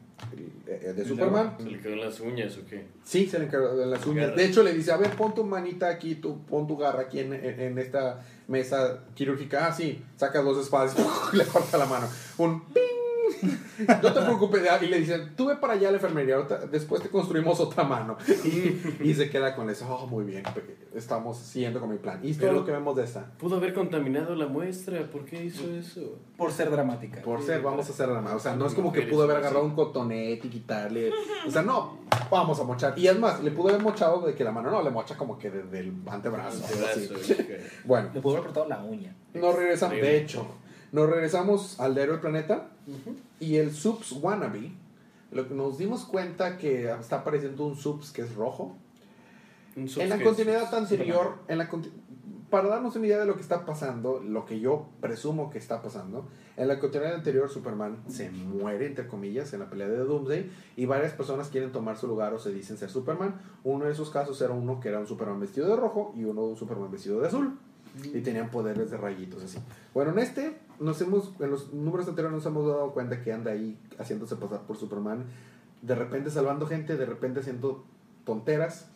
eh, 0.66 0.92
de 0.94 1.02
El 1.02 1.08
Superman. 1.08 1.56
¿Se 1.58 1.70
le 1.70 1.80
quedó 1.80 1.92
en 1.94 2.00
las 2.00 2.20
uñas 2.20 2.56
o 2.58 2.66
qué? 2.66 2.86
Sí, 3.02 3.26
se 3.26 3.38
le 3.38 3.46
de 3.48 3.86
las 3.86 4.06
uñas. 4.06 4.36
De 4.36 4.44
hecho, 4.44 4.62
le 4.62 4.72
dice, 4.72 4.92
a 4.92 4.96
ver, 4.96 5.10
pon 5.16 5.34
tu 5.34 5.44
manita 5.44 5.88
aquí, 5.88 6.16
tu, 6.16 6.42
pon 6.44 6.66
tu 6.68 6.76
garra 6.76 7.02
aquí 7.02 7.18
en, 7.20 7.32
en- 7.32 7.60
en 7.60 7.78
esta 7.78 8.20
mesa 8.48 9.00
quirúrgica. 9.14 9.66
Ah, 9.66 9.72
sí, 9.72 10.02
saca 10.16 10.42
dos 10.42 10.58
espadas 10.62 10.94
y 11.32 11.36
le 11.36 11.44
corta 11.46 11.78
la 11.78 11.86
mano. 11.86 12.06
Un 12.38 12.60
ping. 12.66 12.82
No 14.02 14.12
te 14.12 14.20
preocupes. 14.20 14.62
Y 14.82 14.86
le 14.86 14.98
dicen, 15.00 15.32
tú 15.36 15.46
ve 15.46 15.56
para 15.56 15.72
allá 15.74 15.88
a 15.88 15.90
la 15.92 15.96
enfermería, 15.96 16.36
ahorita- 16.36 16.66
después 16.66 17.02
te 17.02 17.08
construimos 17.08 17.58
otra 17.60 17.84
mano. 17.84 18.16
Y, 18.44 18.80
y 19.08 19.14
se 19.14 19.30
queda 19.30 19.54
con 19.54 19.68
eso. 19.70 19.86
Oh, 19.88 20.06
muy 20.06 20.24
bien, 20.24 20.42
estamos 20.94 21.38
siguiendo 21.38 21.80
con 21.80 21.90
mi 21.90 21.98
plan. 21.98 22.20
Y 22.22 22.30
esto 22.32 22.46
es 22.46 22.52
lo 22.52 22.64
que 22.64 22.72
vemos 22.72 22.96
de 22.96 23.04
esta. 23.04 23.26
Pudo 23.38 23.56
haber 23.56 23.72
contaminado 23.74 24.34
la 24.34 24.46
muestra. 24.46 25.02
¿Por 25.10 25.24
qué 25.24 25.44
hizo 25.44 25.64
eso? 25.74 26.18
Por 26.36 26.52
ser 26.52 26.70
dramática. 26.70 27.22
Por 27.22 27.42
ser, 27.42 27.60
vamos 27.62 27.86
a 27.88 27.92
hacer 27.92 28.08
la 28.08 28.20
mano. 28.20 28.36
O 28.36 28.40
sea, 28.40 28.54
no 28.56 28.66
es 28.66 28.74
como 28.74 28.92
que 28.92 29.02
pudo 29.02 29.24
haber 29.24 29.36
agarrado 29.36 29.64
un 29.64 29.74
cotonete 29.74 30.46
y 30.46 30.50
quitarle. 30.50 31.10
O 31.46 31.50
sea, 31.50 31.62
no, 31.62 31.98
vamos 32.30 32.58
a 32.60 32.64
mochar. 32.64 32.98
Y 32.98 33.06
es 33.06 33.18
más, 33.18 33.42
le 33.42 33.50
pudo 33.50 33.68
haber 33.70 33.82
mochado 33.82 34.20
de 34.26 34.34
que 34.34 34.44
la 34.44 34.52
mano 34.52 34.70
no, 34.70 34.82
le 34.82 34.90
mocha 34.90 35.16
como 35.16 35.38
que 35.38 35.50
desde 35.50 35.80
el 35.80 35.92
antebrazo. 36.06 36.64
así. 36.64 36.74
Antebrazo, 36.74 37.14
ok. 37.42 37.84
Bueno, 37.84 38.10
Le 38.14 38.20
pudo 38.20 38.34
haber 38.34 38.44
cortado 38.46 38.68
la 38.68 38.82
uña. 38.82 39.14
nos 39.34 39.54
regresamos. 39.54 39.96
De 39.96 40.16
hecho, 40.18 40.46
nos 40.92 41.08
regresamos 41.08 41.78
al 41.78 41.94
diario 41.94 42.12
del 42.14 42.20
planeta. 42.20 42.68
Y 43.40 43.56
el 43.56 43.72
Subs 43.72 44.12
Wannabe. 44.12 44.72
Lo 45.32 45.48
que 45.48 45.54
nos 45.54 45.78
dimos 45.78 46.04
cuenta 46.04 46.58
que 46.58 46.90
está 46.90 47.16
apareciendo 47.16 47.66
un 47.66 47.76
Subs 47.76 48.10
que 48.10 48.22
es 48.22 48.34
rojo. 48.34 48.76
Un 49.76 49.88
En 49.96 50.08
la 50.08 50.22
continuidad 50.22 50.74
anterior, 50.74 51.38
en 51.48 51.58
la 51.58 51.68
para 52.50 52.68
darnos 52.68 52.96
una 52.96 53.06
idea 53.06 53.18
de 53.18 53.26
lo 53.26 53.36
que 53.36 53.42
está 53.42 53.64
pasando, 53.64 54.20
lo 54.20 54.44
que 54.44 54.58
yo 54.58 54.88
presumo 55.00 55.50
que 55.50 55.58
está 55.58 55.80
pasando, 55.80 56.28
en 56.56 56.66
la 56.68 56.80
continuidad 56.80 57.14
anterior 57.14 57.48
Superman 57.48 58.02
se 58.08 58.30
muere, 58.30 58.86
entre 58.86 59.06
comillas, 59.06 59.52
en 59.54 59.60
la 59.60 59.70
pelea 59.70 59.88
de 59.88 59.98
Doomsday 59.98 60.50
y 60.76 60.84
varias 60.84 61.12
personas 61.12 61.48
quieren 61.48 61.70
tomar 61.70 61.96
su 61.96 62.08
lugar 62.08 62.34
o 62.34 62.38
se 62.38 62.52
dicen 62.52 62.76
ser 62.76 62.90
Superman. 62.90 63.40
Uno 63.62 63.84
de 63.84 63.92
esos 63.92 64.10
casos 64.10 64.40
era 64.42 64.52
uno 64.52 64.80
que 64.80 64.88
era 64.88 64.98
un 64.98 65.06
Superman 65.06 65.38
vestido 65.38 65.68
de 65.68 65.76
rojo 65.76 66.12
y 66.16 66.24
uno 66.24 66.42
un 66.42 66.56
Superman 66.56 66.90
vestido 66.90 67.20
de 67.20 67.28
azul. 67.28 67.56
Y 68.02 68.20
tenían 68.20 68.50
poderes 68.50 68.90
de 68.90 68.96
rayitos 68.96 69.42
así. 69.42 69.58
Bueno, 69.94 70.12
en 70.12 70.18
este, 70.20 70.58
nos 70.80 71.00
hemos, 71.02 71.32
en 71.38 71.50
los 71.50 71.72
números 71.72 72.08
anteriores 72.08 72.34
nos 72.34 72.46
hemos 72.46 72.66
dado 72.66 72.92
cuenta 72.92 73.22
que 73.22 73.32
anda 73.32 73.52
ahí 73.52 73.78
haciéndose 73.98 74.36
pasar 74.36 74.62
por 74.62 74.76
Superman, 74.76 75.24
de 75.82 75.94
repente 75.94 76.30
salvando 76.30 76.66
gente, 76.66 76.96
de 76.96 77.06
repente 77.06 77.40
haciendo 77.40 77.84
tonteras. 78.24 78.86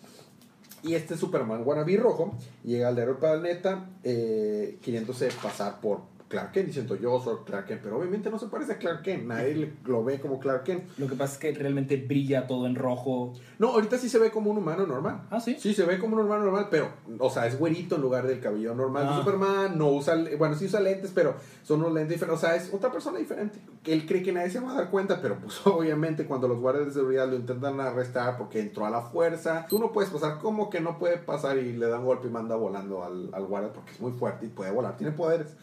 Y 0.82 0.94
este 0.94 1.16
Superman 1.16 1.62
wannabe 1.64 1.96
rojo 1.96 2.34
llega 2.62 2.88
al 2.88 2.96
del 2.96 3.16
planeta 3.16 3.88
eh, 4.02 4.78
queriéndose 4.82 5.30
pasar 5.42 5.80
por 5.80 6.00
Clark 6.28 6.52
Kent, 6.52 6.66
diciendo 6.68 6.96
yo 6.96 7.20
soy 7.20 7.36
Clark 7.44 7.66
Kent, 7.66 7.80
pero 7.82 7.98
obviamente 7.98 8.30
no 8.30 8.38
se 8.38 8.46
parece 8.46 8.72
a 8.72 8.78
Clark 8.78 9.02
Kent, 9.02 9.24
nadie 9.24 9.72
lo 9.84 10.02
ve 10.02 10.18
como 10.20 10.40
Clark 10.40 10.64
Kent. 10.64 10.84
Lo 10.98 11.06
que 11.06 11.14
pasa 11.14 11.34
es 11.34 11.38
que 11.38 11.52
realmente 11.52 11.96
brilla 11.96 12.46
todo 12.46 12.66
en 12.66 12.74
rojo. 12.74 13.34
No, 13.58 13.68
ahorita 13.68 13.98
sí 13.98 14.08
se 14.08 14.18
ve 14.18 14.30
como 14.30 14.50
un 14.50 14.58
humano 14.58 14.86
normal. 14.86 15.22
Ah, 15.30 15.40
sí. 15.40 15.56
Sí, 15.58 15.74
se 15.74 15.84
ve 15.84 15.98
como 15.98 16.16
un 16.16 16.22
humano 16.24 16.44
normal, 16.44 16.68
pero, 16.70 16.88
o 17.18 17.30
sea, 17.30 17.46
es 17.46 17.58
güerito 17.58 17.96
en 17.96 18.02
lugar 18.02 18.26
del 18.26 18.40
cabello 18.40 18.74
normal 18.74 19.06
de 19.06 19.12
Ah. 19.12 19.18
Superman, 19.18 19.78
no 19.78 19.88
usa, 19.90 20.16
bueno, 20.38 20.56
sí 20.56 20.64
usa 20.64 20.80
lentes, 20.80 21.12
pero 21.14 21.34
son 21.62 21.80
unos 21.80 21.92
lentes 21.92 22.14
diferentes, 22.14 22.42
o 22.42 22.46
sea, 22.46 22.56
es 22.56 22.72
otra 22.72 22.90
persona 22.90 23.18
diferente. 23.18 23.60
Él 23.84 24.06
cree 24.06 24.22
que 24.22 24.32
nadie 24.32 24.50
se 24.50 24.60
va 24.60 24.72
a 24.72 24.74
dar 24.74 24.90
cuenta, 24.90 25.20
pero 25.20 25.36
pues 25.38 25.60
obviamente 25.66 26.24
cuando 26.26 26.48
los 26.48 26.58
guardias 26.58 26.86
de 26.86 26.92
seguridad 26.92 27.28
lo 27.28 27.36
intentan 27.36 27.78
arrestar 27.80 28.36
porque 28.38 28.60
entró 28.60 28.86
a 28.86 28.90
la 28.90 29.02
fuerza, 29.02 29.66
tú 29.68 29.78
no 29.78 29.92
puedes 29.92 30.10
pasar, 30.10 30.38
como 30.38 30.70
que 30.70 30.80
no 30.80 30.98
puede 30.98 31.18
pasar 31.18 31.58
y 31.58 31.72
le 31.74 31.86
da 31.86 31.98
un 31.98 32.06
golpe 32.06 32.28
y 32.28 32.30
manda 32.30 32.56
volando 32.56 33.04
al, 33.04 33.28
al 33.32 33.44
guardia 33.46 33.72
porque 33.72 33.92
es 33.92 34.00
muy 34.00 34.12
fuerte 34.12 34.46
y 34.46 34.48
puede 34.48 34.70
volar, 34.72 34.96
tiene 34.96 35.12
poderes. 35.12 35.54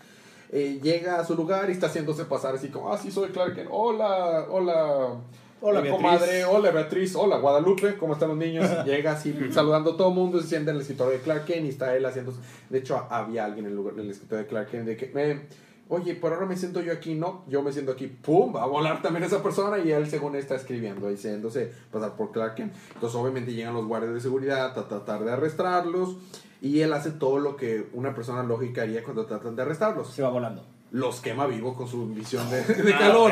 Eh, 0.54 0.80
llega 0.84 1.18
a 1.18 1.26
su 1.26 1.34
lugar 1.34 1.70
y 1.70 1.72
está 1.72 1.88
haciéndose 1.88 2.26
pasar 2.26 2.56
así 2.56 2.68
como, 2.68 2.92
ah, 2.92 2.98
sí, 2.98 3.10
soy 3.10 3.30
Clark 3.30 3.56
Kent, 3.56 3.70
hola, 3.72 4.48
hola. 4.50 5.16
Hola, 5.64 5.80
Beatriz. 5.80 5.96
comadre, 5.96 6.44
hola 6.46 6.72
Beatriz, 6.72 7.16
hola 7.16 7.38
Guadalupe, 7.38 7.96
¿cómo 7.96 8.14
están 8.14 8.30
los 8.30 8.38
niños? 8.38 8.68
Llega 8.86 9.12
así 9.12 9.34
saludando 9.52 9.92
a 9.92 9.98
todo 9.98 10.10
el 10.10 10.16
mundo, 10.16 10.42
se 10.42 10.48
sienta 10.48 10.72
en 10.72 10.78
el 10.78 10.82
escritorio 10.82 11.14
de 11.14 11.20
Clark 11.20 11.46
Kent 11.46 11.68
y 11.68 11.70
está 11.70 11.96
él 11.96 12.06
haciendo... 12.06 12.34
De 12.70 12.80
hecho, 12.80 12.98
había 13.10 13.46
alguien 13.46 13.66
en 13.66 13.72
el, 13.72 13.78
lugar, 13.78 13.94
en 13.94 14.02
el 14.02 14.10
escritorio 14.10 14.44
de 14.44 14.50
Clark 14.50 14.72
Kent 14.72 14.86
de 14.88 14.98
que, 14.98 15.12
eh, 15.16 15.42
oye, 15.88 16.16
por 16.16 16.34
ahora 16.34 16.48
me 16.48 16.58
siento 16.58 16.82
yo 16.82 16.92
aquí, 16.92 17.14
no, 17.14 17.46
yo 17.48 17.62
me 17.62 17.72
siento 17.72 17.92
aquí, 17.92 18.08
¡pum! 18.08 18.54
Va 18.54 18.64
a 18.64 18.66
volar 18.66 19.02
también 19.04 19.24
esa 19.24 19.42
persona 19.44 19.78
y 19.78 19.92
él 19.92 20.10
según 20.10 20.36
está 20.36 20.56
escribiendo, 20.56 21.08
diciéndose 21.08 21.72
pasar 21.92 22.16
por 22.18 22.32
Clark 22.32 22.56
Kent. 22.56 22.74
Entonces 22.96 23.18
obviamente 23.18 23.54
llegan 23.54 23.76
los 23.76 23.86
guardias 23.86 24.16
de 24.16 24.20
seguridad 24.20 24.78
a 24.78 24.88
tratar 24.88 25.24
de 25.24 25.32
arrestarlos 25.32 26.18
y 26.62 26.82
él 26.82 26.94
hace 26.94 27.12
todo 27.12 27.40
lo 27.40 27.56
que 27.56 27.90
una 27.94 28.14
persona 28.14 28.44
lógica 28.44 28.84
haría 28.84 29.04
cuando 29.04 29.26
tratan 29.26 29.56
de 29.56 29.64
arrestarlos. 29.64 30.14
Se 30.14 30.22
va 30.22 30.30
volando. 30.30 30.66
Los 30.92 31.22
quema 31.22 31.48
vivo 31.48 31.74
con 31.74 31.88
su 31.88 32.06
visión 32.10 32.50
de, 32.50 32.62
de 32.64 32.94
Ah, 32.94 33.00
calor. 33.00 33.32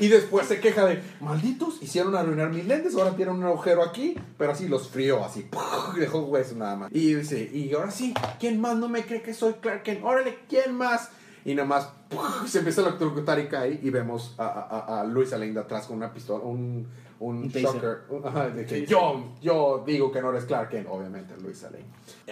Y 0.00 0.06
después 0.08 0.46
se 0.46 0.60
queja 0.60 0.86
de, 0.86 1.02
malditos, 1.20 1.82
hicieron 1.82 2.14
arruinar 2.14 2.50
mis 2.50 2.64
lentes, 2.64 2.94
ahora 2.94 3.16
tienen 3.16 3.34
un 3.34 3.42
agujero 3.44 3.82
aquí, 3.82 4.16
pero 4.38 4.52
así 4.52 4.68
los 4.68 4.88
frío, 4.88 5.24
así, 5.24 5.48
dejó 5.98 6.20
hueso 6.20 6.54
nada 6.54 6.76
más. 6.76 6.92
Y 6.92 7.14
dice, 7.14 7.50
y 7.52 7.72
ahora 7.74 7.90
sí, 7.90 8.14
¿quién 8.38 8.60
más 8.60 8.76
no 8.76 8.88
me 8.88 9.04
cree 9.04 9.22
que 9.22 9.34
soy 9.34 9.54
Clark 9.54 9.82
Kent? 9.82 10.04
Órale, 10.04 10.38
¿quién 10.48 10.72
más? 10.74 11.10
Y 11.46 11.54
nada 11.54 11.66
más 11.68 11.88
¡puf! 12.08 12.46
se 12.48 12.58
empieza 12.58 12.82
a 12.82 12.88
electrocutar 12.88 13.38
y 13.38 13.46
cae 13.46 13.78
y 13.82 13.88
vemos 13.90 14.34
a, 14.36 14.46
a, 14.46 14.60
a- 14.80 15.00
a 15.00 15.04
Luisa 15.04 15.38
Lane 15.38 15.52
de 15.52 15.60
atrás 15.60 15.86
con 15.86 15.96
una 15.96 16.12
pistola, 16.12 16.44
un, 16.44 16.86
un, 17.20 17.36
Un 17.38 17.48
shocker. 17.48 18.00
un- 18.10 18.26
ajá, 18.26 18.48
de 18.50 18.66
que 18.66 18.84
yo, 18.84 19.32
yo 19.40 19.82
digo 19.86 20.10
que 20.12 20.20
no 20.20 20.30
eres 20.30 20.44
Clark 20.44 20.68
Kent, 20.70 20.88
obviamente 20.90 21.34
Luisa 21.40 21.70
Lane. 21.70 21.86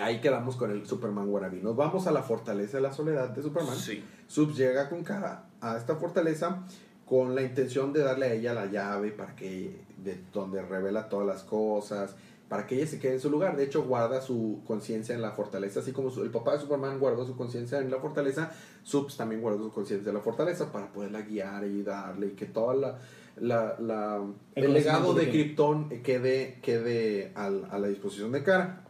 Ahí 0.04 0.20
quedamos 0.20 0.56
con 0.56 0.70
el 0.70 0.84
Superman 0.86 1.28
wannabe. 1.28 1.60
Nos 1.62 1.76
vamos 1.76 2.06
a 2.06 2.10
la 2.10 2.22
fortaleza 2.22 2.76
de 2.78 2.82
la 2.82 2.92
soledad 2.92 3.30
de 3.30 3.40
Superman. 3.42 3.76
Sí. 3.76 4.04
Subs 4.26 4.56
llega 4.56 4.88
con 4.88 5.02
cara 5.04 5.44
a 5.60 5.76
esta 5.76 5.96
fortaleza 5.96 6.64
con 7.06 7.34
la 7.34 7.42
intención 7.42 7.92
de 7.92 8.00
darle 8.00 8.26
a 8.26 8.32
ella 8.32 8.52
la 8.54 8.66
llave 8.66 9.10
para 9.12 9.34
que 9.36 9.84
de 9.98 10.20
donde 10.32 10.60
revela 10.62 11.08
todas 11.08 11.26
las 11.26 11.42
cosas, 11.44 12.14
para 12.48 12.66
que 12.66 12.76
ella 12.76 12.86
se 12.86 12.98
quede 12.98 13.14
en 13.14 13.20
su 13.20 13.30
lugar. 13.30 13.56
De 13.56 13.64
hecho, 13.64 13.84
guarda 13.84 14.20
su 14.20 14.62
conciencia 14.66 15.14
en 15.14 15.22
la 15.22 15.32
fortaleza, 15.32 15.80
así 15.80 15.92
como 15.92 16.10
su- 16.10 16.22
el 16.22 16.30
papá 16.30 16.52
de 16.54 16.60
Superman 16.60 16.98
guardó 16.98 17.26
su 17.26 17.36
conciencia 17.36 17.78
en 17.78 17.90
la 17.90 17.98
fortaleza, 17.98 18.52
Subs 18.82 19.16
también 19.16 19.40
guardó 19.40 19.64
su 19.64 19.72
conciencia 19.72 20.08
en 20.10 20.14
la 20.16 20.20
fortaleza 20.22 20.70
para 20.70 20.92
poderla 20.92 21.22
guiar, 21.22 21.64
ayudarle 21.64 22.26
y 22.28 22.30
que 22.30 22.46
toda 22.46 22.74
la, 22.74 22.98
la, 23.40 23.76
la- 23.80 24.22
El 24.54 24.64
el, 24.64 24.72
legado 24.74 25.14
de. 25.14 25.30
Krypton 25.30 25.88
quede, 26.02 26.58
quede 26.62 27.32
al- 27.34 27.66
a 27.70 27.78
la 27.78 27.88
disposición 27.88 28.30
de 28.32 28.42
Kara. 28.42 28.80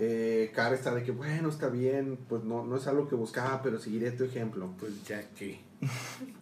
Eh, 0.00 0.52
Kara 0.54 0.76
está 0.76 0.94
de 0.94 1.02
que, 1.02 1.10
bueno, 1.10 1.48
está 1.48 1.68
bien, 1.68 2.18
pues 2.28 2.44
no, 2.44 2.64
no 2.64 2.76
es 2.76 2.86
algo 2.86 3.08
que 3.08 3.16
buscaba, 3.16 3.62
pero 3.62 3.80
seguiré 3.80 4.12
tu 4.12 4.22
ejemplo. 4.24 4.68
Pues 4.78 4.92
ya 5.04 5.22
que. 5.30 5.60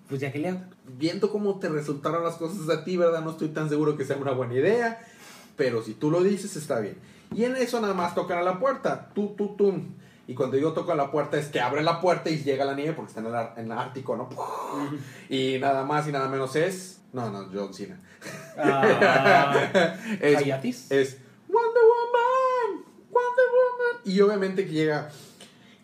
Pues 0.08 0.20
ya 0.20 0.30
que 0.30 0.38
le 0.40 0.48
hago. 0.48 0.60
Viendo 0.98 1.30
cómo 1.30 1.58
te 1.58 1.68
resultaron 1.70 2.22
las 2.22 2.34
cosas 2.36 2.68
a 2.68 2.84
ti, 2.84 2.96
¿verdad? 2.98 3.22
No 3.24 3.30
estoy 3.30 3.48
tan 3.48 3.68
seguro 3.70 3.96
que 3.96 4.04
sea 4.04 4.16
una 4.18 4.32
buena 4.32 4.54
idea, 4.54 4.98
pero 5.56 5.82
si 5.82 5.94
tú 5.94 6.10
lo 6.10 6.22
dices, 6.22 6.56
está 6.56 6.80
bien. 6.80 6.98
Y 7.34 7.44
en 7.44 7.56
eso 7.56 7.80
nada 7.80 7.94
más 7.94 8.14
tocan 8.14 8.38
a 8.38 8.42
la 8.42 8.58
puerta, 8.60 9.10
tú, 9.14 9.34
tú, 9.36 9.56
tú. 9.56 9.74
Y 10.28 10.34
cuando 10.34 10.56
yo 10.56 10.72
toco 10.72 10.92
a 10.92 10.96
la 10.96 11.10
puerta 11.10 11.38
es 11.38 11.48
que 11.48 11.60
abre 11.60 11.82
la 11.82 12.00
puerta 12.00 12.30
y 12.30 12.38
llega 12.42 12.64
la 12.64 12.74
nieve 12.74 12.92
porque 12.94 13.10
está 13.10 13.20
en 13.20 13.26
el, 13.26 13.48
en 13.64 13.72
el 13.72 13.78
Ártico, 13.78 14.16
¿no? 14.16 14.28
Y 15.28 15.58
nada 15.60 15.84
más 15.84 16.08
y 16.08 16.12
nada 16.12 16.28
menos 16.28 16.56
es... 16.56 17.00
No, 17.12 17.30
no, 17.30 17.48
John 17.52 17.72
Cena. 17.72 18.00
Ah, 18.58 19.96
es, 20.20 20.36
Hayatis. 20.36 20.90
es 20.90 21.18
Wonder 21.48 21.82
Woman, 21.82 22.84
Wonder 23.10 23.46
Woman. 23.52 24.02
Y 24.04 24.20
obviamente 24.20 24.66
que 24.66 24.72
llega 24.72 25.10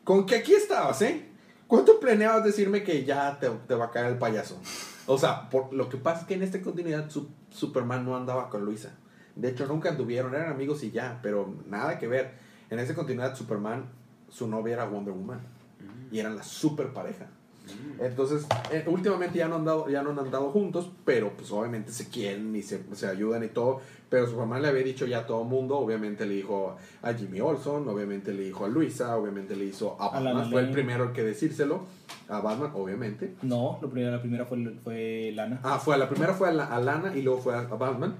con 0.04 0.26
que 0.26 0.36
aquí 0.36 0.54
estabas, 0.54 1.00
¿eh? 1.02 1.28
¿Cuánto 1.68 2.00
planeabas 2.00 2.44
decirme 2.44 2.82
que 2.82 3.04
ya 3.04 3.38
te, 3.38 3.48
te 3.48 3.74
va 3.74 3.86
a 3.86 3.90
caer 3.90 4.06
el 4.06 4.18
payaso? 4.18 4.60
O 5.06 5.16
sea, 5.16 5.48
por, 5.48 5.72
lo 5.72 5.88
que 5.88 5.96
pasa 5.96 6.22
es 6.22 6.26
que 6.26 6.34
en 6.34 6.42
esta 6.42 6.60
continuidad 6.60 7.08
su- 7.08 7.30
Superman 7.50 8.04
no 8.04 8.16
andaba 8.16 8.50
con 8.50 8.64
Luisa. 8.64 8.90
De 9.36 9.48
hecho, 9.50 9.66
nunca 9.66 9.90
anduvieron, 9.90 10.34
eran 10.34 10.50
amigos 10.50 10.82
y 10.84 10.90
ya, 10.90 11.18
pero 11.22 11.54
nada 11.68 11.98
que 11.98 12.06
ver. 12.06 12.32
En 12.70 12.78
esta 12.78 12.94
continuidad 12.94 13.34
Superman, 13.34 13.84
su 14.28 14.46
novia 14.46 14.74
era 14.74 14.84
Wonder 14.86 15.14
Woman. 15.14 15.40
Y 16.10 16.18
eran 16.18 16.36
la 16.36 16.42
super 16.42 16.88
pareja. 16.92 17.26
Entonces, 18.00 18.46
eh, 18.72 18.84
últimamente 18.86 19.38
ya 19.38 19.48
no, 19.48 19.54
han 19.56 19.64
dado, 19.64 19.88
ya 19.88 20.02
no 20.02 20.10
han 20.10 20.18
andado 20.18 20.50
juntos, 20.50 20.90
pero 21.04 21.30
pues 21.36 21.50
obviamente 21.52 21.92
se 21.92 22.08
quieren 22.08 22.54
y 22.56 22.62
se, 22.62 22.82
se 22.94 23.06
ayudan 23.06 23.44
y 23.44 23.48
todo. 23.48 23.80
Pero 24.10 24.26
Superman 24.26 24.60
le 24.60 24.68
había 24.68 24.82
dicho 24.82 25.06
ya 25.06 25.20
a 25.20 25.26
todo 25.26 25.44
mundo, 25.44 25.78
obviamente 25.78 26.26
le 26.26 26.34
dijo 26.34 26.76
a 27.02 27.14
Jimmy 27.14 27.40
Olson, 27.40 27.88
obviamente 27.88 28.34
le 28.34 28.42
dijo 28.42 28.64
a 28.66 28.68
Luisa, 28.68 29.16
obviamente 29.16 29.56
le 29.56 29.64
hizo 29.66 29.96
a 30.00 30.08
A 30.16 30.20
la 30.20 30.32
Batman, 30.32 30.50
fue 30.50 30.60
el 30.62 30.70
primero 30.70 31.04
el 31.04 31.12
que 31.12 31.22
decírselo, 31.22 31.84
a 32.28 32.40
Batman, 32.40 32.72
obviamente. 32.74 33.34
No, 33.42 33.78
lo 33.80 33.88
primero, 33.88 34.12
la 34.12 34.20
primera 34.20 34.44
fue, 34.44 34.58
fue 34.84 35.32
Lana. 35.34 35.60
Ah, 35.62 35.78
fue 35.78 35.94
a 35.94 35.98
la 35.98 36.08
primera 36.08 36.34
fue 36.34 36.48
a, 36.48 36.52
la- 36.52 36.66
a 36.66 36.80
Lana 36.80 37.16
y 37.16 37.22
luego 37.22 37.40
fue 37.40 37.54
a, 37.54 37.60
a 37.60 37.64
Batman. 37.76 38.16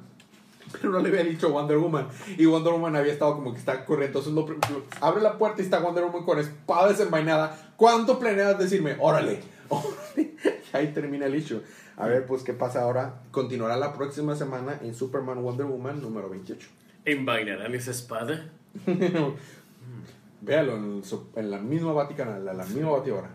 Pero 0.71 0.91
no 0.91 1.01
le 1.01 1.09
había 1.09 1.25
dicho 1.25 1.51
Wonder 1.51 1.79
Woman. 1.79 2.09
Y 2.39 2.47
Wonder 2.47 2.73
Woman 2.73 2.97
había 2.97 3.13
estado 3.13 3.35
como 3.35 3.53
que 3.53 3.59
está 3.59 3.85
corriendo. 3.85 4.21
Entonces 4.21 4.33
lo, 4.33 4.47
lo- 4.75 4.85
abre 5.01 5.23
la 5.23 5.37
puerta 5.39 5.61
y 5.61 5.65
está 5.65 5.81
Wonder 5.81 6.05
Woman 6.05 6.25
con 6.25 6.39
espada 6.39 6.89
desenvainada. 6.89 7.73
¿Cuánto 7.77 8.19
planeas 8.19 8.59
decirme? 8.59 8.97
Órale. 9.01 9.41
órale. 9.69 10.35
Y 10.73 10.77
ahí 10.77 10.93
termina 10.93 11.27
el 11.27 11.35
issue. 11.35 11.61
A 11.97 12.07
ver, 12.07 12.25
pues, 12.27 12.43
¿qué 12.43 12.53
pasa 12.55 12.83
ahora? 12.83 13.21
Continuará 13.31 13.77
la 13.77 13.93
próxima 13.93 14.35
semana 14.37 14.79
en 14.83 14.95
Superman 14.95 15.43
Wonder 15.43 15.67
Woman 15.67 16.01
número 16.01 16.31
28. 16.31 16.69
¿Envainarán 17.05 17.75
esa 17.75 17.91
espada? 17.91 18.49
Véalo 20.41 20.77
en, 20.77 21.03
en 21.37 21.51
la 21.51 21.59
misma 21.59 21.93
Vaticanal, 21.93 22.49
a 22.49 22.53
la 22.55 22.65
misma 22.65 22.91
batidora. 22.91 23.31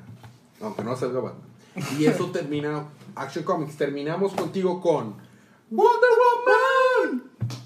Aunque 0.62 0.84
no 0.84 0.96
salga 0.96 1.20
Batman. 1.22 1.48
Y 2.00 2.06
eso 2.06 2.32
termina 2.32 2.86
Action 3.16 3.46
Comics. 3.46 3.78
Terminamos 3.78 4.34
contigo 4.34 4.82
con 4.82 5.16
Wonder 5.70 6.10
Woman. 6.10 6.56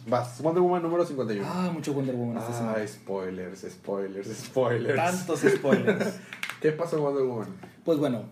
Vas, 0.08 0.42
Wonder 0.42 0.62
Woman 0.62 0.82
número 0.84 1.06
51. 1.06 1.46
Ah, 1.48 1.72
mucho 1.74 1.94
Wonder 1.94 2.16
Woman 2.16 2.38
Ah, 2.38 2.76
spoilers, 2.88 3.66
spoilers, 3.70 4.28
spoilers. 4.38 4.96
Tantos 4.96 5.40
spoilers. 5.42 6.20
¿Qué 6.62 6.72
pasó 6.72 6.98
en 6.98 7.04
Wonder 7.04 7.24
Woman? 7.24 7.48
Pues 7.86 7.98
bueno, 7.98 8.24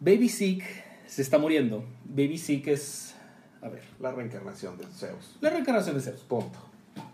Baby 0.00 0.28
Sick 0.28 0.64
se 1.06 1.22
está 1.22 1.38
muriendo. 1.38 1.84
Baby 2.04 2.38
Sick 2.38 2.68
es, 2.68 3.14
a 3.62 3.68
ver, 3.68 3.82
La 4.00 4.12
reencarnación 4.12 4.76
de 4.78 4.84
Zeus. 4.86 5.36
la 5.40 5.50
reencarnación 5.50 5.96
de 5.96 6.02
Zeus. 6.02 6.20
Punto. 6.20 6.58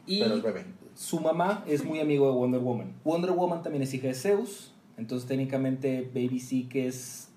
Y 0.07 0.21
Pero 0.21 0.35
el 0.35 0.43
bebé. 0.43 0.65
su 0.95 1.19
mamá 1.21 1.65
es 1.67 1.85
muy 1.85 2.01
amigo 2.01 2.27
de 2.27 2.33
Wonder 2.37 2.61
Woman. 2.61 2.93
Wonder 3.05 3.31
Woman 3.33 3.63
también 3.63 3.83
es 3.83 3.95
hija 3.95 4.09
de 4.09 4.15
Zeus, 4.15 4.73
entonces 4.97 5.27
técnicamente 5.27 6.03
Baby 6.15 6.39
Sick 6.41 6.75
es 6.77 7.29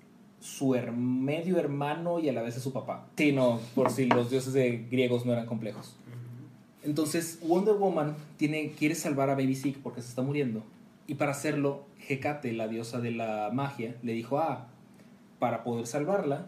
su 0.44 0.74
her- 0.74 0.92
medio 0.92 1.58
hermano 1.58 2.18
y 2.20 2.28
a 2.28 2.32
la 2.34 2.42
vez 2.42 2.54
es 2.56 2.62
su 2.62 2.70
papá. 2.72 3.06
Sí, 3.16 3.32
no, 3.32 3.60
por 3.74 3.90
si 3.90 4.04
los 4.04 4.28
dioses 4.30 4.52
de 4.52 4.86
griegos 4.90 5.24
no 5.24 5.32
eran 5.32 5.46
complejos. 5.46 5.96
Entonces 6.82 7.38
Wonder 7.42 7.74
Woman 7.76 8.14
tiene, 8.36 8.72
quiere 8.72 8.94
salvar 8.94 9.30
a 9.30 9.34
Baby 9.34 9.54
Sick 9.54 9.78
porque 9.78 10.02
se 10.02 10.08
está 10.10 10.20
muriendo. 10.22 10.62
Y 11.06 11.14
para 11.14 11.30
hacerlo, 11.30 11.86
Hecate, 12.08 12.52
la 12.52 12.68
diosa 12.68 13.00
de 13.00 13.10
la 13.10 13.50
magia, 13.52 13.96
le 14.02 14.12
dijo, 14.12 14.38
ah, 14.38 14.66
para 15.38 15.64
poder 15.64 15.86
salvarla, 15.86 16.46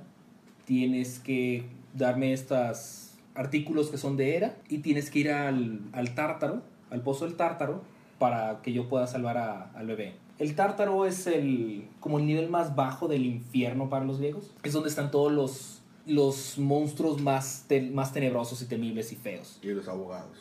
tienes 0.67 1.19
que 1.19 1.65
darme 1.95 2.33
estos 2.35 3.13
artículos 3.35 3.89
que 3.91 3.97
son 3.99 4.17
de 4.19 4.37
Hera 4.37 4.57
y 4.69 4.79
tienes 4.79 5.11
que 5.11 5.21
ir 5.21 5.31
al, 5.31 5.81
al 5.93 6.15
tártaro, 6.15 6.63
al 6.91 7.01
pozo 7.01 7.25
del 7.27 7.37
tártaro, 7.37 7.83
para 8.19 8.61
que 8.63 8.73
yo 8.75 8.89
pueda 8.89 9.07
salvar 9.07 9.39
a- 9.39 9.71
al 9.75 9.87
bebé. 9.87 10.15
El 10.39 10.55
tártaro 10.55 11.07
es 11.07 11.27
el, 11.27 11.89
como 12.01 12.19
el 12.19 12.27
nivel 12.27 12.51
más 12.51 12.75
bajo 12.77 13.09
del 13.09 13.25
infierno 13.25 13.89
para 13.89 14.05
los 14.05 14.19
griegos. 14.19 14.51
Es 14.63 14.73
donde 14.75 14.89
están 14.91 15.11
todos 15.11 15.33
los, 15.33 15.81
los 16.07 16.59
monstruos 16.59 17.21
más, 17.23 17.65
te- 17.69 17.91
más 17.91 18.13
tenebrosos 18.13 18.61
y 18.63 18.67
temibles 18.67 19.13
y 19.13 19.17
feos. 19.17 19.59
Y 19.63 19.69
los 19.69 19.89
abogados. 19.89 20.37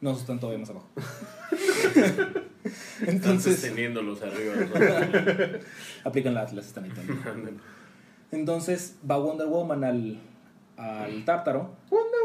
No, 0.00 0.12
están 0.12 0.40
todavía 0.40 0.58
más 0.60 0.70
abajo. 0.70 0.88
Entonces, 3.00 3.08
Entonces, 3.08 3.62
teniéndolos 3.62 4.20
arriba. 4.22 4.54
¿no? 4.56 5.58
aplican 6.08 6.34
la 6.34 6.42
Atlas, 6.42 6.66
están. 6.66 6.90
Entonces 8.32 8.96
va 9.08 9.18
Wonder 9.18 9.46
Woman 9.46 9.84
al, 9.84 10.18
al 10.76 11.24
tártaro. 11.24 11.74
Wonder 11.90 12.20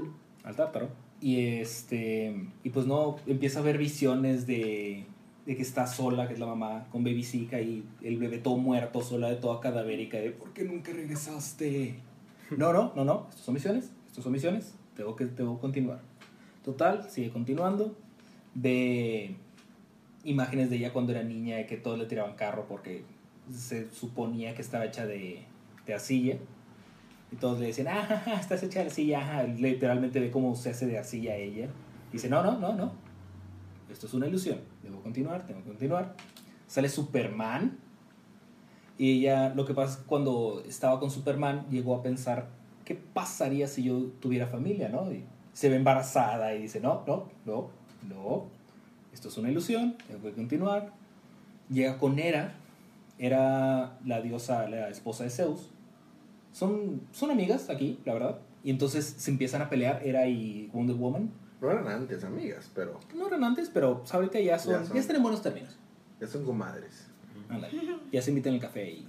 Woman. 0.00 0.14
Al 0.44 0.56
tártaro. 0.56 0.88
Y 1.20 1.58
este. 1.58 2.48
Y 2.64 2.70
pues 2.70 2.86
no, 2.86 3.16
empieza 3.26 3.60
a 3.60 3.62
ver 3.62 3.78
visiones 3.78 4.46
de, 4.46 5.06
de 5.48 5.56
que 5.56 5.62
está 5.62 5.86
sola, 5.86 6.28
que 6.28 6.34
es 6.34 6.40
la 6.40 6.44
mamá, 6.44 6.86
con 6.92 7.02
Baby 7.02 7.24
Zika 7.24 7.58
y 7.58 7.82
el 8.02 8.18
bebé 8.18 8.36
todo 8.36 8.58
muerto, 8.58 9.00
sola 9.00 9.30
de 9.30 9.36
toda 9.36 9.60
cadavérica. 9.60 10.18
De 10.18 10.30
¿por 10.30 10.52
qué 10.52 10.62
nunca 10.62 10.92
regresaste? 10.92 12.00
No, 12.54 12.74
no, 12.74 12.92
no, 12.94 13.02
no. 13.02 13.26
Estos 13.30 13.46
son 13.46 13.54
misiones. 13.54 13.90
Estos 14.08 14.24
son 14.24 14.34
misiones. 14.34 14.74
Tengo 14.94 15.16
que, 15.16 15.24
tengo 15.24 15.58
continuar. 15.58 16.00
Total, 16.62 17.08
sigue 17.08 17.30
continuando. 17.30 17.96
Ve 18.54 19.36
imágenes 20.22 20.68
de 20.68 20.76
ella 20.76 20.92
cuando 20.92 21.12
era 21.12 21.22
niña, 21.22 21.56
de 21.56 21.64
que 21.64 21.78
todos 21.78 21.98
le 21.98 22.04
tiraban 22.04 22.36
carro 22.36 22.66
porque 22.68 23.04
se 23.50 23.90
suponía 23.90 24.54
que 24.54 24.60
estaba 24.60 24.84
hecha 24.84 25.06
de, 25.06 25.44
de 25.86 25.94
arcilla. 25.94 26.36
Y 27.32 27.36
todos 27.36 27.58
le 27.58 27.68
decían, 27.68 27.88
ah, 27.88 28.38
estás 28.38 28.62
hecha 28.64 28.80
de 28.80 28.86
arcilla. 28.88 29.20
ajá". 29.20 29.44
Literalmente 29.44 30.20
ve 30.20 30.30
cómo 30.30 30.54
se 30.54 30.68
hace 30.68 30.86
de 30.86 30.98
arcilla 30.98 31.36
ella. 31.36 31.70
Dice, 32.12 32.28
no, 32.28 32.42
no, 32.42 32.58
no, 32.58 32.74
no. 32.74 33.07
Esto 33.90 34.06
es 34.06 34.14
una 34.14 34.26
ilusión. 34.26 34.60
Debo 34.82 35.00
continuar, 35.00 35.46
tengo 35.46 35.60
que 35.62 35.68
continuar. 35.68 36.14
Sale 36.66 36.88
Superman. 36.88 37.78
Y 38.98 39.20
ella, 39.20 39.54
lo 39.54 39.64
que 39.64 39.74
pasa 39.74 39.92
es 39.92 39.98
que 39.98 40.06
cuando 40.06 40.62
estaba 40.66 40.98
con 40.98 41.10
Superman, 41.10 41.66
llegó 41.70 41.94
a 41.94 42.02
pensar, 42.02 42.48
¿qué 42.84 42.94
pasaría 42.94 43.68
si 43.68 43.84
yo 43.84 44.06
tuviera 44.20 44.46
familia, 44.46 44.88
no? 44.88 45.12
Y 45.12 45.24
se 45.52 45.68
ve 45.68 45.76
embarazada 45.76 46.54
y 46.54 46.62
dice, 46.62 46.80
no, 46.80 47.04
no, 47.06 47.28
no, 47.44 47.70
no. 48.08 48.46
Esto 49.12 49.28
es 49.28 49.38
una 49.38 49.50
ilusión, 49.50 49.96
tengo 50.06 50.22
que 50.22 50.32
continuar. 50.32 50.92
Llega 51.70 51.98
con 51.98 52.18
Hera. 52.18 52.54
Era 53.20 53.98
la 54.04 54.20
diosa, 54.20 54.68
la 54.68 54.90
esposa 54.90 55.24
de 55.24 55.30
Zeus 55.30 55.70
son, 56.52 57.02
son 57.12 57.30
amigas 57.30 57.70
aquí, 57.70 57.98
la 58.04 58.14
verdad. 58.14 58.38
Y 58.64 58.70
entonces 58.70 59.14
se 59.18 59.30
empiezan 59.30 59.62
a 59.62 59.70
pelear, 59.70 60.02
Hera 60.04 60.26
y 60.26 60.68
Wonder 60.72 60.96
Woman. 60.96 61.30
No 61.60 61.70
eran 61.70 61.88
antes 61.88 62.22
amigas, 62.24 62.70
pero 62.74 63.00
No 63.14 63.26
eran 63.26 63.42
antes, 63.44 63.70
pero 63.72 63.98
pues, 64.00 64.14
ahorita 64.14 64.38
ya 64.40 64.58
son, 64.58 64.72
Ya 64.74 64.80
ya, 64.82 64.86
son. 64.86 64.96
están 64.96 65.16
en 65.16 65.22
buenos 65.22 65.42
términos. 65.42 65.76
ya 66.20 66.26
son 66.26 66.44
comadres. 66.44 67.06
Ya 68.12 68.22
se 68.22 68.30
invitan 68.30 68.54
el 68.54 68.60
café 68.60 68.90
y 68.90 69.06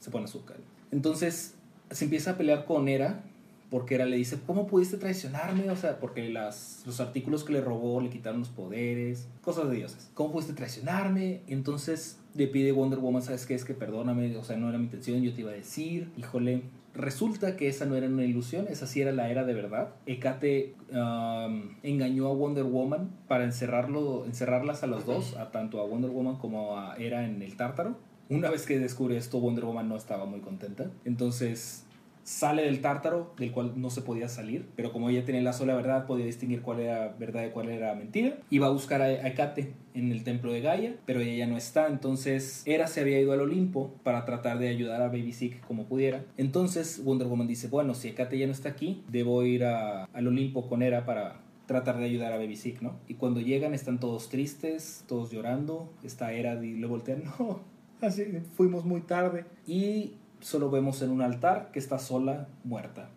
se 0.00 0.10
pone 0.10 0.24
azúcar. 0.24 0.56
Entonces 0.90 1.54
se 1.90 2.04
empieza 2.04 2.32
a 2.32 2.36
pelear 2.36 2.64
con 2.64 2.88
Hera 2.88 3.22
porque 3.70 3.94
Hera 3.96 4.06
le 4.06 4.16
dice, 4.16 4.38
¿cómo 4.46 4.66
pudiste 4.66 4.96
traicionarme? 4.96 5.70
O 5.70 5.76
sea, 5.76 5.98
porque 5.98 6.28
las, 6.30 6.82
los 6.86 7.00
artículos 7.00 7.44
que 7.44 7.52
le 7.52 7.60
robó 7.60 8.00
le 8.00 8.10
quitaron 8.10 8.40
los 8.40 8.48
poderes, 8.48 9.26
cosas 9.42 9.68
de 9.68 9.76
dioses. 9.76 10.10
¿Cómo 10.14 10.32
pudiste 10.32 10.52
traicionarme? 10.54 11.42
Entonces 11.48 12.18
le 12.34 12.46
pide 12.48 12.72
Wonder 12.72 12.98
Woman, 13.00 13.22
¿sabes 13.22 13.46
qué? 13.46 13.54
Es 13.54 13.64
que 13.64 13.74
perdóname, 13.74 14.36
o 14.36 14.44
sea, 14.44 14.56
no 14.56 14.68
era 14.68 14.78
mi 14.78 14.84
intención, 14.84 15.20
yo 15.22 15.32
te 15.34 15.40
iba 15.40 15.50
a 15.50 15.54
decir, 15.54 16.10
híjole. 16.16 16.62
Resulta 16.96 17.56
que 17.56 17.68
esa 17.68 17.84
no 17.86 17.94
era 17.94 18.06
una 18.06 18.24
ilusión, 18.24 18.66
esa 18.68 18.86
sí 18.86 19.00
era 19.00 19.12
la 19.12 19.30
era 19.30 19.44
de 19.44 19.54
verdad. 19.54 19.90
Hecate 20.06 20.74
um, 20.90 21.76
engañó 21.82 22.28
a 22.28 22.32
Wonder 22.32 22.64
Woman 22.64 23.10
para 23.28 23.44
encerrarlo, 23.44 24.24
encerrarlas 24.24 24.82
a 24.82 24.86
las 24.86 25.06
dos, 25.06 25.36
a 25.36 25.50
tanto 25.50 25.80
a 25.80 25.86
Wonder 25.86 26.10
Woman 26.10 26.36
como 26.36 26.78
a 26.78 26.96
Hera 26.96 27.24
en 27.24 27.42
el 27.42 27.56
tártaro. 27.56 27.96
Una 28.28 28.50
vez 28.50 28.66
que 28.66 28.78
descubre 28.78 29.16
esto, 29.16 29.38
Wonder 29.40 29.64
Woman 29.64 29.88
no 29.88 29.96
estaba 29.96 30.26
muy 30.26 30.40
contenta. 30.40 30.90
Entonces 31.04 31.85
sale 32.26 32.64
del 32.64 32.80
tártaro, 32.80 33.32
del 33.38 33.52
cual 33.52 33.74
no 33.76 33.88
se 33.88 34.02
podía 34.02 34.28
salir, 34.28 34.68
pero 34.74 34.92
como 34.92 35.08
ella 35.08 35.24
tenía 35.24 35.42
la 35.42 35.52
sola 35.52 35.76
verdad, 35.76 36.06
podía 36.06 36.26
distinguir 36.26 36.60
cuál 36.60 36.80
era 36.80 37.14
verdad 37.20 37.46
y 37.46 37.50
cuál 37.50 37.68
era 37.68 37.94
mentira. 37.94 38.36
Va 38.60 38.66
a 38.66 38.70
buscar 38.70 39.00
a 39.00 39.28
Hecate 39.28 39.74
en 39.94 40.10
el 40.10 40.24
templo 40.24 40.52
de 40.52 40.60
Gaia, 40.60 40.96
pero 41.06 41.20
ella 41.20 41.46
no 41.46 41.56
está, 41.56 41.86
entonces 41.86 42.64
Hera 42.66 42.88
se 42.88 43.00
había 43.00 43.20
ido 43.20 43.32
al 43.32 43.42
Olimpo 43.42 43.94
para 44.02 44.24
tratar 44.24 44.58
de 44.58 44.68
ayudar 44.68 45.02
a 45.02 45.06
Baby 45.06 45.32
Sick 45.32 45.64
como 45.66 45.84
pudiera. 45.84 46.24
Entonces 46.36 47.00
Wonder 47.04 47.28
Woman 47.28 47.46
dice, 47.46 47.68
bueno, 47.68 47.94
si 47.94 48.08
Hecate 48.08 48.38
ya 48.38 48.46
no 48.46 48.52
está 48.52 48.70
aquí, 48.70 49.04
debo 49.08 49.44
ir 49.44 49.64
al 49.64 50.26
Olimpo 50.26 50.68
con 50.68 50.82
Hera 50.82 51.06
para 51.06 51.40
tratar 51.66 51.96
de 51.98 52.06
ayudar 52.06 52.32
a 52.32 52.38
Baby 52.38 52.56
Sick, 52.56 52.82
¿no? 52.82 52.96
Y 53.06 53.14
cuando 53.14 53.40
llegan 53.40 53.72
están 53.72 54.00
todos 54.00 54.30
tristes, 54.30 55.04
todos 55.06 55.30
llorando, 55.30 55.92
está 56.02 56.32
Hera 56.32 56.54
y 56.64 56.74
le 56.74 56.88
voltean, 56.88 57.22
no, 57.38 57.60
así 58.00 58.24
fuimos 58.56 58.84
muy 58.84 59.02
tarde. 59.02 59.44
Y 59.64 60.14
solo 60.40 60.70
vemos 60.70 61.02
en 61.02 61.10
un 61.10 61.22
altar 61.22 61.70
que 61.72 61.78
está 61.78 61.98
sola, 61.98 62.48
muerta. 62.64 63.10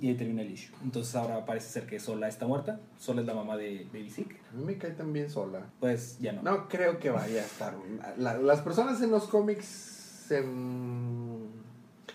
Y 0.00 0.06
ahí 0.06 0.14
termina 0.14 0.42
el 0.42 0.52
issue. 0.52 0.72
Entonces 0.84 1.12
ahora 1.16 1.44
parece 1.44 1.68
ser 1.70 1.86
que 1.88 1.98
Sola 1.98 2.28
está 2.28 2.46
muerta. 2.46 2.78
Sola 3.00 3.22
es 3.22 3.26
la 3.26 3.34
mamá 3.34 3.56
de 3.56 3.84
Baby 3.92 4.10
Sick. 4.10 4.36
A 4.52 4.56
mí 4.56 4.64
me 4.64 4.78
cae 4.78 4.92
también 4.92 5.28
sola. 5.28 5.58
Pues 5.80 6.20
ya 6.20 6.30
no. 6.32 6.42
No 6.42 6.68
creo 6.68 7.00
que 7.00 7.10
vaya 7.10 7.42
a 7.42 7.44
estar. 7.44 7.74
la- 8.16 8.38
las 8.38 8.60
personas 8.60 9.02
en 9.02 9.10
los 9.10 9.24
cómics 9.26 9.64
se, 9.66 10.44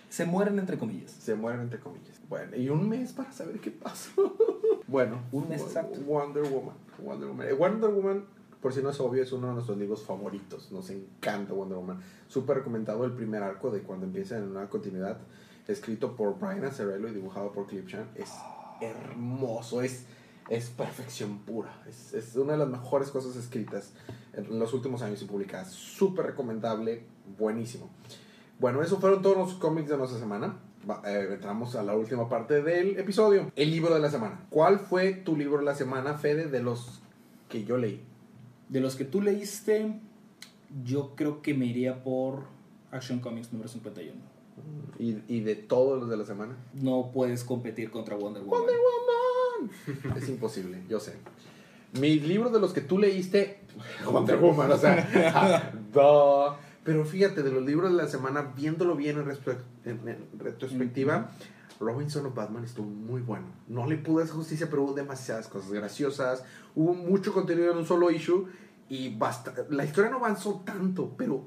Se 0.08 0.24
mueren 0.24 0.58
entre 0.58 0.78
comillas. 0.78 1.10
se 1.10 1.34
mueren 1.34 1.60
entre 1.60 1.78
comillas. 1.78 2.20
Bueno, 2.28 2.56
y 2.56 2.70
un 2.70 2.88
mes 2.88 3.12
para 3.12 3.30
saber 3.32 3.60
qué 3.60 3.70
pasó. 3.70 4.34
bueno, 4.86 5.20
Un 5.30 5.48
mes 5.50 5.60
exacto. 5.60 6.00
Wonder 6.06 6.44
Woman. 6.44 6.76
Wonder 7.02 7.28
Woman. 7.28 7.48
Eh, 7.48 7.52
Wonder 7.52 7.90
Woman, 7.90 8.24
por 8.62 8.72
si 8.72 8.80
no 8.80 8.90
es 8.90 9.00
obvio, 9.00 9.24
es 9.24 9.32
uno 9.32 9.48
de 9.48 9.54
nuestros 9.54 9.76
libros 9.76 10.04
favoritos. 10.04 10.70
Nos 10.70 10.88
encanta 10.90 11.52
Wonder 11.52 11.76
Woman. 11.76 12.00
Súper 12.28 12.58
recomendado 12.58 13.04
el 13.04 13.12
primer 13.12 13.42
arco 13.42 13.72
de 13.72 13.82
cuando 13.82 14.06
empieza 14.06 14.38
en 14.38 14.44
una 14.44 14.68
continuidad. 14.68 15.18
Escrito 15.66 16.14
por 16.14 16.38
Brian 16.38 16.64
Azzarello 16.64 17.08
y 17.08 17.12
dibujado 17.12 17.50
por 17.50 17.66
Cliff 17.66 17.88
Chan. 17.88 18.08
Es 18.14 18.30
hermoso. 18.80 19.82
Es, 19.82 20.06
es 20.48 20.70
perfección 20.70 21.40
pura. 21.40 21.82
Es, 21.88 22.14
es 22.14 22.36
una 22.36 22.52
de 22.52 22.58
las 22.58 22.68
mejores 22.68 23.10
cosas 23.10 23.34
escritas 23.34 23.94
en 24.32 24.58
los 24.60 24.72
últimos 24.72 25.02
años 25.02 25.20
y 25.22 25.24
publicadas. 25.24 25.72
Súper 25.72 26.26
recomendable. 26.26 27.02
Buenísimo. 27.36 27.90
Bueno, 28.60 28.80
esos 28.80 29.00
fueron 29.00 29.22
todos 29.22 29.36
los 29.36 29.54
cómics 29.54 29.90
de 29.90 29.98
nuestra 29.98 30.20
semana. 30.20 30.60
Eh, 31.04 31.30
entramos 31.32 31.74
a 31.74 31.82
la 31.82 31.96
última 31.96 32.28
parte 32.28 32.62
del 32.62 32.96
episodio. 32.96 33.50
El 33.56 33.72
libro 33.72 33.92
de 33.92 34.00
la 34.00 34.10
semana. 34.10 34.46
¿Cuál 34.50 34.78
fue 34.78 35.14
tu 35.14 35.36
libro 35.36 35.58
de 35.58 35.64
la 35.64 35.74
semana, 35.74 36.14
Fede, 36.14 36.46
de 36.46 36.62
los 36.62 37.02
que 37.48 37.64
yo 37.64 37.76
leí? 37.76 38.11
De 38.68 38.80
los 38.80 38.96
que 38.96 39.04
tú 39.04 39.20
leíste, 39.20 39.98
yo 40.84 41.14
creo 41.14 41.42
que 41.42 41.54
me 41.54 41.66
iría 41.66 42.02
por 42.02 42.44
Action 42.90 43.20
Comics 43.20 43.52
número 43.52 43.68
51. 43.68 44.12
Y, 44.98 45.18
y 45.28 45.40
de 45.40 45.54
todos 45.56 45.98
los 46.00 46.08
de 46.10 46.16
la 46.16 46.24
semana. 46.24 46.56
No 46.74 47.10
puedes 47.12 47.44
competir 47.44 47.90
contra 47.90 48.16
Wonder 48.16 48.42
Woman. 48.42 48.60
Wonder 48.60 48.76
Woman. 48.76 50.16
Es 50.22 50.28
imposible, 50.28 50.82
yo 50.88 50.98
sé. 51.00 51.14
Mi 52.00 52.18
libro 52.20 52.50
de 52.50 52.58
los 52.60 52.72
que 52.72 52.80
tú 52.80 52.98
leíste, 52.98 53.60
Wonder 54.10 54.36
Woman, 54.38 54.70
o 54.72 54.78
sea, 54.78 55.72
duh. 55.92 56.54
pero 56.84 57.04
fíjate, 57.04 57.42
de 57.42 57.50
los 57.52 57.64
libros 57.64 57.90
de 57.90 57.96
la 57.96 58.08
semana, 58.08 58.52
viéndolo 58.56 58.96
bien 58.96 59.18
en, 59.18 59.26
respect- 59.26 59.62
en- 59.84 60.08
en 60.08 60.38
retrospectiva, 60.38 61.30
Robinson 61.82 62.24
of 62.26 62.34
Batman 62.34 62.64
estuvo 62.64 62.86
muy 62.86 63.20
bueno. 63.20 63.46
No 63.68 63.86
le 63.86 63.96
pude 63.96 64.24
hacer 64.24 64.36
justicia, 64.36 64.68
pero 64.70 64.82
hubo 64.84 64.94
demasiadas 64.94 65.48
cosas 65.48 65.72
graciosas, 65.72 66.44
hubo 66.74 66.94
mucho 66.94 67.32
contenido 67.32 67.72
en 67.72 67.78
un 67.78 67.86
solo 67.86 68.10
issue 68.10 68.46
y 68.88 69.14
basta. 69.16 69.52
La 69.70 69.84
historia 69.84 70.10
no 70.10 70.18
avanzó 70.18 70.62
tanto, 70.64 71.14
pero 71.16 71.44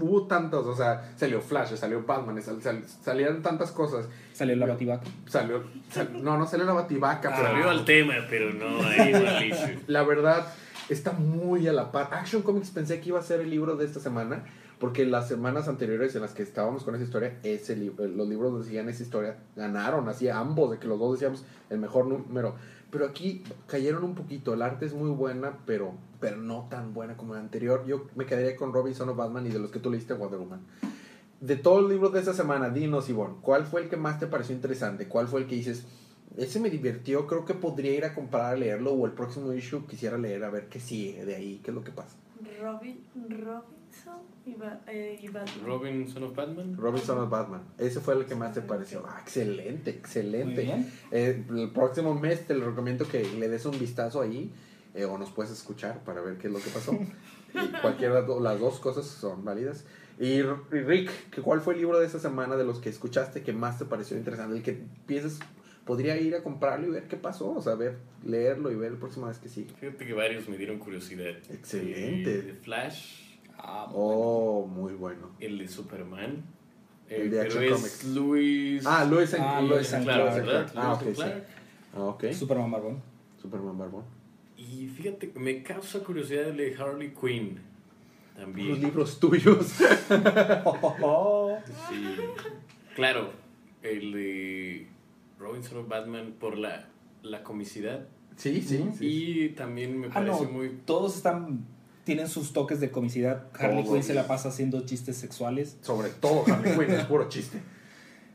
hubo 0.00 0.26
tantas, 0.26 0.60
o 0.60 0.76
sea, 0.76 1.12
salió 1.16 1.40
Flash, 1.40 1.74
salió 1.74 2.04
Batman, 2.04 2.40
sal- 2.42 2.62
sal- 2.62 2.84
salían 3.02 3.42
tantas 3.42 3.72
cosas. 3.72 4.06
Salió 4.32 4.54
la 4.56 4.66
Bativaca. 4.66 5.06
Salió, 5.26 5.62
sal- 5.90 6.22
no, 6.22 6.36
no 6.38 6.46
salió 6.46 6.66
la 6.66 6.72
bativaca, 6.74 7.30
pero 7.34 7.48
Salió 7.48 7.70
al 7.70 7.84
tema, 7.84 8.14
pero 8.30 8.52
no 8.52 8.80
ahí 8.86 9.48
issue. 9.50 9.78
la 9.88 10.02
verdad 10.04 10.46
está 10.88 11.12
muy 11.12 11.66
a 11.68 11.72
la 11.72 11.90
par. 11.90 12.08
Action 12.12 12.42
Comics 12.42 12.70
pensé 12.70 13.00
que 13.00 13.08
iba 13.08 13.18
a 13.18 13.22
ser 13.22 13.40
el 13.40 13.50
libro 13.50 13.76
de 13.76 13.84
esta 13.84 13.98
semana 14.00 14.44
Porque 14.78 15.04
las 15.04 15.26
semanas 15.26 15.66
anteriores 15.66 16.14
en 16.14 16.22
las 16.22 16.34
que 16.34 16.42
estábamos 16.44 16.84
con 16.84 16.94
esa 16.94 17.02
historia, 17.02 17.38
ese 17.42 17.74
li- 17.74 17.92
eh, 17.98 18.08
los 18.08 18.28
libros 18.28 18.52
donde 18.52 18.66
seguían 18.66 18.88
esa 18.88 19.02
historia 19.02 19.36
ganaron, 19.56 20.08
así 20.08 20.28
ambos, 20.28 20.70
de 20.70 20.78
que 20.78 20.86
los 20.86 20.98
dos 21.00 21.14
decíamos 21.14 21.44
el 21.68 21.78
mejor 21.78 22.06
número. 22.06 22.54
Pero 22.90 23.04
aquí 23.06 23.42
cayeron 23.66 24.04
un 24.04 24.14
poquito. 24.14 24.54
El 24.54 24.62
arte 24.62 24.86
es 24.86 24.94
muy 24.94 25.10
buena, 25.10 25.58
pero, 25.66 25.94
pero 26.20 26.36
no 26.36 26.68
tan 26.70 26.94
buena 26.94 27.16
como 27.16 27.34
la 27.34 27.40
anterior. 27.40 27.84
Yo 27.86 28.06
me 28.14 28.24
quedaría 28.24 28.56
con 28.56 28.72
Robinson 28.72 29.08
of 29.08 29.16
Batman 29.16 29.46
y 29.46 29.50
de 29.50 29.58
los 29.58 29.70
que 29.72 29.80
tú 29.80 29.90
leíste 29.90 30.14
Wonder 30.14 30.38
Woman. 30.38 30.60
De 31.40 31.56
todos 31.56 31.82
los 31.82 31.90
libros 31.90 32.12
de 32.12 32.20
esta 32.20 32.32
semana, 32.32 32.70
dinos, 32.70 33.08
Ivonne, 33.08 33.36
¿cuál 33.42 33.64
fue 33.66 33.82
el 33.82 33.88
que 33.88 33.96
más 33.96 34.18
te 34.20 34.26
pareció 34.28 34.54
interesante? 34.54 35.06
¿Cuál 35.08 35.28
fue 35.28 35.40
el 35.40 35.46
que 35.48 35.54
dices, 35.56 35.86
ese 36.36 36.60
me 36.60 36.70
divirtió, 36.70 37.26
creo 37.26 37.44
que 37.44 37.54
podría 37.54 37.94
ir 37.94 38.04
a 38.04 38.14
comprar 38.14 38.54
a 38.54 38.56
leerlo 38.56 38.92
o 38.92 39.06
el 39.06 39.12
próximo 39.12 39.52
issue 39.52 39.86
quisiera 39.86 40.18
leer 40.18 40.42
a 40.44 40.50
ver 40.50 40.68
qué 40.68 40.80
sigue 40.80 41.24
de 41.24 41.34
ahí, 41.36 41.60
qué 41.62 41.70
es 41.70 41.74
lo 41.74 41.84
que 41.84 41.92
pasa? 41.92 42.16
Robin, 42.60 43.00
Robinson 43.14 43.77
y, 44.46 44.54
Ba- 44.54 44.80
eh, 44.86 45.18
y 45.20 45.28
Batman. 45.28 45.64
Robin, 45.64 46.08
Son 46.08 46.22
of 46.24 46.34
Batman. 46.34 46.76
Robinson 46.76 47.18
of 47.18 47.30
Batman. 47.30 47.62
Ese 47.78 48.00
fue 48.00 48.14
el 48.14 48.24
que 48.26 48.34
más 48.34 48.54
te 48.54 48.60
pareció. 48.62 49.04
Ah, 49.06 49.18
excelente, 49.22 49.90
Muy 49.92 49.98
excelente. 50.00 50.62
bien. 50.62 50.90
Eh, 51.10 51.44
el 51.50 51.70
próximo 51.70 52.14
mes 52.14 52.46
te 52.46 52.54
lo 52.54 52.66
recomiendo 52.70 53.06
que 53.06 53.22
le 53.24 53.48
des 53.48 53.64
un 53.66 53.78
vistazo 53.78 54.20
ahí 54.20 54.52
eh, 54.94 55.04
o 55.04 55.18
nos 55.18 55.30
puedes 55.30 55.52
escuchar 55.52 56.02
para 56.04 56.20
ver 56.22 56.38
qué 56.38 56.46
es 56.48 56.52
lo 56.52 56.60
que 56.60 56.70
pasó. 56.70 56.92
Y 57.54 57.66
cualquiera 57.80 58.12
de 58.14 58.20
las 58.20 58.28
do- 58.28 58.40
las 58.40 58.60
dos 58.60 58.78
cosas 58.78 59.06
son 59.06 59.42
válidas. 59.42 59.86
Y 60.20 60.42
Rick, 60.42 61.10
¿qué- 61.30 61.40
¿cuál 61.40 61.62
fue 61.62 61.72
el 61.74 61.80
libro 61.80 61.98
de 61.98 62.04
esta 62.04 62.18
semana 62.18 62.56
de 62.56 62.64
los 62.64 62.78
que 62.78 62.90
escuchaste 62.90 63.42
que 63.42 63.54
más 63.54 63.78
te 63.78 63.86
pareció 63.86 64.18
interesante? 64.18 64.54
El 64.54 64.62
que 64.62 64.78
piensas 65.06 65.38
podría 65.86 66.20
ir 66.20 66.34
a 66.34 66.42
comprarlo 66.42 66.86
y 66.88 66.90
ver 66.90 67.08
qué 67.08 67.16
pasó, 67.16 67.50
o 67.52 67.62
sea, 67.62 67.74
ver, 67.74 67.96
leerlo 68.22 68.70
y 68.70 68.76
ver 68.76 68.92
la 68.92 68.98
próxima 68.98 69.28
vez 69.28 69.38
que 69.38 69.48
sigue. 69.48 69.72
Fíjate 69.80 70.04
que 70.06 70.12
varios 70.12 70.46
me 70.46 70.58
dieron 70.58 70.78
curiosidad. 70.78 71.36
Excelente. 71.50 72.34
El 72.40 72.46
de 72.48 72.52
Flash, 72.52 73.27
Ah, 73.58 73.90
Oh, 73.92 74.66
muy 74.66 74.94
bueno. 74.94 75.30
el 75.40 75.58
de 75.58 75.68
Superman. 75.68 76.42
El 77.08 77.22
eh, 77.22 77.24
de 77.24 77.30
pero 77.30 77.42
Action 77.42 77.64
es 77.64 77.70
Comics. 77.72 78.04
Luis. 78.14 78.86
Ah, 78.86 79.04
Lois 79.04 79.34
and, 79.34 79.42
Ah, 79.44 79.60
Lois 79.60 79.92
and 79.94 80.04
Clark, 80.04 80.22
Clark, 80.32 80.46
¿verdad? 80.46 80.72
Ah, 80.76 80.92
ok, 80.94 81.02
Lois 81.02 81.06
and 81.06 81.16
sí. 81.16 81.22
Clark. 81.32 81.46
Ah, 81.94 82.02
ok. 82.04 82.24
Superman 82.32 82.70
Barbón. 82.70 83.02
Superman 83.40 83.78
Barbón. 83.78 84.04
Y 84.56 84.86
fíjate, 84.88 85.32
me 85.36 85.62
causa 85.62 86.00
curiosidad 86.00 86.48
el 86.48 86.56
de 86.58 86.76
Harley 86.76 87.12
Quinn. 87.14 87.60
Los 88.36 88.44
También. 88.44 88.80
libros 88.80 89.18
tuyos. 89.20 89.66
Sí. 91.88 92.16
Claro, 92.94 93.30
el 93.82 94.12
de 94.12 94.86
Robinson 95.38 95.78
of 95.78 95.88
Batman 95.88 96.34
por 96.38 96.56
la, 96.58 96.88
la 97.22 97.42
comicidad. 97.42 98.06
Sí, 98.36 98.60
sí. 98.62 98.84
Y 99.00 99.48
también 99.50 99.98
me 99.98 100.08
Ah, 100.08 100.10
parece 100.14 100.44
no, 100.44 100.50
muy. 100.50 100.68
todos 100.84 101.16
están 101.16 101.64
tienen 102.08 102.26
sus 102.28 102.54
toques 102.54 102.80
de 102.80 102.90
comicidad. 102.90 103.46
Harley. 103.52 103.84
Quinn 103.84 104.02
se 104.02 104.14
la 104.14 104.26
pasa 104.26 104.48
haciendo 104.48 104.80
chistes 104.86 105.18
sexuales. 105.18 105.76
Sobre 105.82 106.08
todo 106.08 106.42
Harley 106.50 106.72
Quinn, 106.74 106.90
es 106.94 107.04
puro 107.04 107.28
chiste. 107.28 107.58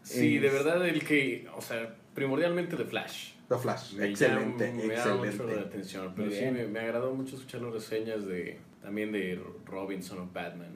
Sí, 0.04 0.38
de 0.38 0.50
verdad, 0.50 0.88
el 0.88 1.04
que. 1.04 1.48
O 1.58 1.62
sea, 1.62 1.95
primordialmente 2.14 2.76
de 2.76 2.86
Flash. 2.86 3.32
The 3.50 3.58
Flash, 3.58 3.94
Me 3.95 4.10
excelente, 4.10 4.72
me 4.72 4.95
llama 4.95 5.16
mucho 5.16 5.24
la 5.24 5.30
excelente. 5.30 5.60
atención. 5.62 6.14
Pero 6.16 6.30
sí, 6.32 6.45
me, 6.52 6.68
me 6.68 6.80
agradó 6.82 7.16
mucho 7.16 7.36
escuchar 7.36 7.62
las 7.62 7.74
reseñas 7.74 8.26
de 8.28 8.60
también 8.84 9.12
de 9.12 9.41
Robinson 9.66 10.20
of 10.20 10.32
Batman. 10.32 10.74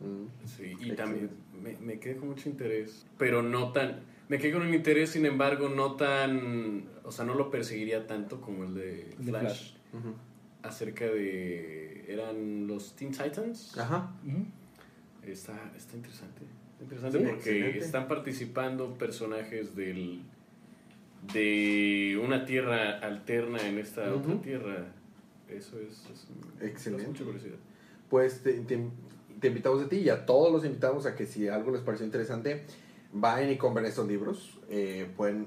Mm. 0.00 0.26
Sí, 0.46 0.62
y 0.64 0.66
Excelente. 0.72 0.96
también 0.96 1.30
me, 1.62 1.76
me 1.78 1.98
quedé 1.98 2.16
con 2.16 2.28
mucho 2.28 2.48
interés. 2.50 3.06
Pero 3.18 3.42
no 3.42 3.72
tan. 3.72 4.00
Me 4.28 4.38
quedé 4.38 4.52
con 4.52 4.62
un 4.62 4.74
interés, 4.74 5.10
sin 5.10 5.24
embargo, 5.24 5.68
no 5.70 5.96
tan. 5.96 6.84
O 7.04 7.10
sea, 7.12 7.24
no 7.24 7.34
lo 7.34 7.50
perseguiría 7.50 8.06
tanto 8.06 8.40
como 8.42 8.64
el 8.64 8.74
de 8.74 9.14
de 9.18 9.30
Flash. 9.30 9.72
Ujú. 9.92 10.14
Acerca 10.62 11.06
de. 11.06 12.04
¿Eran 12.08 12.66
los 12.66 12.94
Teen 12.96 13.12
Titans? 13.12 13.76
Ajá. 13.78 14.12
Está, 15.24 15.72
está 15.76 15.96
interesante. 15.96 16.42
Está 16.72 16.82
interesante 16.84 17.18
Sí, 17.18 17.24
porque 17.24 17.36
excelente. 17.50 17.78
están 17.78 18.08
participando 18.08 18.94
personajes 18.98 19.74
del 19.76 20.22
de 21.32 22.18
una 22.22 22.44
tierra 22.46 22.98
alterna 22.98 23.66
en 23.66 23.78
esta 23.78 24.12
otra 24.14 24.40
tierra. 24.40 24.86
Eso 25.48 25.78
es, 25.78 26.04
es 26.10 26.26
Excelente. 26.62 27.06
mucha 27.08 27.24
curiosidad. 27.24 27.56
Pues 28.08 28.42
te, 28.42 28.54
te- 28.60 28.86
te 29.40 29.48
invitamos 29.48 29.82
a 29.82 29.88
ti 29.88 29.96
y 29.96 30.08
a 30.08 30.24
todos 30.26 30.50
los 30.52 30.64
invitamos 30.64 31.06
a 31.06 31.14
que 31.14 31.26
si 31.26 31.48
algo 31.48 31.70
les 31.72 31.82
pareció 31.82 32.06
interesante, 32.06 32.64
vayan 33.12 33.50
y 33.50 33.56
compren 33.56 33.84
estos 33.86 34.06
libros. 34.08 34.58
Eh, 34.70 35.08
pueden 35.16 35.46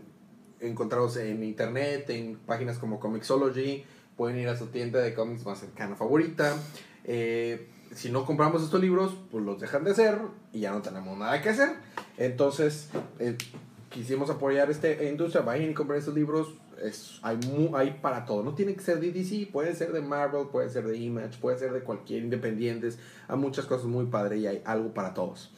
encontrarlos 0.60 1.18
en 1.18 1.44
internet, 1.44 2.10
en 2.10 2.38
páginas 2.38 2.78
como 2.78 3.00
Comixology, 3.00 3.84
pueden 4.18 4.38
ir 4.38 4.48
a 4.50 4.58
su 4.58 4.68
tienda 4.68 5.00
de 5.00 5.14
cómics 5.14 5.46
más 5.46 5.60
cercana 5.60 5.96
favorita. 5.96 6.56
Eh, 7.04 7.68
si 7.94 8.12
no 8.12 8.26
compramos 8.26 8.64
estos 8.64 8.82
libros, 8.82 9.16
pues 9.32 9.44
los 9.44 9.60
dejan 9.60 9.84
de 9.84 9.92
hacer 9.92 10.20
y 10.52 10.62
ya 10.62 10.72
no 10.72 10.82
tenemos 10.82 11.18
nada 11.18 11.42
que 11.42 11.50
hacer. 11.50 11.70
Entonces, 12.18 12.90
eh, 13.20 13.38
quisimos 13.90 14.30
apoyar 14.30 14.70
esta 14.72 14.92
industria, 15.04 15.44
vayan 15.44 15.72
y 15.72 15.74
compren 15.74 16.00
estos 16.00 16.16
libros. 16.16 16.56
Es, 16.82 17.20
hay, 17.22 17.38
hay 17.76 18.00
para 18.02 18.26
todo. 18.26 18.44
No 18.44 18.56
tiene 18.56 18.74
que 18.74 18.82
ser 18.82 19.00
de 19.00 19.12
DC, 19.12 19.50
puede 19.52 19.76
ser 19.76 19.92
de 19.92 20.02
Marvel, 20.02 20.48
puede 20.52 20.70
ser 20.70 20.86
de 20.88 20.98
Image, 20.98 21.38
puede 21.40 21.58
ser 21.58 21.72
de 21.72 21.82
cualquier 21.82 22.24
independientes. 22.24 22.98
Hay 23.28 23.38
muchas 23.38 23.66
cosas 23.66 23.86
muy 23.86 24.08
padres 24.08 24.42
y 24.42 24.48
hay 24.48 24.62
algo 24.66 24.94
para 24.94 25.14
todos. 25.14 25.52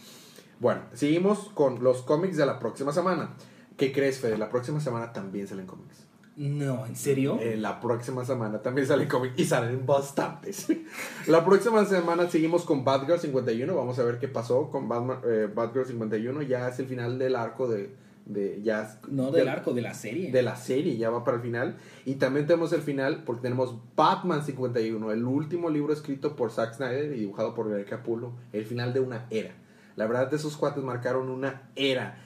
Bueno, 0.60 0.82
seguimos 0.94 1.50
con 1.54 1.84
los 1.84 2.02
cómics 2.02 2.38
de 2.38 2.46
la 2.46 2.60
próxima 2.60 2.92
semana. 2.92 3.36
¿Qué 3.78 3.92
crees, 3.92 4.20
Fede? 4.20 4.38
La 4.38 4.50
próxima 4.50 4.80
semana 4.80 5.12
también 5.12 5.48
salen 5.48 5.66
cómics. 5.66 6.05
No, 6.38 6.86
¿en 6.86 6.96
serio? 6.98 7.40
Eh, 7.42 7.56
la 7.56 7.80
próxima 7.80 8.26
semana 8.26 8.62
también 8.62 8.86
salen 8.88 9.08
cómics 9.08 9.40
y 9.40 9.46
salen 9.46 9.86
bastantes. 9.86 10.68
la 11.28 11.46
próxima 11.46 11.86
semana 11.86 12.30
seguimos 12.30 12.66
con 12.66 12.84
Batgirl 12.84 13.20
51. 13.20 13.74
Vamos 13.74 13.98
a 14.00 14.04
ver 14.04 14.20
qué 14.20 14.28
pasó 14.28 14.70
con 14.70 14.90
Batman, 14.90 15.20
eh, 15.26 15.48
Batgirl 15.54 15.86
51. 15.86 16.42
Ya 16.42 16.68
es 16.68 16.80
el 16.80 16.88
final 16.88 17.18
del 17.18 17.38
arco 17.38 17.68
de. 17.70 17.90
de 18.26 18.62
ya 18.64 18.84
es- 18.84 18.98
no 19.10 19.32
del 19.32 19.48
arco, 19.48 19.74
de 19.74 19.82
la 19.82 19.94
serie. 19.94 20.30
de 20.32 20.42
la 20.42 20.58
serie, 20.58 20.98
ya 20.98 21.10
va 21.10 21.24
para 21.24 21.38
el 21.38 21.44
final. 21.44 21.78
Y 22.06 22.16
también 22.16 22.46
tenemos 22.48 22.74
el 22.74 22.82
final 22.82 23.24
porque 23.24 23.44
tenemos 23.44 23.74
Batman 23.96 24.44
51, 24.44 25.12
el 25.14 25.24
último 25.24 25.70
libro 25.70 25.94
escrito 25.94 26.36
por 26.36 26.52
Zack 26.52 26.74
Snyder 26.74 27.14
y 27.14 27.20
dibujado 27.20 27.54
por 27.56 27.70
Greg 27.70 27.86
Capullo, 27.86 28.34
el 28.52 28.66
final 28.66 28.94
de 28.94 29.00
una 29.00 29.26
era. 29.30 29.52
La 29.96 30.06
verdad, 30.06 30.34
esos 30.34 30.58
cuates 30.58 30.84
marcaron 30.84 31.30
una 31.30 31.70
era. 31.78 32.22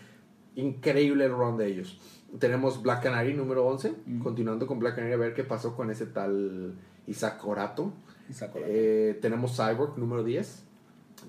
Increíble 0.55 1.25
el 1.25 1.31
run 1.31 1.57
de 1.57 1.67
ellos. 1.67 1.99
Tenemos 2.39 2.81
Black 2.83 3.03
Canary 3.03 3.33
número 3.33 3.65
11, 3.65 3.93
Mm. 4.05 4.19
continuando 4.21 4.67
con 4.67 4.79
Black 4.79 4.95
Canary 4.95 5.13
a 5.13 5.17
ver 5.17 5.33
qué 5.33 5.43
pasó 5.43 5.75
con 5.75 5.89
ese 5.89 6.05
tal 6.05 6.75
Isaac 7.07 7.43
Orato. 7.45 7.91
Y 8.29 8.33
sacó 8.33 8.59
la- 8.59 8.65
Eh, 8.69 9.17
tenemos 9.21 9.55
Cyborg 9.55 9.97
número 9.97 10.23
10. 10.23 10.63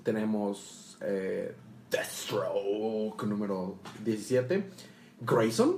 Tenemos 0.03 0.97
eh, 1.01 1.53
Deathstroke 1.89 3.23
número 3.25 3.77
17. 4.05 4.63
Grayson. 5.21 5.77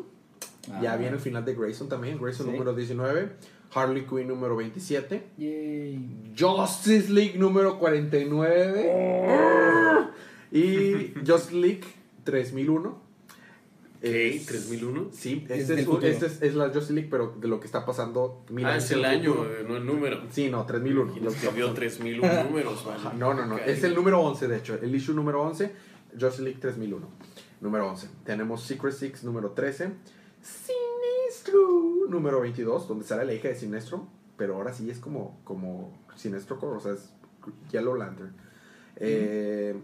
Ya 0.82 0.94
Ah. 0.94 0.98
viene 0.98 1.16
el 1.16 1.20
final 1.22 1.44
de 1.46 1.54
Grayson 1.56 1.88
también. 1.90 2.18
Grayson 2.20 2.46
Sí. 2.48 2.52
número 2.52 2.74
19. 2.74 3.30
Harley 3.74 4.06
Quinn 4.06 4.28
número 4.28 4.56
27. 4.56 5.24
Yay. 5.38 6.34
Justice 6.38 7.10
League 7.12 7.38
número 7.40 7.80
49. 7.80 8.90
Y 10.52 11.14
Justice 11.26 11.56
League 11.56 11.84
3001. 12.24 13.02
¿Qué? 14.12 14.36
Es- 14.36 14.48
¿3001? 14.72 15.10
Sí, 15.14 15.46
Es 15.50 15.70
este, 15.70 15.82
es, 16.10 16.22
este 16.24 16.48
es, 16.48 16.56
la 16.56 16.66
Justice 16.70 16.94
League, 16.94 17.08
pero 17.10 17.34
de 17.40 17.48
lo 17.48 17.60
que 17.60 17.66
está 17.68 17.86
pasando. 17.86 18.44
mil 18.50 18.66
Ah, 18.66 18.76
es 18.78 18.92
el 18.92 19.06
año, 19.06 19.32
futuro. 19.34 19.50
eh, 19.54 19.66
no 19.68 19.78
el 19.78 19.86
número. 19.86 20.22
Sí, 20.30 20.50
no, 20.50 20.66
3001. 20.66 21.16
Y 21.18 21.20
Lo 21.22 21.30
escribió 21.30 21.68
pasando. 21.68 21.74
3001 21.74 22.44
números, 22.50 22.86
vale. 22.86 23.18
No, 23.18 23.34
no, 23.34 23.46
no. 23.46 23.56
Ok. 23.56 23.62
Es 23.66 23.84
el 23.84 23.96
número 23.96 24.20
11, 24.22 24.48
de 24.48 24.58
hecho. 24.58 24.76
El 24.82 24.94
issue 24.94 25.14
número 25.16 25.42
11, 25.44 25.72
Justice 26.20 26.44
League 26.44 26.60
3001. 26.60 27.08
Número 27.62 27.90
11. 27.90 28.10
Tenemos 28.26 28.62
Secret 28.64 28.94
Six 28.94 29.24
número 29.24 29.52
13. 29.52 29.92
Sinestro 30.42 32.08
número 32.10 32.42
22, 32.42 32.88
donde 32.88 33.06
sale 33.06 33.26
la 33.26 33.34
hija 33.34 33.48
de 33.48 33.56
Sinestro. 33.56 34.08
Pero 34.38 34.56
ahora 34.56 34.74
sí 34.74 34.90
es 34.90 35.00
como, 35.00 35.40
como 35.44 35.98
Sinestro, 36.16 36.58
o 36.62 36.80
sea, 36.80 36.94
es 36.94 37.10
Yellow 37.72 37.96
Lantern. 37.96 38.36
Eh, 38.98 39.76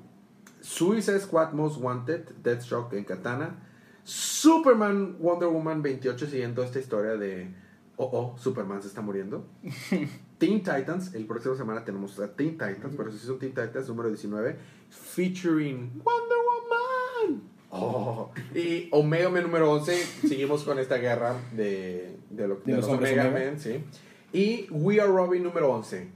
Suicide 0.61 1.19
Squad 1.19 1.53
Most 1.53 1.79
Wanted, 1.81 2.27
Deathstroke 2.43 2.93
en 2.93 3.03
Katana. 3.05 3.65
Superman 4.09 5.17
Wonder 5.19 5.47
Woman 5.49 5.81
28, 5.83 6.25
siguiendo 6.27 6.63
esta 6.63 6.79
historia 6.79 7.11
de. 7.15 7.47
Oh, 7.97 8.09
oh, 8.11 8.37
Superman 8.39 8.81
se 8.81 8.87
está 8.87 9.01
muriendo. 9.01 9.45
Teen 10.39 10.63
Titans, 10.63 11.13
el 11.13 11.25
próximo 11.25 11.55
semana 11.55 11.83
tenemos 11.85 12.19
a 12.19 12.33
Teen 12.33 12.51
Titans, 12.53 12.95
pero 12.97 13.11
si 13.11 13.19
son 13.19 13.37
Teen 13.37 13.53
Titans 13.53 13.87
número 13.89 14.07
19, 14.09 14.55
featuring 14.89 15.91
Wonder 16.03 16.37
Woman. 16.47 17.41
Oh, 17.71 18.31
y 18.55 18.87
Omega 18.91 19.29
Man 19.29 19.43
número 19.43 19.71
11, 19.73 19.95
seguimos 20.27 20.63
con 20.63 20.79
esta 20.79 20.97
guerra 20.97 21.35
de, 21.55 22.15
de, 22.31 22.47
lo- 22.47 22.55
de 22.55 22.61
De 22.71 22.77
los, 22.77 22.87
los 22.87 22.97
Omega, 22.97 23.27
Omega. 23.27 23.45
Man, 23.51 23.59
sí. 23.59 23.83
Y 24.33 24.65
We 24.71 24.99
Are 25.01 25.11
Robin 25.11 25.43
número 25.43 25.69
11. 25.71 26.07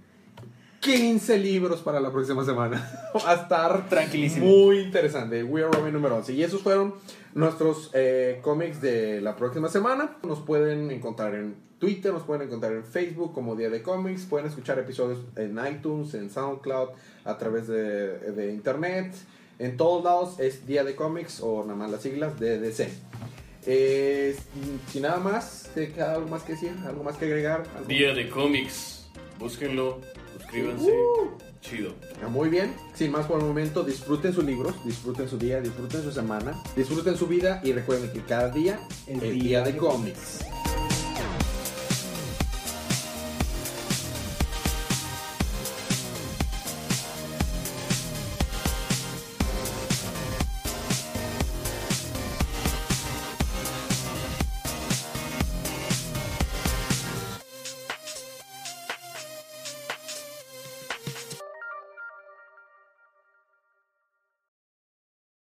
15 0.80 1.38
libros 1.38 1.82
para 1.82 2.00
la 2.00 2.12
próxima 2.12 2.44
semana. 2.44 2.90
Va 3.16 3.32
a 3.32 3.36
estar 3.36 3.88
Tranquilísimo. 3.88 4.46
muy 4.46 4.80
interesante. 4.80 5.44
We 5.44 5.64
Are 5.64 5.72
Robin 5.72 5.94
número 5.94 6.16
11. 6.18 6.34
Y 6.34 6.44
esos 6.44 6.62
fueron 6.62 6.96
nuestros 7.36 7.90
eh, 7.94 8.40
cómics 8.42 8.82
de 8.82 9.22
la 9.22 9.36
próxima 9.36 9.70
semana. 9.70 10.18
Nos 10.24 10.40
pueden 10.40 10.92
encontrar 10.92 11.36
en 11.36 11.56
Twitter, 11.80 12.14
nos 12.14 12.24
pueden 12.24 12.48
encontrar 12.48 12.74
en 12.74 12.84
Facebook 12.84 13.34
como 13.34 13.56
Día 13.56 13.70
de 13.70 13.82
Cómics. 13.82 14.26
Pueden 14.26 14.48
escuchar 14.48 14.80
episodios 14.80 15.20
en 15.36 15.60
iTunes, 15.66 16.14
en 16.14 16.30
SoundCloud, 16.30 16.90
a 17.26 17.38
través 17.38 17.68
de, 17.68 18.32
de 18.32 18.54
Internet. 18.54 19.14
En 19.60 19.78
todos 19.78 20.04
lados 20.04 20.40
es 20.40 20.66
Día 20.66 20.84
de 20.84 20.96
Cómics 20.96 21.42
o 21.42 21.64
nada 21.64 21.76
más 21.76 21.92
las 21.92 22.02
siglas 22.02 22.40
DDC. 22.40 22.90
Eh, 23.66 24.36
sin 24.90 25.04
nada 25.04 25.20
más, 25.20 25.70
¿te 25.74 25.92
queda 25.94 26.16
algo 26.16 26.28
más 26.28 26.44
que 26.44 26.54
decir? 26.54 26.74
¿Algo 26.86 27.04
más 27.04 27.16
que 27.18 27.26
agregar? 27.26 27.64
¿Algo? 27.76 27.88
Día 27.88 28.14
de 28.14 28.30
cómics. 28.30 29.08
Búsquenlo, 29.40 30.02
suscríbanse. 30.38 30.92
Chido. 31.64 31.94
Ah, 32.24 32.28
Muy 32.28 32.50
bien, 32.50 32.76
sin 32.94 33.12
más 33.12 33.26
por 33.26 33.40
el 33.40 33.46
momento, 33.46 33.84
disfruten 33.84 34.34
sus 34.34 34.44
libros, 34.44 34.76
disfruten 34.86 35.30
su 35.30 35.38
día, 35.38 35.62
disfruten 35.62 36.04
su 36.04 36.12
semana, 36.12 36.62
disfruten 36.76 37.16
su 37.18 37.26
vida 37.26 37.62
y 37.64 37.72
recuerden 37.72 38.12
que 38.12 38.22
cada 38.22 38.50
día 38.50 38.80
El 39.08 39.24
el 39.24 39.34
día 39.34 39.44
día 39.44 39.62
de 39.62 39.72
de 39.72 39.78
cómics. 39.78 40.40